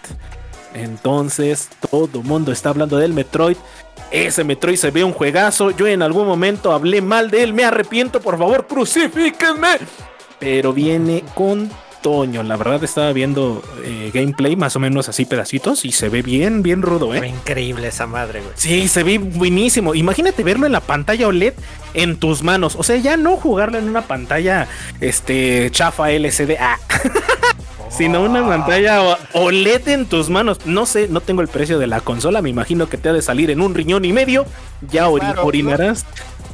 Entonces, 0.74 1.70
todo 1.90 2.20
el 2.20 2.26
mundo 2.26 2.52
está 2.52 2.70
hablando 2.70 2.98
del 2.98 3.14
Metroid. 3.14 3.56
Ese 4.12 4.44
Metroid 4.44 4.76
se 4.76 4.92
ve 4.92 5.04
un 5.04 5.14
juegazo. 5.14 5.72
Yo 5.72 5.88
en 5.88 6.02
algún 6.02 6.28
momento 6.28 6.72
hablé 6.74 7.02
mal 7.02 7.32
de 7.32 7.44
él. 7.44 7.54
Me 7.54 7.64
arrepiento, 7.64 8.20
por 8.22 8.38
favor, 8.38 8.68
crucifíquenme. 8.68 9.78
Pero 10.40 10.74
viene 10.74 11.24
con 11.34 11.72
Toño. 12.06 12.44
La 12.44 12.56
verdad 12.56 12.84
estaba 12.84 13.12
viendo 13.14 13.64
eh, 13.84 14.12
gameplay, 14.14 14.56
más 14.56 14.76
o 14.76 14.80
menos 14.80 15.10
así 15.10 15.26
pedacitos. 15.26 15.86
Y 15.86 15.92
se 15.92 16.08
ve 16.08 16.22
bien, 16.22 16.62
bien 16.62 16.84
rudo, 16.84 17.16
¿eh? 17.16 17.28
increíble 17.28 17.88
esa 17.88 18.06
madre, 18.06 18.42
güey. 18.42 18.52
Sí, 18.56 18.88
se 18.88 19.02
ve 19.02 19.18
buenísimo. 19.18 19.96
Imagínate 19.96 20.44
verlo 20.44 20.68
en 20.68 20.72
la 20.72 20.82
pantalla 20.82 21.28
OLED 21.28 21.54
en 21.96 22.18
tus 22.18 22.44
manos. 22.44 22.76
O 22.78 22.84
sea, 22.84 22.98
ya 22.98 23.18
no 23.18 23.38
jugarlo 23.38 23.80
en 23.80 23.90
una 23.90 24.04
pantalla 24.04 24.68
este 25.02 25.72
chafa 25.72 26.12
LCD. 26.12 26.58
Ah. 26.60 26.78
Sino 27.90 28.22
una 28.22 28.46
pantalla 28.48 29.02
o- 29.02 29.18
OLED 29.34 29.88
en 29.88 30.06
tus 30.06 30.30
manos. 30.30 30.60
No 30.66 30.86
sé, 30.86 31.08
no 31.08 31.22
tengo 31.22 31.42
el 31.42 31.48
precio 31.48 31.80
de 31.80 31.88
la 31.88 32.02
consola. 32.02 32.44
Me 32.44 32.50
imagino 32.52 32.88
que 32.88 32.98
te 32.98 33.10
ha 33.10 33.14
de 33.14 33.24
salir 33.24 33.50
en 33.50 33.62
un 33.62 33.74
riñón 33.74 34.06
y 34.06 34.14
medio. 34.14 34.46
Ya 34.92 35.08
ori- 35.08 35.22
Claro, 35.22 35.42
¿no? 35.42 35.48
orinarás. 35.48 36.06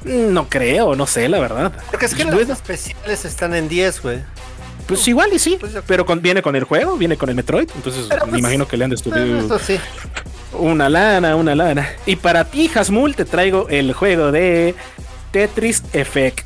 No 0.05 0.47
creo, 0.49 0.95
no 0.95 1.05
sé, 1.07 1.27
la 1.29 1.39
verdad. 1.39 1.73
Porque 1.91 2.05
es 2.05 2.15
que 2.15 2.23
las 2.23 2.49
especiales 2.49 3.25
están 3.25 3.53
en 3.53 3.67
10, 3.67 4.01
güey. 4.01 4.19
Pues 4.95 5.07
igual 5.07 5.31
y 5.33 5.39
sí. 5.39 5.57
Pues 5.59 5.73
Pero 5.87 6.05
con- 6.05 6.21
viene 6.21 6.41
con 6.41 6.55
el 6.55 6.63
juego, 6.63 6.97
viene 6.97 7.17
con 7.17 7.29
el 7.29 7.35
Metroid. 7.35 7.69
Entonces 7.75 8.07
me 8.09 8.17
pues, 8.17 8.39
imagino 8.39 8.67
que 8.67 8.77
le 8.77 8.83
han 8.85 8.89
de 8.91 8.97
subir 8.97 9.17
Eso 9.45 9.59
sí. 9.59 9.77
Una 10.53 10.89
lana, 10.89 11.35
una 11.35 11.55
lana. 11.55 11.89
Y 12.05 12.17
para 12.17 12.45
ti, 12.45 12.69
Hasmul, 12.73 13.15
te 13.15 13.25
traigo 13.25 13.67
el 13.69 13.93
juego 13.93 14.31
de 14.31 14.75
Tetris 15.31 15.83
Effect. 15.93 16.41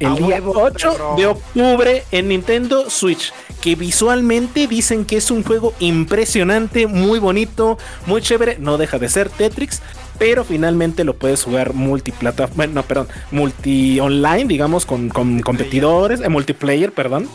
El 0.00 0.16
día 0.16 0.26
huevo, 0.26 0.54
8 0.56 0.92
perro. 0.92 1.14
de 1.16 1.26
octubre 1.26 2.04
en 2.10 2.28
Nintendo 2.28 2.90
Switch. 2.90 3.32
Que 3.60 3.76
visualmente 3.76 4.66
dicen 4.66 5.04
que 5.04 5.16
es 5.16 5.30
un 5.30 5.42
juego 5.44 5.72
impresionante, 5.78 6.86
muy 6.86 7.18
bonito, 7.18 7.78
muy 8.06 8.20
chévere. 8.20 8.56
No 8.58 8.76
deja 8.76 8.98
de 8.98 9.08
ser 9.08 9.28
Tetris. 9.30 9.80
Pero 10.18 10.44
finalmente 10.44 11.02
lo 11.02 11.14
puedes 11.16 11.42
jugar 11.42 11.74
multiplataforma, 11.74 12.54
bueno, 12.56 12.74
no, 12.74 12.82
perdón, 12.84 13.08
multi 13.32 13.98
online, 13.98 14.44
digamos, 14.44 14.86
con, 14.86 15.08
con 15.08 15.40
competidores, 15.40 16.20
eh, 16.20 16.28
multiplayer, 16.28 16.92
perdón. 16.92 17.28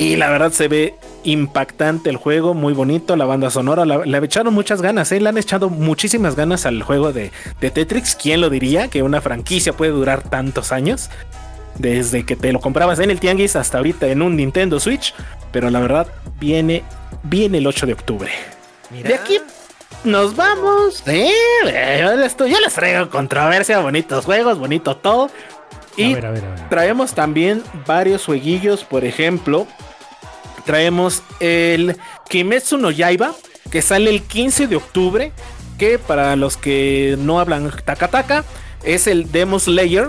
Y 0.00 0.16
la 0.16 0.30
verdad 0.30 0.50
se 0.50 0.66
ve 0.66 0.94
impactante 1.24 2.08
el 2.08 2.16
juego, 2.16 2.54
muy 2.54 2.72
bonito, 2.72 3.16
la 3.16 3.26
banda 3.26 3.50
sonora, 3.50 3.84
la- 3.84 3.98
le 3.98 4.18
echaron 4.24 4.54
muchas 4.54 4.80
ganas, 4.80 5.12
¿eh? 5.12 5.20
le 5.20 5.28
han 5.28 5.36
echado 5.36 5.68
muchísimas 5.68 6.36
ganas 6.36 6.64
al 6.64 6.82
juego 6.82 7.12
de, 7.12 7.32
de 7.60 7.70
Tetris. 7.70 8.16
¿Quién 8.16 8.40
lo 8.40 8.48
diría 8.48 8.88
que 8.88 9.02
una 9.02 9.20
franquicia 9.20 9.74
puede 9.74 9.90
durar 9.92 10.22
tantos 10.22 10.72
años? 10.72 11.10
Desde 11.76 12.24
que 12.24 12.34
te 12.34 12.50
lo 12.50 12.60
comprabas 12.60 12.98
en 13.00 13.10
el 13.10 13.20
Tianguis 13.20 13.56
hasta 13.56 13.76
ahorita 13.76 14.06
en 14.06 14.22
un 14.22 14.36
Nintendo 14.36 14.80
Switch. 14.80 15.14
Pero 15.52 15.68
la 15.68 15.80
verdad, 15.80 16.06
viene, 16.38 16.82
viene 17.24 17.58
el 17.58 17.66
8 17.66 17.84
de 17.84 17.92
octubre. 17.92 18.30
Mira. 18.90 19.08
De 19.08 19.14
aquí 19.16 19.38
nos 20.04 20.34
vamos. 20.34 21.02
¿eh? 21.06 21.30
Yo 22.00 22.16
les, 22.16 22.36
yo 22.38 22.58
les 22.58 22.72
traigo 22.74 23.10
controversia, 23.10 23.80
bonitos 23.80 24.24
juegos, 24.24 24.58
bonito 24.58 24.96
todo. 24.96 25.30
Y 25.96 26.12
a 26.12 26.14
ver, 26.14 26.26
a 26.26 26.30
ver, 26.30 26.44
a 26.44 26.48
ver. 26.54 26.68
traemos 26.70 27.12
también 27.12 27.62
varios 27.86 28.24
jueguillos, 28.24 28.84
por 28.84 29.04
ejemplo, 29.04 29.66
traemos 30.64 31.22
el 31.40 31.96
Kimetsu 32.28 32.78
no 32.78 32.90
Yaiba, 32.90 33.34
que 33.70 33.82
sale 33.82 34.10
el 34.10 34.22
15 34.22 34.66
de 34.66 34.76
octubre, 34.76 35.32
que 35.78 35.98
para 35.98 36.36
los 36.36 36.56
que 36.56 37.16
no 37.18 37.40
hablan 37.40 37.72
Takataka, 37.84 38.44
es 38.84 39.06
el 39.06 39.30
Demo 39.30 39.58
Slayer, 39.58 40.08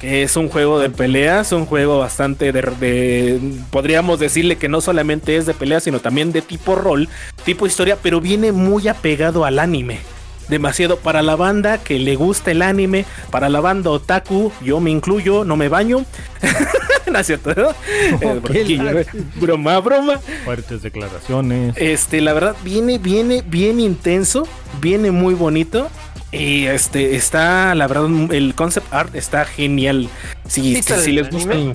que 0.00 0.24
es 0.24 0.36
un 0.36 0.48
juego 0.48 0.80
de 0.80 0.90
peleas, 0.90 1.52
un 1.52 1.64
juego 1.64 1.98
bastante 1.98 2.50
de, 2.50 3.40
podríamos 3.70 4.18
decirle 4.18 4.56
que 4.56 4.68
no 4.68 4.80
solamente 4.80 5.36
es 5.36 5.46
de 5.46 5.54
peleas, 5.54 5.84
sino 5.84 6.00
también 6.00 6.32
de 6.32 6.42
tipo 6.42 6.74
rol, 6.74 7.08
tipo 7.44 7.66
historia, 7.66 7.96
pero 8.02 8.20
viene 8.20 8.50
muy 8.50 8.88
apegado 8.88 9.44
al 9.44 9.58
anime. 9.58 10.00
demasiado 10.48 10.98
para 10.98 11.22
la 11.22 11.36
banda 11.36 11.78
que 11.78 11.98
le 11.98 12.16
gusta 12.16 12.50
el 12.50 12.62
anime, 12.62 13.06
para 13.30 13.48
la 13.48 13.60
banda 13.60 13.90
otaku, 13.90 14.52
yo 14.60 14.80
me 14.80 14.90
incluyo, 14.90 15.44
no 15.44 15.56
me 15.56 15.68
baño. 15.68 16.04
no 17.12 17.18
es 17.18 17.26
cierto, 17.26 17.54
¿no? 17.54 17.70
Eh, 18.22 18.40
eh, 18.50 19.06
broma, 19.36 19.78
broma. 19.80 20.18
Fuertes 20.44 20.82
declaraciones. 20.82 21.74
Este, 21.76 22.20
la 22.20 22.32
verdad, 22.32 22.56
viene, 22.62 22.98
viene 22.98 23.42
bien 23.46 23.80
intenso, 23.80 24.46
viene 24.80 25.10
muy 25.10 25.34
bonito. 25.34 25.88
Y 26.30 26.64
este, 26.66 27.14
está, 27.16 27.74
la 27.74 27.86
verdad, 27.86 28.08
el 28.32 28.54
concept 28.54 28.92
art 28.92 29.14
está 29.14 29.44
genial. 29.44 30.08
Si, 30.48 30.62
¿Viste 30.74 30.98
si 30.98 31.10
el 31.10 31.16
les 31.16 31.30
gusta. 31.30 31.52
anime? 31.52 31.74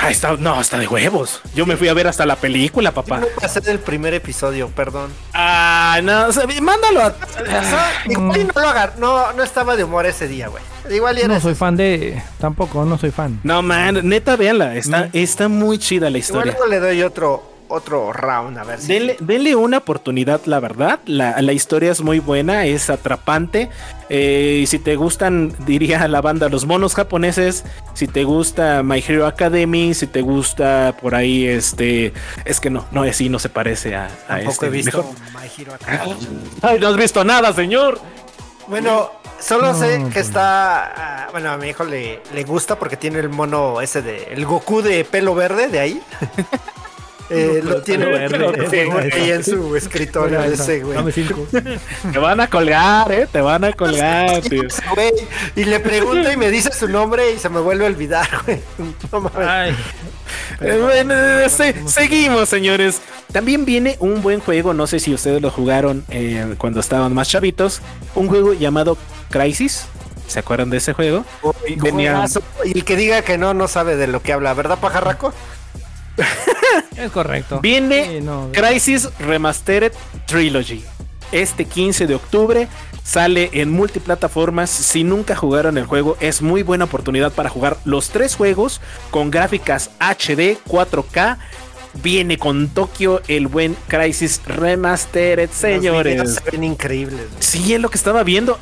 Ah, 0.00 0.10
está, 0.10 0.36
no, 0.36 0.60
está 0.60 0.78
de 0.78 0.86
huevos. 0.86 1.40
Yo 1.54 1.66
me 1.66 1.76
fui 1.76 1.88
a 1.88 1.94
ver 1.94 2.06
hasta 2.06 2.24
la 2.24 2.36
película, 2.36 2.92
papá. 2.92 3.18
No 3.18 3.26
pasé 3.40 3.60
del 3.60 3.78
primer 3.80 4.14
episodio, 4.14 4.68
perdón. 4.68 5.10
Ah, 5.34 5.98
no, 6.02 6.26
o 6.28 6.32
sea, 6.32 6.44
mándalo 6.62 7.02
a. 7.02 7.14
Igual 8.06 8.40
y 8.40 8.44
no 8.44 8.52
lo 8.54 8.68
agar- 8.68 8.94
no, 8.98 9.32
no 9.32 9.42
estaba 9.42 9.76
de 9.76 9.84
humor 9.84 10.06
ese 10.06 10.28
día, 10.28 10.48
güey. 10.48 10.62
Igual 10.90 11.18
y 11.18 11.22
era 11.22 11.34
No 11.34 11.40
soy 11.40 11.54
fan 11.54 11.76
de. 11.76 12.22
Tampoco, 12.38 12.84
no 12.84 12.96
soy 12.96 13.10
fan. 13.10 13.40
No, 13.42 13.60
man, 13.62 14.00
neta, 14.08 14.36
véanla. 14.36 14.76
Está, 14.76 15.10
está 15.12 15.48
muy 15.48 15.78
chida 15.78 16.08
la 16.10 16.18
Igual 16.18 16.20
historia. 16.20 16.52
luego 16.52 16.66
le 16.66 16.78
doy 16.80 17.02
otro, 17.02 17.57
otro 17.68 18.12
round, 18.12 18.58
a 18.58 18.64
ver 18.64 18.80
si. 18.80 18.92
Denle, 18.92 19.16
denle 19.20 19.54
una 19.56 19.78
oportunidad, 19.78 20.40
la 20.46 20.60
verdad. 20.60 21.00
La, 21.06 21.40
la 21.42 21.52
historia 21.52 21.92
es 21.92 22.00
muy 22.00 22.18
buena, 22.18 22.64
es 22.66 22.90
atrapante. 22.90 23.70
Eh, 24.10 24.60
y 24.62 24.66
si 24.66 24.78
te 24.78 24.96
gustan, 24.96 25.54
diría 25.66 26.06
la 26.08 26.20
banda, 26.20 26.48
los 26.48 26.66
monos 26.66 26.94
japoneses. 26.94 27.64
Si 27.94 28.06
te 28.08 28.24
gusta 28.24 28.82
My 28.82 29.04
Hero 29.06 29.26
Academy, 29.26 29.94
si 29.94 30.06
te 30.06 30.20
gusta 30.22 30.96
por 31.00 31.14
ahí, 31.14 31.46
este. 31.46 32.12
Es 32.44 32.60
que 32.60 32.70
no, 32.70 32.86
no, 32.90 33.10
sí, 33.12 33.28
no 33.28 33.38
se 33.38 33.48
parece 33.48 33.94
a, 33.96 34.06
a 34.06 34.08
Tampoco 34.36 34.50
este. 34.50 34.66
he 34.66 34.70
visto 34.70 34.98
Mejor- 34.98 35.42
My 35.42 35.48
Hero 35.62 35.74
Academia. 35.74 36.16
Ay, 36.62 36.78
no 36.80 36.88
has 36.88 36.96
visto 36.96 37.22
nada, 37.24 37.52
señor. 37.52 38.00
Bueno, 38.66 39.10
solo 39.40 39.72
No, 39.72 39.78
sé 39.78 40.04
que 40.12 40.20
está. 40.20 41.24
ah, 41.24 41.28
bueno, 41.30 41.50
a 41.50 41.56
mi 41.56 41.68
hijo 41.68 41.84
le, 41.84 42.20
le 42.34 42.44
gusta 42.44 42.78
porque 42.78 42.96
tiene 42.96 43.18
el 43.18 43.28
mono 43.30 43.80
ese 43.80 44.02
de. 44.02 44.24
El 44.30 44.44
Goku 44.44 44.82
de 44.82 45.04
pelo 45.04 45.34
verde 45.34 45.68
de 45.68 45.80
ahí. 45.80 46.02
Eh, 47.30 47.60
lo 47.62 47.82
tiene 47.82 48.06
pelo 48.28 48.52
verde. 48.52 48.68
sí, 48.70 48.90
güey, 48.90 49.12
ahí 49.12 49.30
en 49.32 49.44
su 49.44 49.76
escritorio 49.76 50.42
ese, 50.42 50.80
güey. 50.80 50.96
Dame 50.96 51.12
cinco. 51.12 51.46
Te 52.12 52.18
van 52.18 52.40
a 52.40 52.48
colgar, 52.48 53.12
eh. 53.12 53.26
Te 53.30 53.40
van 53.42 53.64
a 53.64 53.72
colgar, 53.72 54.40
tío. 54.48 54.62
Güey, 54.94 55.12
Y 55.56 55.64
le 55.64 55.78
pregunto 55.80 56.32
y 56.32 56.36
me 56.36 56.50
dice 56.50 56.70
su 56.72 56.88
nombre 56.88 57.32
y 57.32 57.38
se 57.38 57.48
me 57.50 57.60
vuelve 57.60 57.84
a 57.84 57.88
olvidar, 57.88 58.28
güey. 58.46 58.60
No 59.12 59.20
mames. 59.20 59.74
Eh, 60.60 60.78
bueno, 60.80 61.14
eh, 61.14 61.48
se- 61.48 61.86
seguimos, 61.88 62.48
señores. 62.48 63.00
También 63.32 63.64
viene 63.66 63.96
un 64.00 64.22
buen 64.22 64.40
juego, 64.40 64.72
no 64.72 64.86
sé 64.86 64.98
si 64.98 65.12
ustedes 65.12 65.42
lo 65.42 65.50
jugaron 65.50 66.04
eh, 66.08 66.54
cuando 66.56 66.80
estaban 66.80 67.12
más 67.12 67.28
chavitos, 67.28 67.80
un 68.14 68.28
juego 68.28 68.54
llamado 68.54 68.96
Crisis. 69.30 69.84
¿Se 70.26 70.38
acuerdan 70.38 70.68
de 70.70 70.76
ese 70.78 70.92
juego? 70.92 71.24
Venía- 71.76 72.12
juegazo. 72.12 72.42
Y 72.64 72.78
el 72.78 72.84
que 72.84 72.96
diga 72.96 73.22
que 73.22 73.38
no, 73.38 73.54
no 73.54 73.66
sabe 73.68 73.96
de 73.96 74.06
lo 74.06 74.20
que 74.22 74.32
habla, 74.32 74.52
¿verdad, 74.54 74.78
pajarraco? 74.78 75.32
es 76.96 77.10
correcto. 77.10 77.60
Viene 77.60 78.18
Sí, 78.18 78.20
no, 78.20 78.50
Crisis 78.52 79.08
Remastered 79.18 79.92
Trilogy. 80.26 80.84
Este 81.32 81.64
15 81.66 82.06
de 82.06 82.14
octubre 82.14 82.68
sale 83.04 83.50
en 83.52 83.70
multiplataformas. 83.70 84.70
Si 84.70 85.04
nunca 85.04 85.36
jugaron 85.36 85.76
el 85.78 85.84
juego, 85.86 86.16
es 86.20 86.42
muy 86.42 86.62
buena 86.62 86.84
oportunidad 86.84 87.32
para 87.32 87.48
jugar 87.50 87.76
los 87.84 88.08
tres 88.10 88.34
juegos 88.36 88.80
con 89.10 89.30
gráficas 89.30 89.90
HD 90.00 90.56
4K. 90.66 91.36
Viene 92.02 92.38
con 92.38 92.68
Tokio 92.68 93.22
el 93.28 93.46
buen 93.48 93.76
Crisis 93.88 94.40
Remastered, 94.46 95.48
Los 95.48 95.56
señores. 95.56 96.34
se 96.34 96.50
ven 96.50 96.64
increíbles. 96.64 97.26
Sí, 97.40 97.74
es 97.74 97.80
lo 97.80 97.88
que 97.90 97.96
estaba 97.96 98.22
viendo. 98.22 98.58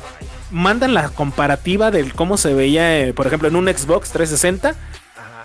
Mandan 0.49 0.93
la 0.93 1.09
comparativa 1.09 1.91
del 1.91 2.13
cómo 2.13 2.37
se 2.37 2.53
veía, 2.53 2.99
eh, 3.01 3.13
por 3.13 3.27
ejemplo, 3.27 3.49
en 3.49 3.55
un 3.57 3.67
Xbox 3.67 4.11
360 4.11 4.69
Ajá. 4.69 4.77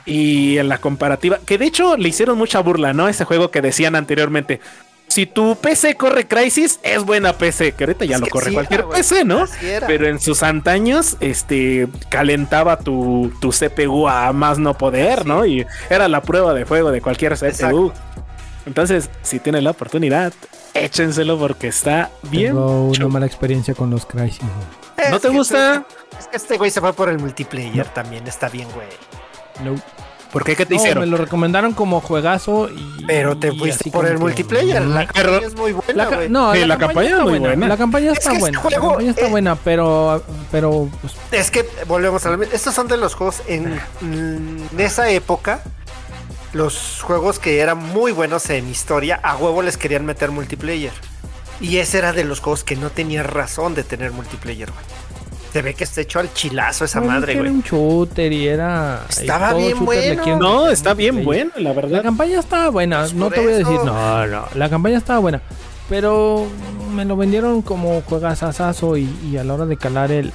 Y 0.06 0.58
en 0.58 0.68
la 0.68 0.78
comparativa, 0.78 1.38
que 1.44 1.58
de 1.58 1.66
hecho 1.66 1.96
le 1.96 2.08
hicieron 2.08 2.36
mucha 2.38 2.60
burla, 2.60 2.92
¿no? 2.92 3.08
Ese 3.08 3.24
juego 3.24 3.50
que 3.50 3.60
decían 3.62 3.94
anteriormente. 3.94 4.60
Si 5.08 5.26
tu 5.26 5.56
PC 5.56 5.96
corre 5.96 6.26
Crisis, 6.26 6.80
es 6.82 7.04
buena 7.04 7.34
PC, 7.34 7.72
que 7.72 7.84
ahorita 7.84 8.06
ya 8.06 8.14
Es 8.16 8.20
lo 8.22 8.28
corre 8.28 8.46
sí 8.46 8.54
cualquier 8.54 8.80
era. 8.80 8.88
PC, 8.88 9.24
¿no? 9.26 9.44
Era. 9.62 9.86
Pero 9.86 10.06
en 10.06 10.18
sus 10.18 10.42
antaños, 10.42 11.18
este, 11.20 11.86
calentaba 12.08 12.78
tu, 12.78 13.30
tu 13.38 13.50
CPU 13.50 14.08
a 14.08 14.32
más 14.32 14.58
no 14.58 14.72
poder, 14.78 15.26
¿no? 15.26 15.44
Y 15.44 15.66
era 15.90 16.08
la 16.08 16.22
prueba 16.22 16.54
de 16.54 16.64
fuego 16.64 16.90
de 16.90 17.02
cualquier 17.02 17.34
CPU. 17.34 17.46
Exacto. 17.46 17.92
Entonces, 18.64 19.10
si 19.22 19.38
tienen 19.38 19.64
la 19.64 19.72
oportunidad, 19.72 20.32
échenselo 20.72 21.38
porque 21.38 21.66
está 21.68 22.10
bien. 22.30 22.52
Tengo 22.54 22.84
una 22.84 23.08
mala 23.08 23.26
experiencia 23.26 23.74
con 23.74 23.90
los 23.90 24.06
Crysis. 24.06 24.38
güey. 24.40 25.10
¿No 25.10 25.16
Es 25.16 25.22
te 25.22 25.28
gusta? 25.28 25.74
este- 25.74 26.18
Es 26.20 26.26
que 26.28 26.36
este 26.38 26.56
güey 26.56 26.70
se 26.70 26.80
fue 26.80 26.92
por 26.94 27.10
el 27.10 27.18
multiplayer 27.18 27.86
también, 27.88 28.26
está 28.26 28.48
bien, 28.48 28.68
güey. 28.74 28.86
No. 29.62 29.74
¿Por 30.32 30.44
qué? 30.44 30.56
¿Qué 30.56 30.64
te 30.64 30.74
No, 30.74 30.80
hicieron? 30.80 31.02
me 31.02 31.06
lo 31.06 31.18
recomendaron 31.18 31.74
como 31.74 32.00
juegazo 32.00 32.70
y. 32.70 33.04
Pero 33.06 33.36
te 33.36 33.52
fuiste 33.52 33.90
por 33.90 34.06
el 34.06 34.12
que- 34.14 34.18
multiplayer. 34.18 34.80
La 34.82 35.06
campaña 35.06 35.46
es 35.46 35.54
muy 35.54 35.72
La 35.72 35.78
buena, 35.78 36.04
güey. 36.16 36.28
no, 36.30 36.52
Sí, 36.54 36.60
la, 36.60 36.66
la 36.68 36.78
campaña, 36.78 36.78
campaña 36.78 37.08
está 37.10 37.16
es 37.18 37.22
muy 37.22 37.38
buena. 37.38 37.46
buena. 37.54 37.68
La 37.68 37.76
campaña 37.76 38.12
Es 38.12 38.18
está 38.18 38.30
que 38.30 38.36
este 38.36 38.40
buena. 38.40 38.58
juego, 38.60 38.78
la 38.80 38.88
campaña 38.88 39.10
está 39.10 39.26
eh, 39.26 39.30
buena, 39.30 39.56
pero. 39.56 40.22
Pero. 40.50 40.88
pues, 41.02 41.12
Es 41.32 41.50
que 41.50 41.68
volvemos 41.86 42.24
a 42.24 42.30
mismo. 42.36 42.54
Estos 42.54 42.74
son 42.74 42.88
de 42.88 42.96
los 42.96 43.14
juegos 43.14 43.42
en, 43.46 43.78
en 44.00 44.66
esa 44.78 45.10
época. 45.10 45.62
Los 46.54 47.00
juegos 47.02 47.38
que 47.38 47.60
eran 47.60 47.78
muy 47.78 48.12
buenos 48.12 48.48
en 48.50 48.68
historia, 48.68 49.20
a 49.22 49.36
huevo 49.36 49.60
les 49.62 49.76
querían 49.76 50.04
meter 50.06 50.30
multiplayer. 50.30 50.92
Y 51.60 51.76
ese 51.78 51.98
era 51.98 52.12
de 52.12 52.24
los 52.24 52.40
juegos 52.40 52.64
que 52.64 52.76
no 52.76 52.90
tenía 52.90 53.22
razón 53.22 53.74
de 53.74 53.84
tener 53.84 54.12
multiplayer, 54.12 54.70
güey. 54.70 54.84
Se 55.52 55.60
ve 55.62 55.74
que 55.74 55.84
está 55.84 56.00
hecho 56.00 56.18
al 56.18 56.32
chilazo 56.32 56.84
esa 56.86 57.00
bueno, 57.00 57.14
madre, 57.14 57.32
que 57.34 57.38
Era 57.40 57.48
güey. 57.50 57.54
un 57.56 57.62
shooter 57.62 58.32
y 58.32 58.48
era. 58.48 59.04
Estaba 59.10 59.58
y 59.58 59.64
bien 59.64 59.84
bueno. 59.84 60.22
quieren 60.22 60.38
No, 60.40 60.68
está 60.68 60.94
bien 60.94 61.24
bueno, 61.24 61.50
la 61.56 61.62
La 61.62 61.72
verdad. 61.74 62.02
campaña 62.02 62.40
estaba 62.40 62.70
buena, 62.70 63.00
Pues 63.00 63.14
no 63.14 63.30
te 63.30 63.40
voy 63.40 63.52
a 63.52 63.56
decir, 63.58 63.74
eso. 63.74 63.84
no, 63.84 64.26
no, 64.26 64.44
la 64.54 64.70
campaña 64.70 64.96
estaba 64.96 65.18
buena, 65.18 65.42
pero 65.90 66.46
me 66.94 67.04
lo 67.04 67.16
vendieron 67.16 67.60
como 67.62 68.00
juegazazazo 68.02 68.96
y, 68.96 69.14
y 69.30 69.36
a 69.36 69.44
la 69.44 69.54
hora 69.54 69.66
de 69.66 69.76
calar 69.76 70.10
el, 70.10 70.26
el, 70.26 70.32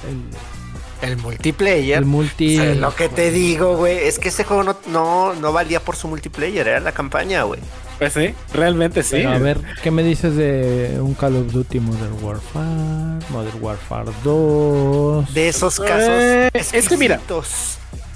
El 1.02 1.16
multiplayer. 1.16 1.98
el 1.98 2.04
multi... 2.04 2.58
o 2.58 2.62
sea, 2.62 2.74
lo 2.74 2.94
que 2.94 3.08
te 3.08 3.30
digo, 3.30 3.76
güey, 3.76 3.98
es 3.98 4.18
que 4.18 4.28
ese 4.28 4.44
juego 4.44 4.62
no, 4.64 4.76
no, 4.86 5.34
no 5.34 5.52
valía 5.52 5.80
por 5.80 5.96
su 5.96 6.08
multiplayer, 6.08 6.66
era 6.66 6.80
la 6.80 6.92
campaña, 6.92 7.42
güey. 7.44 7.60
Pues 7.98 8.12
sí, 8.12 8.32
realmente 8.54 9.02
sí. 9.02 9.16
Pero 9.16 9.30
a 9.30 9.38
ver, 9.38 9.60
¿qué 9.82 9.90
me 9.90 10.04
dices 10.04 10.36
de 10.36 10.98
un 11.00 11.14
Call 11.14 11.36
of 11.36 11.52
Duty 11.52 11.80
Modern 11.80 12.22
Warfare, 12.22 13.26
Modern 13.30 13.58
Warfare 13.60 14.10
2, 14.22 15.34
De 15.34 15.48
esos 15.48 15.80
casos. 15.80 16.08
Eh, 16.08 16.50
es 16.54 16.88
que 16.88 16.96
mira. 16.96 17.20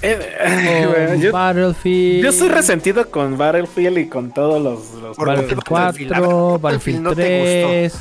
Eh, 0.01 1.17
yo, 1.21 1.31
Battlefield, 1.31 2.23
yo 2.23 2.31
soy 2.31 2.49
resentido 2.49 3.09
con 3.09 3.37
Battlefield 3.37 3.97
y 3.97 4.07
con 4.07 4.31
todos 4.31 4.61
los... 4.61 5.17
Battlefield 5.17 5.63
Battlefield, 5.69 6.13
4, 6.13 6.59
Battlefield 6.59 6.61
Battlefield 6.61 7.01
no 7.01 7.15
te 7.15 7.89
3, 7.89 7.93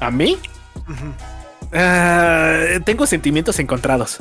¿A 0.00 0.10
mí? 0.10 0.38
Ujú. 0.88 1.35
Ah, 1.72 2.60
tengo 2.84 3.06
sentimientos 3.06 3.58
encontrados. 3.58 4.18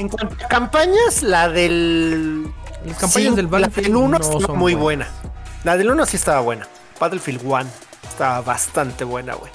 En 0.00 0.08
cuanto 0.08 0.44
a 0.44 0.48
campañas, 0.48 1.22
la 1.22 1.48
del. 1.48 2.44
Las 2.86 2.98
campañas 2.98 3.30
Sí, 3.30 3.36
del 3.36 3.44
La 3.46 3.50
Battlefield 3.50 3.86
del 3.88 3.96
1 3.96 4.18
no 4.18 4.40
son 4.40 4.58
muy 4.58 4.74
buenas. 4.74 5.08
buena. 5.20 5.32
La 5.64 5.76
del 5.76 5.90
1 5.90 6.06
sí 6.06 6.16
estaba 6.16 6.40
buena. 6.40 6.66
Battlefield 7.00 7.42
1 7.44 7.64
estaba 8.08 8.40
bastante 8.40 9.04
buena, 9.04 9.34
güey. 9.34 9.50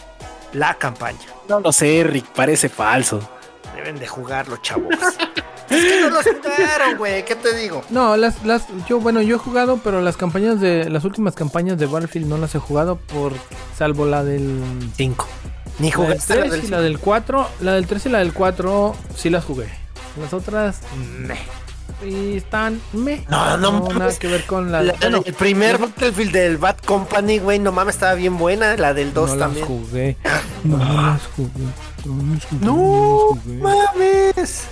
La 0.53 0.75
campaña. 0.75 1.19
No 1.49 1.59
lo 1.59 1.71
sé, 1.71 2.03
Rick, 2.03 2.27
parece 2.27 2.69
falso. 2.69 3.19
Deben 3.75 3.97
de 3.97 4.07
jugarlo, 4.07 4.57
chavos. 4.57 4.93
es 5.69 5.83
que 5.85 6.01
no 6.01 6.09
los 6.09 6.25
jugaron, 6.25 6.97
güey. 6.97 7.25
¿Qué 7.25 7.35
te 7.35 7.55
digo? 7.55 7.83
No, 7.89 8.15
las, 8.17 8.43
las, 8.45 8.67
yo, 8.87 8.99
bueno, 8.99 9.21
yo 9.21 9.35
he 9.37 9.39
jugado, 9.39 9.79
pero 9.83 10.01
las 10.01 10.15
campañas 10.17 10.59
de, 10.59 10.89
las 10.89 11.05
últimas 11.05 11.33
campañas 11.33 11.77
de 11.79 11.85
Battlefield 11.87 12.27
no 12.27 12.37
las 12.37 12.53
he 12.53 12.59
jugado 12.59 12.97
por, 12.97 13.33
salvo 13.77 14.05
la 14.05 14.23
del 14.23 14.61
5. 14.95 15.27
Ni 15.79 15.89
La 15.91 15.97
del 15.97 16.05
jugaste 16.07 16.35
la 16.35 16.41
3 16.41 16.51
del 16.51 16.63
y 16.63 16.67
la 16.67 16.81
del 16.81 16.99
4, 16.99 17.49
la 17.61 17.73
del 17.73 17.87
3 17.87 18.05
y 18.05 18.09
la 18.09 18.19
del 18.19 18.33
4 18.33 18.95
sí 19.15 19.29
las 19.29 19.43
jugué. 19.45 19.67
Las 20.21 20.33
otras, 20.33 20.81
meh. 21.19 21.37
Y 22.05 22.37
están 22.37 22.79
meh. 22.93 23.23
No, 23.29 23.57
no 23.57 23.71
nada 23.71 23.93
mames. 23.93 24.19
que 24.19 24.27
ver 24.27 24.45
con 24.45 24.71
la, 24.71 24.83
La- 24.83 24.93
bueno, 24.93 25.21
el 25.25 25.33
primer 25.33 25.77
yo 25.79 25.87
Battlefield 25.87 26.31
del 26.31 26.57
Bad 26.57 26.77
Company, 26.85 27.39
güey, 27.39 27.59
no 27.59 27.71
mames, 27.71 27.95
estaba 27.95 28.13
bien 28.13 28.37
buena. 28.37 28.75
La 28.77 28.93
del 28.93 29.13
2 29.13 29.31
no 29.33 29.37
también. 29.37 29.65
las 29.67 29.67
jugué. 29.67 30.17
No 30.63 30.77
las 30.77 31.21
jugué. 31.35 31.49
No 32.05 32.33
las 32.33 32.45
jugué. 32.45 32.65
No 32.65 33.33
las 33.35 33.41
jugué. 33.43 33.57
mames. 33.57 34.63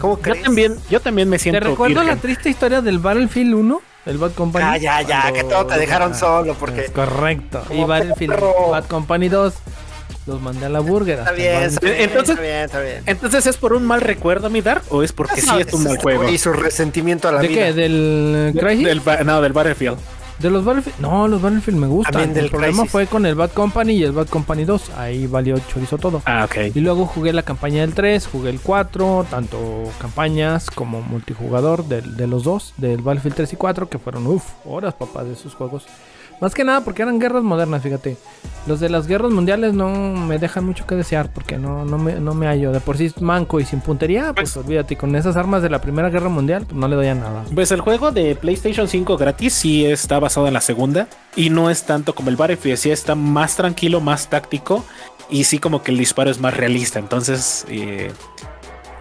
¿Cómo 0.00 0.16
Yo 0.16 0.22
crees? 0.22 0.42
también, 0.44 0.76
yo 0.88 1.00
también 1.00 1.28
me 1.28 1.36
¿Te 1.36 1.42
siento 1.42 1.60
recuerdo 1.60 2.02
la 2.02 2.16
triste 2.16 2.48
historia 2.48 2.80
del 2.80 2.98
Battlefield 2.98 3.54
1? 3.54 3.82
El 4.06 4.18
Bad 4.18 4.32
Company. 4.32 4.64
Ah, 4.66 4.76
ya, 4.78 5.02
ya, 5.02 5.20
Cuando- 5.22 5.34
que 5.38 5.44
todo 5.44 5.66
te 5.66 5.78
dejaron 5.78 6.14
solo 6.14 6.54
porque. 6.54 6.86
Es 6.86 6.90
correcto. 6.90 7.62
Y 7.70 7.84
Battlefield 7.84 8.34
perro. 8.34 8.70
Bad 8.70 8.86
Company 8.86 9.28
2 9.28 9.54
los 10.26 10.40
mandé 10.40 10.66
a 10.66 10.68
la 10.68 10.80
burger. 10.80 11.18
Está 11.18 11.30
hasta 11.30 11.36
bien, 11.42 11.62
está 11.62 11.86
bien, 11.86 12.00
Entonces- 12.00 12.30
está 12.36 12.42
bien, 12.42 12.56
está 12.64 12.80
bien. 12.80 13.02
Entonces, 13.06 13.46
¿es 13.46 13.56
por 13.56 13.72
un 13.72 13.84
mal 13.84 14.00
recuerdo, 14.00 14.50
mi 14.50 14.60
Dark? 14.60 14.82
¿O 14.90 15.02
es 15.02 15.12
porque 15.12 15.40
sí 15.40 15.50
es 15.58 15.72
un 15.72 15.84
mal 15.84 15.98
juego? 15.98 16.28
Y 16.28 16.38
su 16.38 16.52
resentimiento 16.52 17.28
a 17.28 17.32
la 17.32 17.40
¿De 17.40 17.48
vida. 17.48 17.66
qué? 17.66 17.72
¿Del 17.72 18.54
Crisis? 18.58 18.86
Del, 18.86 19.00
ba- 19.00 19.24
no, 19.24 19.40
del 19.42 19.52
Battlefield. 19.52 19.98
De 20.38 20.50
los 20.50 20.64
Battlefield, 20.64 20.98
no, 20.98 21.28
los 21.28 21.40
Battlefield 21.40 21.78
me 21.78 21.86
gustan. 21.86 22.12
También 22.14 22.34
del 22.34 22.44
el 22.46 22.50
problema 22.50 22.78
Crysis. 22.78 22.90
fue 22.90 23.06
con 23.06 23.26
el 23.26 23.36
Bad 23.36 23.50
Company 23.52 23.92
y 23.92 24.02
el 24.02 24.10
Bad 24.12 24.26
Company 24.28 24.64
2. 24.64 24.90
Ahí 24.96 25.28
valió 25.28 25.56
chorizo 25.72 25.98
todo. 25.98 26.20
Ah, 26.24 26.44
ok. 26.46 26.74
Y 26.74 26.80
luego 26.80 27.06
jugué 27.06 27.32
la 27.32 27.42
campaña 27.44 27.82
del 27.82 27.94
3, 27.94 28.26
jugué 28.26 28.50
el 28.50 28.58
4, 28.60 29.26
tanto 29.30 29.84
campañas 30.00 30.68
como 30.70 31.00
multijugador 31.00 31.84
del- 31.84 32.16
de, 32.16 32.26
los 32.26 32.42
dos, 32.42 32.74
del 32.76 33.02
Battlefield 33.02 33.36
3 33.36 33.52
y 33.52 33.56
4, 33.56 33.88
que 33.88 33.98
fueron, 33.98 34.26
uff, 34.26 34.44
horas, 34.64 34.94
papá, 34.94 35.22
de 35.22 35.34
esos 35.34 35.54
juegos. 35.54 35.84
Más 36.42 36.56
que 36.56 36.64
nada 36.64 36.80
porque 36.80 37.02
eran 37.02 37.20
guerras 37.20 37.44
modernas, 37.44 37.84
fíjate. 37.84 38.16
Los 38.66 38.80
de 38.80 38.88
las 38.88 39.06
guerras 39.06 39.30
mundiales 39.30 39.74
no 39.74 39.90
me 39.90 40.40
dejan 40.40 40.64
mucho 40.64 40.88
que 40.88 40.96
desear 40.96 41.32
porque 41.32 41.56
no, 41.56 41.84
no, 41.84 41.98
me, 41.98 42.14
no 42.14 42.34
me 42.34 42.48
hallo. 42.48 42.72
De 42.72 42.80
por 42.80 42.96
sí 42.96 43.12
manco 43.20 43.60
y 43.60 43.64
sin 43.64 43.80
puntería, 43.80 44.32
pues, 44.32 44.56
olvídate, 44.56 44.96
con 44.96 45.14
esas 45.14 45.36
armas 45.36 45.62
de 45.62 45.70
la 45.70 45.80
Primera 45.80 46.10
Guerra 46.10 46.28
Mundial, 46.28 46.64
pues 46.66 46.74
no 46.74 46.88
le 46.88 46.96
doy 46.96 47.06
a 47.06 47.14
nada. 47.14 47.44
Pues 47.54 47.70
el 47.70 47.80
juego 47.80 48.10
de 48.10 48.34
PlayStation 48.34 48.88
5 48.88 49.16
gratis 49.16 49.52
sí 49.52 49.86
está 49.86 50.18
basado 50.18 50.48
en 50.48 50.54
la 50.54 50.60
segunda 50.60 51.06
y 51.36 51.48
no 51.50 51.70
es 51.70 51.84
tanto 51.84 52.12
como 52.12 52.28
el 52.28 52.34
Battlefield, 52.34 52.76
sí 52.76 52.90
está 52.90 53.14
más 53.14 53.54
tranquilo, 53.54 54.00
más 54.00 54.28
táctico 54.28 54.84
y 55.30 55.44
sí 55.44 55.60
como 55.60 55.84
que 55.84 55.92
el 55.92 55.98
disparo 55.98 56.28
es 56.28 56.40
más 56.40 56.56
realista. 56.56 56.98
Entonces, 56.98 57.66
eh, 57.68 58.10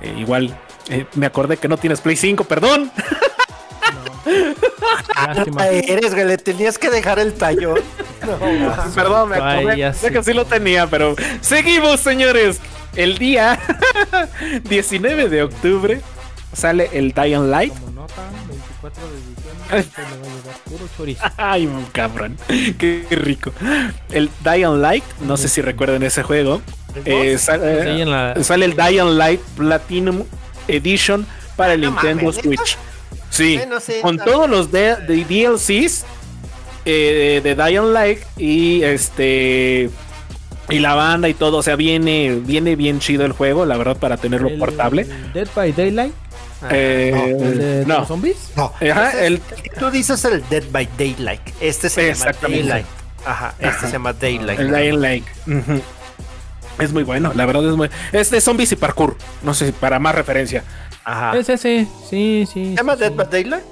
eh, 0.04 0.16
igual 0.16 0.56
eh, 0.90 1.08
me 1.16 1.26
acordé 1.26 1.58
que 1.58 1.68
no 1.68 1.78
tienes 1.78 2.02
Play 2.02 2.18
5, 2.18 2.44
perdón. 2.44 2.92
Lástima. 5.16 5.68
Eres, 5.68 6.14
güey, 6.14 6.26
le 6.26 6.38
tenías 6.38 6.78
que 6.78 6.90
dejar 6.90 7.20
el 7.20 7.34
tallón. 7.34 7.80
No. 8.22 8.38
Perdón, 8.94 9.30
me 9.30 9.38
acordé 9.38 9.78
ya 9.78 9.94
sé. 9.94 10.12
que 10.12 10.24
sí 10.24 10.32
lo 10.34 10.46
tenía, 10.46 10.86
pero 10.86 11.16
seguimos, 11.42 12.02
señores. 12.02 12.60
El 12.96 13.18
día 13.18 13.60
19 14.70 15.28
de 15.28 15.42
octubre 15.42 16.02
sale 16.54 16.88
el 16.94 17.14
Dying 17.14 17.50
Light. 17.50 17.74
Como 17.74 17.92
nota, 18.02 18.22
24 18.48 19.02
de 19.10 19.16
diciembre, 19.18 19.58
le 19.72 20.18
va 20.20 20.28
a 20.28 20.36
llegar 20.38 20.56
puro 20.70 20.88
chorizo. 20.96 21.24
Ay, 21.38 21.70
cabrón, 21.94 22.38
qué 22.78 23.06
rico. 23.10 23.52
El 24.12 24.30
Dying 24.44 24.82
Light, 24.82 25.04
no 25.22 25.36
sé 25.36 25.48
si 25.48 25.62
recuerdan 25.62 26.04
ese 26.04 26.22
juego. 26.22 26.62
Eh, 27.06 27.38
sale, 27.40 27.84
Sí, 27.96 28.02
en 28.02 28.12
la- 28.12 28.36
sale 28.44 28.66
el 28.66 28.76
Dying 28.76 29.18
Light 29.18 29.42
Platinum 29.58 30.26
Edition 30.68 31.26
para 31.56 31.74
el 31.74 31.82
No 31.82 31.90
Nintendo 31.92 32.24
mames. 32.26 32.36
Switch. 32.44 32.78
Sí, 33.32 33.58
Bueno, 33.58 33.80
sí, 33.80 33.94
con 34.04 34.18
también. 34.18 34.36
todos 34.38 34.50
los 34.50 34.72
de, 34.72 34.96
de 34.98 35.26
DLCs 35.26 36.06
eh, 36.86 37.42
de 37.44 37.56
Dying 37.56 37.92
Light 37.94 38.20
y 38.38 38.84
este 38.84 39.90
y 40.70 40.80
la 40.80 40.94
banda 40.96 41.28
y 41.30 41.34
todo, 41.34 41.58
o 41.58 41.64
sea, 41.64 41.76
viene 41.76 42.40
viene 42.44 42.76
bien 42.76 43.00
chido 43.00 43.26
el 43.26 43.32
juego, 43.32 43.66
la 43.66 43.76
verdad 43.78 43.98
para 43.98 44.18
tenerlo 44.18 44.50
el- 44.50 44.60
portable. 44.60 45.08
Dead 45.34 45.48
by 45.56 45.72
Daylight, 45.74 46.14
Eh, 46.70 47.36
el 47.40 47.58
de 47.58 47.86
no. 47.88 48.00
los 48.00 48.08
zombies. 48.08 48.52
No, 48.56 48.74
Ajá, 48.92 49.12
el- 49.26 49.34
el 49.34 49.42
tú 49.80 49.90
dices 49.92 50.24
el 50.26 50.44
Dead 50.50 50.64
by 50.72 50.88
Daylight. 50.98 51.42
Este 51.60 51.90
se 51.90 52.02
llama 52.02 52.12
Exactamente. 52.12 52.64
Daylight. 52.64 52.86
Ajá, 53.26 53.54
este 53.60 53.68
Ajá. 53.68 53.86
se 53.88 53.92
llama 53.94 54.14
Daylight. 54.14 54.60
El 54.60 54.72
Dying 54.72 55.02
Light. 55.02 55.26
Ujú. 55.48 55.82
Es 56.80 56.92
muy 56.94 57.04
bueno, 57.04 57.32
la 57.36 57.46
verdad 57.46 57.68
es 57.70 57.76
muy. 57.76 57.90
Es 58.12 58.32
de 58.32 58.42
zombies 58.42 58.72
y 58.72 58.76
parkour. 58.76 59.16
No 59.44 59.54
sé, 59.54 59.72
para 59.74 60.00
más 60.00 60.16
referencia. 60.16 60.64
Ajá. 61.04 61.38
Es 61.38 61.50
ese, 61.50 61.88
sí, 62.10 62.48
sí. 62.52 62.72
¿Se 62.72 62.76
llama 62.76 62.94
sí, 62.96 63.00
Dead 63.02 63.14
by 63.16 63.28
Daylight? 63.30 63.64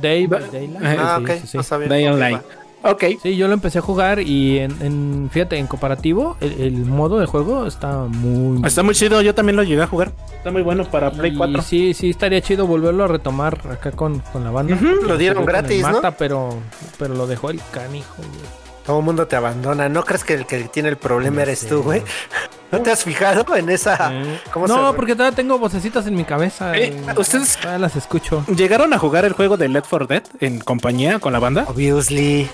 Day 0.00 0.26
by 0.26 0.40
Da- 0.40 0.46
Daylight. 0.50 0.98
Ah, 1.00 1.16
sí, 1.18 1.24
ok. 1.24 1.30
sí, 1.40 1.46
sí. 1.46 1.56
No 1.56 1.62
sabía. 1.62 1.88
Dying 1.88 2.38
Ok. 2.82 3.04
Sí, 3.22 3.36
yo 3.36 3.46
lo 3.46 3.52
empecé 3.52 3.78
a 3.78 3.82
jugar 3.82 4.20
y 4.20 4.58
en, 4.58 4.74
en- 4.80 5.30
fíjate, 5.30 5.58
en 5.58 5.66
comparativo, 5.66 6.38
el, 6.40 6.60
el 6.62 6.72
modo 6.86 7.18
de 7.18 7.26
juego 7.26 7.66
está 7.66 8.04
muy... 8.08 8.66
Está 8.66 8.82
muy 8.82 8.94
chido, 8.94 9.20
yo 9.20 9.34
también 9.34 9.56
lo 9.56 9.62
llegué 9.62 9.82
a 9.82 9.86
jugar. 9.86 10.12
Está 10.34 10.50
muy 10.50 10.62
bueno 10.62 10.84
para 10.90 11.10
Play 11.10 11.32
y 11.32 11.36
4. 11.36 11.60
Sí, 11.62 11.92
sí, 11.92 12.08
estaría 12.10 12.40
chido 12.40 12.66
volverlo 12.66 13.04
a 13.04 13.06
retomar 13.06 13.60
acá 13.70 13.90
con, 13.92 14.20
con 14.32 14.44
la 14.44 14.50
banda. 14.50 14.78
Lo 14.80 15.18
dieron 15.18 15.44
gratis, 15.44 15.82
¿no? 15.82 15.92
Mata, 15.92 16.12
pero, 16.16 16.54
pero 16.98 17.14
lo 17.14 17.26
dejó 17.26 17.50
el 17.50 17.60
canijo. 17.70 18.14
güey. 18.16 18.28
Todo 18.86 19.00
el 19.00 19.04
mundo 19.04 19.26
te 19.26 19.36
abandona. 19.36 19.90
¿No 19.90 20.02
crees 20.02 20.24
que 20.24 20.32
el 20.32 20.46
que 20.46 20.64
tiene 20.64 20.88
el 20.88 20.96
problema 20.96 21.36
No 21.36 21.42
eres 21.42 21.58
sé. 21.60 21.68
tú, 21.68 21.82
güey? 21.82 22.02
¿No 22.72 22.80
te 22.80 22.90
has 22.90 23.02
fijado 23.04 23.56
en 23.56 23.68
esa? 23.68 24.10
Eh, 24.12 24.40
¿Cómo 24.52 24.66
no, 24.66 24.90
se- 24.90 24.96
porque 24.96 25.14
todavía 25.14 25.34
tengo 25.34 25.58
vocecitas 25.58 26.06
en 26.06 26.14
mi 26.14 26.24
cabeza. 26.24 26.76
Eh, 26.76 26.88
eh, 26.96 27.14
¿ustedes- 27.16 27.56
Todavía 27.56 27.78
las 27.78 27.96
escucho. 27.96 28.44
¿Llegaron 28.54 28.92
a 28.92 28.98
jugar 28.98 29.24
el 29.24 29.32
juego 29.32 29.56
de 29.56 29.68
Left 29.68 29.88
4 29.90 30.06
Dead 30.06 30.22
en 30.40 30.60
compañía 30.60 31.18
con 31.18 31.32
la 31.32 31.38
banda? 31.40 31.64
Obviously. 31.68 32.48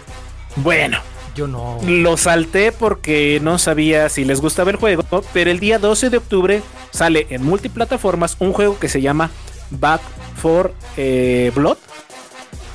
Bueno, 0.56 0.98
Yo 1.34 1.46
no. 1.46 1.78
lo 1.86 2.16
salté 2.16 2.72
porque 2.72 3.40
no 3.42 3.58
sabía 3.58 4.08
si 4.08 4.24
les 4.24 4.40
gustaba 4.40 4.70
el 4.70 4.76
juego, 4.76 5.02
pero 5.34 5.50
el 5.50 5.60
día 5.60 5.78
12 5.78 6.08
de 6.08 6.16
octubre 6.16 6.62
sale 6.92 7.26
en 7.30 7.44
multiplataformas 7.44 8.36
un 8.38 8.52
juego 8.54 8.78
que 8.78 8.88
se 8.88 9.02
llama 9.02 9.30
Back 9.70 10.00
for 10.40 10.72
eh, 10.96 11.52
Blood, 11.54 11.76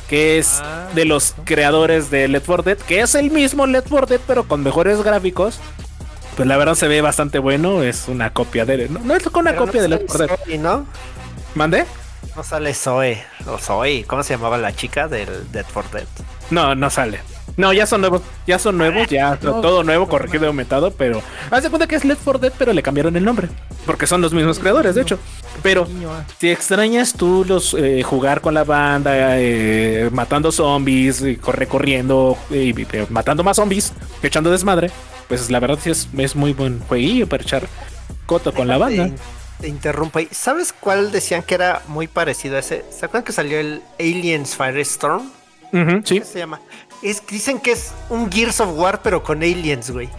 que 0.08 0.38
es 0.38 0.60
Ah, 0.62 0.90
de 0.94 1.06
los 1.06 1.34
creadores 1.46 2.12
de 2.12 2.28
Left 2.28 2.46
4 2.46 2.64
Dead, 2.64 2.78
que 2.78 3.00
es 3.02 3.16
el 3.16 3.32
mismo 3.32 3.66
Left 3.66 3.88
4 3.90 4.06
Dead, 4.06 4.20
pero 4.28 4.48
con 4.48 4.62
mejores 4.62 5.02
gráficos. 5.02 5.60
Pues 6.36 6.48
la 6.48 6.58
verdad 6.58 6.76
se 6.76 6.88
ve 6.88 7.02
bastante 7.02 7.40
bueno, 7.40 7.84
es 7.84 8.08
una 8.08 8.32
copia 8.32 8.66
de... 8.66 8.90
No, 8.90 9.00
no 9.00 9.16
es 9.16 9.26
una 9.28 9.52
Pero 9.52 9.66
copia 9.66 9.82
no 9.82 9.84
de 9.84 9.90
Left 9.90 10.06
4 10.08 10.18
sale 10.18 10.38
Dead. 10.38 10.46
Zoe, 10.46 10.58
¿no? 10.58 10.86
¿Mandé? 11.56 11.86
No 12.36 12.44
sale 12.44 12.74
Zoe. 12.74 13.24
O 13.48 13.58
Zoe. 13.58 14.06
¿Cómo 14.06 14.24
se 14.24 14.36
llamaba 14.36 14.58
la 14.58 14.74
chica 14.74 15.08
del 15.08 15.52
Dead 15.52 15.66
for 15.66 15.90
Dead? 15.92 16.08
No, 16.50 16.76
no 16.76 16.90
sale. 16.90 17.20
No, 17.58 17.74
ya 17.74 17.86
son 17.86 18.02
nuevos, 18.02 18.22
ya 18.48 18.60
son 18.60 18.78
nuevos, 18.78 19.08
ya 19.10 19.38
No, 19.42 19.62
todo 19.62 19.84
nuevo, 19.84 20.08
corregido 20.08 20.46
y 20.46 20.48
aumentado, 20.48 20.92
pero 20.92 21.22
haz 21.50 21.64
de 21.64 21.70
cuenta 21.70 21.88
que 21.88 21.96
es 21.96 22.06
Left 22.06 22.22
4 22.24 22.40
Dead, 22.40 22.54
pero 22.58 22.74
le 22.74 22.82
cambiaron 22.82 23.16
el 23.16 23.26
nombre, 23.26 23.50
porque 23.86 24.08
son 24.08 24.22
los 24.22 24.34
mismos 24.34 24.60
creadores, 24.60 24.96
de 24.96 25.02
hecho. 25.02 25.20
Pero 25.62 25.88
ah. 26.08 26.24
si 26.40 26.50
extrañas 26.50 27.14
tú 27.14 27.46
los 27.48 27.74
eh, 27.74 28.04
jugar 28.04 28.42
con 28.42 28.54
la 28.54 28.64
banda, 28.64 29.38
eh, 29.38 30.10
matando 30.12 30.52
zombies, 30.52 31.24
corre 31.42 31.68
corriendo, 31.68 32.38
eh, 32.52 33.06
matando 33.10 33.44
más 33.44 33.58
zombies, 33.58 33.94
echando 34.24 34.50
desmadre, 34.50 34.90
pues 35.38 35.50
la 35.50 35.60
verdad 35.60 35.80
sí 35.82 35.90
es, 35.90 36.10
es 36.18 36.36
muy 36.36 36.54
buen 36.54 36.80
jueguillo 36.82 37.28
para 37.28 37.44
echar 37.44 37.68
coto 38.26 38.54
con 38.54 38.68
la 38.68 38.78
banda. 38.78 39.06
Te, 39.06 39.14
te 39.62 39.68
interrumpo 39.70 40.20
ahí. 40.20 40.28
¿Sabes 40.32 40.74
cuál 40.78 41.12
decían 41.12 41.42
que 41.44 41.56
era 41.56 41.82
muy 41.88 42.08
parecido 42.08 42.58
a 42.58 42.60
ese? 42.60 42.84
¿Se 42.90 43.06
acuerdan 43.06 43.24
que 43.24 43.32
salió 43.32 43.60
el 43.60 43.82
Aliens 44.00 44.56
Firestorm? 44.56 45.32
Ujú, 45.72 46.02
sí. 46.04 46.20
¿Qué 46.20 46.26
se 46.26 46.40
llama? 46.40 46.60
Es, 47.02 47.26
dicen 47.26 47.60
que 47.60 47.72
es 47.72 47.94
un 48.10 48.30
Gears 48.30 48.60
of 48.60 48.78
War, 48.78 49.02
pero 49.02 49.24
con 49.24 49.42
aliens, 49.42 49.90
güey. 49.90 50.10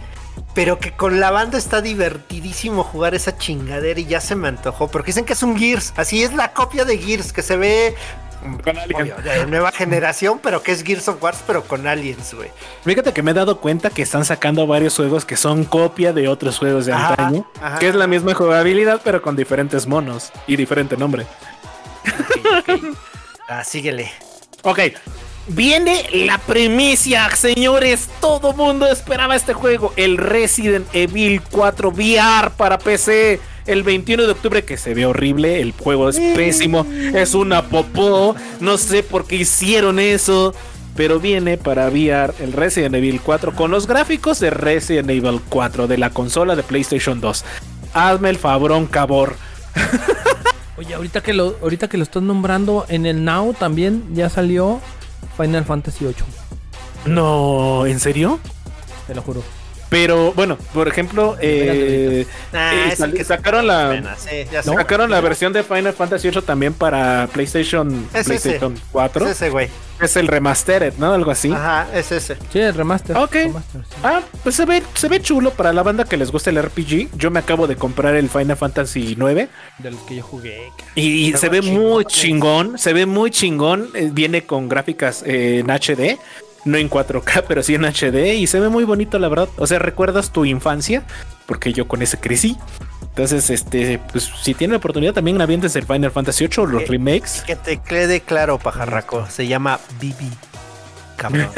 Pero 0.55 0.79
que 0.79 0.91
con 0.93 1.19
la 1.19 1.29
banda 1.29 1.59
está 1.59 1.81
divertidísimo 1.81 2.83
jugar 2.83 3.13
esa 3.13 3.37
chingadera 3.37 3.99
y 3.99 4.05
ya 4.05 4.19
se 4.19 4.35
me 4.35 4.47
antojó. 4.47 4.87
Porque 4.87 5.07
dicen 5.07 5.25
que 5.25 5.33
es 5.33 5.43
un 5.43 5.57
Gears. 5.57 5.93
Así 5.95 6.23
es 6.23 6.33
la 6.33 6.53
copia 6.53 6.85
de 6.85 6.97
Gears, 6.97 7.31
que 7.31 7.43
se 7.43 7.55
ve 7.55 7.95
Con 8.63 8.77
Alien. 8.77 9.01
obvio, 9.01 9.15
de 9.23 9.45
nueva 9.47 9.71
generación, 9.71 10.39
pero 10.41 10.61
que 10.61 10.71
es 10.71 10.83
Gears 10.83 11.07
of 11.07 11.21
War, 11.21 11.35
pero 11.47 11.63
con 11.63 11.87
aliens, 11.87 12.33
güey. 12.33 12.49
Fíjate 12.83 13.13
que 13.13 13.23
me 13.23 13.31
he 13.31 13.33
dado 13.33 13.59
cuenta 13.59 13.89
que 13.89 14.01
están 14.01 14.25
sacando 14.25 14.67
varios 14.67 14.95
juegos 14.95 15.25
que 15.25 15.37
son 15.37 15.63
copia 15.63 16.13
de 16.13 16.27
otros 16.27 16.57
juegos 16.59 16.85
de 16.85 16.93
Ajá, 16.93 17.09
antaño, 17.09 17.45
ajá. 17.61 17.79
que 17.79 17.87
es 17.89 17.95
la 17.95 18.07
misma 18.07 18.33
jugabilidad 18.33 19.01
pero 19.03 19.21
con 19.21 19.35
diferentes 19.35 19.87
monos 19.87 20.31
y 20.47 20.55
diferente 20.55 20.97
nombre. 20.97 21.25
Ok, 22.05 22.69
ok. 22.69 22.95
Ah, 23.47 23.63
síguele. 23.63 24.11
Ok, 24.63 24.79
viene 25.47 26.05
la 26.13 26.37
primicia, 26.37 27.29
señores. 27.35 28.09
Todo 28.21 28.53
mundo 28.53 28.87
esperaba 28.87 29.35
este 29.35 29.53
juego, 29.53 29.93
el 29.95 30.17
Resident 30.17 30.87
Evil 30.93 31.41
4 31.51 31.89
VR 31.89 32.49
para 32.55 32.77
PC. 32.77 33.39
El 33.65 33.83
21 33.83 34.23
de 34.23 34.31
octubre, 34.31 34.65
que 34.65 34.77
se 34.77 34.93
ve 34.93 35.05
horrible, 35.05 35.61
el 35.61 35.71
juego 35.71 36.09
es 36.09 36.19
pésimo, 36.35 36.85
es 37.13 37.33
una 37.33 37.69
popó, 37.69 38.35
no 38.59 38.77
sé 38.77 39.03
por 39.03 39.25
qué 39.25 39.37
hicieron 39.37 39.99
eso, 39.99 40.53
pero 40.95 41.19
viene 41.19 41.57
para 41.57 41.87
VR 41.87 42.33
el 42.39 42.51
Resident 42.51 42.95
Evil 42.95 43.21
4 43.23 43.55
con 43.55 43.71
los 43.71 43.87
gráficos 43.87 44.39
de 44.39 44.49
Resident 44.49 45.09
Evil 45.09 45.39
4 45.47 45.87
de 45.87 45.97
la 45.97 46.09
consola 46.09 46.55
de 46.55 46.63
PlayStation 46.63 47.21
2. 47.21 47.45
Hazme 47.93 48.29
el 48.29 48.37
fabrón, 48.37 48.85
cabor. 48.87 49.35
Oye, 50.77 50.93
ahorita 50.93 51.21
que 51.21 51.33
lo, 51.33 51.55
ahorita 51.61 51.87
que 51.87 51.97
lo 51.97 52.03
estás 52.03 52.23
nombrando, 52.23 52.85
en 52.89 53.05
el 53.05 53.23
Now 53.23 53.53
también 53.53 54.03
ya 54.13 54.29
salió 54.29 54.81
Final 55.37 55.63
Fantasy 55.63 56.03
VIII. 56.03 56.15
No, 57.05 57.85
¿en 57.85 57.99
serio? 57.99 58.39
Te 59.07 59.15
lo 59.15 59.21
juro. 59.21 59.43
Pero 59.93 60.33
bueno, 60.33 60.57
por 60.73 60.87
ejemplo, 60.87 61.37
eh, 61.39 62.25
Ah, 62.51 62.87
eh, 62.91 62.95
sal- 62.95 63.13
que 63.13 63.23
sacaron 63.23 63.67
la 63.67 64.15
sí, 64.17 64.45
sacaron 64.63 65.09
la 65.09 65.21
versión 65.21 65.53
de 65.53 65.63
Final 65.63 65.93
Fantasy 65.93 66.29
VIII 66.29 66.41
también 66.41 66.73
para 66.73 67.27
PlayStation, 67.31 68.07
Es 68.13 68.21
ese. 68.21 68.29
PlayStation 68.39 68.75
4. 68.91 69.25
Es 69.25 69.31
ese, 69.31 69.49
güey. 69.49 69.69
Es 70.01 70.17
el 70.17 70.27
remastered, 70.27 70.95
¿no? 70.97 71.13
Algo 71.13 71.29
así. 71.31 71.51
Ajá, 71.51 71.87
es 71.93 72.11
ese. 72.11 72.35
Sí, 72.51 72.59
el 72.59 72.73
remaster. 72.73 73.15
Ok. 73.15 73.33
remaster, 73.33 73.81
sí. 73.87 73.95
Ah, 74.03 74.21
pues 74.41 74.55
se 74.55 74.65
ve, 74.65 74.81
se 74.95 75.07
ve 75.07 75.21
chulo 75.21 75.51
para 75.51 75.71
la 75.71 75.83
banda 75.83 76.03
que 76.03 76.17
les 76.17 76.31
gusta 76.31 76.49
el 76.49 76.57
RPG. 76.61 77.09
Yo 77.15 77.29
me 77.31 77.39
acabo 77.39 77.67
de 77.67 77.75
comprar 77.75 78.15
el 78.15 78.27
Final 78.29 78.57
Fantasy 78.57 79.15
9 79.17 79.47
De 79.77 79.91
los 79.91 80.01
que 80.01 80.15
yo 80.15 80.23
jugué. 80.23 80.71
y, 80.95 81.31
se 81.33 81.47
ve 81.47 81.61
muy 81.61 82.03
chingón. 82.05 82.77
Se 82.79 82.91
ve 82.91 83.05
muy 83.05 83.29
chingón. 83.31 83.89
eh, 83.93 84.09
viene 84.11 84.45
con 84.45 84.67
gráficas 84.67 85.23
eh, 85.25 85.59
en 85.59 85.69
HD. 85.69 86.17
No 86.65 86.77
en 86.77 86.89
4K, 86.89 87.43
pero 87.47 87.61
sí 87.63 87.75
en 87.75 87.83
HD. 87.85 88.35
Y 88.35 88.47
se 88.47 88.59
ve 88.59 88.69
muy 88.69 88.83
bonito, 88.83 89.19
la 89.19 89.27
verdad. 89.29 89.49
O 89.57 89.67
sea, 89.67 89.79
recuerdas 89.79 90.31
tu 90.31 90.45
infancia. 90.45 91.03
Porque 91.45 91.73
yo 91.73 91.87
con 91.87 92.01
ese 92.01 92.17
crecí. 92.19 92.57
Entonces, 93.01 93.49
este, 93.49 93.99
pues 94.11 94.31
si 94.41 94.53
tienen 94.53 94.71
la 94.71 94.77
oportunidad, 94.77 95.13
también 95.13 95.39
avientes 95.41 95.75
el 95.75 95.85
Final 95.85 96.09
Fantasy 96.11 96.45
8 96.45 96.65
los 96.65 96.83
Eh, 96.83 96.85
remakes. 96.87 97.43
Que 97.45 97.55
te 97.57 97.77
quede 97.77 98.21
claro, 98.21 98.57
pajarraco. 98.57 99.27
Se 99.29 99.45
llama 99.45 99.79
BB. 99.99 100.31
cabrón. 101.17 101.49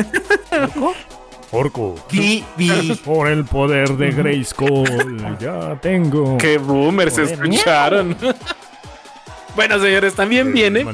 Orco. 1.52 1.95
Vi. 2.11 2.44
Por 3.06 3.27
el 3.27 3.45
poder 3.45 3.95
de 3.95 4.11
Grayskull, 4.11 5.38
ya 5.40 5.80
tengo. 5.82 6.38
Qué 6.38 6.57
boomers 6.57 7.14
se 7.14 7.23
escucharon. 7.23 8.18
bueno, 9.56 9.80
señores, 9.80 10.15
también 10.15 10.52
viene 10.52 10.86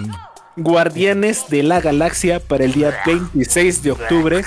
Guardianes 0.57 1.45
de 1.49 1.63
la 1.63 1.79
Galaxia 1.81 2.39
para 2.39 2.63
el 2.65 2.73
día 2.73 2.97
26 3.05 3.83
de 3.83 3.91
octubre. 3.91 4.43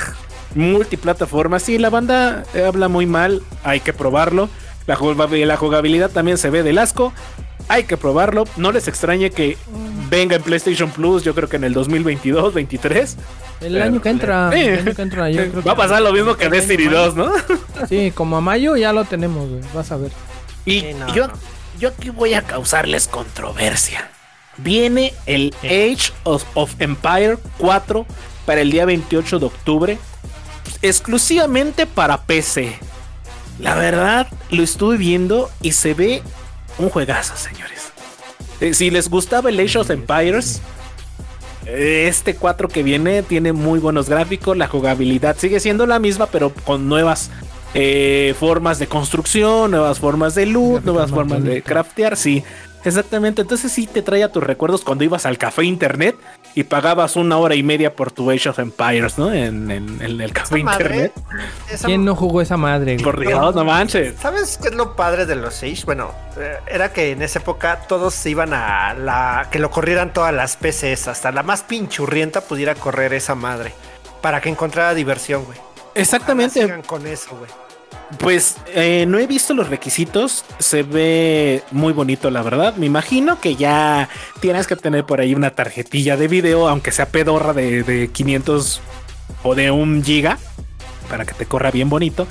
Multiplataforma. 0.54 1.58
Sí, 1.58 1.78
la 1.78 1.90
banda 1.90 2.44
eh, 2.54 2.64
habla 2.64 2.88
muy 2.88 3.06
mal. 3.06 3.42
Hay 3.64 3.80
que 3.80 3.92
probarlo. 3.92 4.48
La, 4.86 4.96
jugab- 4.96 5.44
la 5.44 5.56
jugabilidad 5.56 6.10
también 6.10 6.38
se 6.38 6.50
ve 6.50 6.62
del 6.62 6.78
asco. 6.78 7.12
Hay 7.68 7.84
que 7.84 7.96
probarlo. 7.96 8.44
No 8.56 8.70
les 8.72 8.86
extrañe 8.86 9.30
que 9.30 9.56
venga 10.10 10.36
en 10.36 10.42
PlayStation 10.42 10.90
Plus. 10.90 11.24
Yo 11.24 11.34
creo 11.34 11.48
que 11.48 11.56
en 11.56 11.64
el 11.64 11.72
2022, 11.72 12.52
23. 12.54 13.16
El 13.62 13.80
año 13.82 14.00
que 14.02 14.10
entra. 14.10 14.50
Sí. 14.52 14.60
El 14.60 14.78
año 14.80 14.94
que 14.94 15.02
entra, 15.02 15.30
yo 15.30 15.50
creo 15.50 15.62
Va 15.64 15.72
a 15.72 15.76
pasar 15.76 16.02
lo 16.02 16.12
mismo 16.12 16.36
que 16.36 16.48
Destiny 16.50 16.84
año 16.86 17.12
2, 17.12 17.16
¿no? 17.16 17.32
Sí, 17.88 18.12
como 18.14 18.36
a 18.36 18.40
mayo 18.40 18.76
ya 18.76 18.92
lo 18.92 19.04
tenemos, 19.06 19.48
güey. 19.48 19.62
Vas 19.74 19.90
a 19.90 19.96
ver. 19.96 20.12
Y 20.66 20.80
Sí, 20.80 20.86
no, 20.98 21.14
yo, 21.14 21.28
yo 21.78 21.88
aquí 21.88 22.10
voy 22.10 22.34
a 22.34 22.42
causarles 22.42 23.08
controversia. 23.08 24.10
Viene 24.58 25.12
el 25.26 25.54
Age 25.62 26.12
of, 26.24 26.44
of 26.54 26.74
Empire 26.78 27.38
4 27.58 28.06
para 28.46 28.60
el 28.60 28.70
día 28.70 28.84
28 28.84 29.38
de 29.38 29.46
octubre, 29.46 29.98
exclusivamente 30.82 31.86
para 31.86 32.22
PC. 32.22 32.78
La 33.58 33.74
verdad, 33.74 34.28
lo 34.50 34.62
estuve 34.62 34.96
viendo 34.96 35.50
y 35.62 35.72
se 35.72 35.94
ve 35.94 36.22
un 36.78 36.90
juegazo, 36.90 37.36
señores. 37.36 37.92
Eh, 38.60 38.74
si 38.74 38.90
les 38.90 39.08
gustaba 39.08 39.50
el 39.50 39.60
Age 39.60 39.78
of 39.78 39.90
Empires, 39.90 40.60
eh, 41.66 42.06
este 42.08 42.34
4 42.34 42.68
que 42.68 42.82
viene 42.82 43.22
tiene 43.22 43.52
muy 43.52 43.78
buenos 43.78 44.08
gráficos, 44.08 44.56
la 44.56 44.68
jugabilidad 44.68 45.36
sigue 45.38 45.60
siendo 45.60 45.86
la 45.86 45.98
misma, 45.98 46.26
pero 46.26 46.52
con 46.64 46.88
nuevas 46.88 47.30
eh, 47.74 48.34
formas 48.38 48.78
de 48.78 48.86
construcción, 48.86 49.70
nuevas 49.70 49.98
formas 49.98 50.34
de 50.34 50.46
loot, 50.46 50.84
nuevas 50.84 51.10
formas 51.10 51.42
de 51.42 51.62
craftear, 51.62 52.16
sí. 52.16 52.44
Exactamente, 52.84 53.42
entonces 53.42 53.72
sí 53.72 53.86
te 53.86 54.02
trae 54.02 54.22
a 54.24 54.30
tus 54.30 54.42
recuerdos 54.42 54.82
cuando 54.82 55.04
ibas 55.04 55.26
al 55.26 55.38
café 55.38 55.64
internet 55.64 56.16
y 56.54 56.64
pagabas 56.64 57.16
una 57.16 57.38
hora 57.38 57.54
y 57.54 57.62
media 57.62 57.96
por 57.96 58.12
tu 58.12 58.30
Age 58.30 58.48
of 58.50 58.58
Empires, 58.58 59.18
¿no? 59.18 59.32
En, 59.32 59.70
en- 59.70 60.00
en 60.02 60.20
el 60.20 60.32
café 60.32 60.56
Esa 60.56 60.64
madre, 60.64 60.84
internet. 60.84 61.12
esa- 61.70 61.86
¿Quién 61.86 62.04
no 62.04 62.14
jugó 62.14 62.40
esa 62.42 62.56
madre? 62.56 62.96
Por 63.02 63.18
Dios, 63.20 63.54
no 63.54 63.64
manches. 63.64 64.14
¿Sabes 64.20 64.58
qué 64.60 64.68
es 64.68 64.74
lo 64.74 64.94
padre 64.96 65.26
de 65.26 65.34
los 65.36 65.62
Age? 65.62 65.82
Bueno, 65.86 66.12
eh, 66.36 66.56
era 66.66 66.92
que 66.92 67.12
en 67.12 67.22
esa 67.22 67.38
época 67.38 67.80
todos 67.88 68.14
se 68.14 68.30
iban 68.30 68.52
a 68.52 68.94
la. 68.94 69.48
que 69.50 69.58
lo 69.58 69.70
corrieran 69.70 70.12
todas 70.12 70.32
las 70.34 70.56
PCs, 70.56 71.08
hasta 71.08 71.32
la 71.32 71.42
más 71.42 71.62
pinchurrienta 71.62 72.42
pudiera 72.42 72.74
correr 72.74 73.14
esa 73.14 73.34
madre. 73.34 73.72
Para 74.20 74.40
que 74.40 74.48
encontrara 74.48 74.94
diversión, 74.94 75.44
güey. 75.44 75.58
Exactamente. 75.94 76.62
Sigan 76.62 76.82
con 76.82 77.06
eso, 77.06 77.36
güey. 77.36 77.50
Pues 78.18 78.56
eh, 78.74 79.06
no 79.08 79.18
he 79.18 79.26
visto 79.26 79.54
los 79.54 79.68
requisitos. 79.68 80.44
Se 80.58 80.82
ve 80.82 81.62
muy 81.70 81.92
bonito, 81.92 82.30
la 82.30 82.42
verdad. 82.42 82.76
Me 82.76 82.86
imagino 82.86 83.40
que 83.40 83.56
ya 83.56 84.08
tienes 84.40 84.66
que 84.66 84.76
tener 84.76 85.04
por 85.04 85.20
ahí 85.20 85.34
una 85.34 85.50
tarjetilla 85.50 86.16
de 86.16 86.28
video, 86.28 86.68
aunque 86.68 86.92
sea 86.92 87.06
pedorra 87.06 87.52
de, 87.52 87.82
de 87.82 88.08
500 88.08 88.80
o 89.42 89.54
de 89.54 89.70
un 89.70 90.02
giga, 90.02 90.38
para 91.08 91.24
que 91.24 91.34
te 91.34 91.46
corra 91.46 91.70
bien 91.70 91.88
bonito. 91.88 92.26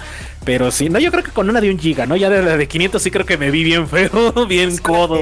Pero 0.45 0.71
sí, 0.71 0.89
no, 0.89 0.99
yo 0.99 1.09
creo 1.11 1.23
que 1.23 1.31
con 1.31 1.49
una 1.49 1.61
de 1.61 1.69
un 1.69 1.79
giga, 1.79 2.05
¿no? 2.05 2.15
Ya 2.15 2.29
de 2.29 2.41
la 2.43 2.57
de 2.57 2.67
500 2.67 3.01
sí 3.01 3.11
creo 3.11 3.25
que 3.25 3.37
me 3.37 3.49
vi 3.49 3.63
bien 3.63 3.87
feo, 3.87 4.45
bien 4.47 4.77
codo. 4.77 5.19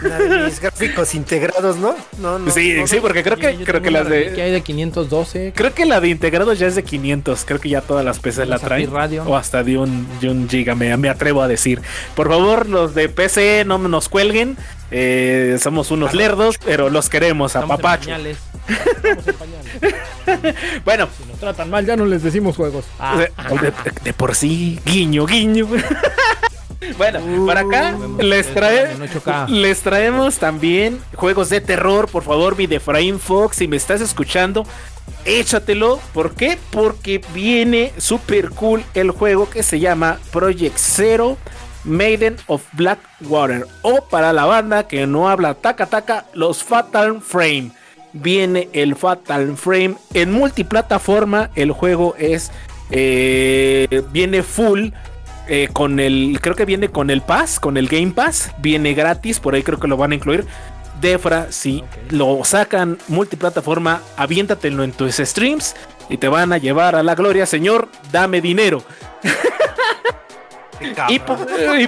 La 0.00 0.18
de 0.18 0.44
mis 0.44 0.60
gráficos 0.60 1.14
integrados, 1.14 1.76
¿no? 1.76 1.94
No, 2.18 2.38
no. 2.38 2.50
Sí, 2.50 2.74
no, 2.74 2.86
sí, 2.86 2.98
porque 3.00 3.22
creo 3.22 3.36
Sí, 3.36 3.42
que 3.42 3.64
creo 3.64 3.82
que 3.82 3.90
las 3.90 4.06
que 4.06 4.30
de 4.30 4.42
hay 4.42 4.52
de 4.52 4.60
512. 4.60 5.52
Creo 5.54 5.74
que 5.74 5.84
la 5.84 6.00
de 6.00 6.08
integrados 6.08 6.58
ya 6.58 6.66
es 6.66 6.74
de 6.76 6.84
500. 6.84 7.44
Creo 7.44 7.60
que 7.60 7.68
ya 7.68 7.80
todas 7.80 8.04
las 8.04 8.18
PCs 8.20 8.48
la 8.48 8.58
traen. 8.58 8.90
Radio. 8.92 9.24
O 9.24 9.36
hasta 9.36 9.62
de 9.64 9.78
un, 9.78 10.06
de 10.20 10.28
un 10.28 10.48
giga, 10.48 10.74
me, 10.74 10.96
me 10.96 11.08
atrevo 11.08 11.42
a 11.42 11.48
decir. 11.48 11.80
Por 12.14 12.28
favor, 12.28 12.68
los 12.68 12.94
de 12.94 13.08
PC 13.08 13.64
no 13.66 13.78
nos 13.78 14.08
cuelguen. 14.08 14.56
Eh, 14.90 15.56
somos 15.60 15.90
unos 15.90 16.14
lerdos, 16.14 16.58
pero 16.62 16.90
los 16.90 17.08
queremos 17.08 17.56
a 17.56 17.60
Estamos 17.60 17.76
papacho. 17.78 18.10
Pañales. 18.66 19.26
Estamos 19.26 19.26
en 19.26 19.34
pañales. 20.26 20.84
Bueno, 20.84 21.08
Si 21.16 21.24
nos 21.28 21.38
tratan 21.38 21.70
mal, 21.70 21.84
ya 21.86 21.96
no 21.96 22.04
les 22.06 22.22
decimos 22.22 22.56
juegos. 22.56 22.84
Ah, 22.98 23.16
de, 23.16 23.24
de- 23.26 23.72
de 24.04 24.12
por 24.12 24.34
sí, 24.34 24.78
guiño, 24.84 25.26
guiño. 25.26 25.68
Bueno, 26.98 27.20
para 27.46 27.60
acá 27.60 27.92
Vemos 27.92 28.22
les, 28.24 28.46
que 28.48 28.52
trae, 28.54 28.90
en 28.90 29.00
8K. 29.02 29.48
les 29.48 29.82
traemos 29.82 30.38
también 30.38 31.00
juegos 31.14 31.48
de 31.48 31.60
terror. 31.60 32.08
Por 32.08 32.24
favor, 32.24 32.56
Videfraim 32.56 33.20
Fox, 33.20 33.56
si 33.58 33.68
me 33.68 33.76
estás 33.76 34.00
escuchando, 34.00 34.66
échatelo. 35.24 36.00
¿Por 36.12 36.34
qué? 36.34 36.58
Porque 36.70 37.20
viene 37.32 37.92
super 37.98 38.50
cool 38.50 38.82
el 38.94 39.12
juego 39.12 39.48
que 39.48 39.62
se 39.62 39.78
llama 39.78 40.18
Project 40.32 40.76
Zero 40.76 41.38
Maiden 41.84 42.36
of 42.48 42.62
Blackwater. 42.72 43.64
O 43.82 44.04
para 44.08 44.32
la 44.32 44.44
banda 44.44 44.88
que 44.88 45.06
no 45.06 45.28
habla 45.28 45.54
taca 45.54 45.86
taca, 45.86 46.24
los 46.34 46.64
Fatal 46.64 47.22
Frame. 47.22 47.70
Viene 48.12 48.68
el 48.72 48.94
Fatal 48.96 49.56
Frame 49.56 49.94
en 50.14 50.32
multiplataforma. 50.32 51.50
El 51.54 51.72
juego 51.72 52.14
es. 52.18 52.50
eh, 52.90 54.02
viene 54.12 54.42
full. 54.42 54.90
eh, 55.48 55.68
con 55.72 55.98
el. 56.00 56.38
Creo 56.40 56.54
que 56.54 56.64
viene 56.64 56.88
con 56.88 57.10
el 57.10 57.20
Pass. 57.22 57.58
Con 57.58 57.76
el 57.76 57.88
Game 57.88 58.12
Pass. 58.12 58.50
Viene 58.58 58.94
gratis. 58.94 59.40
Por 59.40 59.54
ahí 59.54 59.62
creo 59.62 59.80
que 59.80 59.88
lo 59.88 59.96
van 59.96 60.12
a 60.12 60.14
incluir. 60.14 60.46
Defra, 61.00 61.50
si 61.50 61.82
lo 62.10 62.44
sacan 62.44 62.96
multiplataforma, 63.08 64.02
aviéntatelo 64.16 64.84
en 64.84 64.92
tus 64.92 65.16
streams 65.16 65.74
y 66.08 66.16
te 66.18 66.28
van 66.28 66.52
a 66.52 66.58
llevar 66.58 66.94
a 66.94 67.02
la 67.02 67.16
gloria, 67.16 67.44
señor. 67.44 67.88
Dame 68.12 68.40
dinero. 68.40 68.84
Y 71.08 71.18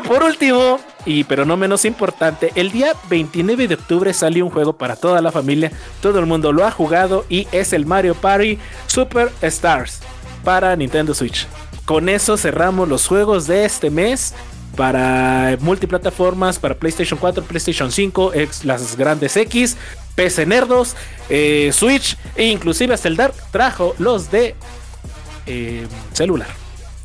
por, 0.01 0.23
último, 0.23 0.79
y 1.07 1.25
pero 1.25 1.45
no 1.45 1.57
menos 1.57 1.85
importante, 1.85 2.53
el 2.55 2.71
día 2.71 2.93
29 3.09 3.69
de 3.69 3.75
octubre 3.75 4.13
salió 4.15 4.45
un 4.45 4.51
juego 4.51 4.73
para 4.75 4.97
toda 4.97 5.21
la 5.21 5.33
familia. 5.33 5.71
Todo 6.01 6.19
el 6.19 6.27
mundo 6.27 6.53
lo 6.53 6.65
ha 6.67 6.71
jugado 6.71 7.25
y 7.29 7.47
es 7.53 7.73
el 7.73 7.87
Mario 7.87 8.15
Party 8.15 8.59
Super 8.87 9.31
Stars 9.43 10.01
para 10.45 10.75
Nintendo 10.77 11.15
Switch. 11.15 11.47
Con 11.85 12.09
eso 12.09 12.37
cerramos 12.37 12.89
los 12.89 13.07
juegos 13.07 13.47
de 13.47 13.65
este 13.65 13.91
mes 13.91 14.35
para 14.77 15.57
multiplataformas, 15.61 16.59
para 16.59 16.75
PlayStation 16.75 17.19
4, 17.19 17.45
PlayStation 17.45 17.93
5, 17.93 18.33
ex- 18.35 18.65
las 18.65 18.97
grandes 18.97 19.37
X, 19.37 19.77
PC 20.15 20.47
Nerdos, 20.47 20.97
eh, 21.29 21.71
Switch 21.73 22.17
e 22.35 22.45
inclusive 22.47 22.95
hasta 22.95 23.09
el 23.09 23.17
Dark 23.17 23.35
trajo 23.53 23.95
los 23.99 24.31
de 24.31 24.55
eh, 25.47 25.87
celular. 26.13 26.49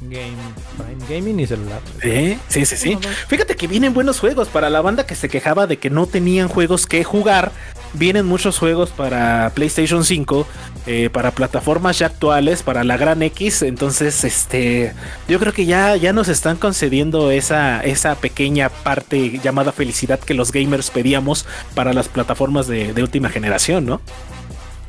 Game, 0.01 0.37
Prime 0.77 1.05
Gaming 1.09 1.39
y 1.39 1.47
celular. 1.47 1.81
¿Eh? 2.01 2.37
Sí, 2.47 2.65
sí, 2.65 2.77
sí. 2.77 2.97
Fíjate 3.27 3.55
que 3.55 3.67
vienen 3.67 3.93
buenos 3.93 4.19
juegos 4.19 4.47
para 4.47 4.69
la 4.69 4.81
banda 4.81 5.05
que 5.05 5.15
se 5.15 5.27
quejaba 5.27 5.67
de 5.67 5.77
que 5.77 5.89
no 5.89 6.05
tenían 6.05 6.47
juegos 6.47 6.87
que 6.87 7.03
jugar. 7.03 7.51
Vienen 7.93 8.25
muchos 8.25 8.59
juegos 8.59 8.91
para 8.91 9.51
PlayStation 9.55 10.05
5, 10.05 10.47
eh, 10.85 11.09
para 11.11 11.31
plataformas 11.31 11.99
ya 11.99 12.05
actuales, 12.05 12.63
para 12.63 12.83
la 12.83 12.97
Gran 12.97 13.21
X. 13.23 13.63
Entonces, 13.63 14.23
este, 14.23 14.93
yo 15.27 15.39
creo 15.39 15.53
que 15.53 15.65
ya, 15.65 15.95
ya 15.95 16.13
nos 16.13 16.29
están 16.29 16.57
concediendo 16.57 17.31
esa, 17.31 17.81
esa 17.81 18.15
pequeña 18.15 18.69
parte 18.69 19.39
llamada 19.43 19.71
felicidad 19.71 20.19
que 20.19 20.33
los 20.33 20.51
gamers 20.51 20.91
pedíamos 20.91 21.45
para 21.73 21.93
las 21.93 22.07
plataformas 22.07 22.67
de, 22.67 22.93
de 22.93 23.01
última 23.01 23.29
generación, 23.29 23.85
¿no? 23.85 24.01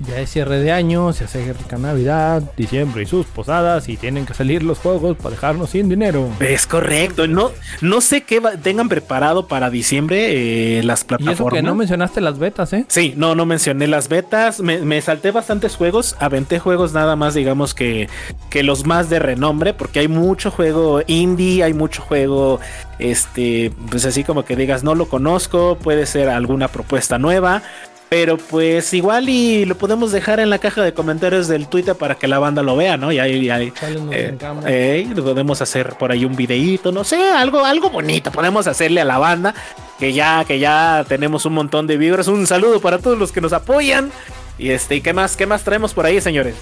Ya 0.06 0.18
es 0.18 0.30
cierre 0.30 0.58
de 0.60 0.72
año, 0.72 1.12
se 1.12 1.24
acerca 1.24 1.76
Navidad, 1.76 2.42
diciembre 2.56 3.02
y 3.02 3.06
sus 3.06 3.26
posadas 3.26 3.86
y 3.90 3.98
tienen 3.98 4.24
que 4.24 4.32
salir 4.32 4.62
los 4.62 4.78
juegos 4.78 5.14
para 5.18 5.30
dejarnos 5.30 5.70
sin 5.70 5.90
dinero. 5.90 6.26
Es 6.40 6.66
correcto. 6.66 7.26
No, 7.26 7.50
no 7.82 8.00
sé 8.00 8.22
qué 8.22 8.40
va- 8.40 8.52
tengan 8.52 8.88
preparado 8.88 9.46
para 9.46 9.68
diciembre 9.68 10.78
eh, 10.78 10.82
las 10.84 11.02
Y 11.02 11.04
plataformas. 11.04 11.34
eso 11.40 11.48
que 11.50 11.62
no 11.62 11.74
mencionaste 11.74 12.22
las 12.22 12.38
betas, 12.38 12.72
¿eh? 12.72 12.86
Sí, 12.88 13.12
no, 13.16 13.34
no 13.34 13.44
mencioné 13.44 13.88
las 13.88 14.08
betas. 14.08 14.60
Me, 14.60 14.78
me 14.78 15.02
salté 15.02 15.32
bastantes 15.32 15.76
juegos. 15.76 16.16
Aventé 16.18 16.58
juegos 16.60 16.94
nada 16.94 17.14
más, 17.14 17.34
digamos 17.34 17.74
que, 17.74 18.08
que 18.48 18.62
los 18.62 18.86
más 18.86 19.10
de 19.10 19.18
renombre, 19.18 19.74
porque 19.74 20.00
hay 20.00 20.08
mucho 20.08 20.50
juego 20.50 21.02
indie, 21.08 21.62
hay 21.62 21.74
mucho 21.74 22.00
juego, 22.00 22.58
este, 22.98 23.70
pues 23.90 24.06
así 24.06 24.24
como 24.24 24.46
que 24.46 24.56
digas, 24.56 24.82
no 24.82 24.94
lo 24.94 25.08
conozco, 25.10 25.76
puede 25.76 26.06
ser 26.06 26.30
alguna 26.30 26.68
propuesta 26.68 27.18
nueva. 27.18 27.62
Pero 28.10 28.38
pues 28.38 28.92
igual 28.92 29.28
y 29.28 29.64
lo 29.64 29.76
podemos 29.76 30.10
dejar 30.10 30.40
en 30.40 30.50
la 30.50 30.58
caja 30.58 30.82
de 30.82 30.92
comentarios 30.92 31.46
del 31.46 31.68
Twitter 31.68 31.94
para 31.94 32.16
que 32.16 32.26
la 32.26 32.40
banda 32.40 32.60
lo 32.60 32.74
vea, 32.74 32.96
¿no? 32.96 33.12
Y 33.12 33.20
ahí, 33.20 33.36
y 33.36 33.50
ahí, 33.50 33.70
¿Cuáles 33.70 34.02
nos 34.02 34.12
eh, 34.12 34.36
eh, 34.66 35.08
podemos 35.14 35.62
hacer 35.62 35.94
por 35.94 36.10
ahí 36.10 36.24
un 36.24 36.34
videíto, 36.34 36.90
no 36.90 37.04
sé, 37.04 37.30
algo, 37.30 37.64
algo 37.64 37.88
bonito. 37.88 38.32
Podemos 38.32 38.66
hacerle 38.66 39.00
a 39.00 39.04
la 39.04 39.18
banda 39.18 39.54
que 40.00 40.12
ya, 40.12 40.44
que 40.44 40.58
ya 40.58 41.04
tenemos 41.06 41.44
un 41.44 41.52
montón 41.52 41.86
de 41.86 41.96
vibras. 41.98 42.26
Un 42.26 42.48
saludo 42.48 42.80
para 42.80 42.98
todos 42.98 43.16
los 43.16 43.30
que 43.30 43.40
nos 43.40 43.52
apoyan. 43.52 44.10
Y 44.58 44.70
este, 44.70 44.96
¿y 44.96 45.02
qué 45.02 45.12
más, 45.12 45.36
qué 45.36 45.46
más 45.46 45.62
traemos 45.62 45.94
por 45.94 46.04
ahí, 46.04 46.20
señores? 46.20 46.56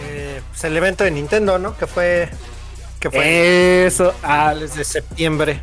Eh, 0.00 0.40
pues 0.48 0.64
el 0.64 0.74
evento 0.74 1.04
de 1.04 1.10
Nintendo, 1.10 1.58
¿no? 1.58 1.76
Que 1.76 1.86
fue. 1.86 2.30
Que 2.98 3.10
fue 3.10 3.84
Eso, 3.84 4.14
ah, 4.22 4.52
finales 4.52 4.74
de 4.74 4.84
septiembre. 4.84 5.60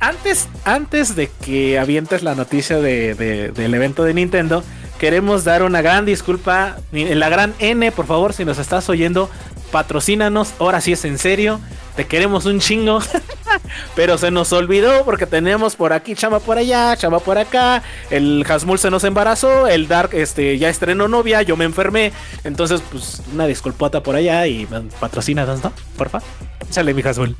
Antes, 0.00 0.48
antes 0.64 1.16
de 1.16 1.30
que 1.44 1.78
avientes 1.78 2.22
la 2.22 2.34
noticia 2.34 2.78
de, 2.78 3.14
de- 3.14 3.50
del 3.52 3.74
evento 3.74 4.04
de 4.04 4.14
Nintendo, 4.14 4.62
queremos 4.98 5.44
dar 5.44 5.62
una 5.62 5.82
gran 5.82 6.04
disculpa. 6.04 6.76
La 6.92 7.28
gran 7.28 7.54
N, 7.58 7.90
por 7.92 8.06
favor, 8.06 8.32
si 8.32 8.44
nos 8.44 8.58
estás 8.58 8.88
oyendo, 8.88 9.30
patrocínanos. 9.72 10.54
Ahora 10.58 10.80
sí 10.80 10.92
es 10.92 11.04
en 11.04 11.18
serio. 11.18 11.60
Te 11.96 12.06
queremos 12.06 12.44
un 12.44 12.60
chingo. 12.60 13.00
Pero 13.94 14.18
se 14.18 14.30
nos 14.30 14.52
olvidó 14.52 15.04
porque 15.06 15.24
tenemos 15.26 15.76
por 15.76 15.94
aquí 15.94 16.14
chama 16.14 16.40
por 16.40 16.58
allá, 16.58 16.94
chama 16.96 17.20
por 17.20 17.38
acá. 17.38 17.82
El 18.10 18.44
Hasmul 18.46 18.78
se 18.78 18.90
nos 18.90 19.02
embarazó. 19.04 19.66
El 19.66 19.88
Dark 19.88 20.10
este, 20.12 20.58
ya 20.58 20.68
estrenó 20.68 21.08
novia. 21.08 21.40
Yo 21.42 21.56
me 21.56 21.64
enfermé. 21.64 22.12
Entonces, 22.44 22.82
pues 22.92 23.22
una 23.32 23.46
disculpota 23.46 24.02
por 24.02 24.14
allá 24.14 24.46
y 24.46 24.66
patrocínanos, 25.00 25.62
¿no? 25.64 25.72
Porfa. 25.96 26.20
Sale 26.68 26.92
mi 26.92 27.00
Hasmul. 27.02 27.34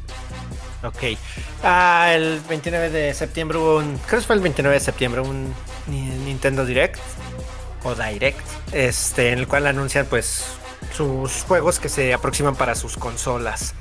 Ok. 0.87 1.19
Ah, 1.63 2.13
el 2.15 2.41
29 2.49 2.91
de 2.91 3.15
septiembre 3.15 3.59
hubo 3.59 3.79
un. 3.79 3.99
Creo 4.07 4.21
que 4.21 4.27
fue 4.27 4.37
el 4.37 4.43
29 4.43 4.75
de 4.75 4.81
septiembre, 4.81 5.21
un 5.21 5.53
Nintendo 5.89 6.65
Direct. 6.65 6.99
O 7.83 7.95
Direct. 7.95 8.41
Este, 8.73 9.33
en 9.33 9.41
el 9.41 9.49
cual 9.49 9.67
anuncian, 9.67 10.07
pues, 10.07 10.47
sus 10.97 11.43
juegos 11.43 11.79
que 11.79 11.89
se 11.89 12.15
aproximan 12.15 12.55
para 12.57 12.75
sus 12.75 12.97
consolas. 12.97 13.75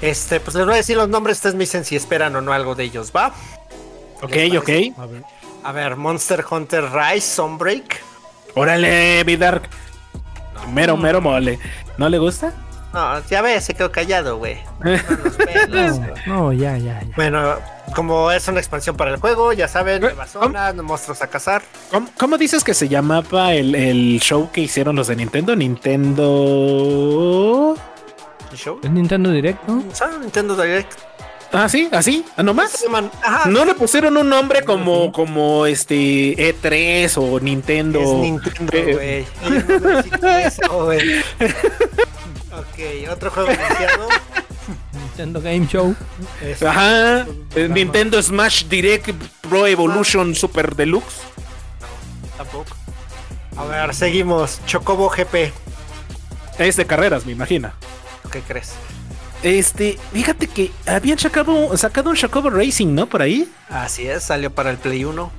Este, 0.00 0.40
pues 0.40 0.54
les 0.54 0.64
voy 0.66 0.74
a 0.74 0.76
decir 0.78 0.96
los 0.96 1.08
nombres, 1.08 1.38
ustedes 1.38 1.54
me 1.54 1.60
dicen 1.60 1.84
si 1.84 1.96
esperan 1.96 2.34
o 2.36 2.40
no 2.40 2.52
algo 2.52 2.74
de 2.74 2.84
ellos, 2.84 3.12
¿va? 3.14 3.34
Ok, 4.22 4.36
ok. 4.58 4.70
A 4.98 5.06
ver. 5.06 5.22
a 5.62 5.72
ver, 5.72 5.96
Monster 5.96 6.44
Hunter 6.48 6.84
Rise 6.90 7.34
Sunbreak. 7.36 8.02
Órale, 8.54 9.24
mi 9.24 9.36
Dark. 9.36 9.68
Mero, 10.72 10.96
mero 10.96 11.20
mole. 11.20 11.58
¿No 11.98 12.08
le 12.08 12.18
gusta? 12.18 12.52
No, 12.94 13.20
ya 13.26 13.42
ves, 13.42 13.64
se 13.64 13.74
quedó 13.74 13.90
callado, 13.90 14.38
güey. 14.38 14.58
no, 16.26 16.52
ya, 16.52 16.78
ya, 16.78 17.02
ya. 17.02 17.08
Bueno, 17.16 17.56
como 17.94 18.30
es 18.30 18.46
una 18.46 18.60
expansión 18.60 18.96
para 18.96 19.10
el 19.10 19.16
juego, 19.16 19.52
ya 19.52 19.66
saben, 19.66 20.00
nuevas 20.00 20.30
zonas, 20.30 20.76
monstruos 20.76 21.20
a 21.20 21.26
cazar. 21.26 21.62
¿Cómo, 22.16 22.38
dices 22.38 22.62
que 22.62 22.72
se 22.72 22.88
llamaba 22.88 23.52
el, 23.52 24.20
show 24.20 24.48
que 24.52 24.60
hicieron 24.60 24.94
los 24.94 25.08
de 25.08 25.16
Nintendo? 25.16 25.56
Nintendo. 25.56 26.24
¿El 28.52 28.56
show? 28.56 28.78
¿El 28.84 28.94
Nintendo 28.94 29.32
Direct, 29.32 29.66
no? 29.66 29.82
Nintendo 30.20 30.54
Direct. 30.54 30.92
Ah, 31.52 31.68
sí, 31.68 31.88
así, 31.92 32.24
¿Ah, 32.36 32.42
nomás. 32.42 32.84
no 33.46 33.64
le 33.64 33.74
pusieron 33.74 34.16
un 34.16 34.28
nombre 34.28 34.62
como, 34.64 35.12
como 35.12 35.66
este 35.66 36.36
E3 36.36 37.12
o 37.16 37.38
Nintendo. 37.40 38.00
Es 38.00 38.08
Nintendo, 38.08 38.72
eh, 38.72 39.26
güey. 40.68 41.22
Ok, 42.58 43.10
otro 43.10 43.30
juego 43.30 43.50
anunciado. 43.50 44.08
Nintendo 44.92 45.40
Game 45.40 45.66
Show. 45.66 45.94
Ajá. 46.66 47.26
Nintendo 47.68 48.22
Smash 48.22 48.64
Direct 48.64 49.10
Pro 49.48 49.66
Evolution 49.66 50.34
Super 50.34 50.74
Deluxe. 50.74 51.22
tampoco. 52.36 52.74
A 53.56 53.64
ver, 53.64 53.94
seguimos. 53.94 54.60
Chocobo 54.66 55.08
GP. 55.08 55.52
Es 56.58 56.76
de 56.76 56.86
carreras, 56.86 57.26
me 57.26 57.32
imagino. 57.32 57.72
¿Qué 58.30 58.40
crees? 58.40 58.72
Este, 59.42 59.98
fíjate 60.12 60.46
que 60.46 60.72
habían 60.86 61.18
sacado, 61.18 61.76
sacado 61.76 62.10
un 62.10 62.16
Chocobo 62.16 62.48
Racing, 62.50 62.94
¿no? 62.94 63.06
Por 63.06 63.20
ahí. 63.22 63.48
Así 63.68 64.06
es, 64.08 64.24
salió 64.24 64.50
para 64.50 64.70
el 64.70 64.78
Play 64.78 65.04
1. 65.04 65.30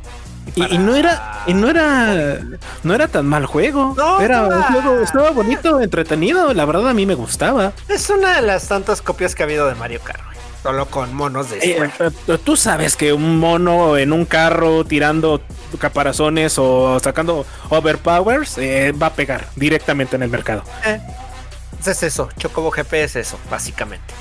Y, 0.56 0.78
no 0.78 0.96
era, 0.96 1.44
y 1.48 1.54
no 1.54 1.70
era, 1.70 2.40
no 2.84 2.94
era 2.94 3.08
tan 3.08 3.26
mal 3.26 3.46
juego. 3.46 3.96
era 4.22 4.44
un 4.44 4.62
juego, 4.62 5.00
estaba 5.02 5.32
bonito, 5.32 5.82
entretenido. 5.82 6.54
La 6.54 6.66
verdad 6.66 6.90
a 6.90 6.94
mí 6.94 7.06
me 7.06 7.16
gustaba. 7.16 7.74
Es 7.90 8.10
una 8.10 8.36
de 8.36 8.42
las 8.42 8.68
tantas 8.68 9.02
copias 9.02 9.36
que 9.36 9.44
ha 9.44 9.46
habido 9.46 9.68
de 9.68 9.76
Mario 9.76 10.00
Kart. 10.04 10.22
Solo 10.64 10.88
con 10.88 11.14
monos 11.14 11.52
de 11.52 11.60
eh, 11.60 11.92
eh, 12.00 12.38
Tú 12.44 12.58
sabes 12.58 12.96
que 12.96 13.14
un 13.14 13.38
mono 13.38 13.98
en 13.98 14.12
un 14.12 14.26
carro 14.26 14.84
tirando 14.84 15.40
caparazones 15.80 16.58
o 16.58 17.00
sacando 17.00 17.46
overpowers 17.70 18.58
eh, 18.58 18.92
va 18.92 19.08
a 19.08 19.14
pegar 19.14 19.48
directamente 19.56 20.16
en 20.16 20.24
el 20.24 20.30
mercado. 20.30 20.64
es 21.86 22.02
eso, 22.02 22.30
Chocobo 22.40 22.72
GP 22.72 22.94
es 22.94 23.16
eso, 23.16 23.38
básicamente. 23.52 24.12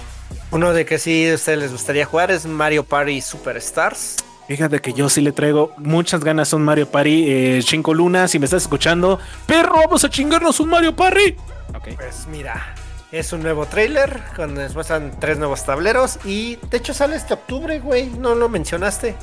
Uno 0.50 0.74
de 0.74 0.84
que 0.84 0.98
sí 0.98 1.30
a 1.30 1.34
ustedes 1.34 1.58
les 1.58 1.72
gustaría 1.72 2.04
jugar 2.04 2.30
es 2.30 2.44
Mario 2.44 2.84
Party 2.84 3.22
Superstars. 3.22 4.24
Fíjate 4.46 4.80
que 4.80 4.92
yo 4.92 5.08
sí 5.08 5.20
le 5.22 5.32
traigo 5.32 5.72
muchas 5.78 6.22
ganas 6.22 6.52
a 6.52 6.56
un 6.56 6.62
Mario 6.64 6.88
Party. 6.88 7.24
Eh, 7.26 7.60
Chinco 7.62 7.94
Luna, 7.94 8.28
si 8.28 8.38
me 8.38 8.44
estás 8.44 8.62
escuchando, 8.62 9.18
perro, 9.46 9.76
vamos 9.76 10.04
a 10.04 10.10
chingarnos 10.10 10.60
un 10.60 10.68
Mario 10.68 10.94
Party. 10.94 11.36
Okay. 11.74 11.94
Pues 11.96 12.26
mira, 12.30 12.74
es 13.10 13.32
un 13.32 13.42
nuevo 13.42 13.66
trailer 13.66 14.20
con 14.36 14.54
muestran 14.54 15.12
tres 15.18 15.38
nuevos 15.38 15.64
tableros 15.64 16.18
y 16.24 16.56
de 16.70 16.76
hecho 16.76 16.92
sale 16.92 17.16
este 17.16 17.34
octubre, 17.34 17.78
güey. 17.80 18.10
No 18.10 18.34
lo 18.34 18.48
mencionaste. 18.48 19.14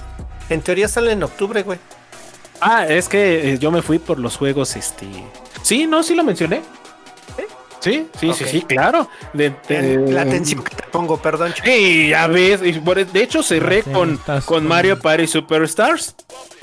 En 0.50 0.62
teoría 0.62 0.88
sale 0.88 1.12
en 1.12 1.22
octubre, 1.24 1.62
güey. 1.64 1.78
Ah, 2.60 2.86
es 2.88 3.08
que 3.08 3.54
eh, 3.54 3.58
yo 3.60 3.72
me 3.72 3.82
fui 3.82 4.00
por 4.00 4.20
los 4.20 4.38
juegos, 4.38 4.76
este. 4.76 5.08
Sí, 5.62 5.88
no, 5.88 6.04
sí 6.04 6.16
lo 6.16 6.24
mencioné. 6.24 6.62
Sí, 7.82 8.08
sí, 8.20 8.32
sí, 8.34 8.46
sí, 8.46 8.62
claro. 8.62 9.10
la 9.34 10.22
atención 10.22 10.64
que 10.64 10.76
te 10.76 10.84
pongo, 10.84 11.18
perdón. 11.18 11.54
Sí, 11.64 12.10
ya 12.10 12.28
ves. 12.28 12.62
De 12.62 13.24
hecho, 13.24 13.42
cerré 13.42 13.84
con, 13.84 14.20
con 14.46 14.68
Mario 14.68 15.00
Party 15.00 15.28
Superstars. 15.28 16.16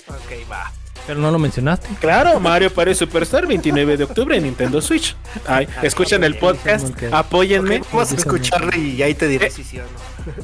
Ok, 0.08 0.50
va. 0.50 0.72
Pero 1.08 1.20
no 1.20 1.30
lo 1.30 1.38
mencionaste. 1.38 1.88
Claro, 2.00 2.38
Mario 2.38 2.70
Party 2.70 2.94
Superstar, 2.94 3.46
29 3.46 3.96
de 3.96 4.04
octubre 4.04 4.36
en 4.36 4.42
Nintendo 4.42 4.82
Switch. 4.82 5.16
Ay, 5.46 5.66
ah, 5.74 5.80
escuchen 5.82 6.22
el 6.22 6.36
podcast, 6.36 6.86
apóyenme. 7.10 7.80
vamos 7.90 8.12
a 8.12 8.14
escucharlo 8.14 8.76
y 8.76 9.02
ahí 9.02 9.14
te 9.14 9.26
diré 9.26 9.46
eh, 9.46 9.50
si 9.50 9.64
sí 9.64 9.78
o 9.78 9.84
no. 9.84 9.88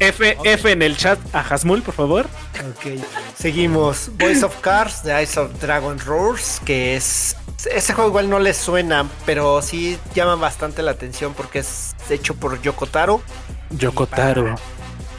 F, 0.00 0.38
F 0.42 0.72
en 0.72 0.80
el 0.80 0.96
chat 0.96 1.18
a 1.34 1.40
Hasmul, 1.40 1.82
por 1.82 1.92
favor. 1.92 2.26
Ok, 2.70 2.98
seguimos. 3.36 4.10
Voice 4.18 4.42
of 4.42 4.58
Cars, 4.62 5.02
The 5.02 5.12
Eyes 5.12 5.36
of 5.36 5.60
Dragon 5.60 5.98
Roars, 5.98 6.62
que 6.64 6.96
es 6.96 7.36
ese 7.70 7.92
juego 7.92 8.08
igual 8.08 8.30
no 8.30 8.38
le 8.38 8.54
suena, 8.54 9.06
pero 9.26 9.60
sí 9.60 9.98
llama 10.14 10.36
bastante 10.36 10.80
la 10.80 10.92
atención 10.92 11.34
porque 11.34 11.58
es 11.58 11.94
hecho 12.08 12.32
por 12.32 12.62
Yokotaro. 12.62 13.20
Yokotaro. 13.68 14.54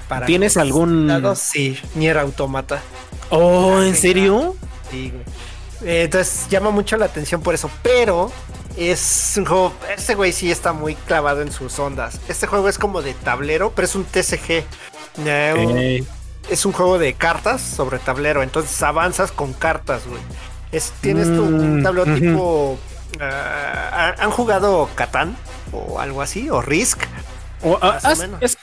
Para, 0.07 0.25
¿Tienes 0.25 0.57
algún...? 0.57 1.11
Sí, 1.35 1.79
Nier 1.93 2.17
Automata. 2.17 2.81
Oh, 3.29 3.79
¿en 3.83 3.95
serio? 3.95 4.55
Sí, 4.91 5.11
eh, 5.85 6.03
entonces 6.03 6.47
llama 6.49 6.71
mucho 6.71 6.97
la 6.97 7.05
atención 7.05 7.41
por 7.41 7.55
eso, 7.55 7.69
pero 7.81 8.31
es 8.75 9.33
un 9.37 9.45
juego, 9.45 9.73
este 9.95 10.15
güey 10.15 10.33
sí 10.33 10.51
está 10.51 10.73
muy 10.73 10.95
clavado 10.95 11.41
en 11.41 11.51
sus 11.51 11.77
ondas. 11.79 12.19
Este 12.27 12.47
juego 12.47 12.67
es 12.67 12.77
como 12.77 13.01
de 13.01 13.13
tablero, 13.13 13.71
pero 13.75 13.85
es 13.85 13.95
un 13.95 14.03
TCG. 14.03 14.63
Eh, 15.25 16.03
es 16.49 16.65
un 16.65 16.73
juego 16.73 16.99
de 16.99 17.13
cartas 17.13 17.61
sobre 17.61 17.99
tablero, 17.99 18.43
entonces 18.43 18.81
avanzas 18.83 19.31
con 19.31 19.53
cartas, 19.53 20.05
güey 20.07 20.21
tienes 21.01 21.27
tu 21.27 21.43
un 21.43 21.79
mm, 21.79 21.83
tablero 21.83 22.15
tipo. 22.15 22.77
Ah, 23.19 24.15
¿Han 24.19 24.31
jugado 24.31 24.89
Catán? 24.95 25.35
O 25.71 25.99
algo 25.99 26.21
así, 26.21 26.49
o 26.49 26.61
Risk. 26.61 27.03
Ah, 27.81 27.99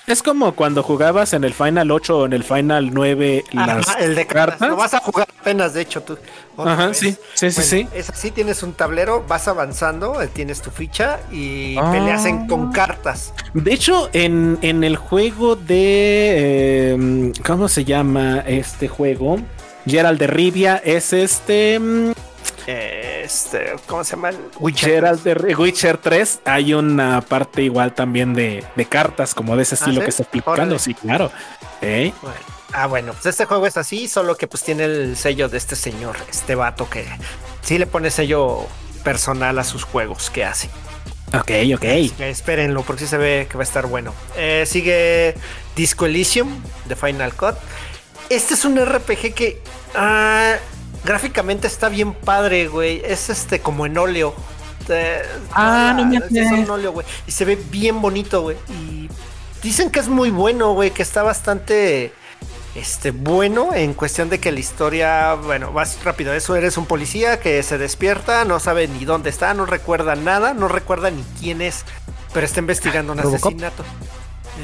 es, 0.07 0.23
como 0.23 0.55
cuando 0.55 0.83
jugabas 0.83 1.33
en 1.33 1.45
el 1.45 1.53
Final 1.53 1.91
8 1.91 2.19
o 2.19 2.27
en 2.27 2.33
el 2.33 2.45
Final 2.45 2.93
9 2.93 3.45
las 3.53 3.97
el 3.99 4.15
de 4.15 4.27
cartas. 4.27 4.69
Lo 4.69 4.77
vas 4.77 4.95
a 4.95 5.01
jugar 5.01 5.29
apenas, 5.41 5.75
de 5.75 5.83
hecho, 5.83 6.03
tú. 6.03 6.19
Ajá, 6.57 6.95
sí, 6.95 7.17
sí, 7.35 7.51
sí, 7.51 7.89
Es 7.95 8.11
así, 8.11 8.31
tienes 8.31 8.63
un 8.63 8.75
tablero, 8.75 9.25
vas 9.27 9.49
avanzando, 9.49 10.21
eh, 10.21 10.29
tienes 10.29 10.61
tu 10.61 10.71
ficha 10.71 11.21
y 11.31 11.77
peleas 11.77 12.23
con 12.49 12.69
ah. 12.69 12.71
cartas. 12.73 13.33
De 13.55 13.73
hecho, 13.73 14.11
en, 14.13 14.59
en 14.63 14.85
el 14.85 14.97
juego 14.97 15.57
de... 15.57 16.93
Em, 16.93 17.33
¿Cómo 17.45 17.69
se 17.69 17.85
llama 17.85 18.41
este 18.47 18.89
juego? 18.89 19.39
Gerald 19.87 20.19
de 20.19 20.27
Rivia 20.27 20.77
es 20.85 21.13
este. 21.13 21.81
Este, 22.67 23.75
¿cómo 23.87 24.05
se 24.05 24.17
llama? 24.17 24.31
Witcher 24.59 25.17
de 25.19 25.55
Witcher 25.55 25.99
3. 25.99 26.41
Hay 26.45 26.75
una 26.75 27.21
parte 27.21 27.63
igual 27.63 27.95
también 27.95 28.35
de, 28.35 28.65
cartas, 28.89 29.35
como 29.35 29.57
de 29.57 29.63
ese 29.63 29.75
¿Ah, 29.75 29.79
estilo 29.79 30.03
que 30.03 30.11
está 30.11 30.23
explicando. 30.23 30.79
Sí, 30.79 30.95
claro. 30.95 31.31
Ah, 32.73 32.87
bueno, 32.87 33.13
pues 33.13 33.27
este 33.27 33.45
juego 33.45 33.67
es 33.67 33.77
así, 33.77 34.09
solo 34.09 34.37
que 34.37 34.47
pues 34.47 34.63
tiene 34.63 34.85
el 34.85 35.17
sello 35.17 35.49
de 35.49 35.59
este 35.59 35.77
señor, 35.77 36.17
este 36.31 36.55
vato 36.55 36.89
que 36.89 37.05
sí 37.61 37.77
le 37.77 37.87
pone 37.87 38.11
sello 38.11 38.67
personal 39.05 39.59
a 39.59 39.65
sus 39.65 39.85
juegos 39.85 40.31
que 40.31 40.45
hace. 40.45 40.71
Ok, 41.35 41.51
ok. 41.75 41.85
espérenlo, 42.21 42.83
porque 42.83 43.05
sí 43.05 43.09
se 43.09 43.17
ve 43.17 43.47
que 43.51 43.57
va 43.57 43.63
a 43.63 43.65
estar 43.65 43.87
bueno. 43.87 44.15
Eh, 44.37 44.65
sigue 44.67 45.35
Disco 45.75 46.07
Elysium 46.07 46.63
de 46.87 46.97
Final 46.97 47.35
Cut. 47.35 47.55
Este 48.29 48.55
es 48.55 48.65
un 48.65 48.79
RPG 48.79 49.35
que 49.35 49.63
ah, 49.95 50.57
gráficamente 51.05 51.67
está 51.67 51.89
bien 51.89 52.15
padre, 52.15 52.69
güey. 52.69 53.03
Es 53.05 53.31
este 53.31 53.61
como 53.61 53.87
en 53.87 53.99
óleo. 53.99 54.35
ah, 55.53 55.95
no 55.97 56.07
me 56.07 56.71
óleo, 56.71 56.93
güey. 56.93 57.07
Y 57.27 57.33
se 57.33 57.45
ve 57.45 57.57
bien 57.71 58.01
bonito, 58.01 58.43
güey. 58.43 58.57
Y 58.69 59.09
dicen 59.63 59.91
que 59.91 60.01
es 60.01 60.09
muy 60.09 60.31
bueno, 60.31 60.73
güey. 60.73 60.91
Que 60.91 61.03
está 61.03 61.23
bastante 61.23 62.13
este, 62.75 63.11
bueno 63.11 63.75
en 63.75 63.95
cuestión 63.95 64.31
de 64.31 64.41
que 64.41 64.53
la 64.53 64.61
historia, 64.61 65.35
bueno, 65.35 65.73
vas 65.73 66.03
rápido. 66.05 66.33
Eso 66.33 66.57
eres 66.57 66.77
un 66.77 66.87
policía 66.87 67.41
que 67.41 67.63
se 67.63 67.79
despierta, 67.79 68.45
no 68.45 68.61
sabe 68.61 68.89
ni 68.89 69.05
dónde 69.05 69.31
está, 69.31 69.55
no 69.55 69.67
recuerda 69.67 70.15
nada, 70.15 70.55
no 70.55 70.69
recuerda 70.69 71.11
ni 71.11 71.23
quién 71.39 71.61
es, 71.61 71.85
pero 72.33 72.47
está 72.47 72.61
investigando 72.61 73.13
un 73.13 73.21
asesinato. 73.21 73.85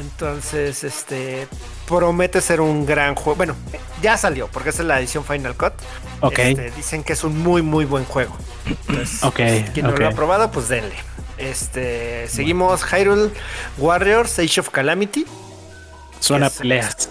Entonces, 0.01 0.85
este 0.85 1.49
promete 1.89 2.41
ser 2.41 2.61
un 2.61 2.85
gran 2.85 3.15
juego. 3.15 3.37
Bueno, 3.37 3.57
ya 4.03 4.17
salió, 4.17 4.49
porque 4.49 4.71
esa 4.71 4.83
es 4.83 4.89
la 4.89 4.99
edición 5.01 5.25
Final 5.25 5.57
Cut. 5.57 5.73
Ok. 6.21 6.39
Este, 6.39 6.71
dicen 6.73 7.03
que 7.03 7.15
es 7.15 7.25
un 7.25 7.39
muy, 7.39 7.63
muy 7.63 7.85
buen 7.85 8.05
juego. 8.05 8.37
Entonces, 8.67 9.23
Ok, 9.25 9.37
quien 9.73 9.87
no 9.87 9.97
lo 9.97 10.07
ha 10.07 10.11
probado, 10.11 10.51
pues 10.51 10.69
denle. 10.69 10.95
Este, 11.39 12.27
seguimos 12.29 12.85
Hyrule 12.85 13.31
Warriors 13.79 14.39
Age 14.39 14.61
of 14.61 14.71
Calamity. 14.71 15.25
Suena 16.21 16.51
peleas. 16.51 17.09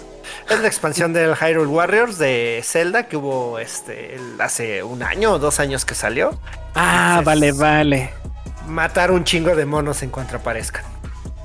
Es 0.50 0.60
la 0.60 0.68
expansión 0.68 1.12
del 1.14 1.36
Hyrule 1.36 1.68
Warriors 1.68 2.18
de 2.18 2.62
Zelda 2.64 3.08
que 3.08 3.18
hubo 3.18 3.60
este 3.60 4.18
hace 4.40 4.84
un 4.84 5.04
año 5.04 5.34
o 5.34 5.40
dos 5.40 5.60
años 5.60 5.84
que 5.86 5.96
salió. 5.96 6.40
Ah, 6.76 7.18
Entonces, 7.20 7.26
vale, 7.26 7.52
vale. 7.52 8.14
Matar 8.68 9.12
un 9.12 9.24
chingo 9.24 9.56
de 9.56 9.66
monos 9.66 10.04
en 10.04 10.10
cuanto 10.10 10.38
aparezcan. 10.38 10.84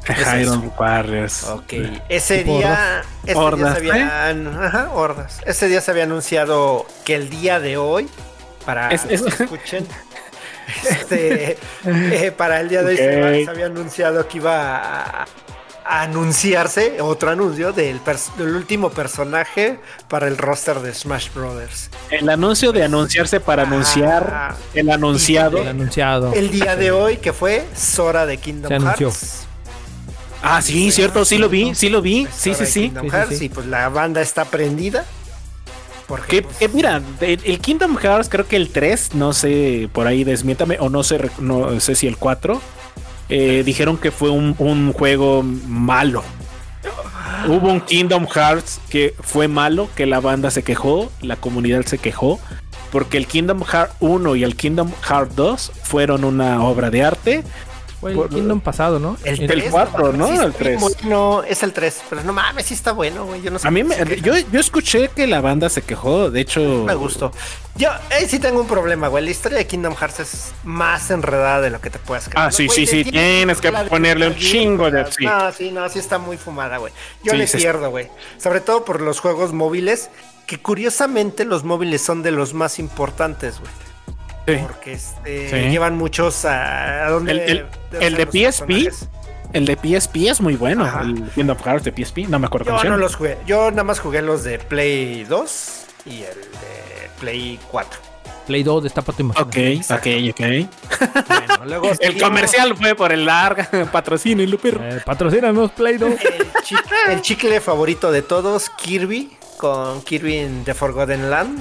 Es 0.08 0.48
Warriors. 0.78 1.44
Ok. 1.44 1.72
Ese 2.08 2.44
día, 2.44 3.02
ese 3.24 3.34
Hordas, 3.38 3.80
día 3.80 3.92
se 3.94 4.02
habían, 4.02 4.46
ajá, 4.48 4.90
hordas. 4.92 5.40
Ese 5.46 5.68
día 5.68 5.80
se 5.80 5.90
había 5.90 6.04
anunciado 6.04 6.86
que 7.04 7.14
el 7.14 7.30
día 7.30 7.60
de 7.60 7.76
hoy, 7.76 8.08
para 8.64 8.90
Es- 8.90 9.04
es- 9.08 9.20
los 9.20 9.34
que 9.34 9.44
escuchen, 9.44 9.86
este, 10.88 11.58
eh, 11.84 12.32
para 12.36 12.60
el 12.60 12.68
día 12.68 12.82
de 12.82 12.90
hoy 12.90 12.96
se, 13.44 13.50
había 13.50 13.66
anunciado 13.66 14.26
que 14.28 14.38
iba 14.38 14.76
a, 14.76 15.26
a 15.84 16.02
anunciarse 16.02 17.00
otro 17.00 17.30
anuncio 17.30 17.72
del, 17.72 18.00
último 18.38 18.90
personaje 18.90 19.80
para 20.08 20.28
el 20.28 20.38
roster 20.38 20.78
de 20.80 20.94
Smash 20.94 21.30
Brothers. 21.34 21.90
El 22.10 22.28
anuncio 22.28 22.72
de 22.72 22.84
anunciarse 22.84 23.40
para 23.40 23.62
anunciar 23.64 24.30
Ah, 24.32 24.54
el 24.74 24.90
anunciado. 24.90 25.58
El 25.58 25.68
anunciado. 25.68 26.32
el 26.34 26.50
día 26.50 26.76
de 26.76 26.90
hoy 26.92 27.16
que 27.18 27.32
fue 27.32 27.66
Sora 27.76 28.26
de 28.26 28.38
Kingdom 28.38 28.68
Se 28.68 28.74
anunció. 28.76 29.12
Ah, 30.42 30.60
sí, 30.60 30.90
cierto, 30.90 31.24
sí 31.24 31.38
lo 31.38 31.48
vi, 31.48 31.74
sí 31.74 31.88
lo 31.88 32.02
vi. 32.02 32.26
Sí, 32.34 32.52
sí, 32.54 32.66
sí. 32.66 32.80
Kingdom 32.82 33.10
Hearts, 33.10 33.38
sí. 33.38 33.44
Y 33.44 33.48
pues 33.48 33.66
la 33.66 33.88
banda 33.88 34.20
está 34.20 34.44
prendida. 34.44 35.04
Porque 36.08 36.38
Que, 36.38 36.42
pues, 36.42 36.56
que 36.56 36.68
mira, 36.68 37.00
el, 37.20 37.40
el 37.44 37.58
Kingdom 37.60 37.96
Hearts, 37.96 38.28
creo 38.28 38.46
que 38.46 38.56
el 38.56 38.70
3, 38.70 39.14
no 39.14 39.32
sé, 39.32 39.88
por 39.92 40.06
ahí 40.06 40.24
desmiéntame, 40.24 40.78
o 40.80 40.88
no 40.88 41.04
sé, 41.04 41.30
no 41.38 41.78
sé 41.80 41.94
si 41.94 42.06
el 42.06 42.16
4, 42.16 42.60
eh, 43.28 43.62
dijeron 43.64 43.96
que 43.96 44.10
fue 44.10 44.30
un, 44.30 44.54
un 44.58 44.92
juego 44.92 45.42
malo. 45.42 46.22
Hubo 47.48 47.72
un 47.72 47.80
Kingdom 47.80 48.26
Hearts 48.26 48.80
que 48.90 49.14
fue 49.20 49.48
malo, 49.48 49.88
que 49.96 50.06
la 50.06 50.20
banda 50.20 50.50
se 50.50 50.62
quejó, 50.62 51.10
la 51.20 51.36
comunidad 51.36 51.84
se 51.86 51.98
quejó, 51.98 52.38
porque 52.90 53.16
el 53.16 53.26
Kingdom 53.26 53.64
Hearts 53.64 53.94
1 54.00 54.36
y 54.36 54.44
el 54.44 54.54
Kingdom 54.54 54.92
Hearts 55.08 55.34
2 55.34 55.72
fueron 55.82 56.24
una 56.24 56.62
obra 56.62 56.90
de 56.90 57.04
arte. 57.04 57.42
Fue 58.02 58.10
el 58.10 58.16
por- 58.16 58.28
Kingdom 58.30 58.60
pasado, 58.60 58.98
¿no? 58.98 59.16
El, 59.24 59.40
el 59.40 59.46
tres, 59.46 59.70
cuatro, 59.70 60.12
¿no? 60.12 60.26
Sí, 60.26 60.32
El 60.34 60.40
está 60.48 60.58
tres. 60.58 60.78
bien 60.78 60.80
bueno, 60.80 61.42
es 61.44 61.62
el 61.62 61.72
3, 61.72 62.02
pero 62.10 62.24
no 62.24 62.32
mames, 62.32 62.66
sí 62.66 62.74
está 62.74 62.90
bueno, 62.92 63.24
güey. 63.26 63.40
Yo 63.42 63.50
no 63.52 63.58
sé. 63.60 63.68
A 63.68 63.70
mí 63.70 63.84
me, 63.84 63.96
yo, 64.20 64.34
yo 64.36 64.58
escuché 64.60 65.08
que 65.08 65.28
la 65.28 65.40
banda 65.40 65.70
se 65.70 65.82
quejó, 65.82 66.28
de 66.28 66.40
hecho... 66.40 66.60
me 66.84 66.94
gustó. 66.96 67.30
Yo 67.76 67.90
ahí 68.10 68.28
sí 68.28 68.38
tengo 68.40 68.60
un 68.60 68.66
problema, 68.66 69.06
güey. 69.08 69.24
La 69.24 69.30
historia 69.30 69.56
de 69.58 69.66
Kingdom 69.68 69.94
Hearts 69.94 70.18
es 70.20 70.52
más 70.64 71.10
enredada 71.12 71.60
de 71.60 71.70
lo 71.70 71.80
que 71.80 71.90
te 71.90 71.98
puedas 72.00 72.28
creer. 72.28 72.46
Ah, 72.48 72.50
sí, 72.50 72.66
Güey, 72.66 72.86
sí, 72.86 73.04
sí, 73.04 73.10
tienes 73.10 73.60
que 73.60 73.70
ponerle 73.88 74.26
un 74.26 74.34
chingo 74.36 74.90
de- 74.90 75.06
sí. 75.12 75.24
No, 75.24 75.52
sí, 75.52 75.70
no, 75.70 75.88
sí 75.88 75.98
está 76.00 76.18
muy 76.18 76.36
fumada, 76.36 76.78
güey. 76.78 76.92
Yo 77.22 77.30
Sí, 77.32 77.38
le 77.38 77.46
pierdo, 77.46 77.88
güey. 77.90 78.08
Sobre 78.36 78.60
todo 78.60 78.84
por 78.84 79.00
los 79.00 79.20
juegos 79.20 79.52
móviles, 79.52 80.10
que 80.46 80.58
curiosamente 80.60 81.44
los 81.44 81.62
móviles 81.62 82.02
son 82.02 82.24
de 82.24 82.32
los 82.32 82.52
más 82.52 82.80
importantes, 82.80 83.60
güey. 83.60 83.70
Sí. 84.46 84.56
Porque 84.60 84.92
este, 84.94 85.48
Sí. 85.50 85.70
llevan 85.70 85.96
muchos 85.96 86.44
a, 86.44 87.06
a 87.06 87.10
donde. 87.10 87.32
El- 87.32 87.40
el- 87.40 87.66
el 88.00 88.14
de 88.16 88.26
PSP, 88.26 88.66
personajes. 88.66 89.08
El 89.52 89.66
de 89.66 89.76
PSP 89.76 90.28
es 90.28 90.40
muy 90.40 90.56
bueno. 90.56 90.84
Ajá. 90.84 91.02
El 91.02 91.22
Kingdom 91.34 91.58
Hearts 91.58 91.84
de 91.84 91.92
PSP, 91.92 92.26
no 92.28 92.38
me 92.38 92.46
acuerdo 92.46 92.76
Yo 92.82 92.88
no 92.90 92.96
los 92.96 93.16
jugué. 93.16 93.36
Yo 93.46 93.70
nada 93.70 93.84
más 93.84 94.00
jugué 94.00 94.22
los 94.22 94.44
de 94.44 94.58
Play 94.58 95.24
2 95.24 95.84
y 96.06 96.22
el 96.22 96.34
de 96.40 97.10
Play 97.20 97.58
4. 97.70 98.00
Play 98.46 98.62
2, 98.64 98.82
destapa 98.82 99.12
tu 99.12 99.22
Ok, 99.30 99.56
imaginación. 99.56 99.98
ok, 99.98 100.06
ok. 100.32 101.28
Bueno, 101.28 101.64
luego 101.66 101.90
El 102.00 102.20
comercial 102.20 102.76
fue 102.76 102.94
por 102.96 103.12
el 103.12 103.24
larga 103.26 103.68
patrocinio, 103.92 104.58
perro. 104.58 104.82
Eh, 104.84 105.00
patrocínanos 105.04 105.70
Play 105.72 105.98
2. 105.98 106.10
El 106.10 106.18
chicle, 106.64 106.96
el 107.10 107.20
chicle 107.22 107.60
favorito 107.60 108.10
de 108.10 108.22
todos, 108.22 108.70
Kirby, 108.70 109.36
con 109.58 110.02
Kirby 110.02 110.38
en 110.38 110.64
The 110.64 110.74
Forgotten 110.74 111.30
Land. 111.30 111.60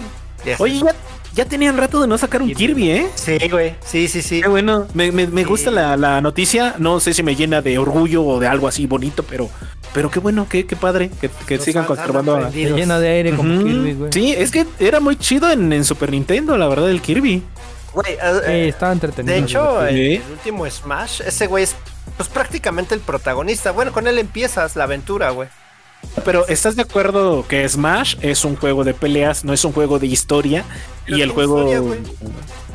Oye, 0.58 0.80
ya, 0.80 0.96
ya 1.34 1.46
tenían 1.46 1.78
rato 1.78 2.02
de 2.02 2.08
no 2.08 2.18
sacar 2.18 2.42
un 2.42 2.54
Kirby, 2.54 2.90
¿eh? 2.92 3.08
Sí, 3.16 3.38
güey. 3.50 3.76
Sí, 3.86 4.08
sí, 4.08 4.22
sí. 4.22 4.42
Qué 4.42 4.48
bueno, 4.50 4.88
me, 4.94 5.12
me- 5.12 5.28
me 5.28 5.42
Sí. 5.42 5.48
gusta 5.48 5.72
la, 5.72 5.96
la 5.98 6.22
noticia. 6.22 6.76
No 6.78 7.00
sé 7.00 7.14
si 7.14 7.24
me 7.24 7.36
llena 7.36 7.62
de 7.62 7.78
orgullo 7.78 8.24
o 8.24 8.40
de 8.40 8.48
algo 8.48 8.68
así 8.68 8.86
bonito, 8.88 9.24
pero, 9.24 9.50
pero 9.94 10.10
qué 10.12 10.20
bueno, 10.20 10.48
qué, 10.50 10.66
qué 10.66 10.76
padre 10.76 11.10
que, 11.48 11.58
sigan 11.60 11.86
conservando. 11.86 12.36
a- 12.36 12.50
llena 12.50 13.00
de 13.00 13.10
aire 13.10 13.36
como. 13.36 13.64
Kirby, 13.64 13.94
güey. 13.94 14.12
Sí, 14.14 14.34
es 14.38 14.52
que 14.52 14.66
era 14.80 15.00
muy 15.00 15.16
chido 15.18 15.50
en, 15.52 15.72
en 15.74 15.86
Super 15.86 16.12
Nintendo, 16.12 16.58
la 16.58 16.68
verdad, 16.68 16.90
el 16.90 17.02
Kirby. 17.02 17.44
Güey, 17.94 18.14
Sí, 18.14 18.20
eh, 18.48 18.68
estaba 18.70 18.94
entretenido. 18.94 19.34
de 19.36 19.42
hecho, 19.42 19.86
el 19.86 20.22
último 20.32 20.70
Smash, 20.70 21.22
ese 21.26 21.48
güey 21.48 21.66
es 21.66 21.76
pues 22.18 22.30
prácticamente 22.30 22.94
el 22.96 23.02
protagonista. 23.02 23.72
Bueno, 23.72 23.92
con 23.92 24.08
él 24.08 24.18
empiezas 24.18 24.76
la 24.76 24.84
aventura, 24.86 25.30
güey. 25.32 25.48
Pero 26.26 26.48
¿estás 26.48 26.76
de 26.76 26.82
acuerdo 26.82 27.46
que 27.48 27.68
Smash 27.68 28.16
es 28.22 28.44
un 28.46 28.56
juego 28.56 28.84
de 28.84 28.94
peleas, 28.94 29.44
no 29.46 29.54
es 29.54 29.64
un 29.64 29.72
juego 29.72 29.98
de 30.00 30.08
historia? 30.08 30.66
Pero 31.06 31.18
y 31.18 31.22
el 31.22 31.32
juego... 31.32 31.64
historia, 31.64 32.02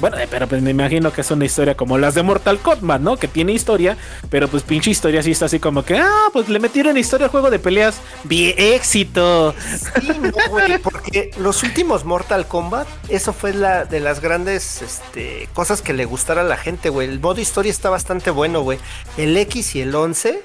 bueno, 0.00 0.18
eh, 0.18 0.28
pero 0.30 0.46
pues 0.46 0.60
me 0.60 0.70
imagino 0.70 1.10
que 1.10 1.22
es 1.22 1.30
una 1.30 1.46
historia 1.46 1.74
como 1.74 1.96
las 1.96 2.14
de 2.14 2.22
Mortal 2.22 2.58
Kombat, 2.58 3.00
¿no? 3.00 3.16
Que 3.16 3.28
tiene 3.28 3.52
historia, 3.52 3.96
pero 4.28 4.46
pues 4.48 4.62
pinche 4.62 4.90
historia 4.90 5.22
sí 5.22 5.30
está 5.30 5.46
así 5.46 5.58
como 5.58 5.84
que, 5.84 5.96
ah, 5.96 6.28
pues 6.32 6.48
le 6.50 6.58
metieron 6.58 6.98
historia 6.98 7.26
al 7.26 7.30
juego 7.30 7.50
de 7.50 7.58
peleas. 7.58 7.98
¡Bien, 8.24 8.54
éxito! 8.58 9.54
Sí, 10.00 10.08
no, 10.20 10.32
güey, 10.50 10.78
porque 10.78 11.30
los 11.38 11.62
últimos 11.62 12.04
Mortal 12.04 12.46
Kombat, 12.46 12.86
eso 13.08 13.32
fue 13.32 13.54
la 13.54 13.86
de 13.86 14.00
las 14.00 14.20
grandes 14.20 14.82
este, 14.82 15.48
cosas 15.54 15.80
que 15.80 15.94
le 15.94 16.04
gustara 16.04 16.42
a 16.42 16.44
la 16.44 16.58
gente, 16.58 16.90
güey. 16.90 17.08
El 17.08 17.20
modo 17.20 17.40
historia 17.40 17.70
está 17.70 17.88
bastante 17.88 18.30
bueno, 18.30 18.60
güey. 18.60 18.78
El 19.16 19.36
X 19.36 19.76
y 19.76 19.80
el 19.80 19.94
11 19.94 20.42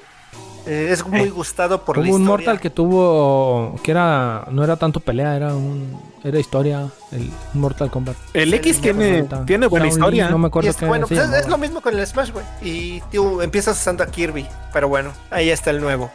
eh, 0.66 0.88
es 0.90 1.06
muy 1.06 1.28
gustado 1.28 1.84
por 1.84 1.96
la 1.96 2.02
Hubo 2.02 2.16
un 2.16 2.22
historia. 2.22 2.36
Mortal 2.46 2.60
que 2.60 2.70
tuvo 2.70 3.76
que 3.82 3.90
era 3.90 4.46
no 4.50 4.62
era 4.62 4.76
tanto 4.76 5.00
pelea, 5.00 5.36
era 5.36 5.54
un 5.54 5.96
era 6.24 6.38
historia, 6.38 6.88
el 7.10 7.30
Mortal 7.54 7.90
Kombat. 7.90 8.16
El 8.32 8.54
X 8.54 8.76
no, 8.76 8.82
tiene, 8.82 9.28
tiene 9.44 9.66
buena 9.66 9.86
Shaolin, 9.86 9.98
historia. 9.98 10.30
No 10.30 10.38
me 10.38 10.46
acuerdo 10.46 10.70
es, 10.70 10.76
qué 10.76 10.86
bueno, 10.86 11.06
pues 11.08 11.20
es, 11.20 11.48
lo 11.48 11.58
mismo 11.58 11.80
con 11.80 11.98
el 11.98 12.06
Smash, 12.06 12.30
güey. 12.30 12.44
Y 12.62 13.00
tú 13.12 13.42
empiezas 13.42 13.78
usando 13.78 14.04
a 14.04 14.06
Kirby, 14.06 14.46
pero 14.72 14.88
bueno, 14.88 15.12
ahí 15.30 15.50
está 15.50 15.70
el 15.70 15.80
nuevo. 15.80 16.10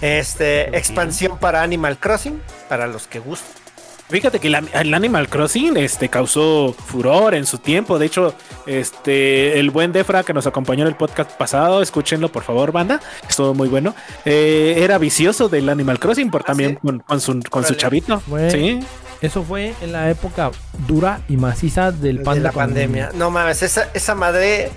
Este, 0.00 0.76
expansión 0.76 1.38
para 1.38 1.62
Animal 1.62 1.98
Crossing, 1.98 2.40
para 2.68 2.86
los 2.86 3.06
que 3.06 3.20
gustan. 3.20 3.67
Fíjate 4.10 4.38
que 4.40 4.48
la- 4.48 4.62
el 4.72 4.94
Animal 4.94 5.28
Crossing 5.28 5.76
este, 5.76 6.08
causó 6.08 6.72
furor 6.86 7.34
en 7.34 7.44
su 7.44 7.58
tiempo. 7.58 7.98
De 7.98 8.06
hecho, 8.06 8.34
este, 8.66 9.58
el 9.60 9.70
buen 9.70 9.92
Defra 9.92 10.22
que 10.22 10.32
nos 10.32 10.46
acompañó 10.46 10.82
en 10.82 10.88
el 10.88 10.94
podcast 10.96 11.30
pasado, 11.32 11.82
escúchenlo 11.82 12.30
por 12.30 12.42
favor, 12.42 12.72
banda. 12.72 13.00
Estuvo 13.28 13.52
muy 13.54 13.68
bueno. 13.68 13.94
Eh, 14.24 14.76
era 14.78 14.96
vicioso 14.98 15.48
del 15.48 15.68
Animal 15.68 15.98
Crossing 15.98 16.30
por 16.30 16.40
¿Ah, 16.42 16.46
también 16.46 16.70
sí? 16.72 16.78
con, 16.82 17.00
con 17.00 17.20
su, 17.20 17.32
con 17.50 17.62
su 17.64 17.68
Órale. 17.72 17.76
chavito. 17.76 18.20
Fue- 18.20 18.50
Sí. 18.50 18.80
Eso 19.20 19.42
fue 19.42 19.74
en 19.82 19.90
la 19.92 20.08
época 20.10 20.52
dura 20.86 21.20
y 21.28 21.36
maciza 21.36 21.90
del 21.90 22.18
de 22.18 22.24
pan 22.24 22.40
la 22.42 22.52
pandemia. 22.52 23.10
No 23.14 23.30
mames, 23.32 23.62
esa, 23.64 23.88
esa 23.92 24.14
madre 24.14 24.70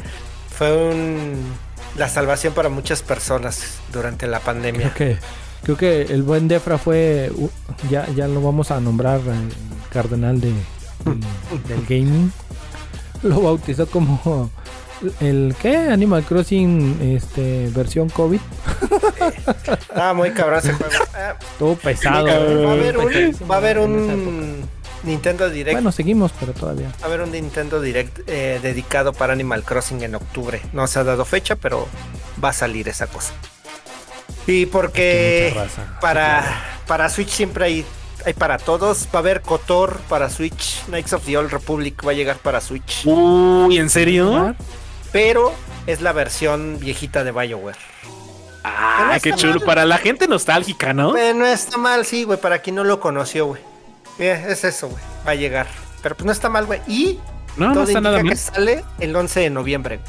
fue 0.58 0.76
un, 0.90 1.36
la 1.95 2.10
salvación 2.10 2.52
para 2.53 2.68
muchas 2.70 3.03
personas 3.03 3.78
durante 3.94 4.26
la 4.26 4.40
pandemia. 4.40 4.91
Creo 4.95 5.16
que 5.16 5.20
creo 5.64 5.78
que 5.78 6.02
el 6.04 6.24
buen 6.24 6.48
Defra 6.48 6.78
fue 6.78 7.32
uh, 7.36 7.50
ya 7.90 8.08
ya 8.10 8.28
lo 8.28 8.42
vamos 8.42 8.72
a 8.72 8.80
nombrar 8.80 9.22
cardenal 9.92 10.40
de 10.40 10.54
del, 11.68 11.86
gaming. 11.88 12.32
Lo 13.24 13.42
bautizó 13.42 13.86
como 13.88 14.50
el 15.20 15.56
¿qué? 15.62 15.78
Animal 15.78 16.24
Crossing 16.24 17.00
este 17.02 17.70
versión 17.76 18.10
COVID. 18.10 18.40
Ah, 19.96 20.14
muy 20.14 20.32
cabrón 20.32 20.60
ese 20.60 20.74
juego. 20.74 20.94
Ah, 21.14 21.36
Todo 21.60 21.76
pesado. 21.76 22.26
va 22.26 22.32
a 22.32 22.74
haber 22.74 22.98
un, 22.98 23.08
pesadísimo 23.08 23.48
va 23.48 23.56
a 23.56 23.58
haber 23.60 23.78
en 23.78 23.84
esa 23.84 24.14
un 24.14 24.70
Nintendo 25.04 25.50
Direct. 25.50 25.76
Bueno, 25.76 25.92
seguimos, 25.92 26.32
pero 26.40 26.54
todavía. 26.54 26.88
Va 27.02 27.04
a 27.04 27.06
haber 27.06 27.22
un 27.22 27.32
Nintendo 27.32 27.82
Direct 27.82 28.22
eh, 28.28 28.60
dedicado 28.62 29.14
para 29.14 29.34
Animal 29.34 29.64
Crossing 29.64 30.02
en 30.02 30.16
octubre. 30.16 30.62
No 30.74 30.88
se 30.88 31.00
ha 31.00 31.04
dado 31.04 31.26
fecha, 31.26 31.56
pero 31.56 31.88
va 32.44 32.50
a 32.50 32.54
salir 32.54 32.88
esa 32.88 33.08
cosa. 33.08 33.34
Y 34.48 34.66
porque 34.66 35.54
raza. 35.56 35.98
para, 36.02 36.44
para 36.88 37.10
Switch 37.10 37.30
siempre 37.30 37.66
hay, 37.66 37.86
hay 38.26 38.34
para 38.34 38.58
todos. 38.58 39.06
Va 39.14 39.16
a 39.16 39.18
haber 39.20 39.42
Kotor 39.42 39.98
para 40.10 40.30
Switch. 40.30 40.84
Knights 40.88 41.14
of 41.14 41.26
the 41.26 41.38
Old 41.38 41.52
Republic 41.52 42.06
va 42.06 42.12
a 42.12 42.14
llegar 42.16 42.38
para 42.38 42.60
Switch. 42.62 43.06
Uy, 43.06 43.78
¿en 43.78 43.90
serio? 43.90 44.56
Pero 45.12 45.54
es 45.88 46.02
la 46.02 46.12
versión 46.12 46.78
viejita 46.80 47.24
de 47.24 47.32
BioWare. 47.32 47.78
Ah, 48.64 49.12
no 49.16 49.20
qué 49.22 49.30
está 49.30 49.42
chulo. 49.42 49.56
mal. 49.56 49.64
Para 49.66 49.86
la 49.86 49.98
gente 49.98 50.28
nostálgica, 50.28 50.94
¿no? 50.94 51.12
Bueno, 51.12 51.46
está 51.46 51.78
mal, 51.78 52.06
sí, 52.06 52.24
güey, 52.24 52.40
para 52.40 52.60
quien 52.60 52.76
no 52.76 52.84
lo 52.84 53.00
conoció, 53.00 53.48
güey. 53.48 53.62
Eh, 54.20 54.46
es 54.50 54.64
eso, 54.64 54.90
güey. 54.90 55.02
Va 55.28 55.32
a 55.32 55.36
llegar. 55.36 55.68
Pero 56.04 56.16
pues 56.16 56.26
no 56.26 56.32
está 56.32 56.48
mal, 56.50 56.66
güey. 56.66 56.80
Y 56.88 57.20
No, 57.58 57.68
no 57.70 57.74
todo 57.74 57.84
está 57.84 58.00
indica 58.00 58.02
nada 58.12 58.18
que 58.20 58.24
mal. 58.30 58.38
sale 58.38 58.84
el 59.00 59.16
11 59.16 59.40
de 59.40 59.50
noviembre. 59.50 60.00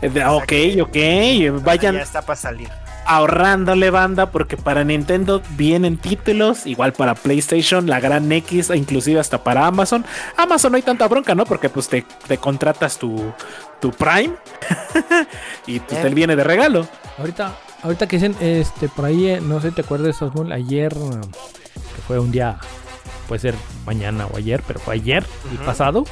Eh, 0.00 0.08
de- 0.10 0.24
Ok, 0.24 0.52
ok. 0.82 0.94
Ya 0.94 1.52
Vayan, 1.64 1.96
está 1.96 2.22
para 2.22 2.36
salir. 2.36 2.68
Ahorrándole 3.08 3.88
banda 3.88 4.30
porque 4.30 4.58
para 4.58 4.84
Nintendo 4.84 5.42
vienen 5.56 5.96
títulos, 5.96 6.66
igual 6.66 6.92
para 6.92 7.14
PlayStation, 7.14 7.86
la 7.86 8.00
Gran 8.00 8.30
X, 8.30 8.68
e 8.68 8.76
inclusive 8.76 9.18
hasta 9.18 9.42
para 9.42 9.66
Amazon. 9.66 10.04
Amazon 10.36 10.72
no 10.72 10.76
hay 10.76 10.82
tanta 10.82 11.08
bronca, 11.08 11.34
¿no? 11.34 11.46
Porque 11.46 11.70
pues 11.70 11.88
te, 11.88 12.04
te 12.26 12.36
contratas 12.36 12.98
tu, 12.98 13.32
tu 13.80 13.92
Prime 13.92 14.34
y 15.66 15.80
pues, 15.80 16.02
te 16.02 16.08
viene 16.10 16.36
de 16.36 16.44
regalo. 16.44 16.86
Ahorita, 17.18 17.56
ahorita 17.82 18.06
que 18.06 18.16
dicen, 18.16 18.36
este, 18.40 18.90
por 18.90 19.06
ahí, 19.06 19.26
eh, 19.26 19.40
no 19.40 19.58
sé 19.62 19.70
si 19.70 19.76
te 19.76 19.80
acuerdas, 19.80 20.20
Osmul, 20.20 20.52
ayer, 20.52 20.92
eh, 20.92 21.20
que 21.96 22.02
fue 22.06 22.18
un 22.18 22.30
día, 22.30 22.58
puede 23.26 23.40
ser 23.40 23.54
mañana 23.86 24.26
o 24.26 24.36
ayer, 24.36 24.62
pero 24.66 24.80
fue 24.80 24.96
ayer, 24.96 25.24
el 25.50 25.58
pasado, 25.64 26.04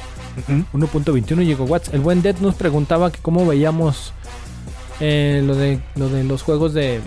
1.21 0.73 1.45
llegó 1.45 1.65
Watts. 1.65 1.93
El 1.93 2.01
buen 2.01 2.23
Dead 2.23 2.37
nos 2.39 2.55
preguntaba 2.55 3.11
que 3.11 3.19
cómo 3.21 3.45
veíamos 3.45 4.13
eh, 4.99 5.41
lo, 5.43 5.55
de, 5.55 5.79
lo 5.95 6.09
de 6.09 6.23
los 6.23 6.43
juegos 6.43 6.73
de 6.73 7.01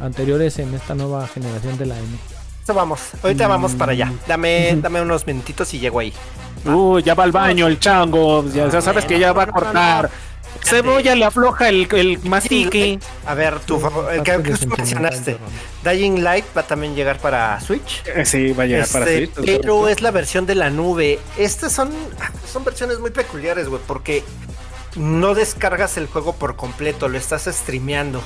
anteriores 0.00 0.58
en 0.58 0.74
esta 0.74 0.94
nueva 0.94 1.26
generación 1.28 1.78
de 1.78 1.86
la 1.86 1.98
M. 1.98 2.08
Eso 2.62 2.74
vamos, 2.74 3.00
ahorita 3.22 3.48
vamos 3.48 3.72
para 3.72 3.92
allá. 3.92 4.12
Dame, 4.28 4.76
dame 4.80 5.00
unos 5.02 5.26
minutitos 5.26 5.72
y 5.74 5.80
llego 5.80 5.98
ahí. 5.98 6.12
Uh, 6.64 7.00
ya 7.00 7.14
va 7.14 7.24
al 7.24 7.32
baño 7.32 7.66
el 7.66 7.80
chango, 7.80 8.44
ya, 8.52 8.68
ya 8.68 8.80
sabes 8.80 9.04
que 9.04 9.18
ya 9.18 9.32
va 9.32 9.42
a 9.44 9.46
cortar. 9.48 10.10
Cebolla 10.64 11.16
le 11.16 11.24
afloja 11.24 11.68
el, 11.70 11.88
el 11.92 12.20
mastique. 12.24 13.00
A 13.26 13.34
ver, 13.34 13.58
tu 13.60 13.80
favor, 13.80 14.12
el 14.12 14.22
que, 14.22 14.38
mencionaste. 14.76 15.38
Dying 15.82 16.22
Light 16.22 16.44
va 16.56 16.60
a 16.60 16.66
también 16.66 16.94
llegar 16.94 17.18
para 17.18 17.58
Switch. 17.60 18.02
Eh, 18.06 18.24
Sí, 18.24 18.52
va 18.52 18.62
a 18.62 18.66
llegar 18.66 18.86
para 18.86 19.10
Este, 19.10 19.34
Switch. 19.34 19.60
pero 19.60 19.88
es 19.88 20.00
la 20.02 20.12
versión 20.12 20.46
de 20.46 20.54
la 20.54 20.70
nube. 20.70 21.18
Estas 21.36 21.72
son, 21.72 21.90
son 22.50 22.64
versiones 22.64 23.00
muy 23.00 23.10
peculiares, 23.10 23.68
güey, 23.68 23.82
porque 23.88 24.22
no 24.96 25.34
descargas 25.34 25.96
el 25.96 26.06
juego 26.06 26.34
por 26.34 26.56
completo, 26.56 27.08
lo 27.08 27.18
estás 27.18 27.44
streameando. 27.50 28.22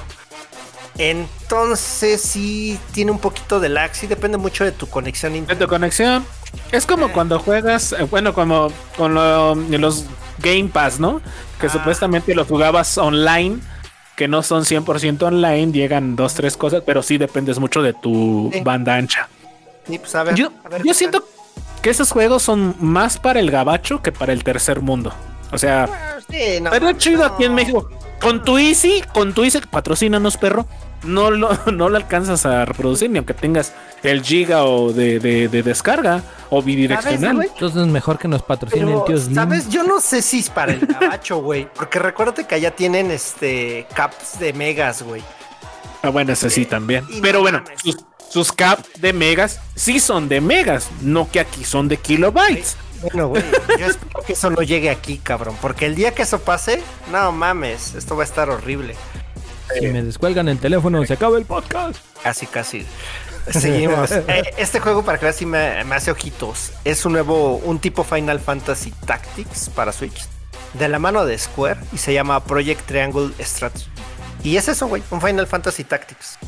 Entonces 0.98 2.22
sí 2.22 2.78
tiene 2.93 3.10
un 3.10 3.18
poquito 3.18 3.60
de 3.60 3.68
lag, 3.68 3.94
sí 3.94 4.06
depende 4.06 4.38
mucho 4.38 4.64
de 4.64 4.72
tu 4.72 4.88
conexión 4.88 5.47
de 5.47 5.55
tu 5.56 5.66
conexión. 5.68 6.24
Es 6.72 6.86
como 6.86 7.12
cuando 7.12 7.38
juegas, 7.38 7.93
eh, 7.93 8.05
bueno, 8.10 8.32
como 8.32 8.72
con 8.97 9.14
lo- 9.14 9.55
los 9.55 10.05
Game 10.38 10.68
Pass, 10.72 10.98
¿no? 10.98 11.20
Que 11.60 11.66
Ah. 11.66 11.70
supuestamente 11.70 12.34
los 12.34 12.47
jugabas 12.48 12.97
online, 12.98 13.59
que 14.16 14.26
no 14.28 14.43
son 14.43 14.64
100% 14.64 15.26
online, 15.26 15.72
llegan 15.72 16.16
dos, 16.16 16.32
tres 16.34 16.56
cosas, 16.56 16.82
pero 16.86 17.02
sí 17.02 17.18
dependes 17.18 17.59
mucho 17.59 17.82
de 17.82 17.93
tu 17.93 18.51
Sí. 18.52 18.60
banda 18.60 18.94
ancha. 18.94 19.28
Sí, 19.86 19.98
pues 19.98 20.14
a 20.14 20.22
ver, 20.24 20.34
Yo, 20.34 20.51
a 20.64 20.68
ver 20.70 20.78
yo 20.82 20.84
qué 20.93 20.94
siento 20.94 21.28
que 21.82 21.90
esos 21.90 22.10
juegos 22.10 22.43
son 22.43 22.74
más 22.80 23.18
para 23.18 23.38
el 23.40 23.51
gabacho 23.51 24.01
que 24.02 24.12
para 24.12 24.32
el 24.32 24.43
tercer 24.43 24.80
mundo. 24.80 25.12
O 25.52 25.59
sea. 25.59 26.18
Sí, 26.31 26.60
no, 26.60 26.70
Pero 26.70 26.93
chido 26.93 27.24
aquí 27.24 27.44
en. 27.44 27.55
México. 27.55 27.89
Con 28.20 28.43
tu 28.43 28.56
Easy, 28.59 29.02
con 29.12 29.35
tu 29.35 29.44
Easy, 29.44 29.60
patrocínanos, 29.70 30.36
perro. 30.39 30.66
No 31.05 31.31
lo, 31.31 31.51
no 31.73 31.89
lo 31.90 31.97
alcanzas 31.97 32.47
a 32.47 32.64
reproducir, 32.64 33.10
ni 33.10 33.18
aunque 33.18 33.35
tengas 33.35 33.73
el 34.02 34.23
giga 34.23 34.64
o 34.64 34.93
de, 34.93 35.18
de- 35.20 35.48
de 35.48 35.62
descarga 35.62 36.23
o 36.51 36.62
bidireccional. 36.62 37.43
Entonces 37.43 37.86
mejor 37.86 38.18
que 38.18 38.27
nos 38.28 38.43
patrocinen 38.43 38.86
Pero, 38.89 39.05
tío 39.05 39.18
Slim. 39.18 39.35
¿sabes? 39.35 39.68
Yo 39.68 39.82
no 39.82 40.01
sé 40.01 40.23
si 40.23 40.39
es 40.40 40.48
para 40.51 40.73
el 40.73 40.86
gabacho, 40.86 41.39
güey. 41.43 41.68
Porque 41.74 41.98
recuérdate 41.98 42.44
que 42.47 42.55
allá 42.55 42.70
tienen 42.74 43.10
este 43.10 43.86
caps 43.94 44.39
de 44.39 44.52
megas, 44.55 45.02
güey. 45.02 45.23
Ah, 46.02 46.09
bueno, 46.09 46.32
ese 46.32 46.48
sí 46.51 46.64
también. 46.64 47.05
Y 47.10 47.16
no 47.16 47.23
Pero 47.23 47.40
bueno, 47.40 47.62
sus, 47.82 47.98
sus 48.31 48.51
cap 48.52 48.81
de 48.98 49.12
megas 49.12 49.60
sí 49.74 50.01
son 50.01 50.28
de 50.28 50.40
megas, 50.40 50.89
no 51.02 51.31
que 51.31 51.40
aquí 51.40 51.64
son 51.64 51.89
de 51.89 51.98
kilobytes. 51.98 52.77
Bueno, 53.02 53.28
güey, 53.28 53.43
yo 53.78 53.86
espero 53.86 54.23
que 54.27 54.32
eso 54.32 54.51
no 54.51 54.62
llegue 54.62 54.90
aquí, 54.90 55.18
cabrón. 55.18 55.56
Porque 55.60 55.86
el 55.86 55.94
día 55.94 56.14
que 56.14 56.23
eso 56.23 56.40
pase, 56.40 56.82
no 57.10 57.32
mames, 57.32 57.94
esto 57.94 58.16
va 58.16 58.23
a 58.23 58.27
estar 58.27 58.51
horrible. 58.51 58.97
Si 59.78 59.86
me 59.89 60.02
descuelgan 60.02 60.48
el 60.48 60.59
teléfono, 60.59 61.05
se 61.05 61.14
acaba 61.14 61.39
el 61.39 61.44
podcast. 61.44 61.97
Casi, 62.23 62.47
casi. 62.47 62.86
Seguimos. 63.51 64.10
Eh, 64.12 64.55
este 64.56 64.81
juego, 64.81 65.05
para 65.05 65.18
que 65.18 65.27
veas, 65.27 65.36
sí 65.36 65.47
me, 65.47 65.85
me 65.85 65.97
hace 65.97 66.10
ojitos. 66.10 66.73
Es 66.85 67.05
un 67.05 67.12
nuevo, 67.12 67.56
un 67.56 67.78
tipo 67.78 68.05
Final 68.05 68.40
Fantasy 68.40 68.93
Tactics 69.05 69.68
para 69.70 69.93
Switch. 69.93 70.27
De 70.74 70.89
la 70.89 70.98
mano 70.98 71.24
de 71.24 71.39
Square 71.39 71.81
y 71.93 71.98
se 71.98 72.12
llama 72.12 72.43
Project 72.44 72.86
Triangle 72.86 73.32
Strategy. 73.40 73.86
Y 74.43 74.56
es 74.56 74.68
eso, 74.68 74.86
güey, 74.86 75.02
un 75.10 75.20
Final 75.20 75.47
Fantasy 75.47 75.85
Tactics. 75.85 76.39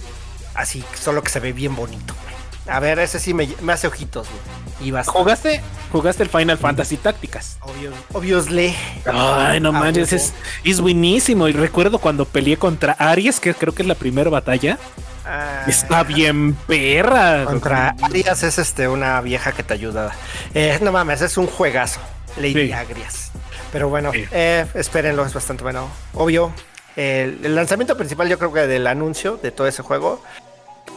Así, 0.55 0.85
solo 1.01 1.23
que 1.23 1.31
se 1.31 1.41
ve 1.41 1.53
bien 1.53 1.75
bonito, 1.75 2.15
güey. 2.23 2.38
A 2.69 2.81
ver, 2.81 2.99
ese 2.99 3.19
sí 3.19 3.35
me, 3.35 3.49
me 3.63 3.73
hace 3.73 3.87
ojitos, 3.87 4.29
güey. 4.29 4.89
Y 4.89 4.91
bastante. 4.93 5.19
¿Jugaste, 5.21 5.61
jugaste 5.91 6.23
el 6.23 6.29
Final 6.29 6.57
Fantasy 6.59 6.97
Tácticas. 6.99 7.59
Obvio, 7.63 7.91
obviously. 8.13 8.75
Ay, 9.13 9.59
no 9.61 9.71
Ah, 9.71 9.73
manches, 9.73 10.13
es, 10.13 10.33
es 10.65 10.81
buenísimo. 10.81 11.49
Y 11.49 11.53
recuerdo 11.53 11.99
cuando 11.99 12.25
peleé 12.27 12.57
contra 12.59 12.93
Aries, 12.93 13.41
que 13.41 13.55
creo 13.55 13.75
que 13.75 13.83
es 13.83 13.89
la 13.89 13.97
primera 13.97 14.31
batalla. 14.31 14.79
Ah, 15.27 15.65
Está 15.67 16.05
bien 16.05 16.55
perra. 16.67 17.45
Contra 17.45 17.97
Arias 18.01 18.43
es 18.45 18.59
este 18.59 18.87
una 18.89 19.21
vieja 19.21 19.51
que 19.53 19.63
te 19.65 19.75
ayuda. 19.75 20.13
Eh, 20.55 20.79
no 20.81 20.93
mames, 20.93 21.23
es 21.23 21.37
un 21.37 21.47
juegazo. 21.49 22.01
Lady 22.37 22.69
Sí. 22.69 22.73
Agrias. 22.73 23.33
Pero 23.73 23.89
bueno, 23.89 24.13
Sí. 24.13 24.25
eh, 24.31 24.65
espérenlo, 24.75 25.27
es 25.27 25.35
bastante 25.35 25.65
bueno. 25.65 25.89
Obvio, 26.15 26.53
el 26.97 27.55
lanzamiento 27.55 27.97
principal, 27.97 28.29
yo 28.29 28.39
creo 28.39 28.53
que 28.53 28.61
del 28.67 28.87
anuncio 28.87 29.37
de 29.43 29.51
todo 29.51 29.67
ese 29.67 29.83
juego, 29.83 30.23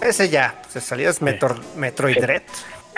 ese 0.02 0.30
ya, 0.30 0.56
pues 0.62 0.74
de 0.76 0.82
salida 0.82 1.10
es 1.10 1.22
Metro- 1.22 1.60
Metroid 1.76 2.18
Dread. 2.20 2.42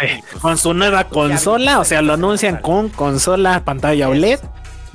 Eh, 0.02 0.22
con 0.42 0.58
su 0.58 0.74
nueva 0.74 1.04
consola, 1.06 1.80
o 1.80 1.86
sea, 1.86 2.02
lo 2.02 2.14
anuncian 2.14 2.58
con 2.58 2.90
consola, 2.90 3.62
pantalla 3.64 4.10
OLED. 4.10 4.40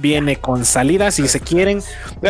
Viene 0.00 0.36
con 0.36 0.64
salidas 0.64 1.16
si 1.16 1.26
se 1.26 1.40
quieren. 1.40 1.82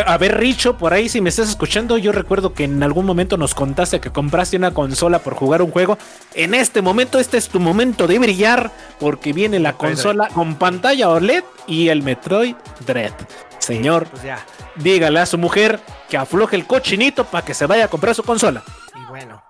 A 0.07 0.17
ver, 0.17 0.39
Richo, 0.39 0.75
por 0.77 0.91
ahí, 0.91 1.07
si 1.07 1.21
me 1.21 1.29
estás 1.29 1.49
escuchando, 1.49 1.99
yo 1.99 2.11
recuerdo 2.11 2.51
que 2.53 2.63
en 2.63 2.81
algún 2.81 3.05
momento 3.05 3.37
nos 3.37 3.53
contaste 3.53 3.99
que 3.99 4.09
compraste 4.11 4.57
una 4.57 4.71
consola 4.73 5.19
por 5.19 5.35
jugar 5.35 5.61
un 5.61 5.69
juego. 5.69 5.95
En 6.33 6.55
este 6.55 6.81
momento, 6.81 7.19
este 7.19 7.37
es 7.37 7.47
tu 7.47 7.59
momento 7.59 8.07
de 8.07 8.17
brillar, 8.17 8.71
porque 8.99 9.33
viene 9.33 9.59
la 9.59 9.73
consola 9.73 10.29
con 10.29 10.55
pantalla 10.55 11.09
OLED 11.09 11.43
y 11.67 11.89
el 11.89 12.01
Metroid 12.01 12.55
Dread. 12.87 13.13
Señor, 13.59 14.07
Pues 14.07 14.23
ya. 14.23 14.43
dígale 14.77 15.19
a 15.19 15.27
su 15.27 15.37
mujer 15.37 15.79
que 16.09 16.17
afloje 16.17 16.55
el 16.55 16.65
cochinito 16.65 17.23
para 17.25 17.45
que 17.45 17.53
se 17.53 17.67
vaya 17.67 17.85
a 17.85 17.87
comprar 17.87 18.15
su 18.15 18.23
consola. 18.23 18.63
Y 18.95 19.05
bueno, 19.09 19.43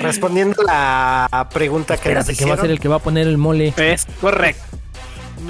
respondiendo 0.00 0.62
a 0.68 1.28
la 1.30 1.48
pregunta 1.52 1.96
que 1.96 2.14
nos 2.14 2.20
Espérate, 2.28 2.38
que 2.38 2.44
va 2.48 2.54
a 2.54 2.60
ser 2.60 2.70
el 2.70 2.80
que 2.80 2.88
va 2.88 2.96
a 2.96 3.00
poner 3.00 3.26
el 3.26 3.38
mole. 3.38 3.74
Es 3.76 4.06
correcto. 4.20 4.62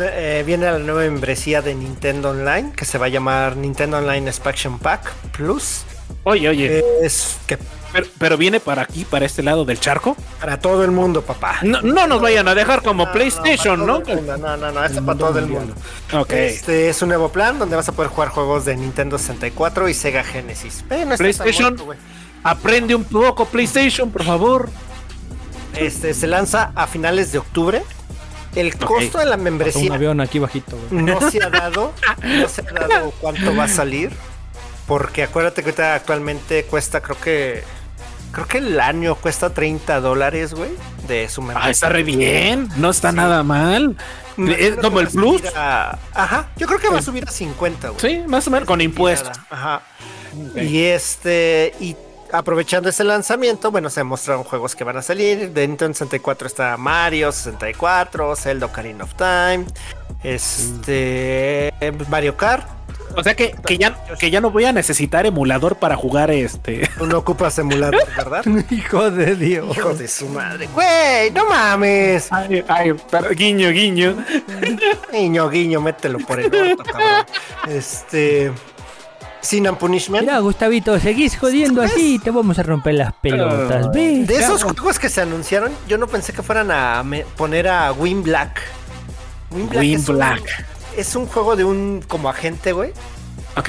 eh, 0.00 0.42
viene 0.46 0.66
la 0.66 0.78
nueva 0.78 1.02
membresía 1.02 1.62
de 1.62 1.74
Nintendo 1.74 2.30
Online 2.30 2.72
que 2.74 2.84
se 2.84 2.98
va 2.98 3.06
a 3.06 3.08
llamar 3.10 3.56
Nintendo 3.56 3.98
Online 3.98 4.28
Expansion 4.28 4.78
Pack 4.78 5.12
Plus. 5.36 5.84
Oye, 6.24 6.48
oye, 6.48 6.82
Es 7.02 7.36
que 7.46 7.58
pero, 7.92 8.06
pero 8.18 8.36
viene 8.36 8.58
para 8.58 8.82
aquí, 8.82 9.04
para 9.04 9.24
este 9.24 9.40
lado 9.44 9.64
del 9.64 9.78
charco. 9.78 10.16
para 10.40 10.58
todo 10.58 10.82
el 10.82 10.90
mundo, 10.90 11.22
papá. 11.22 11.58
No, 11.62 11.80
no 11.80 12.08
nos 12.08 12.20
vayan 12.20 12.48
a 12.48 12.54
dejar 12.54 12.82
como 12.82 13.04
No, 13.06 13.12
PlayStation, 13.12 13.86
¿no? 13.86 14.00
mundo, 14.00 14.36
No, 14.36 14.56
no, 14.56 14.72
no, 14.72 14.84
esto 14.84 14.98
es 14.98 15.04
para 15.04 15.16
todo 15.18 15.38
el 15.38 15.46
mundo. 15.46 15.74
Ok. 16.12 16.32
Este 16.32 16.88
es 16.88 17.00
un 17.02 17.08
nuevo 17.10 17.28
plan 17.28 17.56
donde 17.58 17.76
vas 17.76 17.88
a 17.88 17.92
poder 17.92 18.10
jugar 18.10 18.30
juegos 18.30 18.64
de 18.64 18.74
Nintendo 18.76 19.16
64 19.16 19.88
y 19.88 19.94
Sega 19.94 20.24
Genesis. 20.24 20.84
Eh, 20.90 21.04
no 21.04 21.10
tan 21.10 21.18
PlayStation. 21.18 21.76
muerto. 21.76 22.02
Aprende 22.44 22.94
un 22.94 23.04
poco, 23.04 23.46
PlayStation, 23.46 24.10
por 24.10 24.22
favor. 24.24 24.68
este 25.76 26.14
se 26.14 26.26
lanza 26.26 26.70
a 26.76 26.86
finales 26.86 27.32
de 27.32 27.38
octubre. 27.38 27.82
El 28.54 28.76
costo 28.76 29.18
de 29.18 29.24
la 29.24 29.32
Pasó 29.32 29.38
un 29.38 29.42
membresía 29.44 29.94
avión 29.94 30.20
aquí 30.20 30.38
bajito, 30.38 30.76
güey. 30.90 31.02
no 31.02 31.28
se 31.30 31.42
ha 31.42 31.50
dado, 31.50 31.92
no 32.22 32.48
se 32.48 32.60
ha 32.60 32.86
dado 32.88 33.10
cuánto 33.20 33.56
va 33.56 33.64
a 33.64 33.68
salir, 33.68 34.12
porque 34.86 35.24
acuérdate 35.24 35.62
que 35.64 35.70
ahorita 35.70 35.94
actualmente 35.96 36.62
cuesta, 36.64 37.00
creo 37.00 37.18
que, 37.20 37.64
creo 38.30 38.46
que 38.46 38.58
el 38.58 38.78
año 38.78 39.16
cuesta 39.16 39.52
30 39.52 40.00
dólares, 40.00 40.54
güey, 40.54 40.70
de 41.08 41.28
su 41.28 41.42
membresía. 41.42 41.66
Ah, 41.66 41.70
está 41.72 41.88
re 41.88 42.04
bien. 42.04 42.68
No 42.76 42.90
está 42.90 43.10
nada 43.10 43.42
mal. 43.42 43.96
Es 44.36 44.76
como 44.76 45.00
el 45.00 45.08
Plus. 45.08 45.42
a- 45.56 45.98
Ajá, 46.12 46.48
yo 46.56 46.68
creo 46.68 46.78
que 46.78 46.88
va 46.90 46.98
a 47.00 47.02
subir 47.02 47.24
a 47.26 47.32
50, 47.32 47.88
güey. 47.88 48.00
Sí, 48.00 48.22
más 48.28 48.46
o 48.46 48.50
menos 48.52 48.68
con 48.68 48.80
impuestos. 48.80 49.36
Ajá. 49.50 49.82
Y 50.54 50.82
este, 50.84 51.72
y 51.80 51.96
aprovechando 52.34 52.88
ese 52.88 53.04
lanzamiento, 53.04 53.70
bueno, 53.70 53.88
se 53.90 54.02
mostraron 54.04 54.44
juegos 54.44 54.74
que 54.74 54.84
van 54.84 54.96
a 54.96 55.02
salir. 55.02 55.50
De 55.52 55.66
Nintendo 55.66 55.94
64 55.94 56.46
está 56.46 56.76
Mario 56.76 57.32
64, 57.32 58.36
Zelda 58.36 58.66
Ocarina 58.66 59.04
of 59.04 59.14
Time, 59.14 59.66
este, 60.22 61.72
Mario 62.08 62.36
Kart. 62.36 62.68
O 63.16 63.22
sea 63.22 63.34
que, 63.34 63.54
que 63.64 63.78
ya, 63.78 63.94
que 64.18 64.30
ya 64.30 64.40
no 64.40 64.50
voy 64.50 64.64
a 64.64 64.72
necesitar 64.72 65.24
emulador 65.24 65.76
para 65.76 65.94
jugar 65.94 66.32
este. 66.32 66.88
Tú 66.98 67.06
no 67.06 67.18
ocupas 67.18 67.56
emulador, 67.58 68.04
¿verdad? 68.16 68.44
Hijo 68.70 69.10
de 69.10 69.36
Dios. 69.36 69.76
Hijo 69.76 69.94
de 69.94 70.08
su 70.08 70.28
madre. 70.28 70.68
Güey, 70.74 71.30
no 71.30 71.46
mames. 71.46 72.32
Ay, 72.32 72.64
ay, 72.66 72.92
pero 73.10 73.30
guiño, 73.30 73.70
guiño. 73.70 74.16
Guiño, 75.12 75.48
guiño, 75.48 75.80
mételo 75.80 76.18
por 76.18 76.40
el 76.40 76.46
orto, 76.46 76.82
cabrón. 76.82 77.26
Este. 77.68 78.52
Sin 79.44 79.66
and 79.66 79.76
Punishment. 79.76 80.22
Mira, 80.26 80.38
Gustavito, 80.38 80.98
seguís 80.98 81.36
jodiendo 81.36 81.82
así, 81.82 82.18
te 82.18 82.30
vamos 82.30 82.58
a 82.58 82.62
romper 82.62 82.94
las 82.94 83.12
pelotas, 83.14 83.90
¿ves? 83.92 84.26
De 84.26 84.36
esos 84.38 84.62
juegos 84.62 84.98
que 84.98 85.08
se 85.10 85.20
anunciaron, 85.20 85.70
yo 85.86 85.98
no 85.98 86.06
pensé 86.06 86.32
que 86.32 86.42
fueran 86.42 86.70
a 86.70 87.02
me- 87.02 87.24
poner 87.36 87.68
a 87.68 87.92
Win 87.92 88.22
Black. 88.22 88.62
Win 89.50 89.68
Win 89.76 89.94
es 90.00 90.08
un- 90.08 90.16
Black. 90.16 90.66
es 90.96 91.14
un 91.14 91.26
juego 91.26 91.56
de 91.56 91.64
un 91.64 92.02
como 92.08 92.28
agente, 92.30 92.72
güey, 92.72 92.92
Ok. 93.56 93.68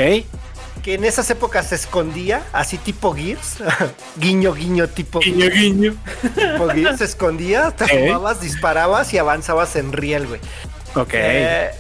que 0.82 0.94
en 0.94 1.04
esas 1.04 1.30
épocas 1.30 1.68
se 1.68 1.76
escondía, 1.76 2.42
así 2.54 2.78
tipo 2.78 3.14
Gears, 3.14 3.58
guiño, 4.18 4.54
guiño, 4.54 4.88
tipo 4.88 5.20
Guiño, 5.20 5.50
guiño. 5.50 5.96
tipo 6.36 6.70
Gears, 6.70 7.00
se 7.00 7.06
escondía, 7.06 7.72
te 7.72 7.86
jugabas, 7.86 8.40
disparabas 8.40 9.14
y 9.14 9.18
avanzabas 9.18 9.76
en 9.76 9.92
riel, 9.92 10.28
güey. 10.28 10.40
Ok. 10.96 11.10
Eh, 11.14 11.72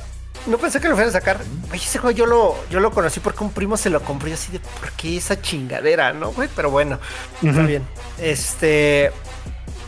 no 0.47 0.57
pensé 0.57 0.79
que 0.79 0.87
lo 0.87 0.95
fueran 0.95 1.09
a 1.09 1.13
sacar. 1.13 1.39
Oye, 1.71 1.81
ese 1.83 1.97
juego 1.99 2.15
yo 2.15 2.25
lo, 2.25 2.55
yo 2.69 2.79
lo 2.79 2.91
conocí 2.91 3.19
porque 3.19 3.43
un 3.43 3.51
primo 3.51 3.77
se 3.77 3.89
lo 3.89 4.01
compró 4.01 4.29
y 4.29 4.33
así 4.33 4.51
de 4.51 4.59
¿por 4.59 4.91
qué 4.91 5.17
esa 5.17 5.41
chingadera? 5.41 6.13
¿No, 6.13 6.31
güey? 6.31 6.49
Pero 6.55 6.69
bueno, 6.71 6.99
está 7.43 7.61
bien. 7.61 7.83
Este. 8.19 9.11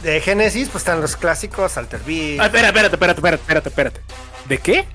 De 0.04 0.22
Genesis, 0.22 0.70
pues 0.72 0.82
están 0.84 1.02
los 1.02 1.16
clásicos, 1.16 1.76
Alter 1.76 2.00
Beast, 2.06 2.40
Ah, 2.40 2.46
espera, 2.46 2.68
espérate, 2.68 2.96
espérate, 2.96 3.20
espérate, 3.20 3.42
espérate, 3.42 3.70
espérate. 3.70 4.02
¿De 4.48 4.58
qué? 4.60 4.86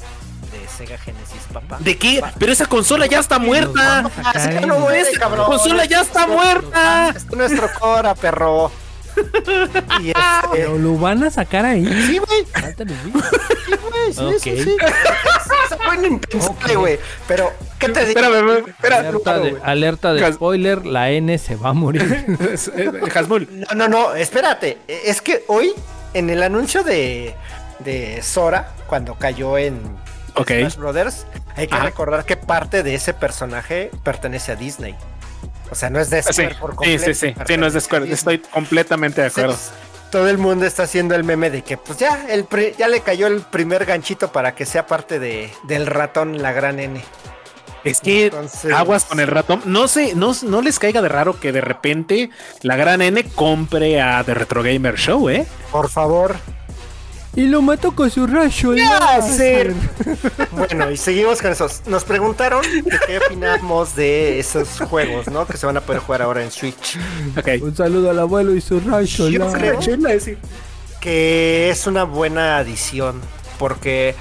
de 0.52 0.68
Sega 0.68 0.98
Genesis, 0.98 1.40
papá. 1.52 1.78
¿De 1.80 1.96
qué? 1.96 2.22
Pero 2.38 2.52
esa 2.52 2.66
consola 2.66 3.06
ya 3.06 3.18
está 3.20 3.38
muerta. 3.38 4.04
Sega 4.34 4.60
no 4.66 4.78
muere, 4.80 5.00
Esa 5.00 5.18
cabrón. 5.18 5.46
consola 5.46 5.84
ya 5.86 6.02
está 6.02 6.26
muerta. 6.26 7.10
Es 7.16 7.24
nuestro 7.32 7.68
Cora, 7.78 8.14
perro. 8.14 8.70
Y 10.00 10.08
este. 10.08 10.20
Pero 10.52 10.78
lo 10.78 10.96
van 10.96 11.22
a 11.24 11.30
sacar 11.30 11.64
ahí. 11.64 11.84
Sí, 11.84 12.18
güey. 12.18 12.44
Sí, 12.44 13.76
güey. 13.82 14.12
Sí, 14.12 14.20
Ok. 14.20 14.38
sí, 14.42 14.62
sí. 14.64 14.76
Eso 15.66 15.78
fue 15.78 16.06
impensable, 16.06 16.76
güey. 16.76 16.98
Pero, 17.28 17.52
¿qué 17.78 17.88
te 17.88 18.06
digo? 18.06 18.20
Espérame, 18.20 18.64
espera. 18.68 18.98
Alerta 18.98 19.38
de, 19.38 19.56
alerta 19.62 20.12
de 20.14 20.20
Cas- 20.20 20.34
spoiler, 20.34 20.84
la 20.86 21.10
N 21.10 21.36
se 21.38 21.56
va 21.56 21.70
a 21.70 21.72
morir. 21.72 22.02
Hasmul. 23.14 23.48
No, 23.50 23.74
no, 23.76 23.88
no, 23.88 24.14
espérate. 24.14 24.78
Es 24.88 25.20
que 25.22 25.44
hoy, 25.48 25.72
en 26.14 26.30
el 26.30 26.42
anuncio 26.42 26.82
de, 26.82 27.34
de 27.80 28.20
Sora, 28.22 28.72
cuando 28.86 29.14
cayó 29.14 29.58
en 29.58 29.80
Ok. 30.34 30.48
Smash 30.50 30.76
Brothers, 30.76 31.26
hay 31.56 31.66
que 31.68 31.74
Ajá. 31.74 31.84
recordar 31.84 32.24
que 32.24 32.36
parte 32.36 32.82
de 32.82 32.94
ese 32.94 33.12
personaje 33.14 33.90
pertenece 34.02 34.52
a 34.52 34.56
Disney. 34.56 34.94
O 35.72 35.74
sea, 35.74 35.90
no 35.90 35.98
es 35.98 36.10
de 36.10 36.22
Sí, 36.22 36.32
Square 36.34 36.54
por 36.60 36.70
sí, 36.70 36.76
completo. 36.76 37.04
sí, 37.06 37.14
sí. 37.14 37.34
Sí, 37.46 37.56
no 37.56 37.66
es 37.66 37.72
de 37.72 37.80
Square. 37.80 38.12
Estoy 38.12 38.38
completamente 38.38 39.22
de 39.22 39.26
acuerdo. 39.28 39.56
Todo 40.10 40.28
el 40.28 40.36
mundo 40.38 40.66
está 40.66 40.82
haciendo 40.82 41.14
el 41.14 41.24
meme 41.24 41.48
de 41.50 41.62
que 41.62 41.78
pues 41.78 41.98
ya 41.98 42.26
el 42.28 42.46
ya 42.78 42.86
le 42.88 43.00
cayó 43.00 43.26
el 43.26 43.40
primer 43.40 43.86
ganchito 43.86 44.30
para 44.30 44.54
que 44.54 44.66
sea 44.66 44.86
parte 44.86 45.18
de, 45.18 45.50
del 45.64 45.86
ratón 45.86 46.42
la 46.42 46.52
gran 46.52 46.78
N. 46.78 47.02
Es 47.82 48.00
que 48.00 48.26
Entonces- 48.26 48.72
aguas 48.72 49.06
con 49.06 49.18
el 49.20 49.26
ratón. 49.28 49.62
No 49.64 49.88
sé, 49.88 50.14
no, 50.14 50.32
no 50.42 50.60
les 50.62 50.78
caiga 50.78 51.00
de 51.02 51.08
raro 51.08 51.40
que 51.40 51.50
de 51.50 51.62
repente 51.62 52.30
la 52.60 52.76
gran 52.76 53.00
N 53.02 53.24
compre 53.34 54.00
a 54.00 54.22
The 54.22 54.34
Retro 54.34 54.62
Gamer 54.62 54.96
Show, 54.96 55.28
¿eh? 55.30 55.46
Por 55.72 55.88
favor. 55.88 56.36
Y 57.34 57.46
lo 57.46 57.62
mató 57.62 57.92
con 57.94 58.10
su 58.10 58.26
rayo. 58.26 58.72
láser. 58.72 59.74
Bueno, 60.52 60.90
y 60.90 60.96
seguimos 60.96 61.40
con 61.40 61.50
esos. 61.52 61.82
Nos 61.86 62.04
preguntaron 62.04 62.62
de 62.62 62.98
qué 63.06 63.18
opinamos 63.18 63.96
de 63.96 64.38
esos 64.38 64.80
juegos, 64.80 65.28
¿no? 65.28 65.46
Que 65.46 65.56
se 65.56 65.66
van 65.66 65.76
a 65.76 65.80
poder 65.80 66.00
jugar 66.02 66.22
ahora 66.22 66.42
en 66.42 66.50
Switch. 66.50 66.98
Ok. 67.36 67.62
Un 67.62 67.74
saludo 67.74 68.10
al 68.10 68.18
abuelo 68.18 68.54
y 68.54 68.60
su 68.60 68.78
rayo. 68.80 69.28
Yo 69.28 69.38
láser. 69.38 69.78
creo 69.78 70.38
que 71.00 71.70
es 71.70 71.86
una 71.86 72.04
buena 72.04 72.58
adición 72.58 73.20
porque 73.58 74.14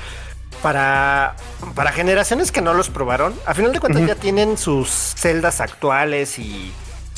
para, 0.62 1.36
para 1.76 1.92
generaciones 1.92 2.52
que 2.52 2.62
no 2.62 2.74
los 2.74 2.90
probaron, 2.90 3.34
a 3.46 3.54
final 3.54 3.72
de 3.74 3.80
cuentas 3.80 4.08
ya 4.08 4.16
tienen 4.16 4.58
sus 4.58 4.90
celdas 4.90 5.62
actuales 5.62 6.40
y 6.40 6.72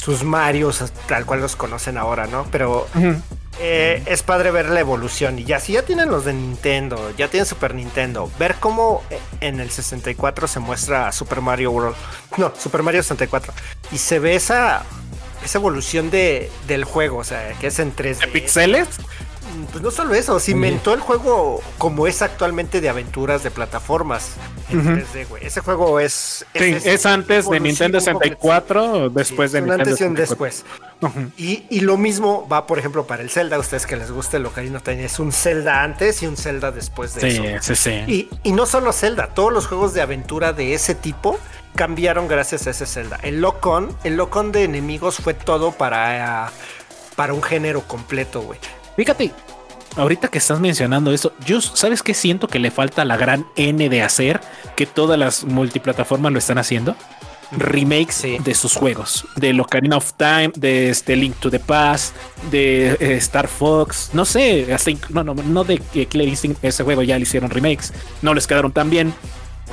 sus 0.04 0.24
Marios 0.24 0.84
tal 1.08 1.26
cual 1.26 1.40
los 1.40 1.56
conocen 1.56 1.98
ahora, 1.98 2.28
¿no? 2.28 2.46
Pero 2.52 2.88
eh, 3.60 4.04
es 4.06 4.22
padre 4.22 4.52
ver 4.52 4.68
la 4.68 4.82
evolución 4.82 5.40
y 5.40 5.46
ya 5.46 5.62
si 5.62 5.74
ya 5.74 5.84
tienen 5.84 6.10
los 6.10 6.26
de 6.26 6.34
Nintendo, 6.34 7.14
ya 7.18 7.30
tienen 7.30 7.46
Super 7.46 7.74
Nintendo, 7.74 8.30
ver 8.38 8.56
cómo 8.60 9.02
eh, 9.10 9.20
en 9.40 9.62
el 9.62 9.70
64 9.72 10.48
se 10.48 10.60
muestra 10.60 11.10
Super 11.14 11.40
Mario 11.40 11.72
World, 11.72 11.96
no, 12.36 12.52
Super 12.58 12.84
Mario 12.84 13.02
64 13.02 13.54
y 13.94 13.98
se 13.98 14.20
ve 14.20 14.36
esa 14.36 14.84
esa 15.44 15.58
evolución 15.58 16.10
de, 16.10 16.50
del 16.68 16.84
juego, 16.84 17.18
o 17.18 17.24
sea, 17.24 17.54
que 17.60 17.68
es 17.68 17.80
en 17.80 17.96
3D. 17.96 18.20
¿De 18.20 18.28
pixeles? 18.28 18.88
Pues 19.72 19.84
no 19.84 19.92
solo 19.92 20.14
eso, 20.16 20.40
se 20.40 20.52
inventó 20.52 20.94
el 20.94 21.00
juego 21.00 21.62
como 21.78 22.08
es 22.08 22.22
actualmente 22.22 22.82
de 22.82 22.90
aventuras 22.90 23.44
de 23.44 23.52
plataformas 23.52 24.32
en 24.70 24.80
Ujú. 24.80 24.90
3D, 24.90 25.28
güey. 25.28 25.46
Ese 25.46 25.62
juego 25.62 26.00
es. 26.00 26.46
Sí, 26.56 26.76
es 26.84 27.06
antes 27.06 27.50
de 27.50 27.60
Nintendo 27.60 28.00
completo. 28.00 28.36
64, 28.42 29.10
después 29.10 29.52
Sí, 29.52 29.58
de 29.58 29.62
un 29.64 29.68
Nintendo 29.70 29.90
antes 29.92 30.02
y 30.02 30.04
un 30.06 30.16
64. 30.18 30.26
después. 30.56 30.66
Y, 31.38 31.66
y 31.70 31.82
lo 31.82 31.98
mismo 31.98 32.48
va, 32.48 32.66
por 32.66 32.80
ejemplo, 32.80 33.06
para 33.06 33.22
el 33.22 33.30
Zelda. 33.30 33.58
A 33.58 33.60
ustedes 33.60 33.86
que 33.86 33.96
les 33.98 34.12
guste 34.12 34.38
el 34.38 34.46
Ocarina 34.46 34.78
of 34.78 34.84
Time, 34.84 35.04
es 35.04 35.20
un 35.20 35.32
Zelda 35.32 35.84
antes 35.84 36.24
y 36.24 36.28
un 36.28 36.38
Zelda 36.38 36.72
después 36.72 37.14
de 37.16 37.22
Sí, 37.32 37.38
eso. 37.46 37.76
sí, 37.76 37.76
sí. 37.76 37.92
Y, 38.08 38.30
y 38.44 38.52
no 38.54 38.66
solo 38.66 38.94
Zelda, 38.94 39.28
todos 39.34 39.52
los 39.52 39.68
juegos 39.68 39.94
de 39.94 40.02
aventura 40.02 40.54
de 40.54 40.74
ese 40.74 40.96
tipo 40.96 41.38
cambiaron 41.76 42.28
gracias 42.28 42.66
a 42.68 42.70
ese 42.70 42.86
Zelda. 42.86 43.20
El 43.24 43.42
Lock-On, 43.42 43.96
el 44.06 44.16
Lock-On 44.16 44.52
de 44.52 44.64
enemigos 44.64 45.18
fue 45.18 45.34
todo 45.34 45.72
para, 45.74 46.52
para 47.16 47.34
un 47.34 47.44
género 47.44 47.82
completo, 47.82 48.42
güey. 48.42 48.60
Fíjate, 48.96 49.32
ahorita 49.96 50.28
que 50.28 50.38
estás 50.38 50.60
mencionando 50.60 51.12
eso, 51.12 51.34
yo, 51.46 51.62
¿sabes 51.62 52.04
qué 52.04 52.14
siento 52.14 52.48
que 52.48 52.60
le 52.60 52.72
falta 52.72 53.06
la 53.06 53.18
gran 53.18 53.46
N 53.56 53.90
de 53.90 54.02
hacer? 54.04 54.40
Que 54.76 54.86
todas 54.86 55.18
las 55.20 55.44
multiplataformas 55.44 56.32
lo 56.32 56.40
están 56.40 56.58
haciendo. 56.58 56.96
Remakes 57.56 58.16
Sí. 58.16 58.38
de 58.44 58.56
sus 58.56 58.74
juegos, 58.76 59.28
de 59.36 59.60
Ocarina 59.60 59.98
of 59.98 60.14
Time, 60.14 60.52
de 60.56 60.90
este 60.90 61.16
Link 61.16 61.36
to 61.40 61.52
the 61.52 61.60
Past, 61.60 62.16
de 62.50 62.94
eh, 63.00 63.18
Star 63.18 63.48
Fox, 63.48 64.10
no 64.14 64.26
sé, 64.26 64.74
hasta 64.74 64.90
no, 65.10 65.24
no, 65.24 65.36
no 65.36 65.64
de 65.64 65.78
que 65.78 66.08
Clear 66.08 66.30
Instinct, 66.30 66.64
ese 66.64 66.84
juego 66.84 67.04
ya 67.04 67.16
le 67.16 67.24
hicieron 67.24 67.52
remakes, 67.52 67.94
no 68.24 68.34
les 68.34 68.48
quedaron 68.48 68.72
tan 68.72 68.90
bien. 68.90 69.14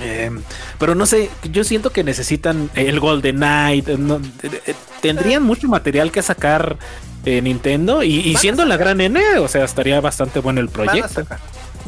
Eh, 0.02 0.30
pero 0.78 0.94
no 0.94 1.06
sé, 1.06 1.30
yo 1.50 1.64
siento 1.64 1.90
que 1.90 2.04
necesitan 2.04 2.68
el 2.74 3.00
Golden 3.00 3.36
Knight. 3.36 3.88
eh, 3.88 3.96
no, 3.98 4.16
eh, 4.16 4.60
eh, 4.66 4.74
tendrían 5.00 5.42
mucho 5.42 5.66
material 5.66 6.12
que 6.12 6.20
sacar 6.22 6.76
eh, 7.24 7.40
Nintendo 7.42 8.02
y, 8.02 8.34
siendo 8.36 8.64
la 8.64 8.76
gran 8.76 9.00
N, 9.00 9.20
o 9.38 9.48
sea, 9.48 9.64
estaría 9.64 10.00
bastante 10.00 10.40
bueno 10.40 10.60
el 10.60 10.68
proyecto. 10.68 11.24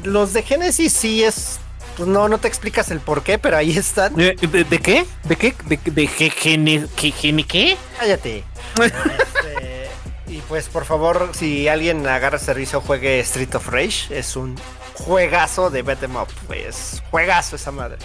Los 0.02 0.32
de 0.32 0.42
Genesis 0.42 0.92
sí 0.92 1.22
es. 1.24 1.58
Pues 1.96 2.08
no, 2.08 2.26
no 2.28 2.38
te 2.38 2.48
explicas 2.48 2.90
el 2.90 3.00
por 3.00 3.22
qué, 3.22 3.38
pero 3.38 3.56
ahí 3.58 3.76
están. 3.76 4.18
Eh, 4.18 4.34
¿De, 4.40 4.64
de 4.64 4.78
qué? 4.78 5.04
¿De 5.24 5.36
qué? 5.36 5.54
¿De, 5.66 5.78
de 5.84 6.06
ge- 6.06 6.30
gene- 6.30 7.44
qué? 7.46 7.76
Cállate. 7.98 8.44
Este, 8.80 9.90
y 10.26 10.38
pues 10.48 10.68
por 10.68 10.86
favor, 10.86 11.30
si 11.34 11.68
alguien 11.68 12.06
agarra 12.06 12.38
servicio, 12.38 12.80
juegue 12.80 13.20
Street 13.20 13.54
of 13.54 13.68
Rage. 13.68 14.18
Es 14.18 14.36
un 14.36 14.56
juegazo 14.94 15.68
de 15.68 15.82
beat'em 15.82 16.16
up, 16.16 16.28
güey. 16.46 16.62
Es 16.62 17.02
juegazo 17.10 17.56
esa 17.56 17.70
madre. 17.70 17.98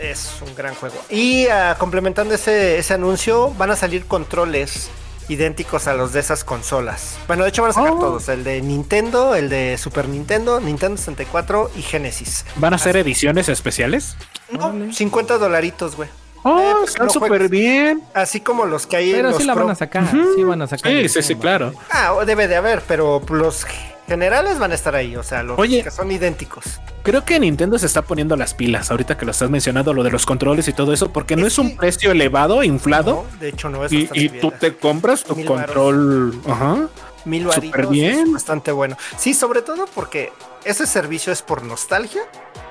Es 0.00 0.28
un 0.44 0.54
gran 0.56 0.74
juego. 0.74 0.96
Y 1.08 1.46
ah, 1.46 1.76
complementando 1.78 2.34
ese, 2.34 2.78
ese 2.78 2.94
anuncio, 2.94 3.50
van 3.54 3.70
a 3.70 3.76
salir 3.76 4.06
controles 4.06 4.90
idénticos 5.28 5.86
a 5.86 5.94
los 5.94 6.12
de 6.12 6.20
esas 6.20 6.44
consolas. 6.44 7.16
Bueno, 7.26 7.42
de 7.44 7.50
hecho 7.50 7.62
van 7.62 7.70
a 7.72 7.74
sacar 7.74 7.92
Oh. 7.92 7.98
todos. 7.98 8.28
El 8.28 8.44
de 8.44 8.60
Nintendo, 8.62 9.34
el 9.34 9.48
de 9.48 9.76
Super 9.78 10.08
Nintendo, 10.08 10.60
Nintendo 10.60 10.96
64 10.96 11.70
y 11.76 11.82
Genesis. 11.82 12.44
¿Van 12.56 12.74
a 12.74 12.78
ser 12.78 12.96
ediciones 12.96 13.48
especiales? 13.48 14.16
No, 14.50 14.92
50 14.92 15.38
dolaritos, 15.38 15.96
güey. 15.96 16.08
Oh, 16.44 16.60
Eh, 16.60 16.72
pues, 16.78 16.90
están 16.90 17.06
no 17.08 17.12
súper 17.12 17.48
bien. 17.48 18.02
Así 18.14 18.40
como 18.40 18.66
los 18.66 18.86
que 18.86 18.96
hay 18.96 19.10
en 19.10 19.16
Pero 19.16 19.28
los 19.30 19.38
sí 19.38 19.44
la 19.44 19.54
Pro. 19.54 19.64
van 19.64 19.72
a 19.72 19.74
sacar. 19.76 20.08
Sí 20.36 20.44
van 20.44 20.62
a 20.62 20.66
sacar. 20.68 20.92
Sí, 20.92 21.08
sí, 21.08 21.22
sí, 21.22 21.34
claro. 21.34 21.72
Ah, 21.90 22.12
o 22.14 22.24
debe 22.24 22.46
de 22.46 22.54
haber, 22.54 22.82
pero 22.86 23.20
los 23.30 23.64
generales 24.06 24.58
van 24.58 24.72
a 24.72 24.74
estar 24.74 24.94
ahí, 24.94 25.16
o 25.16 25.22
sea, 25.22 25.42
los 25.42 25.58
Oye. 25.58 25.82
que 25.82 25.90
son 25.90 26.10
idénticos. 26.10 26.80
Creo 27.02 27.24
que 27.24 27.38
Nintendo 27.38 27.78
se 27.78 27.86
está 27.86 28.02
poniendo 28.02 28.36
las 28.36 28.54
pilas 28.54 28.90
ahorita 28.90 29.16
que 29.16 29.24
lo 29.24 29.30
estás 29.30 29.50
mencionando, 29.50 29.92
lo 29.94 30.02
de 30.02 30.10
los 30.10 30.26
controles 30.26 30.66
y 30.68 30.72
todo 30.72 30.92
eso, 30.92 31.12
porque 31.12 31.36
no 31.36 31.46
Es 31.46 31.58
un 31.58 31.76
precio 31.76 32.10
elevado, 32.10 32.62
inflado. 32.64 33.26
No, 33.30 33.38
de 33.38 33.48
hecho, 33.50 33.68
no 33.68 33.84
es 33.84 33.92
Y, 33.92 34.08
y 34.12 34.28
tú 34.28 34.52
te 34.58 34.76
compras 34.76 35.22
tu 35.24 35.36
Mil 35.36 35.46
control. 35.46 36.40
Ajá. 36.48 36.88
Mil 37.24 37.46
varitos 37.46 37.90
bien. 37.90 38.20
es 38.26 38.32
bastante 38.32 38.70
bueno. 38.72 38.96
Sí, 39.18 39.34
sobre 39.34 39.62
todo 39.62 39.86
porque 39.94 40.32
ese 40.64 40.86
servicio 40.86 41.32
es 41.32 41.42
por 41.42 41.62
nostalgia 41.62 42.22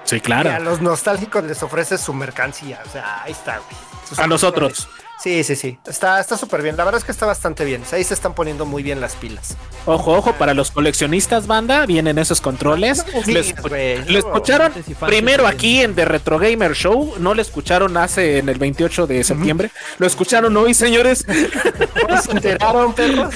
Sí, 0.05 0.15
y 0.17 0.19
a 0.19 0.21
claro. 0.21 0.63
los 0.63 0.81
nostálgicos 0.81 1.43
les 1.43 1.61
ofrece 1.63 1.97
su 1.97 2.13
mercancía. 2.13 2.81
O 2.85 2.89
sea, 2.89 3.23
ahí 3.23 3.31
está, 3.31 3.57
güey. 3.57 3.75
Sus 4.07 4.19
A 4.19 4.27
nosotros. 4.27 4.87
Sí, 5.21 5.43
sí, 5.43 5.55
sí. 5.55 5.79
Está 5.87 6.19
está 6.19 6.37
súper 6.37 6.61
bien. 6.61 6.77
La 6.77 6.83
verdad 6.83 6.99
es 6.99 7.05
que 7.05 7.11
está 7.11 7.25
bastante 7.25 7.65
bien. 7.65 7.83
Ahí 7.91 8.03
se 8.03 8.13
están 8.13 8.33
poniendo 8.33 8.65
muy 8.65 8.83
bien 8.83 9.01
las 9.01 9.15
pilas. 9.15 9.55
Ojo, 9.85 10.13
ojo, 10.13 10.33
para 10.33 10.53
los 10.53 10.71
coleccionistas, 10.71 11.47
banda, 11.47 11.85
vienen 11.85 12.17
esos 12.17 12.41
controles. 12.41 13.05
Sí, 13.23 13.33
Lo 14.07 14.19
escucharon 14.19 14.73
primero 15.07 15.47
aquí 15.47 15.81
en 15.81 15.95
The 15.95 16.05
Retro 16.05 16.37
Gamer 16.39 16.73
Show. 16.73 17.15
No 17.19 17.33
lo 17.33 17.41
escucharon 17.41 17.95
hace 17.97 18.39
en 18.39 18.49
el 18.49 18.57
28 18.57 19.07
de 19.07 19.23
septiembre. 19.23 19.71
Lo 19.97 20.07
escucharon 20.07 20.55
hoy, 20.57 20.73
señores. 20.73 21.25
¿No 22.09 22.21
se 22.21 22.31
enteraron, 22.31 22.93
perros? 22.93 23.33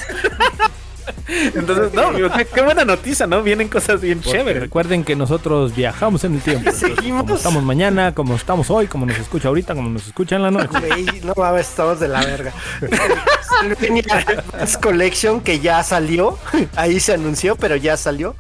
Entonces, 1.28 1.94
no, 1.94 2.14
qué, 2.14 2.46
qué 2.46 2.62
buena 2.62 2.86
noticia, 2.86 3.28
¿no? 3.28 3.44
Vienen 3.44 3.68
cosas 3.68 4.02
bien 4.02 4.20
Porque 4.20 4.38
chéveres. 4.38 4.64
Recuerden 4.64 5.04
que 5.04 5.16
nosotros 5.16 5.76
viajamos 5.76 6.24
en 6.24 6.36
el 6.36 6.42
tiempo. 6.42 6.72
Seguimos. 6.72 7.24
Como 7.24 7.36
estamos 7.36 7.64
mañana, 7.64 8.14
como 8.14 8.36
estamos 8.36 8.70
hoy, 8.70 8.88
como 8.88 9.06
nos 9.06 9.18
escucha 9.18 9.48
ahorita, 9.48 9.76
como 9.76 9.90
nos 9.90 10.08
escucha 10.08 10.36
en 10.36 10.44
la 10.44 10.52
noche. 10.52 10.80
No 11.24 11.34
mames, 11.36 11.68
estamos 11.68 12.00
de 12.00 12.08
la 12.08 12.22
verga. 12.22 12.54
Collection 14.82 15.42
que 15.42 15.60
ya 15.60 15.84
salió. 15.84 16.38
Ahí 16.76 17.00
se 17.00 17.14
anunció, 17.14 17.56
pero 17.56 17.76
ya 17.76 17.98
salió. 17.98 18.36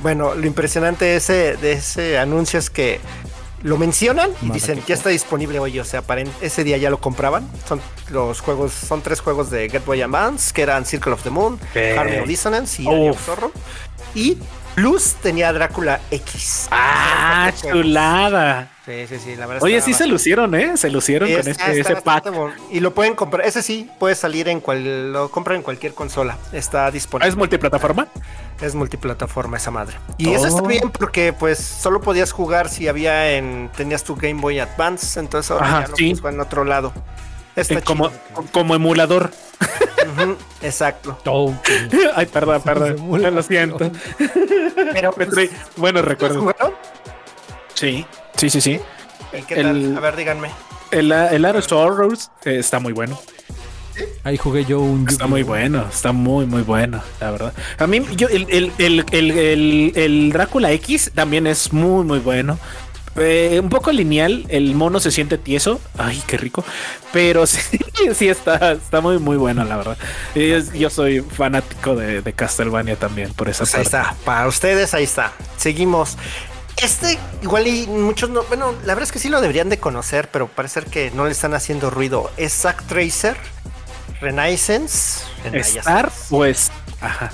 Bueno, 0.00 0.34
lo 0.34 0.46
impresionante 0.46 1.04
de 1.04 1.16
ese, 1.16 1.56
de 1.56 1.72
ese 1.72 2.18
anuncio 2.18 2.58
es 2.58 2.70
que 2.70 3.00
lo 3.62 3.78
mencionan 3.78 4.30
y 4.42 4.46
Mata 4.46 4.54
dicen 4.54 4.80
que 4.80 4.88
ya 4.88 4.94
está 4.94 5.10
disponible 5.10 5.58
hoy, 5.58 5.78
o 5.78 5.84
sea, 5.84 6.02
para 6.02 6.22
ese 6.40 6.64
día 6.64 6.76
ya 6.76 6.90
lo 6.90 6.98
compraban. 6.98 7.48
Son 7.66 7.80
los 8.10 8.40
juegos, 8.40 8.72
son 8.72 9.02
tres 9.02 9.20
juegos 9.20 9.50
de 9.50 9.68
Get 9.68 9.84
Boy 9.84 10.02
Advance 10.02 10.52
que 10.52 10.62
eran 10.62 10.84
Circle 10.84 11.12
of 11.12 11.22
the 11.22 11.30
Moon. 11.30 11.58
Harmony 11.74 12.18
of 12.18 12.26
Dissonance 12.26 12.82
y. 12.82 12.86
Zorro. 13.14 13.52
Y 14.14 14.38
Plus 14.74 15.14
tenía 15.22 15.52
Drácula 15.52 16.00
X. 16.10 16.68
Ah, 16.70 17.52
juegos. 17.60 17.82
chulada. 17.82 18.70
Sí, 18.86 19.06
sí, 19.06 19.18
sí, 19.22 19.36
la 19.36 19.46
verdad. 19.46 19.62
Oye, 19.62 19.80
sí 19.80 19.92
se 19.92 20.06
lucieron, 20.06 20.54
¿eh? 20.54 20.76
Se 20.76 20.90
lucieron 20.90 21.30
con 21.30 21.46
este, 21.46 21.80
ese 21.80 21.96
pack. 21.96 22.32
bon- 22.32 22.52
Y 22.70 22.80
lo 22.80 22.94
pueden 22.94 23.14
comprar. 23.14 23.46
Ese 23.46 23.62
sí 23.62 23.88
puede 24.00 24.14
salir 24.14 24.48
en 24.48 24.60
cual. 24.60 25.12
Lo 25.12 25.30
compran 25.30 25.58
en 25.58 25.62
cualquier 25.62 25.92
consola. 25.94 26.38
Está 26.52 26.90
disponible. 26.90 27.28
¿Es 27.28 27.36
multiplataforma? 27.36 28.08
Es 28.60 28.74
multiplataforma 28.74 29.58
esa 29.58 29.70
madre. 29.70 29.96
Y 30.18 30.32
eso 30.32 30.46
está 30.46 30.62
Oh. 30.62 30.66
bien 30.66 30.90
porque 30.90 31.32
pues 31.32 31.58
solo 31.58 32.00
podías 32.00 32.32
jugar 32.32 32.68
si 32.70 32.88
había 32.88 33.32
en. 33.36 33.70
Tenías 33.76 34.02
tu 34.04 34.16
Game 34.16 34.40
Boy 34.40 34.58
Advance. 34.58 35.20
Entonces 35.20 35.50
ahora 35.50 35.66
Ajá, 35.66 35.80
ya 35.82 35.88
lo 35.88 35.96
sí. 35.96 36.14
en 36.24 36.40
otro 36.40 36.64
lado. 36.64 36.92
Está 37.56 37.74
Eh, 37.78 37.82
como, 37.82 38.08
chido. 38.08 38.20
como 38.52 38.74
emulador. 38.74 39.30
Ujú, 40.18 40.36
exacto. 40.62 41.18
Oh, 41.26 41.54
Ay, 42.14 42.26
perdón, 42.26 42.62
perdón. 42.64 42.96
Emulación. 42.98 43.34
Lo 43.34 43.42
siento. 43.42 43.90
Pero 44.92 45.14
Me 45.16 45.26
pues, 45.26 45.30
trae 45.30 45.50
buenos 45.76 46.02
¿ustedes 46.02 46.04
recuerdos. 46.04 46.38
jugaron? 46.38 46.72
Sí, 47.74 48.06
sí, 48.36 48.50
sí, 48.50 48.60
sí. 48.60 48.80
¿Y 49.38 49.42
qué 49.42 49.54
El- 49.54 49.62
tal? 49.94 49.96
A 49.96 50.00
ver, 50.00 50.16
díganme. 50.16 50.50
El, 50.90 51.10
el 51.12 51.44
Art 51.44 51.58
of 51.58 51.66
Sorrows 51.66 52.30
eh, 52.44 52.58
está 52.58 52.78
muy 52.78 52.92
bueno. 52.92 53.18
Ahí 54.24 54.36
jugué 54.38 54.64
yo 54.64 54.80
un 54.80 55.06
Está 55.08 55.26
muy 55.26 55.42
bueno, 55.42 55.84
está 55.90 56.12
muy, 56.12 56.46
muy 56.46 56.62
bueno, 56.62 57.02
la 57.20 57.30
verdad. 57.30 57.52
A 57.78 57.86
mí, 57.86 58.02
yo, 58.16 58.26
el, 58.28 58.46
el, 58.48 58.72
el, 58.78 59.04
el, 59.10 59.30
el- 59.30 59.92
el 59.94 60.32
Drácula 60.32 60.72
X 60.72 61.10
también 61.14 61.46
es 61.46 61.72
muy, 61.74 62.04
muy 62.04 62.18
bueno. 62.18 62.58
Eh, 63.16 63.58
un 63.62 63.68
poco 63.68 63.92
lineal, 63.92 64.46
el 64.48 64.74
mono 64.74 64.98
se 64.98 65.10
siente 65.10 65.36
tieso. 65.38 65.80
Ay, 65.98 66.22
qué 66.26 66.36
rico. 66.38 66.64
Pero 67.12 67.46
sí, 67.46 67.60
sí 68.14 68.28
está, 68.28 68.72
está 68.72 69.00
muy, 69.00 69.18
muy 69.18 69.36
bueno, 69.36 69.64
la 69.64 69.76
verdad. 69.76 69.98
Yo 70.74 70.88
soy 70.90 71.20
fanático 71.20 71.94
de, 71.94 72.22
de 72.22 72.32
Castlevania 72.32 72.96
también, 72.96 73.32
por 73.34 73.48
esa 73.48 73.60
Pues 73.64 73.74
ahí 73.74 73.84
parte. 73.84 73.96
está. 74.10 74.24
Para 74.24 74.46
ustedes, 74.48 74.94
ahí 74.94 75.04
está. 75.04 75.32
Seguimos. 75.58 76.16
Este, 76.82 77.18
igual 77.42 77.66
y 77.66 77.86
muchos 77.86 78.30
no. 78.30 78.44
Bueno, 78.44 78.72
la 78.84 78.94
verdad 78.94 79.02
es 79.04 79.12
que 79.12 79.18
sí 79.18 79.28
lo 79.28 79.40
deberían 79.42 79.68
de 79.68 79.78
conocer, 79.78 80.28
pero 80.32 80.48
parece 80.48 80.80
que 80.82 81.10
no 81.10 81.26
le 81.26 81.32
están 81.32 81.52
haciendo 81.54 81.90
ruido. 81.90 82.30
Es 82.38 82.52
Zack 82.54 82.82
Tracer, 82.86 83.36
Renaissance. 84.20 85.22
Star 85.54 86.10
pues. 86.30 86.70
Ajá. 87.00 87.30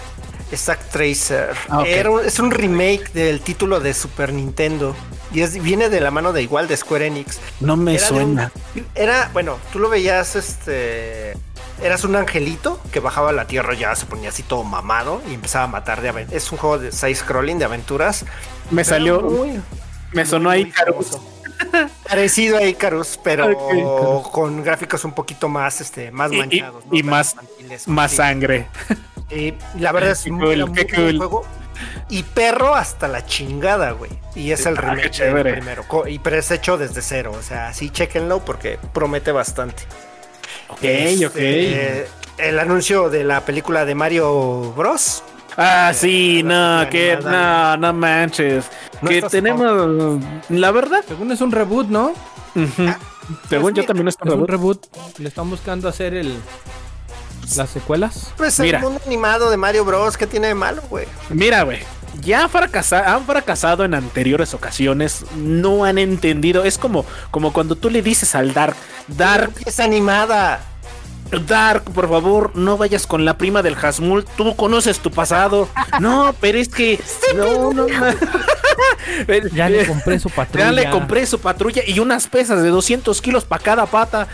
Es 0.50 0.62
Zack 0.64 0.88
Tracer. 0.90 1.50
Ah, 1.68 1.80
ok. 1.80 1.86
Era 1.86 2.10
un- 2.10 2.24
es 2.24 2.38
un 2.38 2.50
remake 2.50 3.12
del 3.12 3.40
título 3.40 3.80
de 3.80 3.94
Super 3.94 4.32
Nintendo. 4.32 4.96
Y 5.32 5.42
es, 5.42 5.62
viene 5.62 5.88
de 5.90 6.00
la 6.00 6.10
mano 6.10 6.32
de 6.32 6.42
igual 6.42 6.68
de 6.68 6.76
Square 6.76 7.06
Enix. 7.06 7.38
No 7.60 7.76
me 7.76 7.94
Era 7.96 8.06
de 8.08 8.12
un- 8.12 8.18
suena. 8.36 8.52
Era, 8.94 9.30
bueno, 9.32 9.58
tú 9.72 9.78
lo 9.78 9.88
veías, 9.88 10.36
este. 10.36 11.36
Eras 11.82 12.02
un 12.04 12.16
angelito 12.16 12.80
que 12.92 12.98
bajaba 12.98 13.30
a 13.30 13.32
la 13.32 13.46
tierra, 13.46 13.72
ya 13.74 13.94
se 13.94 14.06
ponía 14.06 14.30
así 14.30 14.42
todo 14.42 14.64
mamado 14.64 15.22
y 15.30 15.34
empezaba 15.34 15.64
a 15.64 15.68
matar 15.68 16.00
de 16.00 16.08
aven- 16.12 16.26
Es 16.32 16.50
un 16.50 16.58
juego 16.58 16.78
de 16.78 16.90
side 16.90 17.14
scrolling 17.14 17.58
de 17.58 17.66
aventuras. 17.66 18.24
Me 18.70 18.82
salió. 18.84 19.20
muy- 19.20 19.60
me 20.12 20.26
sonó 20.26 20.50
ahí 20.50 20.62
Icarus. 20.62 21.06
famoso. 21.10 21.34
Parecido 22.08 22.56
a 22.58 22.64
Icarus, 22.64 23.18
pero 23.22 24.22
con 24.32 24.62
gráficos 24.62 25.04
un 25.04 25.12
poquito 25.12 25.48
más, 25.48 25.80
este, 25.80 26.10
más 26.10 26.32
Y- 26.32 26.36
y- 26.36 26.38
manchados. 26.38 26.84
y 26.90 27.02
más-. 27.02 27.36
Más 27.86 28.12
sangre. 28.12 28.66
Y 29.30 29.54
la 29.78 29.92
verdad 29.92 30.12
es 30.12 30.26
muy, 30.30 30.40
cool, 30.56 30.70
muy 30.70 30.86
cool. 30.88 31.16
juego. 31.18 31.44
Y 32.08 32.22
perro 32.22 32.74
hasta 32.74 33.08
la 33.08 33.24
chingada, 33.26 33.92
güey. 33.92 34.10
Y 34.34 34.50
es 34.52 34.66
el 34.66 34.76
Ah, 34.78 34.80
remake 34.80 35.16
del 35.18 35.42
primero. 35.54 35.84
Y 36.08 36.18
pero 36.18 36.36
es 36.38 36.50
hecho 36.50 36.78
desde 36.78 37.02
cero. 37.02 37.32
O 37.38 37.42
sea, 37.42 37.72
sí, 37.74 37.90
chequenlo 37.90 38.44
porque 38.44 38.78
promete 38.92 39.32
bastante. 39.32 39.82
Ok, 40.68 40.78
Este, 40.82 42.06
ok. 42.06 42.38
El 42.38 42.58
anuncio 42.60 43.10
de 43.10 43.24
la 43.24 43.40
película 43.44 43.84
de 43.84 43.94
Mario 43.94 44.72
Bros. 44.76 45.22
Ah, 45.56 45.92
sí, 45.92 46.42
no, 46.44 46.84
la 46.84 46.88
que 46.88 47.18
no, 47.22 47.76
no 47.78 47.92
manches. 47.92 48.66
No 49.02 49.08
que 49.10 49.22
tenemos, 49.22 50.20
la 50.48 50.70
verdad, 50.70 51.04
Según 51.08 51.32
es 51.32 51.40
un 51.40 51.50
reboot, 51.50 51.88
¿no? 51.88 52.12
ujú, 52.54 52.94
según 53.48 53.74
yo 53.74 53.82
mira, 53.82 53.86
también 53.86 54.08
es 54.08 54.16
un 54.22 54.46
reboot. 54.46 54.86
Le 55.18 55.28
están 55.28 55.50
buscando 55.50 55.88
hacer 55.88 56.14
el 56.14 56.38
las 57.56 57.70
secuelas. 57.70 58.30
Pues 58.36 58.58
Mira. 58.60 58.78
el 58.78 58.84
mundo 58.84 59.00
animado 59.06 59.50
de 59.50 59.56
Mario 59.56 59.84
Bros. 59.84 60.16
¿Qué 60.16 60.26
tiene 60.26 60.48
de 60.48 60.54
malo, 60.54 60.82
güey? 60.90 61.06
Mira, 61.30 61.62
güey, 61.62 61.80
ya 62.22 62.48
fracasa- 62.48 63.14
han 63.14 63.24
fracasado 63.24 63.84
en 63.84 63.94
anteriores 63.94 64.54
ocasiones, 64.54 65.24
no 65.36 65.84
han 65.84 65.98
entendido. 65.98 66.64
Es 66.64 66.78
como, 66.78 67.04
como 67.30 67.52
cuando 67.52 67.76
tú 67.76 67.90
le 67.90 68.02
dices 68.02 68.34
al 68.34 68.52
Dark, 68.54 68.76
Dark, 69.08 69.52
Es 69.66 69.80
animada. 69.80 70.60
Dark, 71.46 71.84
por 71.92 72.08
favor, 72.08 72.52
no 72.56 72.78
vayas 72.78 73.06
con 73.06 73.26
la 73.26 73.36
prima 73.36 73.62
del 73.62 73.74
Hasmul, 73.76 74.24
tú 74.36 74.56
conoces 74.56 74.98
tu 75.00 75.10
pasado. 75.10 75.68
No, 76.00 76.34
pero 76.40 76.58
es 76.58 76.68
que, 76.68 76.98
no, 77.36 77.72
no, 77.72 77.86
no. 77.86 77.86
Ya 79.54 79.68
le 79.68 79.86
compré 79.86 80.18
su 80.20 80.30
patrulla. 80.30 80.66
Ya 80.66 80.72
le 80.72 80.90
compré 80.90 81.26
su 81.26 81.38
patrulla 81.40 81.82
y 81.86 81.98
unas 81.98 82.26
pesas 82.28 82.62
de 82.62 82.68
200 82.68 83.20
kilos 83.20 83.44
para 83.44 83.62
cada 83.62 83.86
pata. 83.86 84.28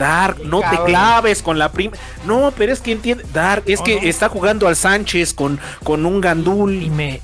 Dark, 0.00 0.38
no 0.44 0.60
te 0.62 0.76
claves 0.86 1.42
con 1.42 1.58
la 1.58 1.70
prima. 1.70 1.94
No, 2.24 2.52
pero 2.56 2.72
es 2.72 2.80
que 2.80 2.92
entiende. 2.92 3.24
Dark, 3.32 3.62
es 3.66 3.78
No, 3.80 3.84
que 3.84 4.00
no. 4.00 4.08
está 4.08 4.28
jugando 4.28 4.66
al 4.66 4.74
Sánchez 4.74 5.34
con, 5.34 5.60
con 5.84 6.04
un 6.06 6.16
Y 6.16 6.20
gandul. 6.20 6.72
me 6.90 7.20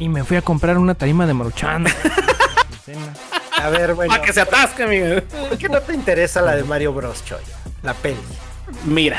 y 0.00 0.08
me 0.08 0.22
fui 0.24 0.36
a 0.36 0.42
comprar 0.42 0.76
una 0.78 0.94
tarima 0.94 1.26
de 1.26 1.34
Maruchan. 1.34 1.86
A 3.62 3.68
ver, 3.70 3.94
bueno. 3.94 4.12
Para 4.12 4.22
que 4.24 4.32
se 4.32 4.40
atasque, 4.40 4.84
amigo. 4.84 5.06
¿Por 5.48 5.58
qué 5.58 5.68
no 5.68 5.80
te 5.80 5.92
interesa 5.94 6.40
la 6.40 6.54
de 6.54 6.62
Mario 6.64 6.92
Bros, 6.92 7.24
Choy? 7.24 7.40
La 7.82 7.94
peli. 7.94 8.16
Mira. 8.84 9.18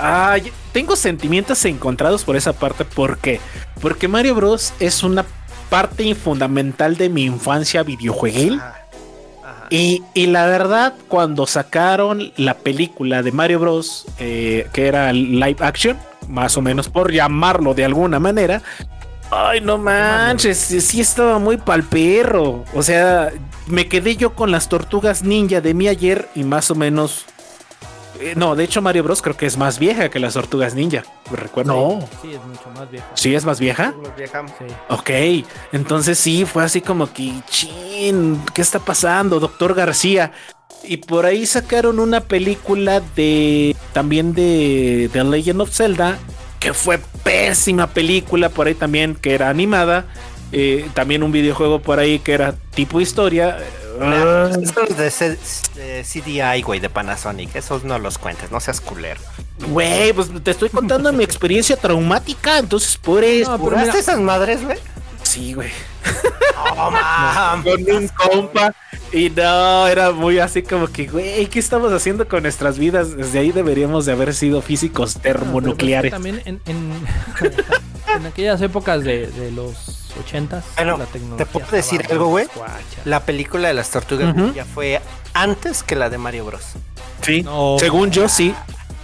Ay, 0.00 0.52
tengo 0.72 0.94
sentimientos 0.96 1.64
encontrados 1.64 2.24
por 2.24 2.36
esa 2.36 2.52
parte. 2.52 2.84
¿Por 2.84 3.18
qué? 3.18 3.40
Porque 3.80 4.08
Mario 4.08 4.34
Bros. 4.34 4.72
es 4.80 5.02
una 5.02 5.24
parte 5.70 6.14
fundamental 6.14 6.96
de 6.96 7.08
mi 7.08 7.24
infancia 7.24 7.82
videojueguil. 7.82 8.60
Y, 9.70 10.02
la 10.14 10.46
verdad, 10.46 10.94
cuando 11.08 11.46
sacaron 11.46 12.32
la 12.36 12.54
película 12.54 13.22
de 13.22 13.32
Mario 13.32 13.60
Bros, 13.60 14.06
eh, 14.18 14.68
que 14.72 14.86
era 14.86 15.12
live 15.12 15.56
action, 15.60 15.96
más 16.28 16.56
o 16.56 16.62
menos 16.62 16.88
por 16.88 17.12
llamarlo 17.12 17.74
de 17.74 17.84
alguna 17.84 18.18
manera, 18.18 18.62
ay, 19.30 19.60
no 19.60 19.78
manches, 19.78 20.58
sí, 20.58 21.00
estaba 21.00 21.38
muy 21.38 21.56
pal 21.56 21.82
perro. 21.82 22.64
O 22.74 22.82
sea, 22.82 23.32
me 23.66 23.88
quedé 23.88 24.16
yo 24.16 24.34
con 24.34 24.50
las 24.50 24.68
tortugas 24.68 25.22
ninja 25.22 25.60
de 25.60 25.74
mi 25.74 25.88
ayer 25.88 26.28
y 26.34 26.44
más 26.44 26.70
o 26.70 26.74
menos. 26.74 27.26
Eh, 28.20 28.34
no, 28.36 28.54
de 28.56 28.64
hecho, 28.64 28.82
Mario 28.82 29.02
Bros 29.04 29.22
creo 29.22 29.36
que 29.36 29.46
es 29.46 29.56
más 29.56 29.78
vieja 29.78 30.08
que 30.08 30.18
las 30.18 30.34
tortugas 30.34 30.74
ninja. 30.74 31.02
Recuerdo. 31.30 31.72
No, 31.72 32.08
Sí, 32.22 32.32
es 32.34 32.40
mucho 32.44 32.68
más 32.74 32.90
viejo. 32.90 33.06
sí 33.14 33.34
es 33.34 33.44
más 33.44 33.60
vieja. 33.60 33.94
Los 34.02 34.16
vieja- 34.16 34.44
Sí. 34.58 34.64
Ok, 34.88 35.10
entonces 35.72 36.18
sí, 36.18 36.44
fue 36.44 36.62
así 36.64 36.80
como 36.80 37.12
que, 37.12 37.32
chin, 37.48 38.40
¿qué 38.54 38.62
está 38.62 38.78
pasando, 38.78 39.40
doctor 39.40 39.74
García? 39.74 40.32
Y 40.84 40.98
por 40.98 41.26
ahí 41.26 41.46
sacaron 41.46 41.98
una 41.98 42.20
película 42.20 43.00
de 43.16 43.74
también 43.92 44.34
de 44.34 45.08
The 45.12 45.24
Legend 45.24 45.60
of 45.62 45.70
Zelda, 45.74 46.18
que 46.60 46.72
fue 46.74 46.98
pésima 47.24 47.86
película 47.88 48.48
por 48.50 48.66
ahí 48.66 48.74
también, 48.74 49.14
que 49.14 49.34
era 49.34 49.48
animada. 49.48 50.06
Eh, 50.58 50.88
también 50.94 51.22
un 51.22 51.32
videojuego 51.32 51.80
por 51.82 51.98
ahí 51.98 52.18
que 52.18 52.32
era 52.32 52.54
tipo 52.74 52.98
historia. 53.00 53.58
Ah, 54.00 54.48
Esos 54.50 54.72
son 54.74 54.86
los 54.88 54.96
de, 54.98 55.10
C- 55.10 55.38
de 55.74 56.02
CDI, 56.02 56.62
güey, 56.62 56.80
de 56.80 56.88
Panasonic. 56.88 57.54
Esos 57.56 57.84
no 57.84 57.98
los 57.98 58.16
cuentes, 58.18 58.50
no 58.50 58.58
seas 58.60 58.80
culero. 58.80 59.20
Güey, 59.68 60.12
pues 60.12 60.28
te 60.42 60.50
estoy 60.50 60.68
contando 60.70 61.12
mi 61.12 61.24
experiencia 61.24 61.76
traumática, 61.76 62.58
entonces 62.58 62.96
por 62.96 63.22
eso. 63.24 63.50
No, 63.52 63.56
pero 63.58 63.70
¿Jugaste 63.70 63.90
mira- 63.92 64.00
esas 64.00 64.18
madres, 64.20 64.64
güey? 64.64 64.78
Sí, 65.22 65.52
güey. 65.54 65.70
No, 66.76 66.90
mam. 66.90 67.62
con 67.62 67.90
un 67.90 68.08
compa. 68.08 68.74
Y 69.12 69.30
no, 69.30 69.86
era 69.86 70.10
muy 70.10 70.38
así 70.40 70.62
como 70.62 70.88
que, 70.88 71.06
güey, 71.06 71.46
¿qué 71.46 71.58
estamos 71.58 71.92
haciendo 71.92 72.26
con 72.28 72.42
nuestras 72.42 72.78
vidas? 72.78 73.16
Desde 73.16 73.38
ahí 73.38 73.52
deberíamos 73.52 74.04
de 74.04 74.12
haber 74.12 74.34
sido 74.34 74.60
físicos 74.62 75.14
termonucleares. 75.20 76.10
también 76.10 76.42
en, 76.44 76.60
en, 76.66 76.92
en 78.16 78.26
aquellas 78.26 78.60
épocas 78.62 79.04
de, 79.04 79.28
de 79.28 79.52
los 79.52 80.05
ochentas, 80.20 80.64
Bueno, 80.76 80.98
la 80.98 81.06
¿te 81.36 81.46
puedo 81.46 81.66
decir 81.70 82.06
algo, 82.10 82.26
güey? 82.26 82.46
La 83.04 83.20
película 83.24 83.68
de 83.68 83.74
las 83.74 83.90
tortugas 83.90 84.30
Ujú. 84.34 84.40
ninja 84.46 84.64
fue 84.64 85.00
antes 85.34 85.82
que 85.82 85.96
la 85.96 86.08
de 86.10 86.18
Mario 86.18 86.44
Bros. 86.46 86.62
Sí, 87.22 87.42
No. 87.42 87.76
según 87.78 88.10
yo 88.10 88.28
sí. 88.28 88.54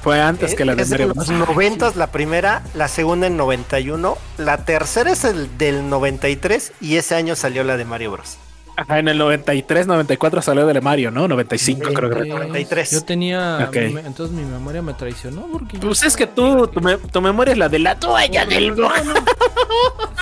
Fue 0.03 0.21
antes 0.21 0.57
que 0.57 0.65
la 0.65 0.75
de 0.75 0.83
es 0.83 0.89
de 0.91 0.95
Mario 0.99 1.15
los 1.15 1.29
Bros. 1.29 1.49
90 1.49 1.93
la 1.95 2.09
primera, 2.09 2.63
la 2.75 2.89
segunda 2.89 3.29
en 3.29 3.37
91, 3.37 4.19
la 4.37 4.65
tercera 4.65 5.13
es 5.13 5.25
el 5.25 5.57
del 5.59 5.89
93 5.89 6.73
y 6.81 6.97
ese 6.97 7.15
año 7.15 7.37
salió 7.37 7.63
la 7.63 7.77
de 7.77 7.85
Mario 7.85 8.11
Bros. 8.13 8.37
Ajá, 8.77 8.99
en 8.99 9.09
el 9.09 9.19
93, 9.19 9.87
94 9.87 10.41
salió 10.43 10.67
de 10.67 10.81
Mario, 10.81 11.11
¿no? 11.11 11.29
95 11.29 11.93
creo 11.93 12.11
que. 12.11 12.29
Eh, 12.29 12.33
93. 12.33 12.91
Yo 12.91 13.05
tenía. 13.05 13.67
Ok. 13.69 13.77
mi- 13.77 14.01
entonces 14.01 14.31
mi 14.35 14.45
memoria 14.45 14.81
me 14.83 14.95
traicionó 14.95 15.47
porque. 15.53 15.79
Pues 15.79 16.03
es 16.03 16.17
que 16.17 16.27
tú, 16.27 16.67
tu, 16.69 16.81
me- 16.81 16.97
tu 16.97 17.21
memoria 17.21 17.53
es 17.53 17.59
la 17.59 17.69
de 17.69 17.79
la 17.79 17.99
toalla 17.99 18.47
del 18.47 18.75
No, 18.77 18.89
no. 18.89 19.15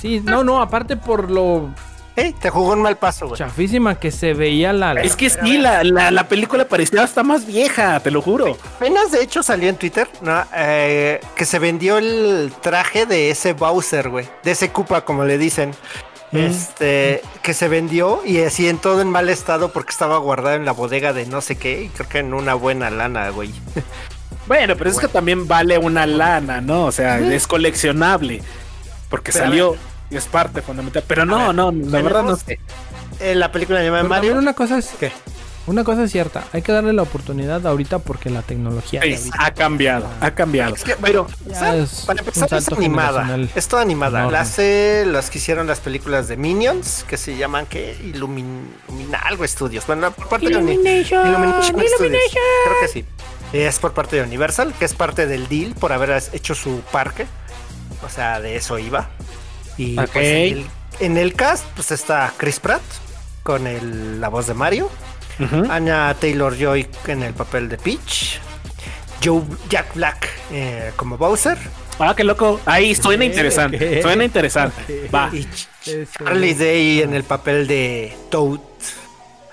Sí, 0.01 0.21
no, 0.23 0.43
no, 0.43 0.61
aparte 0.61 0.97
por 0.97 1.29
lo. 1.31 1.69
Hey, 2.13 2.35
te 2.41 2.49
jugó 2.49 2.73
un 2.73 2.81
mal 2.81 2.97
paso, 2.97 3.27
güey. 3.27 3.37
Chafísima 3.39 3.95
que 3.95 4.11
se 4.11 4.33
veía 4.33 4.73
la. 4.73 4.91
Es 5.01 5.15
que 5.15 5.29
sí, 5.29 5.57
la, 5.57 5.81
la, 5.85 6.11
la 6.11 6.27
película 6.27 6.65
parecía 6.65 7.03
hasta 7.03 7.23
más 7.23 7.45
vieja, 7.45 7.99
te 8.01 8.11
lo 8.11 8.21
juro. 8.21 8.57
Apenas 8.75 9.11
de 9.11 9.23
hecho 9.23 9.41
salió 9.43 9.69
en 9.69 9.77
Twitter 9.77 10.09
¿no? 10.21 10.43
Eh, 10.53 11.21
que 11.35 11.45
se 11.45 11.57
vendió 11.57 11.97
el 11.97 12.51
traje 12.61 13.05
de 13.05 13.29
ese 13.31 13.53
Bowser, 13.53 14.09
güey. 14.09 14.27
De 14.43 14.51
ese 14.51 14.71
Koopa, 14.71 15.05
como 15.05 15.23
le 15.23 15.37
dicen. 15.37 15.71
Este, 16.31 17.21
que 17.41 17.53
se 17.53 17.67
vendió 17.67 18.21
y 18.25 18.39
así 18.41 18.69
en 18.69 18.77
todo 18.77 19.01
en 19.01 19.09
mal 19.09 19.29
estado 19.29 19.73
porque 19.73 19.91
estaba 19.91 20.17
guardado 20.17 20.55
en 20.55 20.63
la 20.63 20.71
bodega 20.71 21.11
de 21.11 21.25
no 21.25 21.41
sé 21.41 21.57
qué 21.57 21.83
y 21.83 21.87
creo 21.89 22.07
que 22.07 22.19
en 22.19 22.33
una 22.33 22.53
buena 22.53 22.89
lana, 22.89 23.29
güey. 23.29 23.51
Bueno, 24.47 24.75
pero 24.75 24.89
es 24.89 24.97
que 24.97 25.07
también 25.07 25.47
vale 25.47 25.77
una 25.77 26.05
lana, 26.07 26.61
¿no? 26.61 26.85
O 26.85 26.91
sea, 26.91 27.19
es 27.19 27.47
coleccionable. 27.47 28.41
Porque 29.09 29.31
Pero 29.31 29.45
salió 29.45 29.75
y 30.09 30.17
es 30.17 30.25
parte 30.25 30.61
fundamental. 30.61 31.03
Pero 31.07 31.25
no, 31.25 31.47
ver, 31.47 31.55
no, 31.55 31.71
la 31.71 32.01
verdad 32.01 32.23
no 32.23 32.35
sé. 32.35 32.59
Eh, 33.19 33.35
la 33.35 33.51
película 33.51 33.79
de 33.79 33.91
Pero 33.91 34.03
Mario. 34.03 34.15
también 34.15 34.37
una 34.37 34.53
cosa 34.53 34.77
es. 34.77 34.89
¿Qué? 34.99 35.11
Una 35.71 35.83
cosa 35.85 36.03
es 36.03 36.11
cierta. 36.11 36.43
Hay 36.51 36.61
que 36.61 36.71
darle 36.73 36.91
la 36.91 37.01
oportunidad 37.03 37.65
ahorita 37.65 37.99
porque 37.99 38.29
la 38.29 38.41
tecnología. 38.41 38.99
de 38.99 39.17
Sí, 39.17 39.29
ha 39.39 39.51
cambiado, 39.53 40.05
ha 40.19 40.31
cambiado. 40.31 40.75
Es 40.75 40.83
que, 40.83 40.95
pero, 40.97 41.27
es 41.49 42.03
para 42.05 42.21
un 42.21 42.27
empezar, 42.27 42.53
es 42.59 42.67
animada. 42.73 43.39
Es 43.55 43.67
toda 43.69 43.81
animada. 43.81 44.19
enorme. 44.19 44.33
La 44.33 44.41
hace 44.41 45.05
las 45.07 45.29
que 45.29 45.37
hicieron 45.37 45.67
las 45.67 45.79
películas 45.79 46.27
de 46.27 46.35
Minions, 46.35 47.05
que 47.07 47.15
se 47.15 47.37
llaman, 47.37 47.65
¿qué? 47.67 47.97
Illumin, 48.03 48.67
Illumina- 48.89 49.19
algo 49.23 49.45
estudios. 49.45 49.87
Bueno, 49.87 50.11
por 50.11 50.27
parte 50.27 50.49
de 50.49 50.57
Uni- 50.57 50.73
Illumination, 50.73 51.27
Illumination 51.27 51.63
Studios. 51.63 51.91
Illumination. 51.99 52.43
Creo 52.65 52.81
que 52.81 52.87
sí. 52.89 53.05
Es 53.53 53.79
por 53.79 53.93
parte 53.93 54.17
de 54.17 54.23
Universal, 54.23 54.73
que 54.77 54.83
es 54.85 54.93
parte 54.93 55.25
del 55.25 55.47
deal 55.47 55.73
por 55.75 55.93
haber 55.93 56.21
hecho 56.33 56.53
su 56.53 56.81
parque. 56.91 57.25
O 58.05 58.09
sea, 58.09 58.41
de 58.41 58.57
eso 58.57 58.77
iba. 58.77 59.09
Y 59.77 59.95
pues, 59.95 60.09
en, 60.15 60.57
el, 60.57 60.65
en 60.99 61.17
el 61.17 61.33
cast, 61.33 61.63
pues 61.75 61.91
está 61.91 62.33
Chris 62.37 62.59
Pratt 62.59 62.81
con 63.43 63.67
el- 63.67 64.19
la 64.19 64.27
voz 64.29 64.47
de 64.47 64.53
Mario. 64.53 64.89
Ujú. 65.41 65.71
Anya 65.71 66.13
Taylor 66.19 66.55
Joy 66.55 66.87
en 67.07 67.23
el 67.23 67.33
papel 67.33 67.69
de 67.69 67.77
Peach. 67.77 68.39
Joe 69.23 69.43
Jack 69.69 69.93
Black 69.95 70.29
eh, 70.51 70.91
como 70.95 71.17
Bowser. 71.17 71.57
Ah, 71.99 72.15
qué 72.15 72.23
loco. 72.23 72.59
Ahí 72.65 72.95
suena 72.95 73.25
interesante. 73.25 74.01
Suena 74.01 74.23
interesante. 74.23 75.09
Va. 75.13 75.29
Y. 75.31 75.47
Charlie 76.17 76.53
Day 76.53 77.01
en 77.01 77.13
el 77.13 77.23
papel 77.23 77.67
de 77.67 78.15
Toad. 78.29 78.59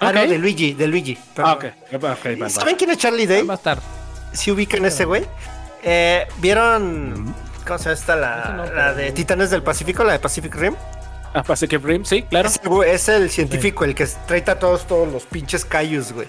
Ah, 0.00 0.12
no, 0.12 0.26
de 0.26 0.38
Luigi, 0.38 0.74
de 0.74 0.86
Luigi. 0.86 1.18
Ah, 1.18 1.32
perdón. 1.34 1.52
ok. 1.52 1.64
Ok, 1.94 2.04
va, 2.04 2.16
va. 2.42 2.48
¿Saben 2.48 2.76
quién 2.76 2.90
es 2.90 2.98
Charlie 2.98 3.26
Day? 3.26 3.42
Va 3.42 3.54
a 3.54 3.56
estar. 3.56 3.78
Si 4.32 4.50
ubican 4.50 4.84
ese 4.84 5.04
güey. 5.04 5.24
Eh, 5.82 6.26
¿Vieron 6.38 7.34
cómo 7.66 7.78
se 7.78 7.84
llama 7.84 7.94
esta? 7.94 8.16
La, 8.16 8.70
la 8.74 8.94
de 8.94 9.12
Titanes 9.12 9.50
del 9.50 9.62
Pacífico, 9.62 10.04
la 10.04 10.12
de 10.12 10.18
Pacific 10.18 10.54
Rim. 10.54 10.74
Ah, 11.38 11.44
Pacific 11.44 11.80
Rim, 11.84 12.04
sí, 12.04 12.22
claro. 12.22 12.50
Es 12.82 13.08
el 13.08 13.30
científico, 13.30 13.84
el 13.84 13.94
que 13.94 14.08
trae 14.26 14.42
a 14.48 14.58
todos, 14.58 14.88
todos 14.88 15.06
los 15.12 15.24
pinches 15.24 15.64
cayus, 15.64 16.12
güey. 16.12 16.26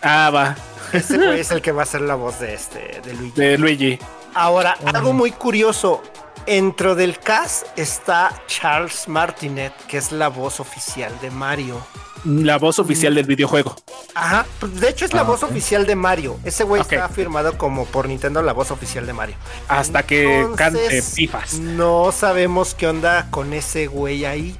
Ah, 0.00 0.30
va. 0.34 0.56
Ese 0.90 1.18
güey 1.22 1.40
es 1.40 1.50
el 1.50 1.60
que 1.60 1.70
va 1.70 1.82
a 1.82 1.86
ser 1.86 2.00
la 2.00 2.14
voz 2.14 2.40
de 2.40 2.54
este, 2.54 2.98
de 3.04 3.12
Luigi. 3.12 3.38
De 3.38 3.58
Luigi. 3.58 3.98
Ahora, 4.32 4.78
algo 4.86 5.12
muy 5.12 5.32
curioso. 5.32 6.02
Dentro 6.46 6.94
del 6.94 7.18
cast 7.18 7.66
está 7.78 8.32
Charles 8.46 9.06
Martinet, 9.06 9.74
que 9.86 9.98
es 9.98 10.12
la 10.12 10.28
voz 10.28 10.60
oficial 10.60 11.12
de 11.20 11.30
Mario. 11.30 11.86
La 12.24 12.58
voz 12.58 12.78
oficial 12.78 13.14
del 13.14 13.26
videojuego. 13.26 13.76
Ajá, 14.14 14.46
pues, 14.60 14.80
de 14.80 14.88
hecho 14.88 15.04
es 15.04 15.12
la 15.14 15.20
Ah, 15.20 15.24
voz 15.24 15.42
oficial 15.42 15.86
de 15.86 15.94
Mario. 15.94 16.38
Ese 16.44 16.64
güey 16.64 16.82
está 16.82 17.08
firmado 17.08 17.56
como 17.58 17.84
por 17.86 18.08
Nintendo 18.08 18.42
la 18.42 18.52
voz 18.52 18.70
oficial 18.70 19.06
de 19.06 19.12
Mario. 19.12 19.36
Hasta 19.68 20.02
que 20.02 20.40
Entonces, 20.40 20.56
cante 20.56 21.02
pifas. 21.14 21.54
No 21.60 22.10
sabemos 22.12 22.74
qué 22.74 22.86
onda 22.88 23.28
con 23.30 23.52
ese 23.52 23.86
güey 23.86 24.24
ahí. 24.24 24.56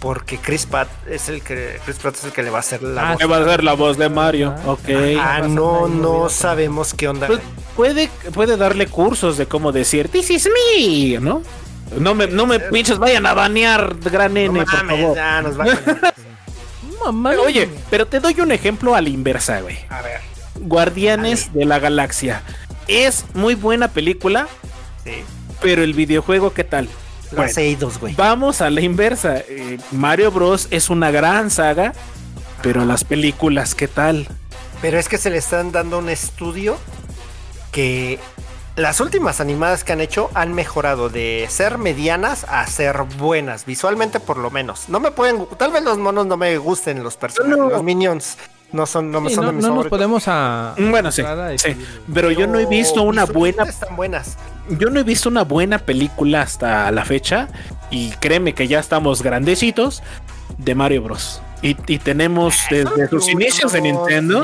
Porque 0.00 0.38
Chris 0.38 0.64
Pratt 0.64 0.88
es 1.08 1.28
el 1.28 1.42
que 1.42 1.80
Chris 1.84 1.96
Pratt 1.96 2.14
es 2.14 2.24
el 2.24 2.30
que 2.32 2.44
le 2.44 2.50
va 2.50 2.58
a 2.58 2.60
hacer 2.60 2.82
la 2.84 3.02
Ah, 3.08 3.12
voz. 3.14 3.20
Me 3.20 3.26
va 3.26 3.36
a 3.38 3.44
ser 3.44 3.64
la 3.64 3.72
voz 3.74 3.98
de 3.98 4.08
Mario. 4.08 4.54
Ah. 4.56 4.70
Ok. 4.70 4.88
Ah, 5.18 5.38
va 5.40 5.44
a 5.46 5.48
no, 5.48 5.88
no 5.88 6.28
sabemos 6.28 6.94
qué 6.94 7.08
onda. 7.08 7.26
Pues, 7.26 7.40
puede, 7.74 8.08
puede 8.32 8.56
darle 8.56 8.86
cursos 8.86 9.36
de 9.36 9.46
cómo 9.46 9.72
decir 9.72 10.08
This 10.08 10.30
is 10.30 10.48
me, 10.48 11.18
¿no? 11.20 11.42
No 11.98 12.14
me, 12.14 12.26
no 12.28 12.46
me 12.46 12.60
pinches 12.60 12.98
vayan 12.98 13.26
a 13.26 13.34
banear, 13.34 13.96
gran 13.98 14.34
no 14.34 14.40
N, 14.40 14.64
por 14.64 14.74
mames, 14.74 15.00
favor. 15.00 15.16
ya 15.16 15.42
nos 15.42 15.58
va 15.58 15.64
a 15.64 16.12
Mamá. 17.04 17.30
Pero, 17.30 17.42
Oye, 17.42 17.68
pero 17.90 18.06
te 18.06 18.20
doy 18.20 18.40
un 18.40 18.52
ejemplo 18.52 18.94
a 18.94 19.00
la 19.00 19.08
inversa, 19.08 19.60
güey. 19.60 19.78
A 19.88 20.02
ver, 20.02 20.20
Guardianes 20.60 21.52
de 21.52 21.64
la 21.64 21.78
Galaxia. 21.78 22.42
Es 22.86 23.24
muy 23.34 23.54
buena 23.54 23.88
película, 23.88 24.48
sí. 25.04 25.22
pero 25.60 25.82
el 25.82 25.94
videojuego, 25.94 26.52
¿qué 26.52 26.64
tal? 26.64 26.88
Bueno. 27.32 27.52
Güey. 28.00 28.14
Vamos 28.14 28.60
a 28.60 28.70
la 28.70 28.80
inversa. 28.80 29.38
Eh, 29.38 29.78
Mario 29.92 30.30
Bros. 30.30 30.68
es 30.70 30.88
una 30.88 31.10
gran 31.10 31.50
saga, 31.50 31.92
pero 32.62 32.84
las 32.84 33.04
películas, 33.04 33.74
¿qué 33.74 33.88
tal? 33.88 34.26
Pero 34.80 34.98
es 34.98 35.08
que 35.08 35.18
se 35.18 35.30
le 35.30 35.38
están 35.38 35.72
dando 35.72 35.98
un 35.98 36.08
estudio 36.08 36.78
que 37.72 38.18
las 38.78 39.00
últimas 39.00 39.40
animadas 39.40 39.82
que 39.84 39.92
han 39.92 40.00
hecho 40.00 40.30
han 40.34 40.54
mejorado 40.54 41.08
de 41.08 41.46
ser 41.50 41.78
medianas 41.78 42.44
a 42.48 42.66
ser 42.66 43.02
buenas, 43.18 43.66
visualmente 43.66 44.20
por 44.20 44.38
lo 44.38 44.50
menos. 44.50 44.88
No 44.88 45.00
me 45.00 45.10
pueden, 45.10 45.46
tal 45.58 45.72
vez 45.72 45.82
los 45.82 45.98
monos 45.98 46.26
no 46.26 46.36
me 46.36 46.56
gusten 46.58 47.02
los 47.02 47.16
personajes, 47.16 47.58
No. 47.58 47.68
los 47.68 47.82
minions 47.82 48.38
no 48.70 48.86
son, 48.86 49.10
no 49.10 49.20
me 49.20 49.30
Sí, 49.30 49.34
son 49.34 49.44
no, 49.46 49.50
de 49.50 49.56
mis 49.56 49.66
no 49.66 49.74
nos 49.74 49.86
podemos 49.88 50.24
a. 50.28 50.74
Mm, 50.78 50.90
Bueno, 50.90 51.10
sí. 51.10 51.22
Pero 52.14 52.30
yo 52.30 52.46
no 52.46 52.58
he 52.58 52.66
visto 52.66 53.02
una 53.02 53.24
buena 53.24 53.64
Están 53.64 53.96
buenas. 53.96 54.36
Yo 54.70 54.90
no 54.90 55.00
he 55.00 55.02
visto 55.04 55.28
una 55.28 55.42
buena 55.44 55.78
película 55.78 56.42
hasta 56.42 56.90
la 56.92 57.04
fecha 57.04 57.48
y 57.90 58.10
créeme 58.20 58.54
que 58.54 58.68
ya 58.68 58.78
estamos 58.78 59.22
grandecitos 59.22 60.02
de 60.58 60.74
Mario 60.74 61.02
Bros. 61.02 61.40
Y, 61.62 61.76
y 61.86 61.98
tenemos 61.98 62.56
desde 62.70 63.08
sus 63.08 63.28
inicios 63.28 63.72
de 63.72 63.80
Nintendo. 63.80 64.42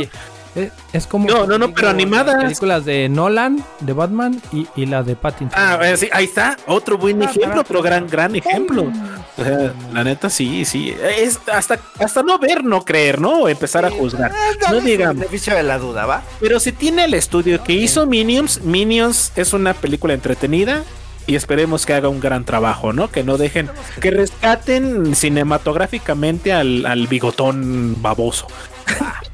Es, 0.55 0.73
es 0.93 1.07
como. 1.07 1.27
No, 1.29 1.47
no, 1.47 1.59
no, 1.59 1.73
pero 1.73 1.87
las 1.89 1.95
animadas. 1.95 2.37
Películas 2.43 2.85
de 2.85 3.09
Nolan, 3.09 3.65
de 3.81 3.93
Batman 3.93 4.41
y, 4.53 4.67
y 4.77 4.87
la 4.87 5.03
de 5.03 5.17
Pattinson. 5.17 5.59
Ah, 5.61 5.79
eh, 5.83 5.97
sí, 5.97 6.09
ahí 6.13 6.25
está, 6.25 6.57
otro 6.67 6.97
buen 6.99 7.23
Ah, 7.23 7.27
ejemplo, 7.31 7.65
pero 7.67 7.83
gran, 7.83 8.07
gran 8.09 8.35
ejemplo. 8.37 8.91
O 9.37 9.43
sea, 9.45 9.73
la 9.93 10.05
neta, 10.05 10.31
sí, 10.31 10.65
sí. 10.65 10.95
Es 11.19 11.41
hasta, 11.53 11.79
hasta 11.99 12.23
no 12.23 12.39
ver, 12.39 12.63
no 12.65 12.85
creer, 12.85 13.21
¿no? 13.21 13.49
Empezar 13.49 13.85
a 13.85 13.91
juzgar. 13.91 14.31
Eh, 14.31 14.59
No 14.71 14.81
digamos. 14.81 15.17
beneficio 15.17 15.55
de 15.57 15.63
la 15.65 15.79
duda, 15.79 16.07
¿va? 16.07 16.23
Pero 16.41 16.61
si 16.61 16.71
tiene 16.73 17.05
el 17.05 17.15
estudio 17.15 17.63
que 17.65 17.73
hizo 17.73 18.07
Minions, 18.07 18.63
Minions 18.63 19.33
es 19.37 19.53
una 19.53 19.75
película 19.75 20.15
entretenida 20.15 20.85
y 21.27 21.35
esperemos 21.37 21.85
que 21.87 21.95
haga 21.95 22.09
un 22.09 22.21
gran 22.21 22.45
trabajo, 22.45 22.93
¿no? 22.93 23.11
Que 23.11 23.25
no 23.25 23.37
dejen, 23.39 23.71
que 24.01 24.11
rescaten 24.13 25.17
cinematográficamente 25.17 26.53
al, 26.53 26.87
al 26.87 27.07
bigotón 27.09 27.97
baboso. 28.01 28.47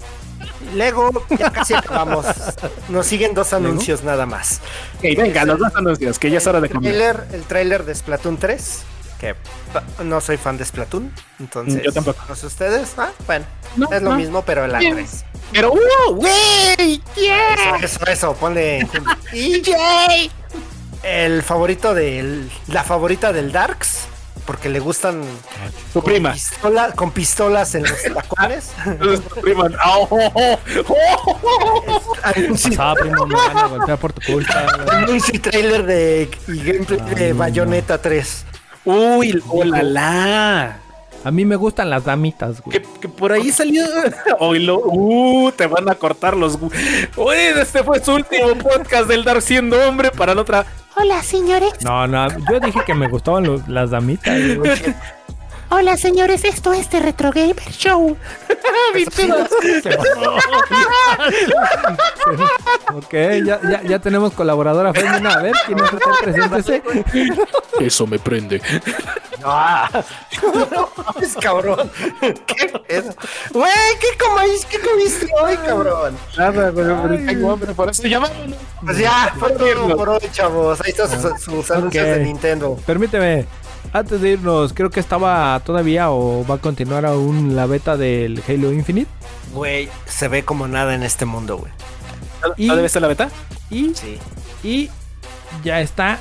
Lego, 0.74 1.10
ya 1.38 1.50
casi 1.50 1.74
acabamos. 1.74 2.26
Nos 2.88 3.06
siguen 3.06 3.34
dos 3.34 3.52
anuncios 3.52 4.02
nada 4.02 4.26
más. 4.26 4.60
Ok, 4.98 5.02
venga, 5.16 5.44
los 5.44 5.58
dos 5.58 5.74
anuncios, 5.74 6.18
que 6.18 6.30
ya 6.30 6.38
es 6.38 6.46
hora 6.46 6.60
de 6.60 6.66
el 6.68 6.72
comer. 6.72 6.92
trailer, 6.94 7.26
el 7.32 7.42
tráiler 7.44 7.84
de 7.84 7.94
Splatoon 7.94 8.36
3, 8.38 8.82
que 9.18 9.34
no 10.04 10.20
soy 10.20 10.36
fan 10.36 10.56
de 10.56 10.64
Splatoon, 10.64 11.12
entonces 11.38 11.82
Yo 11.82 11.92
tampoco. 11.92 12.22
no 12.28 12.34
sé 12.34 12.46
ustedes, 12.46 12.92
ah, 12.98 13.10
bueno, 13.26 13.44
No, 13.76 13.90
es 13.92 14.02
lo 14.02 14.10
no. 14.10 14.16
mismo, 14.16 14.42
pero 14.42 14.64
el 14.64 14.76
Bien. 14.78 14.94
revés. 14.96 15.24
Pero, 15.52 15.72
¡uh! 15.72 16.14
¡Güey! 16.14 17.02
¡Yeah! 17.16 17.54
Eso, 17.76 17.84
eso, 17.84 18.06
eso, 18.06 18.34
ponle. 18.34 18.86
Y 19.32 19.62
el 21.02 21.42
favorito 21.42 21.94
del. 21.94 22.50
La 22.68 22.84
favorita 22.84 23.32
del 23.32 23.50
Darks. 23.52 24.06
Porque 24.46 24.68
le 24.68 24.80
gustan. 24.80 25.22
Tu 25.92 26.02
prima. 26.02 26.32
pistola- 26.32 26.92
con 26.94 27.10
pistolas 27.12 27.74
en 27.74 27.82
los 27.84 28.02
tacones. 28.14 28.72
Prima. 29.42 29.68
¡Oh, 29.86 30.08
oh, 30.10 30.30
oh! 30.34 30.58
¡Oh, 30.88 30.94
oh, 31.24 31.40
oh! 31.86 32.14
Anuncio, 32.22 32.70
Pasaba, 32.70 32.94
primo, 32.94 33.26
me 33.26 33.34
van 33.34 33.58
a 33.58 33.66
golpear 33.66 33.98
por 33.98 34.12
tu 34.12 34.32
culpa. 34.32 34.66
güey. 34.84 34.96
anuncio 35.04 35.34
y 35.34 35.38
trailer 35.38 35.84
de. 35.86 36.30
Y 36.48 36.58
gameplay 36.62 37.00
de 37.14 37.32
Bayonetta 37.32 38.00
3. 38.00 38.44
¡Uy! 38.84 39.42
¡Oh, 39.48 39.64
la! 39.64 40.78
A 41.22 41.30
mí 41.30 41.44
me 41.44 41.54
gustan 41.56 41.90
las 41.90 42.04
damitas, 42.06 42.62
güey. 42.62 42.78
Que, 42.80 42.86
que 43.00 43.08
por 43.08 43.30
ahí 43.32 43.52
salió. 43.52 43.84
Oílo. 44.38 44.80
¡Uh! 44.84 45.52
Te 45.52 45.66
van 45.66 45.88
a 45.90 45.94
cortar 45.94 46.34
los. 46.36 46.58
Oye, 47.16 47.60
este 47.60 47.82
fue 47.84 48.02
su 48.02 48.14
último 48.14 48.54
podcast 48.56 49.06
del 49.06 49.22
Dar 49.24 49.42
siendo 49.42 49.78
hombre 49.86 50.10
para 50.10 50.34
la 50.34 50.40
otra. 50.40 50.66
Hola, 50.96 51.22
señores. 51.22 51.72
No, 51.84 52.06
no, 52.06 52.28
yo 52.50 52.60
dije 52.60 52.80
que 52.84 52.94
me 52.94 53.08
gustaban 53.08 53.44
los- 53.44 53.66
las 53.68 53.90
damitas. 53.90 54.36
Hola, 55.70 55.96
señores. 55.96 56.44
Esto 56.44 56.72
es 56.72 56.88
The 56.88 57.00
Retro 57.00 57.30
Gamer 57.32 57.70
Show. 57.70 58.16
Ok, 62.94 63.12
ya, 63.44 63.60
ya, 63.62 63.82
ya 63.82 63.98
tenemos 64.00 64.32
colaboradora 64.32 64.92
femenina. 64.92 65.34
A 65.34 65.42
ver, 65.42 65.52
¿quién 65.66 65.78
es 65.78 65.92
usted? 65.92 66.10
Preséntese. 66.22 66.82
Eso 67.80 68.06
me 68.06 68.18
prende. 68.18 68.60
¡Ah! 69.44 69.88
No 70.42 70.88
mames, 70.96 71.36
cabrón. 71.40 71.90
¿Qué 72.20 72.72
pedo? 72.86 73.14
Güey, 73.52 73.70
¿qué 74.00 74.08
comiste? 74.18 74.66
¿Qué 74.70 74.80
comiste 74.80 75.26
hoy, 75.40 75.56
cabrón? 75.58 76.16
Nada, 76.36 76.72
pero, 76.74 77.02
pero 77.02 77.16
tengo 77.26 77.52
hambre, 77.52 77.72
por 77.74 77.90
eso 77.90 78.02
llamámonos. 78.02 78.56
Pues 78.84 78.98
ya, 78.98 79.32
fue 79.38 79.52
todo 79.52 79.96
por 79.96 80.08
hoy, 80.10 80.20
chavos. 80.32 80.80
Ahí 80.84 80.90
están 80.90 81.08
sus, 81.08 81.40
sus 81.40 81.70
anuncios 81.70 82.04
Ok. 82.04 82.10
de 82.14 82.24
Nintendo. 82.24 82.76
Permíteme. 82.84 83.46
Antes 83.92 84.20
de 84.20 84.30
irnos, 84.30 84.72
creo 84.72 84.90
que 84.90 85.00
estaba 85.00 85.60
todavía 85.64 86.10
o 86.10 86.44
va 86.46 86.56
a 86.56 86.58
continuar 86.58 87.06
aún 87.06 87.56
la 87.56 87.66
beta 87.66 87.96
del 87.96 88.42
Halo 88.48 88.72
Infinite. 88.72 89.10
Güey, 89.54 89.88
se 90.06 90.28
ve 90.28 90.44
como 90.44 90.68
nada 90.68 90.94
en 90.94 91.02
este 91.02 91.24
mundo, 91.24 91.58
güey. 91.58 91.72
Y- 92.56 92.66
¿No 92.66 92.76
debe 92.76 92.88
ser 92.88 93.02
la 93.02 93.08
beta? 93.08 93.28
Y, 93.70 93.92
Sí. 93.94 94.18
y 94.62 94.90
ya 95.64 95.80
está, 95.80 96.18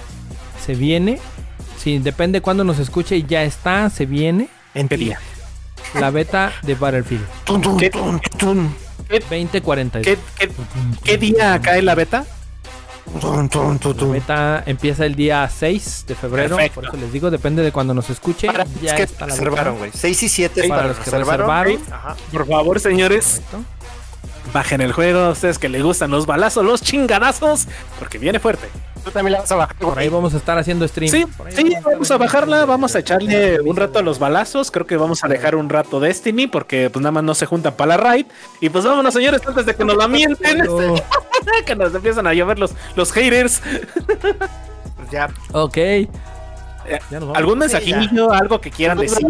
se 0.66 0.76
viene. 0.76 1.20
Sí, 1.78 1.98
depende 2.00 2.42
cuándo 2.42 2.64
nos 2.64 2.80
escuche, 2.80 3.24
ya 3.24 3.44
está, 3.44 3.90
se 3.90 4.06
viene 4.06 4.50
En 4.74 4.88
¿Qué 4.90 4.98
día? 4.98 5.20
la 5.94 6.10
beta 6.12 6.52
de 6.64 6.76
Battlefield 6.76 7.26
¿Qué? 7.80 7.90
tun, 7.90 8.20
tun, 8.38 8.76
2042. 9.10 10.06
¿Qué, 10.06 10.18
qué, 10.38 10.52
qué 11.04 11.18
día 11.18 11.60
cae 11.62 11.82
la 11.82 11.96
beta? 11.96 12.26
La 13.14 14.06
beta 14.12 14.64
empieza 14.66 15.06
el 15.06 15.16
día 15.16 15.50
6 15.50 16.06
de 16.08 16.16
febrero, 16.16 16.56
Perfecto. 16.56 16.76
por 16.82 16.90
eso 16.90 16.98
les 16.98 17.12
digo, 17.14 17.32
depende 17.32 17.62
de 17.64 17.72
cuando 17.72 17.94
nos 17.94 18.10
escuche. 18.10 18.48
Para 18.48 18.66
ya 18.66 18.72
los 18.82 18.94
que 18.94 19.04
está 19.04 19.26
reservaron, 19.26 19.78
güey. 19.78 19.92
6 19.94 20.24
y 20.24 20.30
7 20.30 20.68
Para 20.70 20.88
los 20.90 20.98
que 20.98 21.12
reservaron. 21.12 21.80
Ajá. 21.92 22.16
Por 22.32 22.48
favor, 22.48 22.80
señores, 22.80 23.42
Correcto. 23.52 23.70
bajen 24.54 24.82
el 24.82 24.92
juego. 24.94 25.20
A 25.20 25.30
ustedes 25.32 25.58
que 25.58 25.70
les 25.70 25.82
gustan 25.84 26.12
los 26.12 26.26
balazos, 26.26 26.66
los 26.66 26.82
chingadazos, 26.82 27.68
porque 27.98 28.18
viene 28.18 28.40
fuerte. 28.40 28.68
Tú 29.04 29.12
también 29.12 29.34
la 29.34 29.40
vas 29.42 29.52
a 29.52 29.56
bajar, 29.56 29.76
Por 29.78 29.98
ahí 29.98 30.10
vamos 30.10 30.34
a 30.34 30.38
estar 30.38 30.58
haciendo 30.58 30.88
stream. 30.88 31.10
Sí, 31.10 31.26
sí, 31.50 31.74
vamos 31.84 32.12
a 32.12 32.18
bajarla, 32.18 32.66
vamos 32.66 32.96
a 32.96 33.00
echarle 33.00 33.62
un 33.62 33.76
rato 33.76 34.00
a 34.00 34.02
los 34.02 34.20
balazos. 34.20 34.72
Creo 34.72 34.86
que 34.86 34.98
vamos 34.98 35.24
a 35.24 35.28
dejar 35.28 35.56
un 35.56 35.70
rato 35.70 36.00
Destiny, 36.00 36.48
porque 36.48 36.90
pues 36.90 37.02
nada 37.02 37.12
más 37.12 37.24
no 37.24 37.36
se 37.36 37.46
juntan 37.46 37.74
para 37.74 37.90
la 37.90 37.98
raid. 37.98 38.26
Y 38.62 38.70
pues 38.70 38.86
vámonos, 38.86 39.14
señores, 39.14 39.42
antes 39.46 39.66
de 39.66 39.76
que 39.76 39.86
nos 39.86 39.98
la 39.98 40.08
mienten, 40.08 40.64
que 41.66 41.76
nos 41.76 41.94
empiezan 41.94 42.28
a 42.28 42.34
llover 42.34 42.60
los, 42.60 42.72
los 42.96 43.12
haters. 43.12 43.62
Pues 44.98 45.12
ya. 45.12 45.30
ok. 45.54 45.78
Ya 46.90 47.20
nos 47.20 47.30
vamos. 47.30 47.38
¿Algún 47.38 47.54
Sí, 47.54 47.60
mensajillo, 47.60 48.32
algo 48.32 48.62
que 48.62 48.72
quieran 48.72 48.98
decir? 48.98 49.26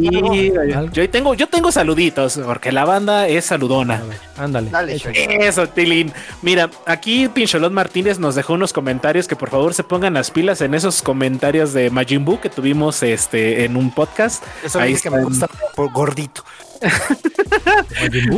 Yo 0.91 1.10
tengo, 1.10 1.34
yo 1.34 1.48
tengo 1.48 1.72
saluditos, 1.72 2.40
porque 2.45 2.72
la 2.72 2.86
banda 2.86 3.27
es 3.27 3.45
saludona. 3.45 4.02
Ándale. 4.38 4.72
Eso, 5.14 5.68
Tilín. 5.68 6.11
Mira, 6.41 6.69
aquí 6.86 7.27
Pincholot 7.27 7.72
Martínez 7.72 8.19
nos 8.19 8.36
dejó 8.36 8.53
unos 8.53 8.73
comentarios 8.73 9.27
que 9.27 9.36
por 9.36 9.49
favor 9.49 9.73
se 9.73 9.84
pongan 9.84 10.14
las 10.14 10.31
pilas 10.31 10.61
en 10.61 10.73
esos 10.73 11.02
comentarios 11.02 11.73
de 11.73 11.90
Majin 11.90 12.23
Buu 12.26 12.40
que 12.40 12.49
tuvimos 12.49 13.03
este 13.03 13.65
en 13.65 13.76
un 13.76 13.91
podcast. 13.94 14.44
Eso 14.64 14.80
Ahí 14.80 14.90
dice 14.94 15.03
que 15.03 15.10
me 15.10 15.23
gusta 15.23 15.48
por 15.76 15.91
gordito. 15.91 16.44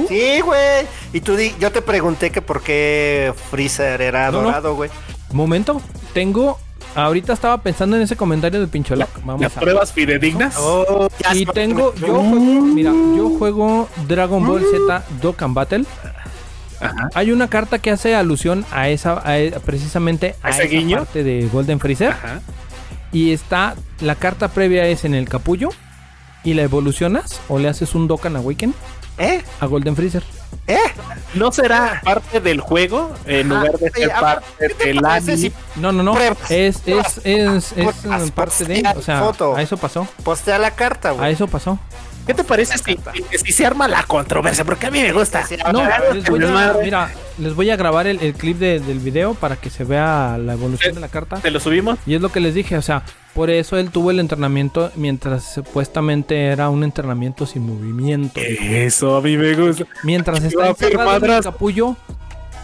Sí, 0.07 0.41
güey. 0.41 0.85
Y 1.13 1.21
tú 1.21 1.35
di, 1.35 1.53
yo 1.59 1.71
te 1.71 1.81
pregunté 1.81 2.31
que 2.31 2.41
por 2.41 2.61
qué 2.63 3.33
Freezer 3.51 4.01
era 4.01 4.31
No, 4.31 4.41
dorado, 4.41 4.75
güey. 4.75 4.89
Momento, 5.31 5.81
tengo. 6.13 6.59
Ahorita 6.95 7.33
estaba 7.33 7.61
pensando 7.61 7.95
en 7.95 8.01
ese 8.01 8.15
comentario 8.15 8.59
de 8.59 8.67
Pincholak. 8.67 9.09
Vamos 9.23 9.41
Las 9.41 9.55
a. 9.55 9.59
pruebas 9.61 9.93
fidedignas. 9.93 10.55
Oh, 10.59 11.07
Y 11.33 11.45
tengo, 11.45 11.93
yo 11.95 12.07
juego, 12.21 12.61
mira, 12.65 12.91
yo 12.91 13.29
juego 13.37 13.87
Dragon 14.07 14.45
Ball 14.45 14.63
Z 14.69 15.03
Dokkan 15.21 15.53
Battle. 15.53 15.85
Ajá. 16.81 17.09
Hay 17.13 17.31
una 17.31 17.47
carta 17.47 17.79
que 17.79 17.91
hace 17.91 18.15
alusión 18.15 18.65
a 18.71 18.89
esa, 18.89 19.21
a 19.25 19.37
e- 19.39 19.51
precisamente 19.63 20.35
a, 20.41 20.47
¿A 20.47 20.49
ese 20.49 20.63
esa 20.63 20.71
guiño? 20.71 20.97
parte 20.97 21.23
de 21.23 21.47
Golden 21.47 21.79
Freezer. 21.79 22.11
Ajá. 22.11 22.41
Y 23.13 23.31
está, 23.31 23.75
la 23.99 24.15
carta 24.15 24.47
previa 24.49 24.85
es 24.87 25.05
en 25.05 25.13
el 25.13 25.29
capullo. 25.29 25.69
Y 26.43 26.55
la 26.55 26.63
evolucionas 26.63 27.39
o 27.49 27.59
le 27.59 27.69
haces 27.69 27.93
un 27.93 28.07
Dokkan 28.07 28.35
Awaken 28.35 28.73
¿Eh? 29.19 29.43
a 29.59 29.65
Golden 29.67 29.95
Freezer. 29.95 30.23
¿Eh? 30.67 30.77
¿No 31.33 31.51
será 31.51 32.01
parte 32.03 32.39
del 32.39 32.59
juego 32.61 33.13
en 33.25 33.51
Ajá. 33.51 33.61
lugar 33.65 33.79
de 33.79 33.89
ser 33.91 34.11
a 34.11 34.19
parte 34.19 34.45
¿qué 34.59 34.69
te 34.69 34.85
del 34.87 35.05
anime? 35.05 35.37
si 35.37 35.53
No, 35.75 35.91
no, 35.91 36.03
no. 36.03 36.13
Pruebas. 36.13 36.51
Es, 36.51 36.81
es, 36.85 37.17
es, 37.23 37.73
es, 37.75 37.95
Pruebas, 37.95 38.31
parte 38.31 38.65
de. 38.65 38.83
O 38.95 39.01
sea, 39.01 39.19
foto. 39.21 39.55
a 39.55 39.61
eso 39.61 39.77
pasó. 39.77 40.07
postea 40.23 40.57
la 40.59 40.71
carta, 40.71 41.09
A 41.09 41.13
güey? 41.13 41.33
eso 41.33 41.47
pasó. 41.47 41.79
¿Qué 42.25 42.33
te 42.33 42.43
parece 42.43 42.77
si, 42.77 42.97
si 43.43 43.51
se 43.51 43.65
arma 43.65 43.87
la 43.87 44.03
controversia? 44.03 44.63
Porque 44.63 44.85
a 44.87 44.91
mí 44.91 45.01
me 45.01 45.11
gusta. 45.11 45.43
No, 45.73 45.83
les 46.13 46.29
voy 46.29 46.43
a, 46.45 46.75
mira, 46.81 47.11
les 47.39 47.55
voy 47.55 47.69
a 47.69 47.75
grabar 47.75 48.07
el, 48.07 48.19
el 48.21 48.33
clip 48.33 48.57
de- 48.57 48.79
del 48.79 48.99
video 48.99 49.33
para 49.33 49.55
que 49.55 49.69
se 49.69 49.83
vea 49.83 50.37
la 50.37 50.53
evolución 50.53 50.93
de 50.95 51.01
la 51.01 51.07
carta. 51.09 51.37
¿Te 51.37 51.51
lo 51.51 51.59
subimos? 51.59 51.97
Y 52.05 52.13
es 52.15 52.21
lo 52.21 52.31
que 52.31 52.39
les 52.39 52.53
dije, 52.53 52.77
o 52.77 52.81
sea, 52.81 53.03
por 53.33 53.49
eso 53.49 53.77
él 53.77 53.89
tuvo 53.91 54.11
el 54.11 54.19
entrenamiento 54.19 54.91
mientras 54.95 55.53
supuestamente 55.53 56.45
era 56.47 56.69
un 56.69 56.83
entrenamiento 56.83 57.45
sin 57.45 57.63
movimiento. 57.65 58.39
Eso 58.39 59.15
a 59.17 59.21
mí 59.21 59.35
me 59.37 59.53
gusta. 59.55 59.85
Mientras 60.03 60.43
está 60.43 60.67
encerrado 60.69 61.17
en 61.17 61.31
el 61.31 61.41
capullo, 61.43 61.95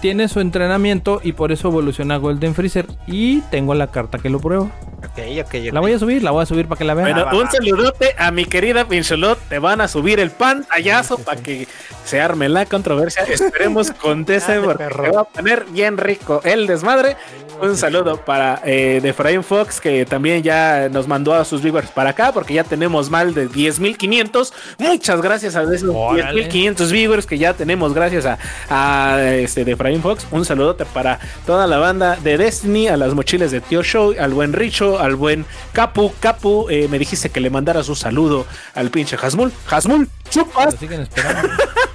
tiene 0.02 0.28
su 0.28 0.40
entrenamiento 0.40 1.20
y 1.24 1.34
por 1.34 1.52
eso 1.52 1.68
evoluciona 1.70 2.16
a 2.16 2.18
Golden 2.18 2.56
Freezer. 2.56 2.88
Y 3.08 3.42
tengo 3.52 3.74
la 3.74 3.88
carta 3.88 4.18
que 4.20 4.30
lo 4.30 4.40
prueba. 4.40 4.66
Ok, 4.98 5.20
ok, 5.42 5.46
ok. 5.46 5.74
La 5.74 5.80
voy 5.80 5.94
a 5.94 6.00
subir, 6.00 6.24
la 6.24 6.32
voy 6.32 6.44
a 6.44 6.46
subir 6.46 6.68
para 6.68 6.80
que 6.80 6.86
la 6.86 6.94
vean. 6.94 7.12
Bueno, 7.12 7.26
va, 7.26 7.36
un 7.38 7.50
saludote 7.52 8.16
a 8.18 8.32
mi 8.32 8.46
querida 8.46 8.88
Pincholot. 8.88 9.40
Te 9.50 9.60
van 9.60 9.82
a 9.82 9.88
subir 9.88 10.20
el 10.20 10.32
pantallazo 10.32 11.16
Sí, 11.16 11.22
sí, 11.22 11.26
para 11.26 11.38
sí. 11.38 11.44
que 11.44 11.68
se 12.04 12.20
arme 12.22 12.50
la 12.50 12.66
controversia. 12.66 13.24
Esperemos 13.24 13.92
conteste 14.02 14.60
porque 14.60 14.86
se 14.86 15.12
va 15.12 15.22
a 15.22 15.26
poner 15.26 15.66
bien 15.72 15.98
rico 15.98 16.42
el 16.44 16.68
desmadre. 16.68 17.16
Un 17.62 17.76
saludo 17.76 18.18
para 18.18 18.62
eh, 18.66 19.00
de 19.02 19.10
Efraín 19.10 19.44
Fox 19.44 19.82
que 19.82 20.06
también 20.06 20.44
ya 20.44 20.90
nos 20.92 21.08
mandó 21.08 21.34
a 21.34 21.44
sus 21.44 21.64
viewers 21.64 21.90
para 21.90 22.12
acá 22.12 22.32
porque 22.32 22.54
ya 22.54 22.64
tenemos 22.64 23.10
mal 23.10 23.34
de 23.34 23.50
10.500. 23.50 24.54
Muchas 24.78 25.22
gracias 25.22 25.56
a 25.56 25.64
esos 25.64 25.90
Órale. 25.94 26.50
10.500 26.50 26.92
viewers 26.92 27.26
que 27.26 27.38
ya 27.40 27.54
tenemos 27.54 27.94
gracias 27.94 28.26
a, 28.26 28.38
a 28.70 29.34
este 29.34 29.66
de 29.66 29.76
Efraín 29.88 30.02
Fox. 30.02 30.28
Un 30.32 30.44
saludote 30.44 30.86
para 30.86 31.20
toda 31.46 31.66
la 31.66 31.78
banda 31.78 32.18
de 32.18 32.38
Destiny, 32.38 32.90
a 32.90 32.98
las 32.98 33.14
mochilas 33.14 33.52
de 33.52 33.62
Tío 33.62 33.84
Show, 33.84 34.16
al 34.20 34.34
buen 34.34 34.52
Richo, 34.52 35.00
al 35.00 35.16
buen 35.16 35.46
Capu. 35.72 36.12
Capu, 36.20 36.68
eh, 36.70 36.88
me 36.90 37.00
dijiste 37.00 37.30
que 37.30 37.40
le 37.40 37.50
mandaras 37.50 37.88
un 37.88 37.96
saludo 37.96 38.46
al 38.76 38.90
pinche 38.90 39.16
Hasmul. 39.16 39.54
Hasmul, 39.70 40.10
chupas, 40.30 40.74
Lo 40.74 40.80
siguen 40.80 41.02
esperando. 41.02 41.48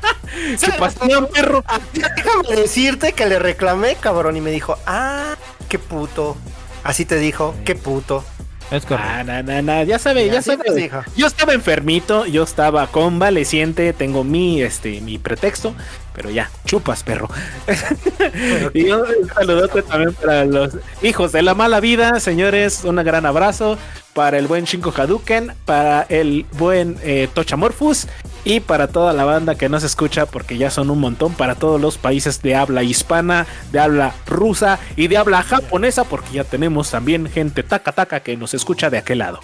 chupas, 0.58 0.96
no, 1.06 1.26
perro. 1.26 1.62
Ah, 1.66 1.80
Déjame 1.92 2.56
decirte 2.56 3.12
que 3.12 3.26
le 3.26 3.38
reclamé, 3.38 3.96
cabrón, 3.96 4.38
y 4.38 4.40
me 4.40 4.50
dijo, 4.50 4.78
ah, 4.86 5.34
qué 5.68 5.78
puto. 5.78 6.36
Así 6.84 7.04
te 7.04 7.18
dijo, 7.18 7.54
qué 7.66 7.74
puto. 7.74 8.24
Es 8.70 8.86
correcto. 8.86 9.12
Ah, 9.12 9.22
na, 9.22 9.42
na, 9.42 9.60
na, 9.60 9.82
ya 9.82 9.98
sabe, 9.98 10.26
ya 10.30 10.38
Así 10.38 10.50
sabe. 10.52 10.90
Yo 11.14 11.26
estaba 11.26 11.52
enfermito, 11.52 12.24
yo 12.24 12.42
estaba 12.42 12.86
convaleciente, 12.86 13.92
tengo 13.92 14.24
mi, 14.24 14.62
este, 14.62 15.02
mi 15.02 15.18
pretexto, 15.18 15.74
pero 16.14 16.30
ya, 16.30 16.50
chupas, 16.66 17.02
perro. 17.02 17.28
y 18.74 18.90
un 18.90 19.28
saludote 19.34 19.82
también 19.82 20.14
para 20.14 20.44
los 20.44 20.76
hijos 21.02 21.32
de 21.32 21.42
la 21.42 21.54
mala 21.54 21.80
vida, 21.80 22.20
señores, 22.20 22.84
un 22.84 22.96
gran 22.96 23.26
abrazo 23.26 23.78
para 24.14 24.38
el 24.38 24.46
buen 24.46 24.64
Shinko 24.64 24.92
Hadouken, 24.96 25.52
para 25.64 26.02
el 26.02 26.46
buen 26.52 26.98
eh, 27.02 27.28
Tochamorphus 27.32 28.08
y 28.44 28.60
para 28.60 28.88
toda 28.88 29.12
la 29.12 29.24
banda 29.24 29.54
que 29.54 29.68
nos 29.68 29.84
escucha, 29.84 30.26
porque 30.26 30.58
ya 30.58 30.70
son 30.70 30.90
un 30.90 31.00
montón, 31.00 31.34
para 31.34 31.54
todos 31.54 31.80
los 31.80 31.98
países 31.98 32.42
de 32.42 32.54
habla 32.54 32.82
hispana, 32.82 33.46
de 33.70 33.80
habla 33.80 34.14
rusa 34.26 34.78
y 34.96 35.08
de 35.08 35.16
habla 35.16 35.42
japonesa, 35.42 36.04
porque 36.04 36.34
ya 36.34 36.44
tenemos 36.44 36.90
también 36.90 37.28
gente 37.28 37.62
taca 37.62 37.92
taca 37.92 38.20
que 38.20 38.36
nos 38.36 38.54
escucha 38.54 38.90
de 38.90 38.98
aquel 38.98 39.18
lado. 39.18 39.40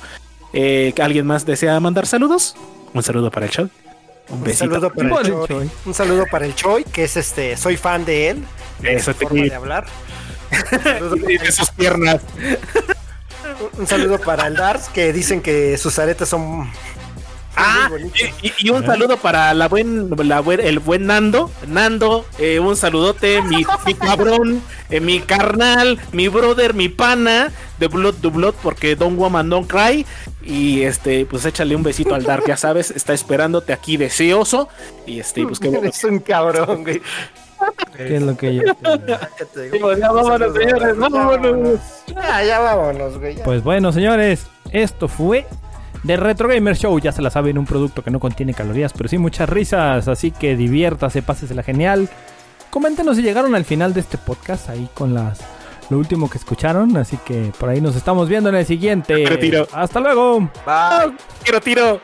Eh, 0.52 0.94
¿Alguien 1.00 1.26
más 1.26 1.46
desea 1.46 1.78
mandar 1.80 2.06
saludos? 2.06 2.54
Un 2.94 3.02
saludo 3.02 3.30
para 3.30 3.46
el 3.46 3.52
show. 3.52 3.68
Un 4.30 4.54
saludo 4.54 4.90
para 4.92 5.20
el. 5.20 5.46
Choi. 5.46 5.70
Un 5.86 5.94
saludo 5.94 6.24
para 6.30 6.46
el 6.46 6.54
Choi, 6.54 6.84
que 6.84 7.04
es 7.04 7.16
este, 7.16 7.56
soy 7.56 7.76
fan 7.76 8.04
de 8.04 8.30
él. 8.30 8.44
de 8.80 8.94
Eso 8.94 9.12
su 9.12 9.18
te 9.18 9.26
forma 9.26 9.42
de 9.44 9.54
hablar. 9.54 9.86
Un 10.72 10.82
saludo, 10.82 11.30
Y 11.30 11.38
de 11.38 11.52
sus 11.52 11.70
piernas. 11.70 12.20
un 13.78 13.86
saludo 13.86 14.18
para 14.18 14.46
el 14.46 14.54
Dars, 14.54 14.88
que 14.88 15.12
dicen 15.12 15.40
que 15.40 15.76
sus 15.78 15.98
aretes 15.98 16.28
son. 16.28 16.70
Ah, 17.60 17.90
y, 18.60 18.70
un 18.70 18.86
saludo 18.86 19.16
para 19.16 19.52
la 19.52 19.66
buen, 19.66 20.10
la 20.28 20.40
buen- 20.40 20.60
el 20.60 20.78
buen 20.78 21.06
Nando. 21.06 21.50
Nando, 21.66 22.24
eh, 22.38 22.60
un 22.60 22.76
saludote, 22.76 23.42
mi, 23.42 23.64
mi 23.84 23.94
cabrón, 23.94 24.62
eh, 24.90 25.00
mi 25.00 25.18
carnal, 25.20 25.98
mi 26.12 26.28
brother, 26.28 26.72
mi 26.74 26.88
pana 26.88 27.50
de 27.80 27.88
Blood 27.88 28.14
to 28.22 28.30
Blood, 28.30 28.54
porque 28.62 28.94
Don't 28.94 29.18
Woman 29.18 29.50
Don't 29.50 29.68
Cry. 29.68 30.06
Y 30.42 30.82
este, 30.82 31.26
pues 31.26 31.44
échale 31.44 31.74
un 31.74 31.82
besito 31.82 32.14
al 32.14 32.22
Dark, 32.22 32.44
ya 32.46 32.56
sabes, 32.56 32.90
está 32.92 33.12
esperándote 33.12 33.72
aquí 33.72 33.96
deseoso. 33.96 34.68
Y 35.04 35.18
este, 35.20 35.44
pues 35.44 35.58
qué 35.58 35.68
bueno. 35.68 35.82
Eres 35.88 36.04
un 36.04 36.20
cabrón, 36.20 36.84
güey. 36.84 37.02
¿Qué 37.96 38.16
es 38.16 38.22
lo 38.22 38.36
que 38.36 38.54
yo 38.54 38.62
ya 39.96 40.12
vámonos, 40.12 40.54
señores, 40.54 40.96
vámonos. 40.96 41.80
Ya, 42.06 42.44
ya 42.44 42.58
vámonos, 42.60 43.18
güey. 43.18 43.34
ya. 43.34 43.42
Pues 43.44 43.64
bueno, 43.64 43.90
señores, 43.90 44.46
esto 44.70 45.08
fue 45.08 45.44
The 46.08 46.16
Retro 46.16 46.48
Gamer 46.48 46.74
Show. 46.74 46.98
Ya 46.98 47.12
se 47.12 47.20
la 47.20 47.28
saben, 47.28 47.58
un 47.58 47.66
producto 47.66 48.02
que 48.02 48.10
no 48.10 48.18
contiene 48.18 48.54
calorías, 48.54 48.94
pero 48.94 49.10
sí 49.10 49.18
muchas 49.18 49.46
risas. 49.46 50.08
Así 50.08 50.30
que 50.30 50.56
diviértase, 50.56 51.20
pásesela 51.20 51.62
genial. 51.62 52.08
Coméntenos 52.70 53.16
si 53.16 53.22
llegaron 53.22 53.54
al 53.54 53.66
final 53.66 53.92
de 53.92 54.00
este 54.00 54.16
podcast 54.16 54.70
ahí 54.70 54.88
con 54.94 55.12
las 55.12 55.40
lo 55.90 55.98
último 55.98 56.30
que 56.30 56.38
escucharon. 56.38 56.96
Así 56.96 57.18
que 57.18 57.52
por 57.58 57.68
ahí 57.68 57.82
nos 57.82 57.94
estamos 57.94 58.26
viendo 58.26 58.48
en 58.48 58.56
el 58.56 58.64
siguiente. 58.64 59.22
Retiro. 59.26 59.68
Hasta 59.70 60.00
luego. 60.00 60.40
Bye. 60.40 61.14
Quiero 61.42 61.60
tiro. 61.60 62.00